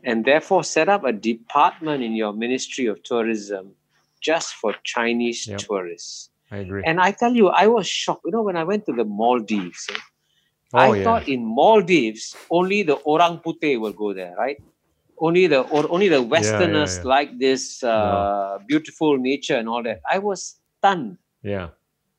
and 0.05 0.25
therefore 0.25 0.65
set 0.65 0.89
up 0.89 1.05
a 1.05 1.13
department 1.13 2.03
in 2.03 2.15
your 2.15 2.33
Ministry 2.33 2.87
of 2.87 3.03
Tourism 3.03 3.75
just 4.21 4.55
for 4.55 4.75
Chinese 4.85 5.47
Yep. 5.47 5.59
tourists. 5.61 6.31
I 6.51 6.59
agree. 6.59 6.83
And 6.85 7.01
I 7.01 7.13
tell 7.13 7.35
you, 7.35 7.49
I 7.49 7.67
was 7.67 7.87
shocked. 7.89 8.23
You 8.25 8.33
know, 8.33 8.43
when 8.43 8.57
I 8.57 8.65
went 8.65 8.87
to 8.87 8.93
the 8.93 9.05
Maldives, 9.05 9.87
eh, 9.91 9.99
oh, 10.75 10.79
I 10.79 10.97
yeah. 10.97 11.05
thought 11.05 11.29
in 11.29 11.45
Maldives 11.45 12.37
only 12.51 12.83
the 12.83 12.97
orang 13.05 13.41
putih 13.41 13.81
will 13.81 13.93
go 13.93 14.13
there, 14.13 14.35
right? 14.37 14.57
Only 15.19 15.47
the 15.47 15.63
or 15.69 15.91
only 15.91 16.09
the 16.09 16.23
Westerners 16.23 16.97
yeah, 16.97 17.03
yeah, 17.03 17.09
like 17.09 17.39
this 17.39 17.83
uh, 17.83 18.59
no. 18.59 18.65
beautiful 18.67 19.19
nature 19.19 19.57
and 19.57 19.69
all 19.69 19.83
that. 19.83 20.01
I 20.11 20.19
was 20.19 20.61
stunned. 20.79 21.19
Yeah. 21.43 21.75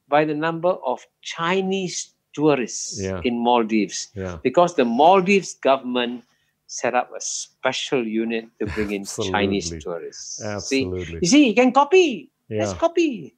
By 0.09 0.25
the 0.25 0.33
number 0.33 0.69
of 0.69 1.05
Chinese 1.21 2.13
tourists 2.33 2.99
in 2.99 3.37
Maldives, 3.37 4.09
because 4.43 4.75
the 4.75 4.85
Maldives 4.85 5.53
government 5.53 6.23
set 6.65 6.93
up 6.93 7.09
a 7.15 7.21
special 7.21 8.05
unit 8.05 8.45
to 8.59 8.65
bring 8.73 8.91
in 8.91 9.05
Chinese 9.05 9.69
tourists. 9.83 10.41
Absolutely. 10.41 11.05
See, 11.05 11.13
you 11.21 11.27
see, 11.27 11.47
you 11.49 11.55
can 11.55 11.71
copy. 11.71 12.31
Let's 12.49 12.73
copy. 12.73 13.33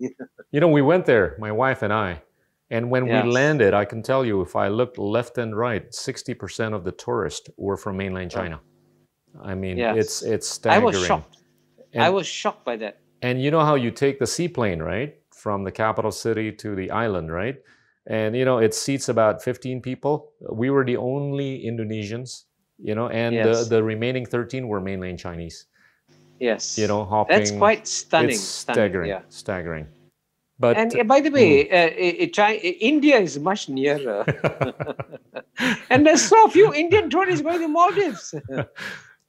you 0.52 0.60
know, 0.60 0.70
we 0.70 0.82
went 0.82 1.06
there, 1.06 1.36
my 1.40 1.52
wife 1.52 1.82
and 1.82 1.92
I, 1.92 2.22
and 2.72 2.90
when 2.90 3.06
yes. 3.06 3.24
we 3.24 3.32
landed, 3.32 3.74
I 3.74 3.86
can 3.86 4.02
tell 4.02 4.26
you, 4.26 4.42
if 4.42 4.56
I 4.56 4.68
looked 4.70 4.98
left 4.98 5.38
and 5.38 5.56
right, 5.56 5.92
60% 5.92 6.74
of 6.74 6.84
the 6.84 6.92
tourists 6.92 7.50
were 7.58 7.78
from 7.78 7.98
mainland 7.98 8.32
China. 8.32 8.60
I 9.42 9.54
mean, 9.56 9.78
yes. 9.78 9.96
it's 9.98 10.22
it's 10.24 10.48
staggering. 10.48 10.82
I 10.82 10.86
was 10.86 11.06
shocked. 11.06 11.38
And, 11.94 12.04
I 12.04 12.10
was 12.10 12.28
shocked 12.28 12.66
by 12.66 12.78
that. 12.78 13.00
And 13.22 13.42
you 13.42 13.52
know 13.52 13.64
how 13.64 13.76
you 13.76 13.92
take 13.92 14.18
the 14.18 14.28
seaplane, 14.28 14.82
right, 14.82 15.16
from 15.32 15.64
the 15.64 15.72
capital 15.72 16.12
city 16.12 16.52
to 16.54 16.76
the 16.76 16.90
island, 16.90 17.32
right? 17.32 17.58
And 18.08 18.36
you 18.36 18.46
know, 18.46 18.58
it 18.58 18.74
seats 18.74 19.10
about 19.10 19.44
15 19.44 19.82
people. 19.82 20.32
We 20.52 20.70
were 20.72 20.84
the 20.84 20.98
only 20.98 21.64
Indonesians 21.64 22.46
you 22.82 22.96
know, 22.96 23.10
and 23.10 23.36
yes. 23.36 23.64
the, 23.64 23.76
the 23.76 23.84
remaining 23.84 24.26
13 24.26 24.68
were 24.68 24.82
mainland 24.82 25.20
Chinese. 25.20 25.66
Yes. 26.40 26.78
You 26.78 26.88
know, 26.88 27.06
hopping. 27.06 27.38
That's 27.38 27.52
quite 27.52 27.88
stunning. 27.88 28.32
It's 28.32 28.42
staggering. 28.42 29.10
Yeah. 29.10 29.22
Staggering. 29.30 29.88
But, 30.62 30.78
and 30.78 30.96
uh, 30.96 31.04
by 31.04 31.22
the 31.22 31.32
way, 31.32 31.66
mm. 31.66 31.74
uh, 31.74 31.92
it, 31.98 32.38
it, 32.38 32.78
India 32.80 33.18
is 33.18 33.40
much 33.40 33.68
nearer. 33.68 34.24
and 35.90 36.06
there's 36.06 36.22
so 36.22 36.48
few 36.50 36.72
Indian 36.74 37.10
tourists 37.10 37.42
going 37.42 37.60
to 37.60 37.68
Maldives. 37.68 38.36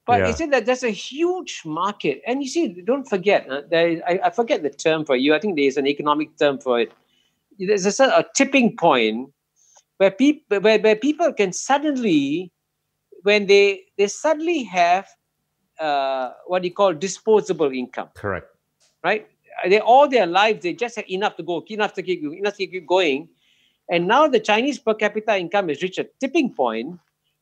But 0.05 0.19
yeah. 0.19 0.33
said 0.33 0.51
that 0.51 0.65
there's 0.65 0.83
a 0.83 0.89
huge 0.89 1.61
market. 1.63 2.21
And 2.27 2.43
you 2.43 2.49
see, 2.49 2.81
don't 2.81 3.07
forget, 3.07 3.49
uh, 3.49 3.61
there 3.69 3.87
is, 3.87 4.01
I, 4.05 4.19
I, 4.25 4.29
forget 4.31 4.61
the 4.61 4.69
term 4.69 5.05
for 5.05 5.15
you. 5.15 5.33
I 5.33 5.39
think 5.39 5.55
there's 5.55 5.77
an 5.77 5.87
economic 5.87 6.37
term 6.37 6.59
for 6.59 6.81
it. 6.81 6.91
There's 7.57 7.85
a, 8.01 8.03
a 8.03 8.25
tipping 8.35 8.75
point 8.75 9.31
where, 9.95 10.11
people 10.11 10.59
where, 10.59 10.77
where 10.77 10.97
people 10.97 11.31
can 11.31 11.53
suddenly 11.53 12.51
when 13.21 13.47
they 13.47 13.83
they 13.97 14.07
suddenly 14.07 14.63
have 14.63 15.07
uh, 15.79 16.31
what 16.47 16.65
you 16.65 16.73
call 16.73 16.93
disposable 16.93 17.71
income. 17.71 18.09
Correct. 18.13 18.47
Right. 19.03 19.27
Uh, 19.63 19.69
they 19.69 19.79
all 19.79 20.07
their 20.07 20.25
lives 20.25 20.63
they 20.63 20.73
just 20.73 20.95
have 20.95 21.09
enough 21.09 21.35
to 21.35 21.43
go, 21.43 21.63
enough 21.69 21.93
to 21.93 22.03
keep 22.03 22.23
enough 22.23 22.55
to 22.55 22.67
keep 22.67 22.87
going, 22.87 23.27
and 23.89 24.07
now 24.07 24.27
the 24.27 24.39
Chinese 24.39 24.79
per 24.79 24.93
capita 24.93 25.37
income 25.37 25.69
has 25.69 25.81
reached 25.81 25.99
a 25.99 26.07
tipping 26.19 26.53
point 26.53 26.99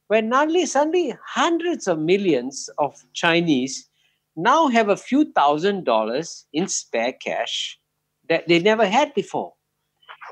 where 0.08 0.22
suddenly 0.22 0.66
suddenly 0.66 1.16
hundreds 1.26 1.88
of 1.88 2.00
millions 2.00 2.70
of 2.78 3.02
Chinese 3.14 3.88
now 4.36 4.68
have 4.68 4.90
a 4.90 4.98
few 4.98 5.32
thousand 5.32 5.86
dollars 5.86 6.46
in 6.54 6.68
spare 6.68 7.14
cash 7.14 7.80
that 8.30 8.48
they 8.48 8.60
never 8.60 8.86
had 8.86 9.14
before. 9.14 9.54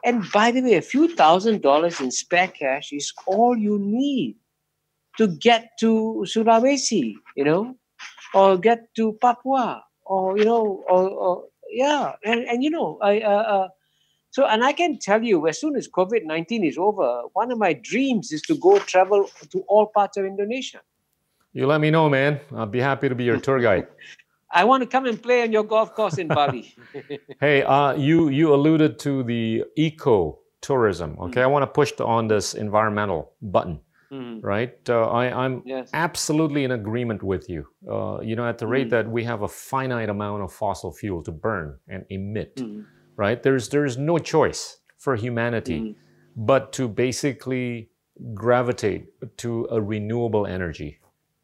And 0.03 0.23
by 0.31 0.51
the 0.51 0.61
way, 0.61 0.75
a 0.75 0.81
few 0.81 1.15
thousand 1.15 1.61
dollars 1.61 1.99
in 1.99 2.11
spare 2.11 2.47
cash 2.47 2.91
is 2.91 3.13
all 3.25 3.57
you 3.57 3.79
need 3.79 4.35
to 5.17 5.27
get 5.27 5.71
to 5.79 6.25
Sulawesi, 6.25 7.15
you 7.35 7.43
know, 7.43 7.75
or 8.33 8.57
get 8.57 8.93
to 8.95 9.13
Papua, 9.21 9.83
or 10.05 10.37
you 10.37 10.45
know, 10.45 10.83
or, 10.87 11.09
or 11.09 11.43
yeah, 11.71 12.13
and, 12.23 12.41
and 12.45 12.63
you 12.63 12.69
know, 12.69 12.97
I 13.01 13.19
uh, 13.19 13.29
uh, 13.29 13.67
so 14.31 14.45
and 14.45 14.63
I 14.63 14.73
can 14.73 14.99
tell 14.99 15.23
you, 15.23 15.47
as 15.47 15.59
soon 15.59 15.75
as 15.75 15.87
COVID 15.87 16.25
nineteen 16.25 16.63
is 16.63 16.77
over, 16.77 17.23
one 17.33 17.51
of 17.51 17.57
my 17.57 17.73
dreams 17.73 18.31
is 18.31 18.41
to 18.43 18.55
go 18.55 18.79
travel 18.79 19.29
to 19.51 19.59
all 19.67 19.87
parts 19.87 20.17
of 20.17 20.25
Indonesia. 20.25 20.81
You 21.53 21.65
let 21.65 21.81
me 21.81 21.89
know, 21.89 22.09
man. 22.09 22.39
I'll 22.55 22.65
be 22.65 22.79
happy 22.79 23.09
to 23.09 23.15
be 23.15 23.23
your 23.23 23.39
tour 23.45 23.59
guide. 23.59 23.87
I 24.51 24.63
want 24.63 24.81
to 24.81 24.87
come 24.87 25.05
and 25.05 25.21
play 25.21 25.43
on 25.43 25.51
your 25.51 25.63
golf 25.63 25.93
course 25.93 26.17
in 26.17 26.27
Bali. 26.27 26.75
hey, 27.39 27.63
uh, 27.63 27.93
you 27.93 28.29
you 28.29 28.53
alluded 28.53 28.99
to 28.99 29.23
the 29.23 29.63
eco 29.75 30.39
tourism. 30.61 31.17
Okay, 31.19 31.39
mm-hmm. 31.39 31.39
I 31.39 31.47
want 31.47 31.63
to 31.63 31.67
push 31.67 31.93
on 31.99 32.27
this 32.27 32.53
environmental 32.53 33.33
button. 33.41 33.79
Mm. 34.11 34.43
Right, 34.43 34.77
uh, 34.89 35.05
I, 35.07 35.45
am 35.45 35.61
yes. 35.65 35.91
absolutely 35.93 36.63
in 36.63 36.71
agreement 36.71 37.21
with 37.21 37.47
you. 37.47 37.67
Uh, 37.87 38.19
you 38.21 38.35
know, 38.35 38.47
at 38.47 38.57
the 38.57 38.65
rate 38.65 38.87
mm. 38.87 38.89
that 38.89 39.07
we 39.07 39.23
have 39.23 39.43
a 39.43 39.47
finite 39.47 40.09
amount 40.09 40.41
of 40.41 40.51
fossil 40.51 40.91
fuel 40.91 41.21
to 41.23 41.31
burn 41.31 41.77
and 41.87 42.05
emit, 42.09 42.55
mm. 42.55 42.85
right? 43.17 43.43
There's 43.43 43.69
there's 43.69 43.97
no 43.97 44.17
choice 44.17 44.77
for 44.97 45.15
humanity 45.15 45.95
but 46.39 46.71
to 46.71 46.87
basically 46.87 47.89
gravitate 48.33 49.07
to 49.37 49.67
a 49.71 49.81
renewable 49.81 50.47
energy, 50.47 50.99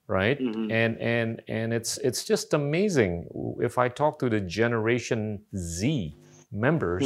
right? 0.07 0.39
And 0.71 0.97
and 0.99 1.41
and 1.47 1.73
it's 1.73 1.97
it's 1.97 2.23
just 2.23 2.53
amazing. 2.53 3.27
If 3.59 3.77
I 3.77 3.89
talk 3.89 4.19
to 4.19 4.29
the 4.29 4.39
Generation 4.39 5.41
Z 5.55 6.15
members, 6.51 7.03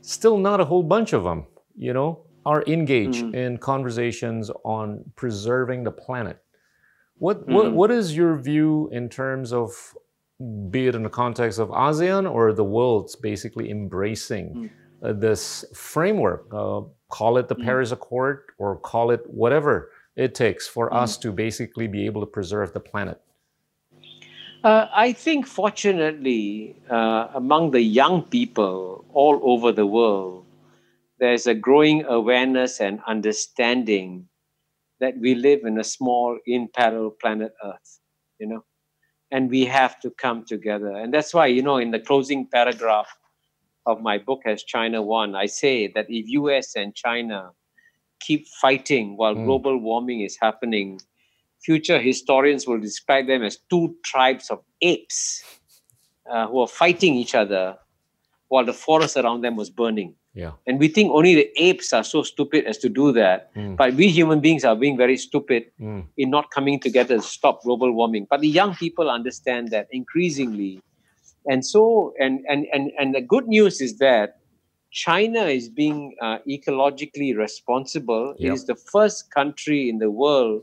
still 0.00 0.38
not 0.38 0.60
a 0.60 0.64
whole 0.64 0.82
bunch 0.82 1.12
of 1.12 1.24
them. 1.24 1.46
You 1.76 1.92
know, 1.92 2.24
are 2.52 2.62
engaged 2.66 3.24
mm. 3.24 3.34
in 3.42 3.50
conversations 3.72 4.44
on 4.64 4.86
preserving 5.22 5.80
the 5.88 5.94
planet. 6.04 6.36
What, 7.24 7.36
mm. 7.46 7.52
what, 7.54 7.66
what 7.80 7.90
is 7.90 8.16
your 8.20 8.34
view 8.50 8.88
in 8.98 9.04
terms 9.10 9.52
of, 9.52 9.70
be 10.70 10.86
it 10.88 10.94
in 10.98 11.02
the 11.08 11.14
context 11.22 11.58
of 11.58 11.68
ASEAN 11.68 12.24
or 12.36 12.44
the 12.62 12.68
world's 12.76 13.14
basically 13.30 13.66
embracing 13.70 14.46
mm. 14.54 14.70
uh, 15.02 15.12
this 15.26 15.42
framework? 15.74 16.42
Uh, 16.50 16.80
call 17.18 17.32
it 17.40 17.46
the 17.52 17.58
mm. 17.58 17.64
Paris 17.66 17.90
Accord 17.92 18.38
or 18.56 18.76
call 18.92 19.10
it 19.10 19.22
whatever 19.42 19.90
it 20.16 20.34
takes 20.34 20.64
for 20.66 20.84
mm. 20.88 21.02
us 21.02 21.18
to 21.18 21.28
basically 21.32 21.86
be 21.86 22.06
able 22.06 22.22
to 22.26 22.30
preserve 22.38 22.72
the 22.72 22.80
planet. 22.80 23.20
Uh, 24.64 24.86
I 25.06 25.12
think, 25.12 25.46
fortunately, 25.46 26.76
uh, 26.90 27.28
among 27.34 27.70
the 27.76 27.84
young 28.00 28.22
people 28.22 29.04
all 29.12 29.38
over 29.52 29.70
the 29.70 29.86
world, 29.86 30.46
there's 31.20 31.46
a 31.46 31.54
growing 31.54 32.04
awareness 32.04 32.80
and 32.80 33.00
understanding 33.06 34.28
that 35.00 35.16
we 35.18 35.34
live 35.34 35.60
in 35.64 35.78
a 35.78 35.84
small 35.84 36.38
imperil 36.46 37.10
planet 37.10 37.52
earth 37.64 38.00
you 38.38 38.46
know? 38.46 38.64
And 39.30 39.50
we 39.50 39.66
have 39.66 40.00
to 40.00 40.10
come 40.10 40.44
together. 40.46 40.90
And 40.92 41.12
that's 41.12 41.34
why 41.34 41.46
you 41.46 41.62
know 41.62 41.76
in 41.76 41.90
the 41.90 42.00
closing 42.00 42.46
paragraph 42.46 43.08
of 43.88 44.02
my 44.02 44.18
book 44.18 44.42
as 44.44 44.62
china 44.62 45.00
won 45.00 45.34
i 45.34 45.46
say 45.46 45.88
that 45.88 46.06
if 46.08 46.26
us 46.28 46.76
and 46.76 46.94
china 46.94 47.50
keep 48.20 48.46
fighting 48.46 49.16
while 49.16 49.34
mm. 49.34 49.44
global 49.46 49.78
warming 49.78 50.20
is 50.20 50.36
happening 50.40 51.00
future 51.60 51.98
historians 51.98 52.66
will 52.66 52.78
describe 52.78 53.26
them 53.26 53.42
as 53.42 53.58
two 53.70 53.96
tribes 54.04 54.50
of 54.50 54.60
apes 54.82 55.42
uh, 56.30 56.46
who 56.48 56.60
are 56.60 56.68
fighting 56.68 57.14
each 57.14 57.34
other 57.34 57.76
while 58.48 58.64
the 58.64 58.72
forest 58.72 59.16
around 59.16 59.40
them 59.40 59.56
was 59.56 59.70
burning 59.70 60.14
yeah. 60.38 60.52
And 60.68 60.78
we 60.78 60.86
think 60.86 61.10
only 61.10 61.34
the 61.34 61.50
apes 61.56 61.92
are 61.92 62.04
so 62.04 62.22
stupid 62.22 62.64
as 62.64 62.78
to 62.78 62.88
do 62.88 63.10
that. 63.10 63.52
Mm. 63.56 63.76
But 63.76 63.94
we 63.94 64.06
human 64.08 64.38
beings 64.38 64.64
are 64.64 64.76
being 64.76 64.96
very 64.96 65.16
stupid 65.16 65.64
mm. 65.80 66.04
in 66.16 66.30
not 66.30 66.52
coming 66.52 66.78
together 66.78 67.16
to 67.16 67.22
stop 67.22 67.62
global 67.64 67.90
warming. 67.92 68.28
But 68.30 68.40
the 68.42 68.48
young 68.48 68.76
people 68.76 69.10
understand 69.10 69.72
that 69.72 69.88
increasingly. 69.90 70.80
And 71.50 71.66
so, 71.66 72.14
and, 72.20 72.44
and, 72.48 72.66
and, 72.72 72.92
and 73.00 73.16
the 73.16 73.20
good 73.20 73.48
news 73.48 73.80
is 73.80 73.98
that 73.98 74.38
China 74.92 75.42
is 75.42 75.68
being 75.68 76.14
uh, 76.22 76.38
ecologically 76.48 77.36
responsible. 77.36 78.36
Yep. 78.38 78.48
It 78.48 78.54
is 78.54 78.66
the 78.66 78.76
first 78.76 79.32
country 79.32 79.90
in 79.90 79.98
the 79.98 80.10
world 80.10 80.62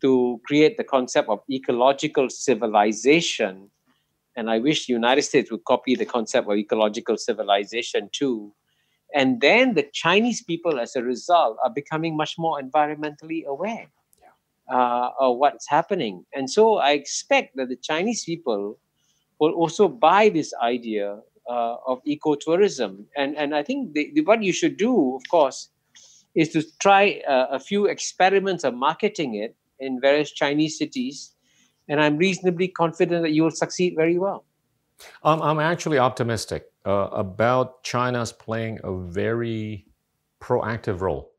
to 0.00 0.40
create 0.44 0.76
the 0.76 0.82
concept 0.82 1.28
of 1.28 1.38
ecological 1.48 2.30
civilization. 2.30 3.70
And 4.34 4.50
I 4.50 4.58
wish 4.58 4.86
the 4.86 4.92
United 4.92 5.22
States 5.22 5.52
would 5.52 5.64
copy 5.64 5.94
the 5.94 6.04
concept 6.04 6.48
of 6.50 6.56
ecological 6.56 7.16
civilization 7.16 8.10
too. 8.12 8.52
And 9.14 9.40
then 9.40 9.74
the 9.74 9.84
Chinese 9.92 10.42
people, 10.42 10.78
as 10.78 10.94
a 10.96 11.02
result, 11.02 11.56
are 11.64 11.70
becoming 11.70 12.16
much 12.16 12.36
more 12.38 12.60
environmentally 12.60 13.44
aware 13.46 13.86
uh, 14.70 15.10
of 15.18 15.38
what's 15.38 15.68
happening. 15.68 16.24
And 16.34 16.50
so 16.50 16.76
I 16.76 16.90
expect 16.92 17.56
that 17.56 17.68
the 17.68 17.76
Chinese 17.76 18.24
people 18.24 18.78
will 19.40 19.52
also 19.52 19.88
buy 19.88 20.28
this 20.28 20.52
idea 20.62 21.20
uh, 21.48 21.76
of 21.86 22.02
ecotourism. 22.04 23.04
And, 23.16 23.36
and 23.36 23.54
I 23.54 23.62
think 23.62 23.94
the, 23.94 24.10
the, 24.14 24.20
what 24.22 24.42
you 24.42 24.52
should 24.52 24.76
do, 24.76 25.16
of 25.16 25.22
course, 25.30 25.70
is 26.34 26.50
to 26.50 26.62
try 26.78 27.22
uh, 27.26 27.46
a 27.50 27.58
few 27.58 27.86
experiments 27.86 28.64
of 28.64 28.74
marketing 28.74 29.36
it 29.36 29.56
in 29.80 30.00
various 30.00 30.30
Chinese 30.32 30.76
cities. 30.76 31.32
And 31.88 32.00
I'm 32.00 32.18
reasonably 32.18 32.68
confident 32.68 33.22
that 33.22 33.30
you 33.30 33.44
will 33.44 33.50
succeed 33.50 33.94
very 33.96 34.18
well. 34.18 34.44
Um, 35.22 35.40
I'm 35.40 35.60
actually 35.60 35.98
optimistic 35.98 36.66
uh, 36.84 37.08
about 37.12 37.82
China's 37.82 38.32
playing 38.32 38.78
a 38.84 38.96
very 38.96 39.86
proactive 40.40 41.00
role 41.00 41.32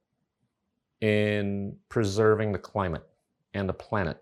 in 1.02 1.76
preserving 1.88 2.52
the 2.52 2.60
climate 2.60 3.08
and 3.54 3.68
the 3.68 3.74
planet. 3.74 4.22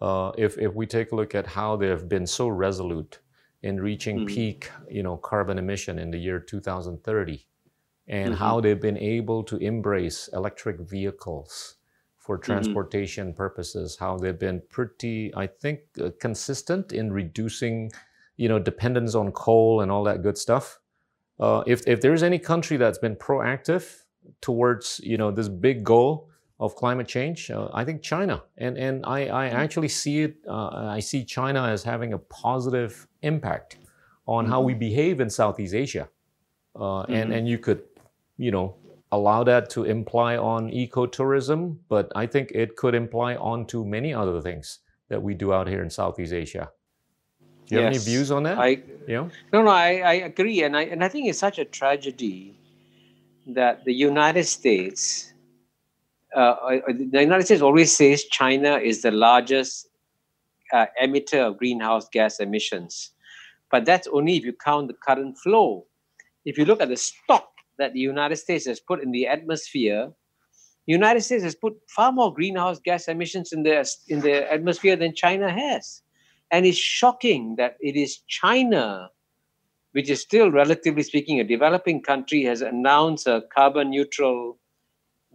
Uh, 0.00 0.32
if, 0.38 0.56
if 0.58 0.74
we 0.74 0.86
take 0.86 1.12
a 1.12 1.14
look 1.14 1.34
at 1.34 1.46
how 1.46 1.76
they 1.76 1.88
have 1.88 2.08
been 2.08 2.26
so 2.26 2.48
resolute 2.48 3.18
in 3.62 3.80
reaching 3.80 4.18
mm-hmm. 4.18 4.26
peak, 4.26 4.70
you 4.88 5.02
know, 5.02 5.16
carbon 5.16 5.58
emission 5.58 5.98
in 5.98 6.10
the 6.10 6.18
year 6.18 6.38
2030, 6.38 7.46
and 8.06 8.32
mm-hmm. 8.32 8.38
how 8.38 8.60
they've 8.60 8.80
been 8.80 8.98
able 8.98 9.42
to 9.42 9.56
embrace 9.56 10.28
electric 10.32 10.80
vehicles 10.80 11.76
for 12.16 12.38
mm-hmm. 12.38 12.52
transportation 12.52 13.28
mm-hmm. 13.28 13.36
purposes. 13.36 13.96
How 13.98 14.16
they've 14.16 14.38
been 14.38 14.62
pretty, 14.68 15.34
I 15.34 15.46
think, 15.46 15.80
uh, 16.00 16.10
consistent 16.20 16.92
in 16.92 17.12
reducing, 17.12 17.90
you 18.38 18.48
know, 18.48 18.58
dependence 18.58 19.14
on 19.14 19.30
coal 19.32 19.82
and 19.82 19.92
all 19.92 20.04
that 20.04 20.22
good 20.22 20.38
stuff. 20.38 20.80
Uh, 21.38 21.62
if 21.66 21.86
if 21.86 22.00
there's 22.00 22.22
any 22.22 22.38
country 22.38 22.78
that's 22.78 22.98
been 22.98 23.16
proactive 23.16 24.04
towards, 24.40 25.00
you 25.04 25.18
know, 25.18 25.30
this 25.30 25.48
big 25.48 25.84
goal 25.84 26.30
of 26.60 26.74
climate 26.74 27.06
change, 27.06 27.50
uh, 27.50 27.68
I 27.72 27.84
think 27.84 28.02
China. 28.02 28.42
And, 28.56 28.76
and 28.76 29.06
I, 29.06 29.20
I 29.20 29.50
mm. 29.50 29.52
actually 29.52 29.88
see 29.88 30.22
it, 30.22 30.36
uh, 30.48 30.68
I 30.68 31.00
see 31.00 31.24
China 31.24 31.62
as 31.62 31.84
having 31.84 32.12
a 32.14 32.18
positive 32.18 33.06
impact 33.22 33.78
on 34.26 34.44
mm-hmm. 34.44 34.52
how 34.52 34.60
we 34.62 34.72
mm-hmm. 34.72 34.80
behave 34.80 35.20
in 35.20 35.30
Southeast 35.30 35.74
Asia. 35.74 36.08
Uh, 36.74 36.80
mm-hmm. 36.80 37.12
and, 37.12 37.32
and 37.32 37.48
you 37.48 37.58
could, 37.58 37.82
you 38.38 38.50
know, 38.50 38.74
allow 39.12 39.44
that 39.44 39.70
to 39.70 39.84
imply 39.84 40.36
on 40.36 40.70
ecotourism, 40.70 41.76
but 41.88 42.10
I 42.14 42.26
think 42.26 42.50
it 42.52 42.76
could 42.76 42.94
imply 42.94 43.36
onto 43.36 43.84
many 43.84 44.12
other 44.12 44.40
things 44.40 44.80
that 45.08 45.22
we 45.22 45.34
do 45.34 45.52
out 45.52 45.68
here 45.68 45.82
in 45.82 45.90
Southeast 45.90 46.32
Asia. 46.32 46.70
Do 47.68 47.76
you 47.76 47.82
yes. 47.82 47.84
have 47.84 47.94
any 47.94 48.16
views 48.16 48.30
on 48.30 48.42
that? 48.44 48.58
I, 48.58 48.82
yeah. 49.06 49.28
No, 49.52 49.62
no, 49.62 49.68
I, 49.68 49.98
I 49.98 50.12
agree. 50.14 50.62
And 50.62 50.76
I, 50.76 50.82
and 50.82 51.04
I 51.04 51.08
think 51.08 51.28
it's 51.28 51.38
such 51.38 51.58
a 51.58 51.64
tragedy 51.64 52.58
that 53.46 53.84
the 53.84 53.92
United 53.92 54.44
States 54.44 55.32
uh, 56.34 56.40
uh, 56.40 56.80
the 56.88 57.20
United 57.22 57.44
States 57.44 57.62
always 57.62 57.96
says 57.96 58.24
China 58.24 58.76
is 58.76 59.02
the 59.02 59.10
largest 59.10 59.88
uh, 60.72 60.86
emitter 61.02 61.46
of 61.46 61.56
greenhouse 61.56 62.08
gas 62.10 62.40
emissions. 62.40 63.12
But 63.70 63.84
that's 63.84 64.08
only 64.08 64.36
if 64.36 64.44
you 64.44 64.52
count 64.52 64.88
the 64.88 64.94
current 64.94 65.38
flow. 65.38 65.86
If 66.44 66.58
you 66.58 66.64
look 66.64 66.80
at 66.80 66.88
the 66.88 66.96
stock 66.96 67.50
that 67.78 67.92
the 67.92 68.00
United 68.00 68.36
States 68.36 68.66
has 68.66 68.80
put 68.80 69.02
in 69.02 69.10
the 69.10 69.26
atmosphere, 69.26 70.10
the 70.86 70.92
United 70.92 71.22
States 71.22 71.44
has 71.44 71.54
put 71.54 71.74
far 71.88 72.12
more 72.12 72.32
greenhouse 72.32 72.78
gas 72.78 73.08
emissions 73.08 73.52
in 73.52 73.62
the, 73.62 73.86
in 74.08 74.20
the 74.20 74.50
atmosphere 74.52 74.96
than 74.96 75.14
China 75.14 75.50
has. 75.50 76.02
And 76.50 76.64
it's 76.64 76.78
shocking 76.78 77.56
that 77.56 77.76
it 77.80 77.96
is 77.96 78.18
China, 78.26 79.10
which 79.92 80.08
is 80.08 80.20
still, 80.20 80.50
relatively 80.50 81.02
speaking, 81.02 81.40
a 81.40 81.44
developing 81.44 82.02
country, 82.02 82.42
has 82.44 82.62
announced 82.62 83.26
a 83.26 83.42
carbon 83.54 83.90
neutral 83.90 84.58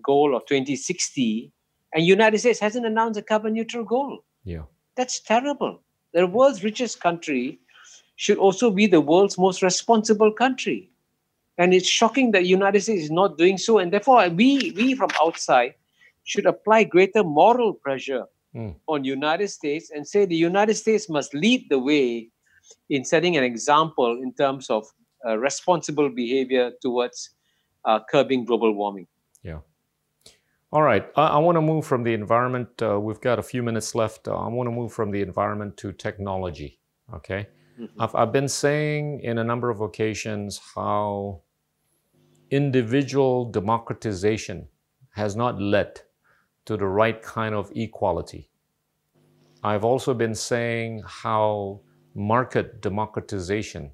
goal 0.02 0.36
of 0.36 0.46
2060, 0.48 1.52
and 1.94 2.06
United 2.06 2.40
States 2.40 2.60
hasn't 2.60 2.86
announced 2.86 3.20
a 3.20 3.24
carbon 3.24 3.54
neutral 3.54 3.84
goal. 3.84 4.24
Yeah. 4.44 4.64
That's 4.96 5.20
terrible. 5.20 5.82
The 6.14 6.28
world's 6.28 6.64
richest 6.64 7.00
country 7.00 7.60
should 8.16 8.38
also 8.38 8.72
be 8.72 8.88
the 8.88 9.02
world's 9.02 9.38
most 9.38 9.62
responsible 9.62 10.32
country. 10.32 10.90
And 11.58 11.74
it's 11.74 11.88
shocking 11.88 12.32
that 12.32 12.46
United 12.46 12.82
States 12.82 13.04
is 13.04 13.12
not 13.12 13.38
doing 13.38 13.58
so. 13.58 13.78
And 13.78 13.94
therefore, 13.94 14.28
we, 14.30 14.74
we 14.76 14.96
from 14.96 15.10
outside 15.22 15.76
should 16.24 16.46
apply 16.46 16.86
greater 16.86 17.24
moral 17.24 17.74
pressure 17.74 18.26
mm. 18.56 18.76
on 18.88 19.04
United 19.04 19.50
States 19.50 19.92
and 19.92 20.08
say 20.08 20.26
the 20.26 20.36
United 20.36 20.76
States 20.76 21.10
must 21.10 21.34
lead 21.34 21.66
the 21.70 21.80
way 21.80 22.30
in 22.90 23.04
setting 23.04 23.38
an 23.38 23.44
example 23.44 24.20
in 24.22 24.34
terms 24.34 24.70
of 24.70 24.86
uh, 25.26 25.38
responsible 25.38 26.10
behavior 26.10 26.72
towards 26.82 27.30
uh, 27.86 28.00
curbing 28.10 28.46
global 28.46 28.74
warming. 28.74 29.08
Yeah. 29.44 29.60
All 30.72 30.82
right, 30.82 31.06
I, 31.16 31.28
I 31.28 31.38
want 31.38 31.56
to 31.56 31.62
move 31.62 31.86
from 31.86 32.04
the 32.04 32.14
environment. 32.14 32.82
Uh, 32.82 33.00
we've 33.00 33.22
got 33.22 33.38
a 33.38 33.44
few 33.44 33.62
minutes 33.62 33.94
left. 33.94 34.28
Uh, 34.28 34.36
I 34.36 34.48
want 34.48 34.68
to 34.68 34.72
move 34.72 34.92
from 34.92 35.12
the 35.12 35.22
environment 35.22 35.78
to 35.78 35.92
technology. 35.92 36.80
Okay, 37.14 37.48
mm-hmm. 37.80 38.02
I've, 38.02 38.16
I've 38.16 38.32
been 38.32 38.48
saying 38.48 39.20
in 39.22 39.38
a 39.38 39.44
number 39.44 39.70
of 39.70 39.82
occasions 39.82 40.60
how 40.74 41.42
individual 42.50 43.52
democratization 43.52 44.68
has 45.12 45.36
not 45.36 45.62
led 45.62 46.02
to 46.66 46.78
the 46.78 46.88
right 46.88 47.22
kind 47.22 47.56
of 47.56 47.72
equality. 47.76 48.50
I've 49.64 49.86
also 49.86 50.14
been 50.14 50.36
saying 50.36 51.04
how 51.06 51.82
market 52.16 52.82
democratization, 52.82 53.92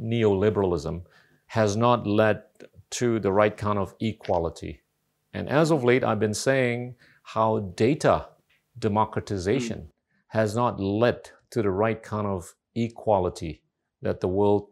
neoliberalism, 0.00 1.02
has 1.46 1.76
not 1.76 2.06
led 2.06 2.42
to 2.90 3.18
the 3.20 3.32
right 3.32 3.56
kind 3.56 3.78
of 3.78 3.94
equality. 4.00 4.80
And 5.32 5.48
as 5.48 5.70
of 5.70 5.84
late, 5.84 6.04
I've 6.04 6.20
been 6.20 6.34
saying 6.34 6.94
how 7.22 7.60
data 7.76 8.28
democratization 8.78 9.78
mm. 9.78 9.88
has 10.28 10.54
not 10.54 10.80
led 10.80 11.30
to 11.50 11.62
the 11.62 11.70
right 11.70 12.02
kind 12.02 12.26
of 12.26 12.54
equality 12.74 13.62
that 14.02 14.20
the 14.20 14.28
world 14.28 14.68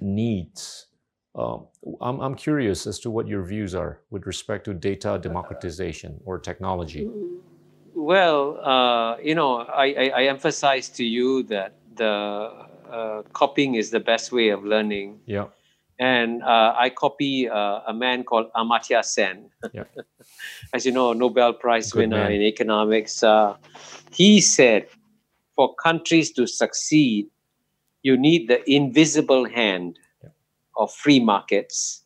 needs. 0.00 0.86
Um, 1.34 1.66
I'm, 2.00 2.20
I'm 2.20 2.34
curious 2.34 2.86
as 2.86 2.98
to 3.00 3.10
what 3.10 3.28
your 3.28 3.42
views 3.42 3.74
are 3.74 4.00
with 4.10 4.26
respect 4.26 4.64
to 4.64 4.74
data 4.74 5.18
democratization 5.22 6.20
or 6.24 6.38
technology. 6.38 7.08
Well, 7.94 8.58
uh, 8.64 9.18
you 9.18 9.34
know, 9.34 9.58
I, 9.58 9.84
I, 9.84 10.12
I, 10.16 10.22
emphasize 10.24 10.88
to 10.90 11.04
you 11.04 11.44
that 11.44 11.74
the 11.94 12.66
uh, 12.90 13.22
copying 13.32 13.76
is 13.76 13.90
the 13.90 14.00
best 14.00 14.32
way 14.32 14.48
of 14.48 14.64
learning. 14.64 15.20
Yeah. 15.26 15.46
And 16.00 16.42
uh, 16.42 16.74
I 16.76 16.90
copy 16.90 17.48
uh, 17.48 17.80
a 17.86 17.92
man 17.92 18.24
called 18.24 18.50
Amartya 18.56 19.04
Sen. 19.04 19.50
Yeah. 19.72 19.84
As 20.72 20.86
you 20.86 20.92
know, 20.92 21.12
Nobel 21.12 21.52
Prize 21.52 21.92
Good 21.92 22.00
winner 22.00 22.24
man. 22.24 22.32
in 22.32 22.42
economics. 22.42 23.22
Uh, 23.22 23.56
he 24.12 24.40
said, 24.40 24.86
for 25.54 25.74
countries 25.74 26.32
to 26.32 26.46
succeed, 26.46 27.28
you 28.02 28.16
need 28.16 28.48
the 28.48 28.68
invisible 28.70 29.46
hand. 29.46 29.98
Of 30.76 30.92
free 30.92 31.20
markets, 31.20 32.04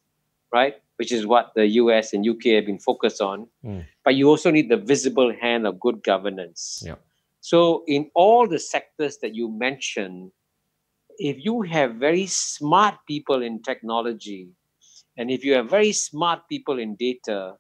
right? 0.53 0.74
Which 0.97 1.12
is 1.12 1.27
what 1.27 1.53
the 1.55 1.66
US 1.82 2.12
and 2.12 2.27
UK 2.27 2.55
have 2.57 2.66
been 2.66 2.78
focused 2.78 3.20
on. 3.20 3.49
Mm. 3.65 3.85
But 4.05 4.15
you 4.15 4.28
also 4.28 4.51
need 4.51 4.69
the 4.69 4.77
visible 4.77 5.32
hand 5.32 5.66
of 5.66 5.81
good 5.81 6.03
governance. 6.03 6.82
Yeah. 6.85 6.97
So, 7.41 7.85
in 7.86 8.11
all 8.15 8.49
the 8.49 8.59
sectors 8.59 9.19
that 9.19 9.35
you 9.35 9.51
mentioned, 9.51 10.31
if 11.19 11.45
you 11.45 11.62
have 11.62 11.97
very 11.97 12.27
smart 12.27 12.95
people 13.07 13.43
in 13.43 13.62
technology 13.62 14.49
and 15.16 15.31
if 15.31 15.45
you 15.45 15.55
have 15.55 15.70
very 15.70 15.93
smart 15.93 16.49
people 16.49 16.78
in 16.78 16.97
data, 16.97 17.55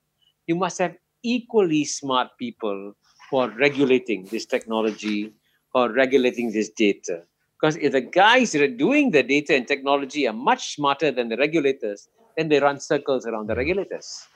you 0.46 0.54
must 0.54 0.78
have 0.78 0.96
equally 1.22 1.84
smart 1.84 2.30
people 2.38 2.94
who 3.30 3.36
are 3.36 3.50
regulating 3.50 4.24
this 4.26 4.46
technology 4.46 5.32
or 5.74 5.90
regulating 5.92 6.52
this 6.52 6.70
data. 6.70 7.22
Because 7.64 7.78
if 7.80 7.92
the 7.92 8.02
guys 8.02 8.52
that 8.52 8.60
are 8.60 8.68
doing 8.68 9.10
the 9.10 9.22
data 9.22 9.54
and 9.54 9.66
technology 9.66 10.28
are 10.28 10.34
much 10.34 10.74
smarter 10.74 11.10
than 11.10 11.30
the 11.30 11.38
regulators, 11.38 12.10
then 12.36 12.50
they 12.50 12.60
run 12.60 12.78
circles 12.78 13.24
around 13.24 13.46
the 13.46 13.54
regulators. 13.54 14.26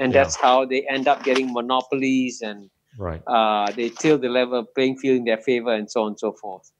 And 0.00 0.12
yeah. 0.12 0.24
that's 0.24 0.34
how 0.34 0.64
they 0.64 0.84
end 0.88 1.06
up 1.06 1.22
getting 1.22 1.52
monopolies 1.52 2.42
and 2.42 2.68
right. 2.98 3.22
uh, 3.28 3.70
they 3.70 3.90
tilt 3.90 4.22
the 4.22 4.28
level 4.28 4.64
playing 4.64 4.98
field 4.98 5.18
in 5.18 5.24
their 5.26 5.36
favor 5.36 5.72
and 5.72 5.88
so 5.88 6.02
on 6.02 6.08
and 6.08 6.18
so 6.18 6.32
forth 6.32 6.72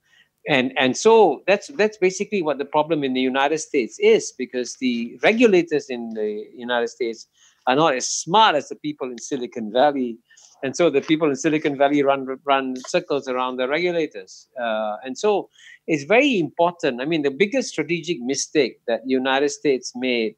and 0.48 0.72
and 0.76 0.96
so 0.96 1.42
that's 1.46 1.68
that's 1.68 1.98
basically 1.98 2.40
what 2.40 2.58
the 2.58 2.64
problem 2.64 3.02
in 3.02 3.14
the 3.14 3.20
United 3.20 3.58
States 3.58 3.98
is 3.98 4.32
because 4.38 4.76
the 4.76 5.18
regulators 5.22 5.90
in 5.90 6.10
the 6.10 6.44
United 6.54 6.88
States 6.88 7.26
are 7.66 7.74
not 7.74 7.94
as 7.94 8.06
smart 8.06 8.54
as 8.54 8.68
the 8.68 8.76
people 8.76 9.10
in 9.10 9.18
Silicon 9.18 9.72
Valley, 9.72 10.18
and 10.62 10.76
so 10.76 10.90
the 10.90 11.00
people 11.00 11.28
in 11.28 11.36
Silicon 11.36 11.76
Valley 11.76 12.02
run 12.02 12.26
run 12.44 12.74
circles 12.88 13.28
around 13.28 13.56
the 13.56 13.68
regulators, 13.68 14.48
uh, 14.60 14.96
and 15.04 15.16
so 15.18 15.48
it's 15.86 16.04
very 16.04 16.38
important. 16.38 17.00
I 17.00 17.04
mean, 17.04 17.22
the 17.22 17.30
biggest 17.30 17.70
strategic 17.70 18.20
mistake 18.20 18.80
that 18.86 19.04
the 19.04 19.10
United 19.10 19.50
States 19.50 19.92
made 19.94 20.34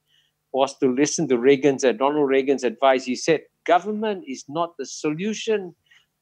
was 0.53 0.77
to 0.79 0.93
listen 0.93 1.29
to 1.29 1.39
Reagan's 1.39 1.85
uh, 1.85 1.93
Donald 1.93 2.29
Reagan's 2.29 2.65
advice. 2.65 3.05
He 3.05 3.17
said, 3.17 3.43
"Government 3.65 4.25
is 4.27 4.45
not 4.49 4.77
the 4.79 4.87
solution; 4.87 5.75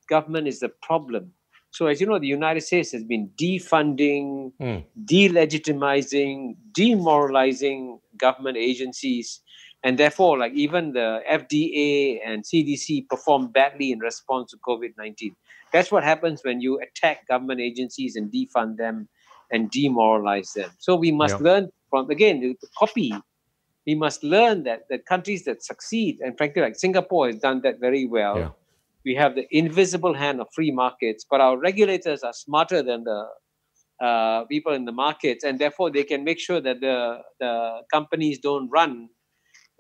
government 0.09 0.47
is 0.49 0.61
the 0.61 0.71
problem." 0.83 1.33
So, 1.77 1.87
as 1.89 2.01
you 2.01 2.07
know, 2.07 2.19
the 2.19 2.27
United 2.27 2.63
States 2.63 2.93
has 2.93 3.05
been 3.05 3.29
defunding, 3.39 4.53
mm. 4.59 4.83
delegitimizing, 5.05 6.57
demoralizing 6.73 8.01
government 8.17 8.57
agencies. 8.57 9.41
And 9.87 9.99
therefore, 9.99 10.37
like 10.37 10.53
even 10.53 10.93
the 10.93 11.23
FDA 11.31 12.19
and 12.27 12.43
CDC 12.43 13.09
performed 13.09 13.53
badly 13.53 13.93
in 13.93 14.01
response 14.01 14.51
to 14.51 14.57
COVID 14.69 14.95
19. 14.99 15.37
That's 15.73 15.93
what 15.93 16.03
happens 16.03 16.41
when 16.43 16.61
you 16.61 16.81
attack 16.81 17.29
government 17.29 17.61
agencies 17.61 18.17
and 18.17 18.31
defund 18.33 18.79
them 18.79 19.09
and 19.53 19.71
demoralize 19.71 20.53
them. 20.55 20.71
So 20.79 20.97
we 20.97 21.13
must 21.13 21.37
yeah. 21.37 21.49
learn 21.49 21.71
from, 21.91 22.11
again, 22.11 22.41
the 22.41 22.69
copy. 22.77 23.15
We 23.87 23.95
must 23.95 24.25
learn 24.25 24.65
that 24.65 24.89
the 24.91 24.99
countries 24.99 25.45
that 25.45 25.63
succeed, 25.63 26.19
and 26.21 26.37
frankly, 26.37 26.63
like 26.63 26.75
Singapore 26.75 27.29
has 27.29 27.37
done 27.37 27.61
that 27.63 27.79
very 27.79 28.07
well. 28.07 28.39
Yeah 28.39 28.51
we 29.07 29.15
have 29.15 29.37
the 29.37 29.47
invisible 29.57 30.13
hand 30.13 30.41
of 30.41 30.49
free 30.53 30.73
markets, 30.73 31.25
but 31.31 31.41
our 31.41 31.57
regulators 31.57 32.25
are 32.25 32.33
smarter 32.33 32.83
than 32.83 33.05
the 33.05 33.29
uh, 34.05 34.45
people 34.47 34.73
in 34.73 34.85
the 34.85 34.93
markets, 34.93 35.45
and 35.45 35.61
therefore 35.61 35.91
they 35.91 36.03
can 36.03 36.25
make 36.25 36.41
sure 36.41 36.61
that 36.61 36.81
the 36.81 37.23
the 37.39 37.81
companies 37.91 38.39
don't 38.41 38.69
run 38.69 39.09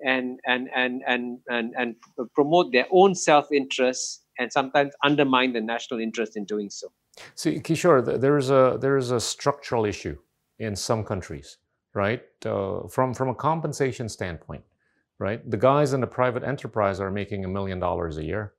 and 0.04 0.40
and 0.46 0.68
and 0.74 1.02
and 1.06 1.38
and, 1.48 1.74
and 1.76 1.96
promote 2.34 2.72
their 2.72 2.86
own 2.90 3.14
self 3.14 3.50
interest 3.52 4.24
and 4.38 4.52
sometimes 4.52 4.92
undermine 5.02 5.52
the 5.52 5.60
national 5.60 6.00
interest 6.00 6.36
in 6.36 6.44
doing 6.44 6.70
so. 6.70 6.88
See, 7.34 7.58
Kishore, 7.60 8.20
there's 8.20 8.50
a 8.50 8.78
there's 8.80 9.10
a 9.10 9.20
structural 9.20 9.84
issue 9.84 10.18
in 10.58 10.76
some 10.76 11.04
countries, 11.04 11.58
right? 11.94 12.22
Uh, 12.44 12.86
from 12.88 13.14
from 13.14 13.28
a 13.28 13.34
compensation 13.34 14.08
standpoint, 14.08 14.64
right? 15.18 15.48
The 15.50 15.56
guys 15.56 15.92
in 15.92 16.00
the 16.00 16.06
private 16.06 16.42
enterprise 16.42 17.00
are 17.00 17.10
making 17.10 17.44
a 17.44 17.48
million 17.48 17.80
dollars 17.80 18.18
a 18.18 18.24
year, 18.24 18.54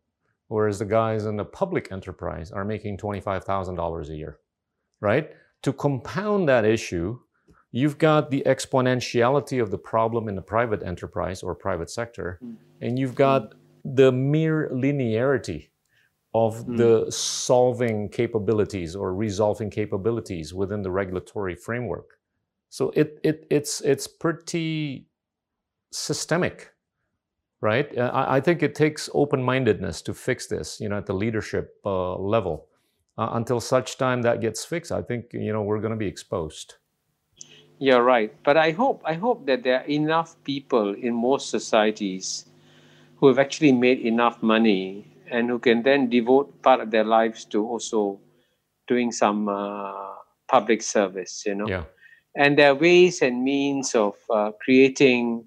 whereas 0.47 0.79
the 0.79 0.85
guys 0.85 1.25
in 1.25 1.37
the 1.37 1.45
public 1.45 1.91
enterprise 1.91 2.51
are 2.51 2.65
making 2.65 2.97
twenty 2.97 3.21
five 3.21 3.43
thousand 3.43 3.75
dollars 3.75 4.09
a 4.09 4.15
year, 4.15 4.39
right? 5.01 5.31
To 5.63 5.73
compound 5.73 6.49
that 6.49 6.65
issue, 6.65 7.19
you've 7.77 7.97
got 7.97 8.31
the 8.31 8.41
exponentiality 8.45 9.61
of 9.61 9.69
the 9.71 9.77
problem 9.93 10.27
in 10.29 10.35
the 10.35 10.41
private 10.55 10.81
enterprise 10.91 11.39
or 11.45 11.53
private 11.67 11.89
sector, 11.89 12.39
mm. 12.43 12.55
and 12.83 12.91
you've 12.99 13.15
got 13.15 13.41
the 13.83 14.11
mere 14.11 14.69
linearity 14.73 15.69
of 16.33 16.51
mm. 16.65 16.77
the 16.77 17.11
solving 17.11 18.09
capabilities 18.09 18.95
or 18.95 19.13
resolving 19.13 19.69
capabilities 19.69 20.53
within 20.53 20.81
the 20.81 20.91
regulatory 20.91 21.55
framework. 21.55 22.09
So 22.69 22.91
it, 23.01 23.19
it, 23.23 23.47
it's, 23.49 23.81
it's 23.81 24.07
pretty 24.07 25.07
systemic, 25.91 26.73
right? 27.61 27.87
Uh, 27.97 28.11
I, 28.13 28.37
I 28.37 28.41
think 28.41 28.61
it 28.61 28.75
takes 28.75 29.09
open-mindedness 29.13 30.01
to 30.03 30.13
fix 30.13 30.47
this, 30.47 30.79
you 30.81 30.89
know, 30.89 30.97
at 30.97 31.05
the 31.05 31.13
leadership 31.13 31.75
uh, 31.85 32.15
level. 32.15 32.67
Uh, 33.19 33.29
until 33.33 33.59
such 33.59 33.97
time 33.97 34.21
that 34.21 34.41
gets 34.41 34.63
fixed, 34.63 34.91
I 34.91 35.01
think, 35.01 35.33
you 35.33 35.51
know, 35.51 35.63
we're 35.63 35.79
going 35.79 35.97
to 35.97 35.97
be 35.97 36.05
exposed. 36.05 36.75
You're 37.79 38.03
right. 38.03 38.33
But 38.43 38.57
I 38.57 38.71
hope, 38.71 39.01
I 39.05 39.13
hope 39.13 39.45
that 39.45 39.63
there 39.63 39.81
are 39.81 39.85
enough 39.85 40.35
people 40.43 40.93
in 40.93 41.13
most 41.13 41.49
societies 41.49 42.45
who 43.17 43.27
have 43.27 43.39
actually 43.39 43.71
made 43.71 43.99
enough 43.99 44.41
money 44.41 45.05
and 45.29 45.49
who 45.49 45.59
can 45.59 45.83
then 45.83 46.09
devote 46.09 46.61
part 46.61 46.79
of 46.79 46.91
their 46.91 47.03
lives 47.03 47.45
to 47.45 47.65
also 47.65 48.19
doing 48.87 49.11
some 49.11 49.49
uh, 49.49 50.13
public 50.47 50.81
service, 50.81 51.43
you 51.45 51.55
know. 51.55 51.67
Yeah. 51.67 51.83
And 52.35 52.57
there 52.57 52.71
are 52.71 52.75
ways 52.75 53.21
and 53.21 53.43
means 53.43 53.95
of 53.95 54.15
uh, 54.29 54.51
creating 54.63 55.45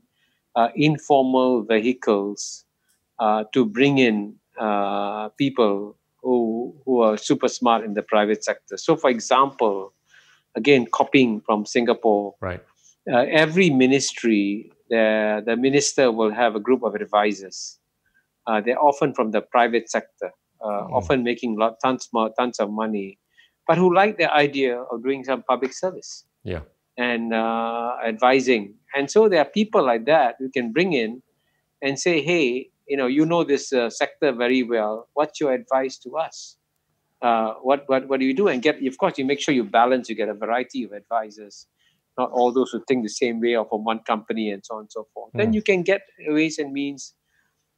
uh, 0.55 0.69
informal 0.75 1.63
vehicles 1.63 2.65
uh, 3.19 3.45
to 3.53 3.65
bring 3.65 3.99
in 3.99 4.35
uh, 4.59 5.29
people 5.31 5.97
who, 6.23 6.75
who 6.85 7.01
are 7.01 7.17
super 7.17 7.49
smart 7.49 7.85
in 7.85 7.95
the 7.95 8.03
private 8.03 8.45
sector. 8.45 8.77
So, 8.77 8.97
for 8.97 9.09
example, 9.11 9.95
again, 10.57 10.87
copying 10.91 11.41
from 11.41 11.67
Singapore, 11.67 12.35
right. 12.41 12.63
Uh, 13.11 13.25
every 13.31 13.71
ministry, 13.71 14.71
the, 14.91 15.43
the 15.45 15.57
minister 15.57 16.13
will 16.13 16.31
have 16.31 16.55
a 16.55 16.61
group 16.61 16.83
of 16.83 16.95
advisors 16.95 17.81
uh, 18.47 18.61
they're 18.61 18.83
often 18.83 19.15
from 19.15 19.31
the 19.31 19.41
private 19.41 19.91
sector, 19.91 20.33
uh, 20.65 20.69
mm. 20.69 20.93
often 20.93 21.23
making 21.23 21.57
lot, 21.57 21.77
tons 21.83 22.09
more, 22.13 22.31
tons 22.39 22.59
of 22.59 22.71
money, 22.71 23.19
but 23.67 23.79
who 23.79 23.95
like 23.95 24.19
the 24.19 24.33
idea 24.33 24.81
of 24.81 25.03
doing 25.03 25.25
some 25.25 25.43
public 25.43 25.73
service. 25.73 26.25
Yeah. 26.43 26.61
And 26.97 27.33
uh, 27.33 27.93
advising. 28.05 28.75
And 28.95 29.11
so 29.11 29.29
there 29.29 29.41
are 29.41 29.47
people 29.47 29.85
like 29.85 30.05
that 30.07 30.37
who 30.39 30.51
can 30.51 30.73
bring 30.73 30.93
in 30.93 31.23
and 31.81 31.99
say, 31.99 32.21
hey, 32.21 32.71
you 32.89 32.97
know, 32.97 33.07
you 33.07 33.25
know 33.25 33.45
this 33.45 33.73
uh, 33.73 33.89
sector 33.89 34.33
very 34.33 34.63
well. 34.63 35.09
What's 35.15 35.41
your 35.41 35.53
advice 35.53 35.97
to 35.99 36.17
us? 36.17 36.57
Uh, 37.23 37.55
what, 37.63 37.85
what, 37.87 38.09
what 38.09 38.21
do 38.21 38.27
you 38.27 38.35
do? 38.35 38.49
And 38.49 38.63
get, 38.63 38.83
of 38.87 38.99
course, 38.99 39.19
you 39.19 39.25
make 39.25 39.41
sure 39.41 39.55
you 39.55 39.65
balance, 39.65 40.09
you 40.09 40.15
get 40.15 40.29
a 40.29 40.35
variety 40.35 40.85
of 40.85 40.93
advisors, 40.93 41.67
not 42.17 42.31
all 42.33 42.51
those 42.51 42.71
who 42.71 42.83
think 42.89 43.03
the 43.03 43.11
same 43.11 43.41
way 43.41 43.57
or 43.57 43.67
from 43.67 43.85
one 43.85 44.01
company 44.01 44.51
and 44.51 44.65
so 44.65 44.77
on 44.77 44.81
and 44.83 44.93
so 44.93 45.07
forth. 45.13 45.33
Mm. 45.35 45.39
Then 45.39 45.53
you 45.53 45.63
can 45.63 45.83
get 45.83 46.03
ways 46.27 46.59
and 46.59 46.73
means 46.73 47.15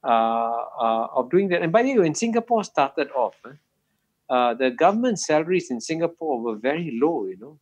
uh, 0.05 0.67
uh, 0.81 1.07
of 1.15 1.31
doing 1.31 1.49
that. 1.49 1.63
And 1.63 1.71
by 1.71 1.85
the 1.85 1.93
way, 1.93 2.01
when 2.01 2.15
Singapore 2.17 2.65
started 2.65 3.09
off, 3.13 3.37
eh, 3.47 3.51
uh, 4.29 4.53
the 4.55 4.71
government 4.71 5.21
salaries 5.21 5.71
in 5.71 5.81
Singapore 5.81 6.41
were 6.41 6.57
very 6.57 6.99
low, 7.01 7.27
you 7.27 7.39
know. 7.39 7.59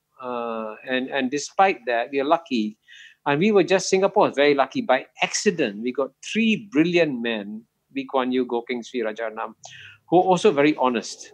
and 0.89 1.09
and 1.09 1.31
despite 1.31 1.85
that, 1.85 2.09
we 2.11 2.19
are 2.19 2.25
lucky, 2.25 2.79
and 3.27 3.41
we 3.41 3.53
were 3.53 3.65
just 3.65 3.91
Singapore 3.91 4.29
was 4.29 4.37
very 4.37 4.55
lucky. 4.55 4.81
By 4.81 5.05
accident, 5.23 5.83
we 5.83 5.93
got 5.93 6.13
three 6.25 6.69
brilliant 6.73 7.21
men, 7.21 7.65
Lee 7.95 8.07
Kuan 8.07 8.33
Yew, 8.33 8.47
Goh 8.47 8.65
Keng 8.67 8.83
Swee, 8.83 9.05
Rajaratnam, 9.05 9.53
who 10.09 10.17
are 10.17 10.29
also 10.33 10.51
very 10.51 10.75
honest, 10.77 11.33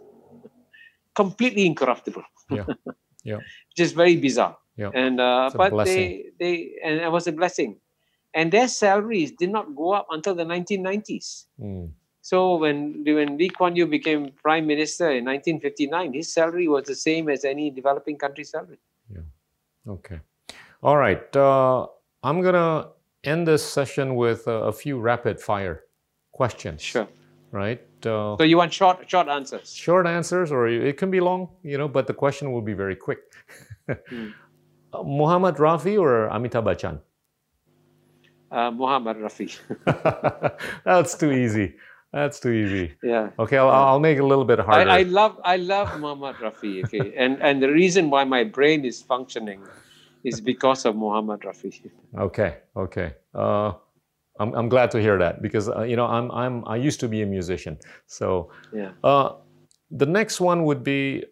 completely 1.17 1.65
incorruptible. 1.65 2.23
Yeah, 2.49 2.65
yeah. 3.23 3.39
Just 3.75 3.95
very 3.95 4.15
bizarre. 4.15 4.55
Yeah. 4.77 4.91
And 4.93 5.19
uh, 5.19 5.49
but 5.57 5.73
they 5.83 6.29
they 6.39 6.77
and 6.85 7.01
it 7.01 7.11
was 7.11 7.25
a 7.27 7.33
blessing 7.33 7.81
and 8.37 8.51
their 8.51 8.67
salaries 8.67 9.31
did 9.31 9.51
not 9.51 9.75
go 9.75 9.93
up 9.93 10.07
until 10.11 10.35
the 10.35 10.43
1990s. 10.43 11.45
Mm. 11.59 11.89
So 12.21 12.55
when 12.57 13.03
when 13.03 13.37
Lee 13.37 13.49
Kuan 13.49 13.75
Yew 13.75 13.87
became 13.87 14.31
prime 14.43 14.67
minister 14.67 15.09
in 15.09 15.25
1959, 15.25 16.13
his 16.13 16.31
salary 16.31 16.67
was 16.67 16.85
the 16.85 16.95
same 16.95 17.29
as 17.29 17.45
any 17.45 17.71
developing 17.71 18.17
country 18.17 18.43
salary. 18.43 18.79
Yeah. 19.09 19.25
Okay. 19.87 20.19
All 20.83 20.97
right. 20.97 21.35
Uh, 21.35 21.87
I'm 22.21 22.41
gonna 22.41 22.89
end 23.23 23.47
this 23.47 23.63
session 23.63 24.15
with 24.15 24.45
a, 24.47 24.69
a 24.69 24.71
few 24.71 24.99
rapid 24.99 25.41
fire 25.41 25.85
questions. 26.31 26.81
Sure. 26.81 27.07
Right. 27.51 27.81
Uh, 28.05 28.37
so 28.37 28.43
you 28.43 28.57
want 28.57 28.73
short 28.73 29.09
short 29.09 29.27
answers? 29.27 29.73
Short 29.73 30.05
answers, 30.05 30.51
or 30.51 30.67
it 30.67 30.97
can 30.97 31.09
be 31.09 31.19
long, 31.19 31.49
you 31.63 31.77
know, 31.77 31.87
but 31.87 32.07
the 32.07 32.13
question 32.13 32.51
will 32.51 32.61
be 32.61 32.73
very 32.73 32.95
quick. 32.95 33.19
mm. 33.89 34.33
Muhammad 34.93 35.55
Rafi 35.55 35.99
or 35.99 36.29
Amitabh 36.29 36.63
Bachchan? 36.63 36.99
Uh, 38.51 38.71
Muhammad 38.71 39.17
Rafi. 39.17 39.57
That's 40.85 41.15
too 41.15 41.31
easy. 41.31 41.75
That's 42.13 42.39
too 42.39 42.51
easy. 42.51 42.93
Yeah. 43.03 43.31
Okay, 43.37 43.57
I'll, 43.57 43.69
I'll 43.69 43.99
make 43.99 44.17
it 44.17 44.21
a 44.21 44.25
little 44.25 44.45
bit 44.45 44.59
harder. 44.59 44.89
I, 44.89 44.99
I 44.99 45.01
love 45.03 45.39
I 45.43 45.57
love 45.57 45.99
Muhammad 45.99 46.37
Rafi. 46.37 46.85
Okay, 46.85 47.13
and 47.17 47.41
and 47.41 47.61
the 47.61 47.71
reason 47.71 48.09
why 48.09 48.23
my 48.23 48.43
brain 48.43 48.85
is 48.85 49.01
functioning 49.01 49.61
is 50.23 50.39
because 50.39 50.85
of 50.85 50.95
Muhammad 50.95 51.41
Rafi. 51.41 51.89
Okay. 52.17 52.57
Okay. 52.75 53.13
Uh, 53.33 53.73
I'm 54.39 54.53
I'm 54.53 54.69
glad 54.69 54.91
to 54.91 55.01
hear 55.01 55.17
that 55.17 55.41
because 55.41 55.69
uh, 55.69 55.83
you 55.83 55.95
know 55.95 56.05
I'm 56.05 56.31
I'm 56.31 56.67
I 56.67 56.75
used 56.75 56.99
to 57.01 57.07
be 57.07 57.21
a 57.21 57.25
musician. 57.25 57.77
So 58.05 58.51
yeah. 58.73 58.91
Uh, 59.03 59.33
the 59.89 60.05
next 60.05 60.41
one 60.41 60.63
would 60.65 60.83
be 60.83 61.23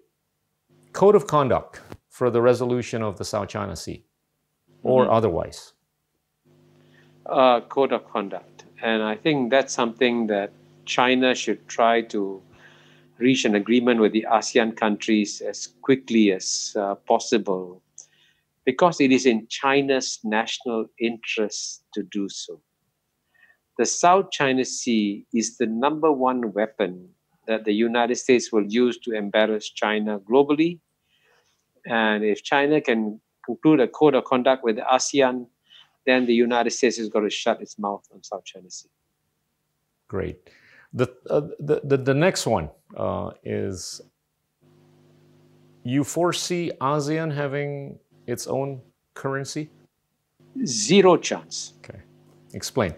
code 0.94 1.15
of 1.15 1.27
conduct 1.27 1.82
for 2.10 2.30
the 2.30 2.41
resolution 2.41 3.02
of 3.02 3.18
the 3.18 3.26
South 3.26 3.49
China 3.49 3.76
Sea, 3.76 4.06
or 4.84 5.03
mm-hmm. 5.03 5.14
otherwise 5.14 5.73
uh, 7.26 7.61
code 7.61 7.91
of 7.91 8.10
conduct. 8.10 8.65
And 8.82 9.03
I 9.03 9.15
think 9.15 9.52
that's 9.52 9.73
something 9.73 10.27
that 10.27 10.52
China 10.86 11.34
should 11.34 11.68
try 11.68 12.02
to 12.02 12.41
reach 13.18 13.45
an 13.45 13.56
agreement 13.56 14.02
with 14.02 14.11
the 14.11 14.26
ASEAN 14.30 14.76
countries 14.76 15.41
as 15.41 15.68
quickly 15.82 16.32
as 16.32 16.76
uh, 16.77 16.95
possible 16.95 17.82
because 18.65 18.99
it 18.99 19.11
is 19.11 19.26
in 19.26 19.48
China's 19.48 20.19
national 20.23 20.88
interest 20.99 21.84
to 21.94 22.03
do 22.03 22.27
so. 22.27 22.60
The 23.77 23.85
South 23.85 24.31
China 24.31 24.64
Sea 24.64 25.26
is 25.34 25.57
the 25.57 25.65
number 25.65 26.11
one 26.11 26.53
weapon 26.53 27.10
that 27.47 27.65
the 27.65 27.73
United 27.73 28.15
States 28.15 28.52
will 28.52 28.65
use 28.65 28.97
to 28.99 29.11
embarrass 29.11 29.69
China 29.69 30.19
globally. 30.19 30.80
And 31.85 32.23
if 32.23 32.43
China 32.43 32.81
can 32.81 33.19
conclude 33.45 33.80
a 33.80 33.88
code 33.88 34.15
of 34.15 34.23
conduct 34.23 34.64
with 34.64 34.77
the 34.77 34.81
ASEAN, 34.84 35.47
then 36.06 36.26
the 36.26 36.34
United 36.34 36.72
States 36.72 36.97
is 36.97 37.10
going 37.10 37.26
to 37.26 37.30
shut 37.30 37.61
its 37.61 37.77
mouth 37.77 38.07
on 38.14 38.23
South 38.23 38.45
China 38.45 38.69
Sea. 38.69 38.89
Great. 40.07 40.49
The, 40.93 41.07
uh, 41.30 41.41
the, 41.60 41.81
the, 41.84 41.97
the, 41.97 42.14
next 42.14 42.47
one 42.47 42.69
uh, 42.95 43.31
is 43.43 44.02
you 45.84 46.03
foresee 46.03 46.72
ASEAN 46.80 47.34
having 47.34 47.99
its 48.27 48.47
own 48.47 48.81
currency? 49.14 49.69
Zero 50.64 51.18
chance. 51.18 51.73
Okay. 51.84 51.99
Explain. 52.53 52.93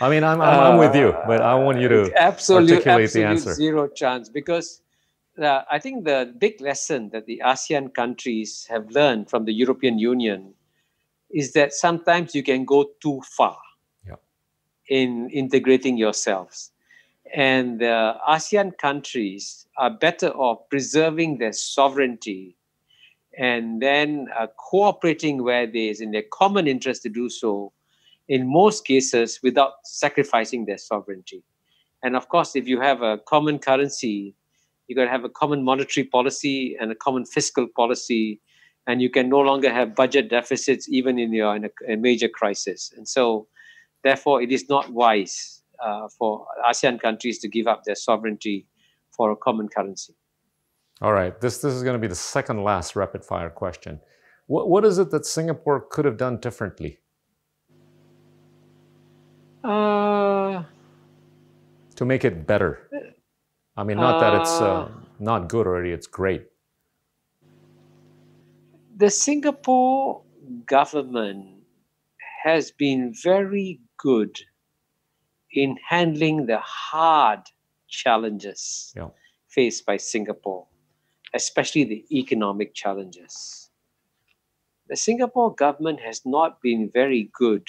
I 0.00 0.10
mean, 0.10 0.24
I'm, 0.24 0.40
I'm, 0.40 0.60
I'm 0.60 0.78
with 0.78 0.94
you, 0.94 1.14
but 1.26 1.40
I 1.40 1.54
want 1.54 1.80
you 1.80 1.88
to 1.88 2.12
absolute, 2.16 2.70
articulate 2.70 3.04
absolute 3.04 3.22
the 3.22 3.28
answer. 3.28 3.54
Zero 3.54 3.88
chance 3.88 4.28
because 4.28 4.82
uh, 5.42 5.62
I 5.70 5.78
think 5.78 6.04
the 6.04 6.34
big 6.38 6.60
lesson 6.60 7.10
that 7.10 7.26
the 7.26 7.40
ASEAN 7.44 7.94
countries 7.94 8.66
have 8.68 8.90
learned 8.90 9.30
from 9.30 9.44
the 9.44 9.52
European 9.52 9.98
Union 9.98 10.54
is 11.30 11.52
that 11.52 11.72
sometimes 11.72 12.34
you 12.34 12.42
can 12.42 12.64
go 12.64 12.90
too 13.00 13.20
far 13.22 13.58
yeah. 14.06 14.14
in 14.88 15.30
integrating 15.30 15.96
yourselves. 15.96 16.72
And 17.34 17.80
the 17.80 18.16
ASEAN 18.28 18.78
countries 18.78 19.66
are 19.76 19.90
better 19.90 20.28
off 20.28 20.68
preserving 20.70 21.38
their 21.38 21.52
sovereignty 21.52 22.56
and 23.36 23.82
then 23.82 24.28
uh, 24.38 24.46
cooperating 24.56 25.42
where 25.42 25.66
there 25.66 25.90
is 25.90 26.00
in 26.00 26.10
their 26.10 26.24
common 26.32 26.66
interest 26.66 27.02
to 27.02 27.08
do 27.08 27.28
so, 27.28 27.72
in 28.28 28.50
most 28.50 28.84
cases, 28.86 29.40
without 29.42 29.74
sacrificing 29.84 30.66
their 30.66 30.78
sovereignty. 30.78 31.42
And 32.02 32.16
of 32.16 32.28
course, 32.28 32.56
if 32.56 32.66
you 32.66 32.80
have 32.80 33.02
a 33.02 33.18
common 33.18 33.58
currency, 33.58 34.34
you're 34.86 34.96
going 34.96 35.08
to 35.08 35.12
have 35.12 35.24
a 35.24 35.28
common 35.28 35.64
monetary 35.64 36.04
policy 36.04 36.76
and 36.80 36.92
a 36.92 36.94
common 36.94 37.24
fiscal 37.24 37.66
policy 37.74 38.40
and 38.86 39.02
you 39.02 39.10
can 39.10 39.28
no 39.28 39.40
longer 39.40 39.72
have 39.72 39.94
budget 39.94 40.30
deficits 40.30 40.88
even 40.88 41.18
in 41.18 41.32
your 41.32 41.54
in 41.56 41.64
a, 41.64 41.92
a 41.92 41.96
major 41.96 42.28
crisis. 42.28 42.92
And 42.96 43.06
so, 43.08 43.48
therefore, 44.04 44.42
it 44.42 44.52
is 44.52 44.68
not 44.68 44.92
wise 44.92 45.62
uh, 45.84 46.08
for 46.18 46.46
ASEAN 46.68 47.00
countries 47.00 47.38
to 47.40 47.48
give 47.48 47.66
up 47.66 47.84
their 47.84 47.94
sovereignty 47.94 48.66
for 49.10 49.30
a 49.30 49.36
common 49.36 49.68
currency. 49.68 50.14
All 51.02 51.12
right, 51.12 51.38
this, 51.40 51.58
this 51.58 51.74
is 51.74 51.82
going 51.82 51.94
to 51.94 51.98
be 51.98 52.06
the 52.06 52.14
second 52.14 52.62
last 52.62 52.96
rapid 52.96 53.24
fire 53.24 53.50
question. 53.50 54.00
What, 54.46 54.68
what 54.68 54.84
is 54.84 54.98
it 54.98 55.10
that 55.10 55.26
Singapore 55.26 55.80
could 55.80 56.04
have 56.04 56.16
done 56.16 56.38
differently? 56.38 57.00
Uh, 59.66 60.62
to 61.96 62.04
make 62.04 62.24
it 62.24 62.46
better. 62.46 62.88
I 63.76 63.82
mean, 63.82 63.96
not 63.96 64.20
that 64.20 64.40
it's 64.40 64.60
uh, 64.60 64.64
uh, 64.64 64.88
not 65.18 65.48
good 65.48 65.66
already, 65.66 65.90
it's 65.90 66.06
great. 66.06 66.46
The 68.96 69.10
Singapore 69.10 70.22
government 70.66 71.64
has 72.44 72.70
been 72.70 73.12
very 73.12 73.80
good 73.98 74.38
in 75.50 75.76
handling 75.88 76.46
the 76.46 76.58
hard 76.60 77.40
challenges 77.88 78.92
yeah. 78.96 79.08
faced 79.48 79.84
by 79.84 79.96
Singapore, 79.96 80.68
especially 81.34 81.82
the 81.82 82.04
economic 82.16 82.72
challenges. 82.72 83.68
The 84.88 84.96
Singapore 84.96 85.52
government 85.52 85.98
has 86.00 86.24
not 86.24 86.62
been 86.62 86.88
very 86.94 87.30
good 87.36 87.68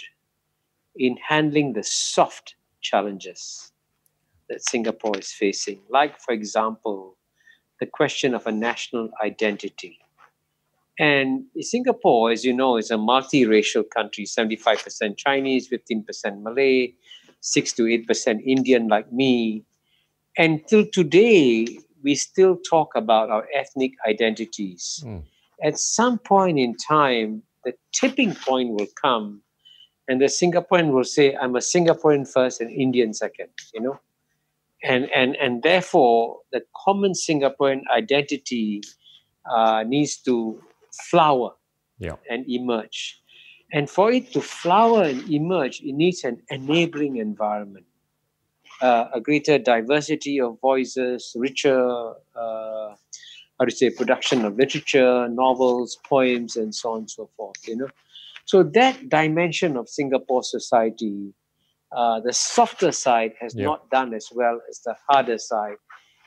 in 0.98 1.18
handling 1.18 1.74
the 1.74 1.84
soft 1.84 2.56
challenges 2.82 3.72
that 4.49 4.68
Singapore 4.68 5.18
is 5.18 5.32
facing, 5.32 5.80
like, 5.90 6.19
for 6.19 6.34
example, 6.34 7.18
the 7.80 7.86
question 7.86 8.34
of 8.34 8.48
a 8.48 8.52
national 8.52 9.10
identity. 9.24 9.99
And 10.99 11.45
Singapore, 11.60 12.32
as 12.32 12.44
you 12.44 12.53
know, 12.53 12.78
is 12.78 12.90
a 12.90 12.95
multiracial 12.95 13.84
country 13.88 14.26
75% 14.26 15.15
Chinese, 15.18 15.69
15% 15.69 16.41
Malay, 16.41 16.94
6 17.41 17.74
to 17.74 17.84
8% 17.84 18.41
Indian, 18.45 18.88
like 18.88 19.11
me. 19.11 19.64
Until 20.38 20.86
today, 20.91 21.68
we 22.03 22.15
still 22.15 22.57
talk 22.57 22.95
about 22.95 23.30
our 23.30 23.48
ethnic 23.53 23.91
identities. 24.07 25.03
Mm. 25.06 25.24
At 25.64 25.78
some 25.78 26.18
point 26.18 26.60
in 26.60 26.76
time, 26.76 27.44
the 27.64 27.74
tipping 27.91 28.34
point 28.34 28.72
will 28.72 28.88
come, 28.99 29.41
and 30.07 30.21
the 30.21 30.25
Singaporean 30.25 30.91
will 30.91 31.03
say, 31.03 31.35
I'm 31.35 31.55
a 31.55 31.59
Singaporean 31.59 32.31
first 32.31 32.61
and 32.61 32.71
Indian 32.71 33.13
second, 33.13 33.49
you 33.73 33.81
know? 33.81 33.99
and 34.84 35.09
and 35.15 35.35
and 35.38 35.63
therefore 35.63 36.39
the 36.51 36.61
common 36.75 37.13
Singaporean 37.13 37.81
identity 37.95 38.81
uh, 39.49 39.84
needs 39.84 40.17
to 40.17 40.61
flower 41.09 41.51
yeah. 41.99 42.15
and 42.29 42.45
emerge. 42.49 43.21
And 43.73 43.89
for 43.89 44.11
it 44.11 44.31
to 44.34 44.41
flower 44.41 45.03
and 45.03 45.29
emerge, 45.29 45.81
it 45.81 45.93
needs 45.93 46.23
an 46.23 46.41
enabling 46.49 47.17
environment, 47.17 47.85
uh, 48.81 49.05
a 49.13 49.19
greater 49.19 49.57
diversity 49.57 50.39
of 50.39 50.57
voices, 50.61 51.34
richer, 51.35 52.13
uh, 52.35 52.95
how 53.59 53.65
to 53.65 53.71
say, 53.71 53.89
production 53.89 54.45
of 54.45 54.55
literature, 54.55 55.27
novels, 55.27 55.97
poems, 56.05 56.55
and 56.55 56.73
so 56.73 56.93
on 56.93 56.99
and 56.99 57.11
so 57.11 57.29
forth. 57.35 57.67
You 57.67 57.75
know, 57.75 57.89
so 58.48 58.64
that 58.64 59.10
dimension 59.10 59.78
of 59.78 59.88
Singapore 59.88 60.41
society 60.41 61.34
uh, 61.91 62.19
the 62.19 62.34
softer 62.34 62.91
side 62.91 63.34
has 63.40 63.56
yep. 63.56 63.65
not 63.65 63.90
done 63.90 64.14
as 64.14 64.28
well 64.34 64.60
as 64.69 64.80
the 64.80 64.95
harder 65.10 65.38
side. 65.38 65.78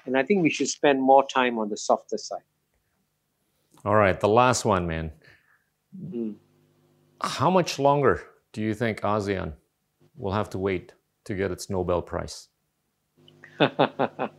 And 0.06 0.16
I 0.16 0.22
think 0.22 0.42
we 0.42 0.48
should 0.50 0.68
spend 0.68 1.02
more 1.02 1.26
time 1.26 1.58
on 1.58 1.68
the 1.68 1.76
softer 1.76 2.16
side. 2.16 2.40
All 3.84 3.94
right, 3.94 4.18
the 4.18 4.28
last 4.28 4.64
one, 4.64 4.86
man. 4.86 5.10
Mm. 5.98 6.36
How 7.22 7.50
much 7.50 7.78
longer 7.78 8.22
do 8.52 8.62
you 8.62 8.72
think 8.74 9.02
ASEAN 9.02 9.52
will 10.16 10.32
have 10.32 10.48
to 10.50 10.58
wait 10.58 10.94
to 11.24 11.34
get 11.34 11.50
its 11.50 11.68
Nobel 11.68 12.00
Prize? 12.00 12.48
uh, 13.60 14.30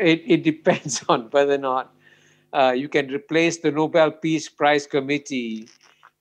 it, 0.00 0.22
it 0.26 0.42
depends 0.42 1.04
on 1.08 1.28
whether 1.30 1.54
or 1.54 1.58
not 1.58 1.94
uh, 2.52 2.72
you 2.76 2.88
can 2.88 3.10
replace 3.12 3.58
the 3.58 3.70
Nobel 3.70 4.10
Peace 4.10 4.48
Prize 4.48 4.86
Committee 4.86 5.68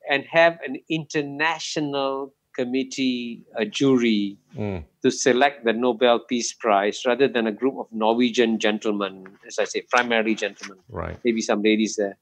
and 0.09 0.25
have 0.25 0.59
an 0.65 0.77
international 0.89 2.33
committee, 2.55 3.45
a 3.55 3.65
jury 3.65 4.37
mm. 4.57 4.83
to 5.03 5.11
select 5.11 5.63
the 5.63 5.73
Nobel 5.73 6.19
Peace 6.19 6.53
Prize 6.53 7.03
rather 7.05 7.27
than 7.27 7.45
a 7.47 7.51
group 7.51 7.75
of 7.77 7.87
Norwegian 7.91 8.59
gentlemen, 8.59 9.27
as 9.45 9.59
I 9.59 9.65
say, 9.65 9.83
primarily 9.89 10.35
gentlemen, 10.35 10.79
right. 10.89 11.17
maybe 11.23 11.41
some 11.41 11.61
ladies 11.61 11.95
there, 11.95 12.17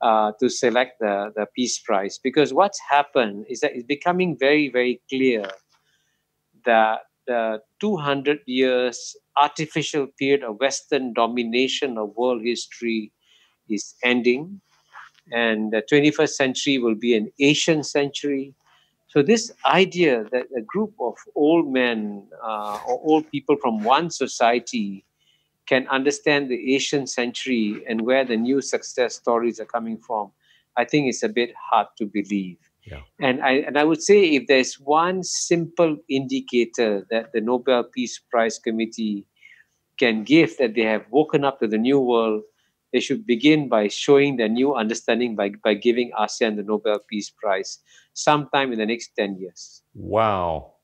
uh, 0.00 0.32
to 0.40 0.48
select 0.48 1.00
the, 1.00 1.32
the 1.34 1.46
Peace 1.54 1.78
Prize. 1.78 2.18
Because 2.22 2.54
what's 2.54 2.80
happened 2.88 3.46
is 3.48 3.60
that 3.60 3.72
it's 3.74 3.84
becoming 3.84 4.36
very, 4.38 4.68
very 4.70 5.02
clear 5.10 5.50
that 6.64 7.00
the 7.26 7.60
200 7.80 8.40
years 8.46 9.16
artificial 9.40 10.06
period 10.18 10.42
of 10.42 10.60
Western 10.60 11.12
domination 11.12 11.98
of 11.98 12.10
world 12.16 12.42
history 12.42 13.12
is 13.68 13.94
ending. 14.02 14.60
And 15.30 15.72
the 15.72 15.82
21st 15.90 16.30
century 16.30 16.78
will 16.78 16.94
be 16.94 17.16
an 17.16 17.30
Asian 17.38 17.82
century 17.82 18.54
so 19.12 19.22
this 19.22 19.52
idea 19.66 20.24
that 20.32 20.46
a 20.56 20.62
group 20.62 20.94
of 20.98 21.18
old 21.34 21.70
men 21.70 22.26
uh, 22.42 22.80
or 22.88 22.98
old 23.04 23.30
people 23.30 23.56
from 23.60 23.84
one 23.84 24.08
society 24.08 25.04
can 25.66 25.86
understand 25.88 26.48
the 26.48 26.74
Asian 26.74 27.06
century 27.06 27.84
and 27.86 28.00
where 28.00 28.24
the 28.24 28.38
new 28.38 28.62
success 28.62 29.14
stories 29.14 29.60
are 29.60 29.66
coming 29.66 29.98
from, 29.98 30.32
I 30.78 30.86
think 30.86 31.08
it's 31.10 31.22
a 31.22 31.28
bit 31.28 31.52
hard 31.60 31.88
to 31.98 32.06
believe. 32.06 32.56
Yeah. 32.86 33.02
And 33.20 33.42
I 33.42 33.52
and 33.68 33.76
I 33.76 33.84
would 33.84 34.02
say 34.02 34.32
if 34.32 34.46
there's 34.46 34.80
one 34.80 35.22
simple 35.22 35.98
indicator 36.08 37.06
that 37.10 37.32
the 37.34 37.42
Nobel 37.42 37.84
Peace 37.84 38.18
Prize 38.18 38.58
Committee 38.58 39.26
can 39.98 40.24
give 40.24 40.56
that 40.56 40.74
they 40.74 40.88
have 40.88 41.04
woken 41.10 41.44
up 41.44 41.60
to 41.60 41.68
the 41.68 41.78
new 41.78 42.00
world, 42.00 42.44
they 42.92 43.00
should 43.00 43.26
begin 43.26 43.68
by 43.68 43.88
showing 43.88 44.36
their 44.36 44.48
new 44.48 44.74
understanding 44.74 45.34
by, 45.34 45.52
by 45.64 45.74
giving 45.74 46.12
ASEAN 46.18 46.56
the 46.56 46.62
Nobel 46.62 47.00
Peace 47.08 47.30
Prize 47.30 47.78
sometime 48.12 48.72
in 48.72 48.78
the 48.78 48.86
next 48.86 49.12
10 49.16 49.38
years. 49.38 49.82
Wow. 49.94 50.74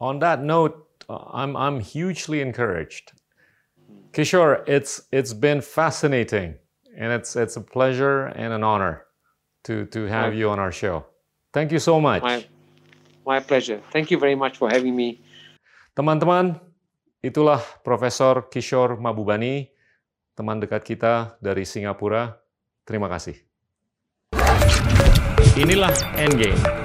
On 0.00 0.18
that 0.20 0.42
note, 0.42 0.86
I'm, 1.08 1.56
I'm 1.56 1.80
hugely 1.80 2.40
encouraged. 2.40 3.12
Hmm. 3.86 4.10
Kishore, 4.12 4.68
it's, 4.68 5.02
it's 5.12 5.32
been 5.32 5.60
fascinating 5.60 6.54
and 6.96 7.12
it's, 7.12 7.36
it's 7.36 7.56
a 7.56 7.60
pleasure 7.60 8.26
and 8.26 8.52
an 8.52 8.62
honor 8.62 9.06
to, 9.64 9.86
to 9.86 10.04
have 10.04 10.32
my, 10.32 10.38
you 10.38 10.50
on 10.50 10.58
our 10.58 10.72
show. 10.72 11.06
Thank 11.52 11.72
you 11.72 11.78
so 11.78 12.00
much. 12.00 12.22
My, 12.22 12.44
my 13.26 13.40
pleasure. 13.40 13.80
Thank 13.92 14.10
you 14.10 14.18
very 14.18 14.34
much 14.34 14.58
for 14.58 14.70
having 14.70 14.94
me. 14.94 15.20
Teman-teman, 15.96 16.60
itulah 17.24 17.60
Profesor 17.84 18.46
Kishore 18.48 18.96
Mahbubani, 18.96 19.68
teman 20.34 20.58
dekat 20.62 20.82
kita 20.86 21.36
dari 21.38 21.68
Singapura. 21.68 22.40
Terima 22.84 23.06
kasih. 23.06 23.38
Inilah 25.58 25.92
Endgame. 26.16 26.79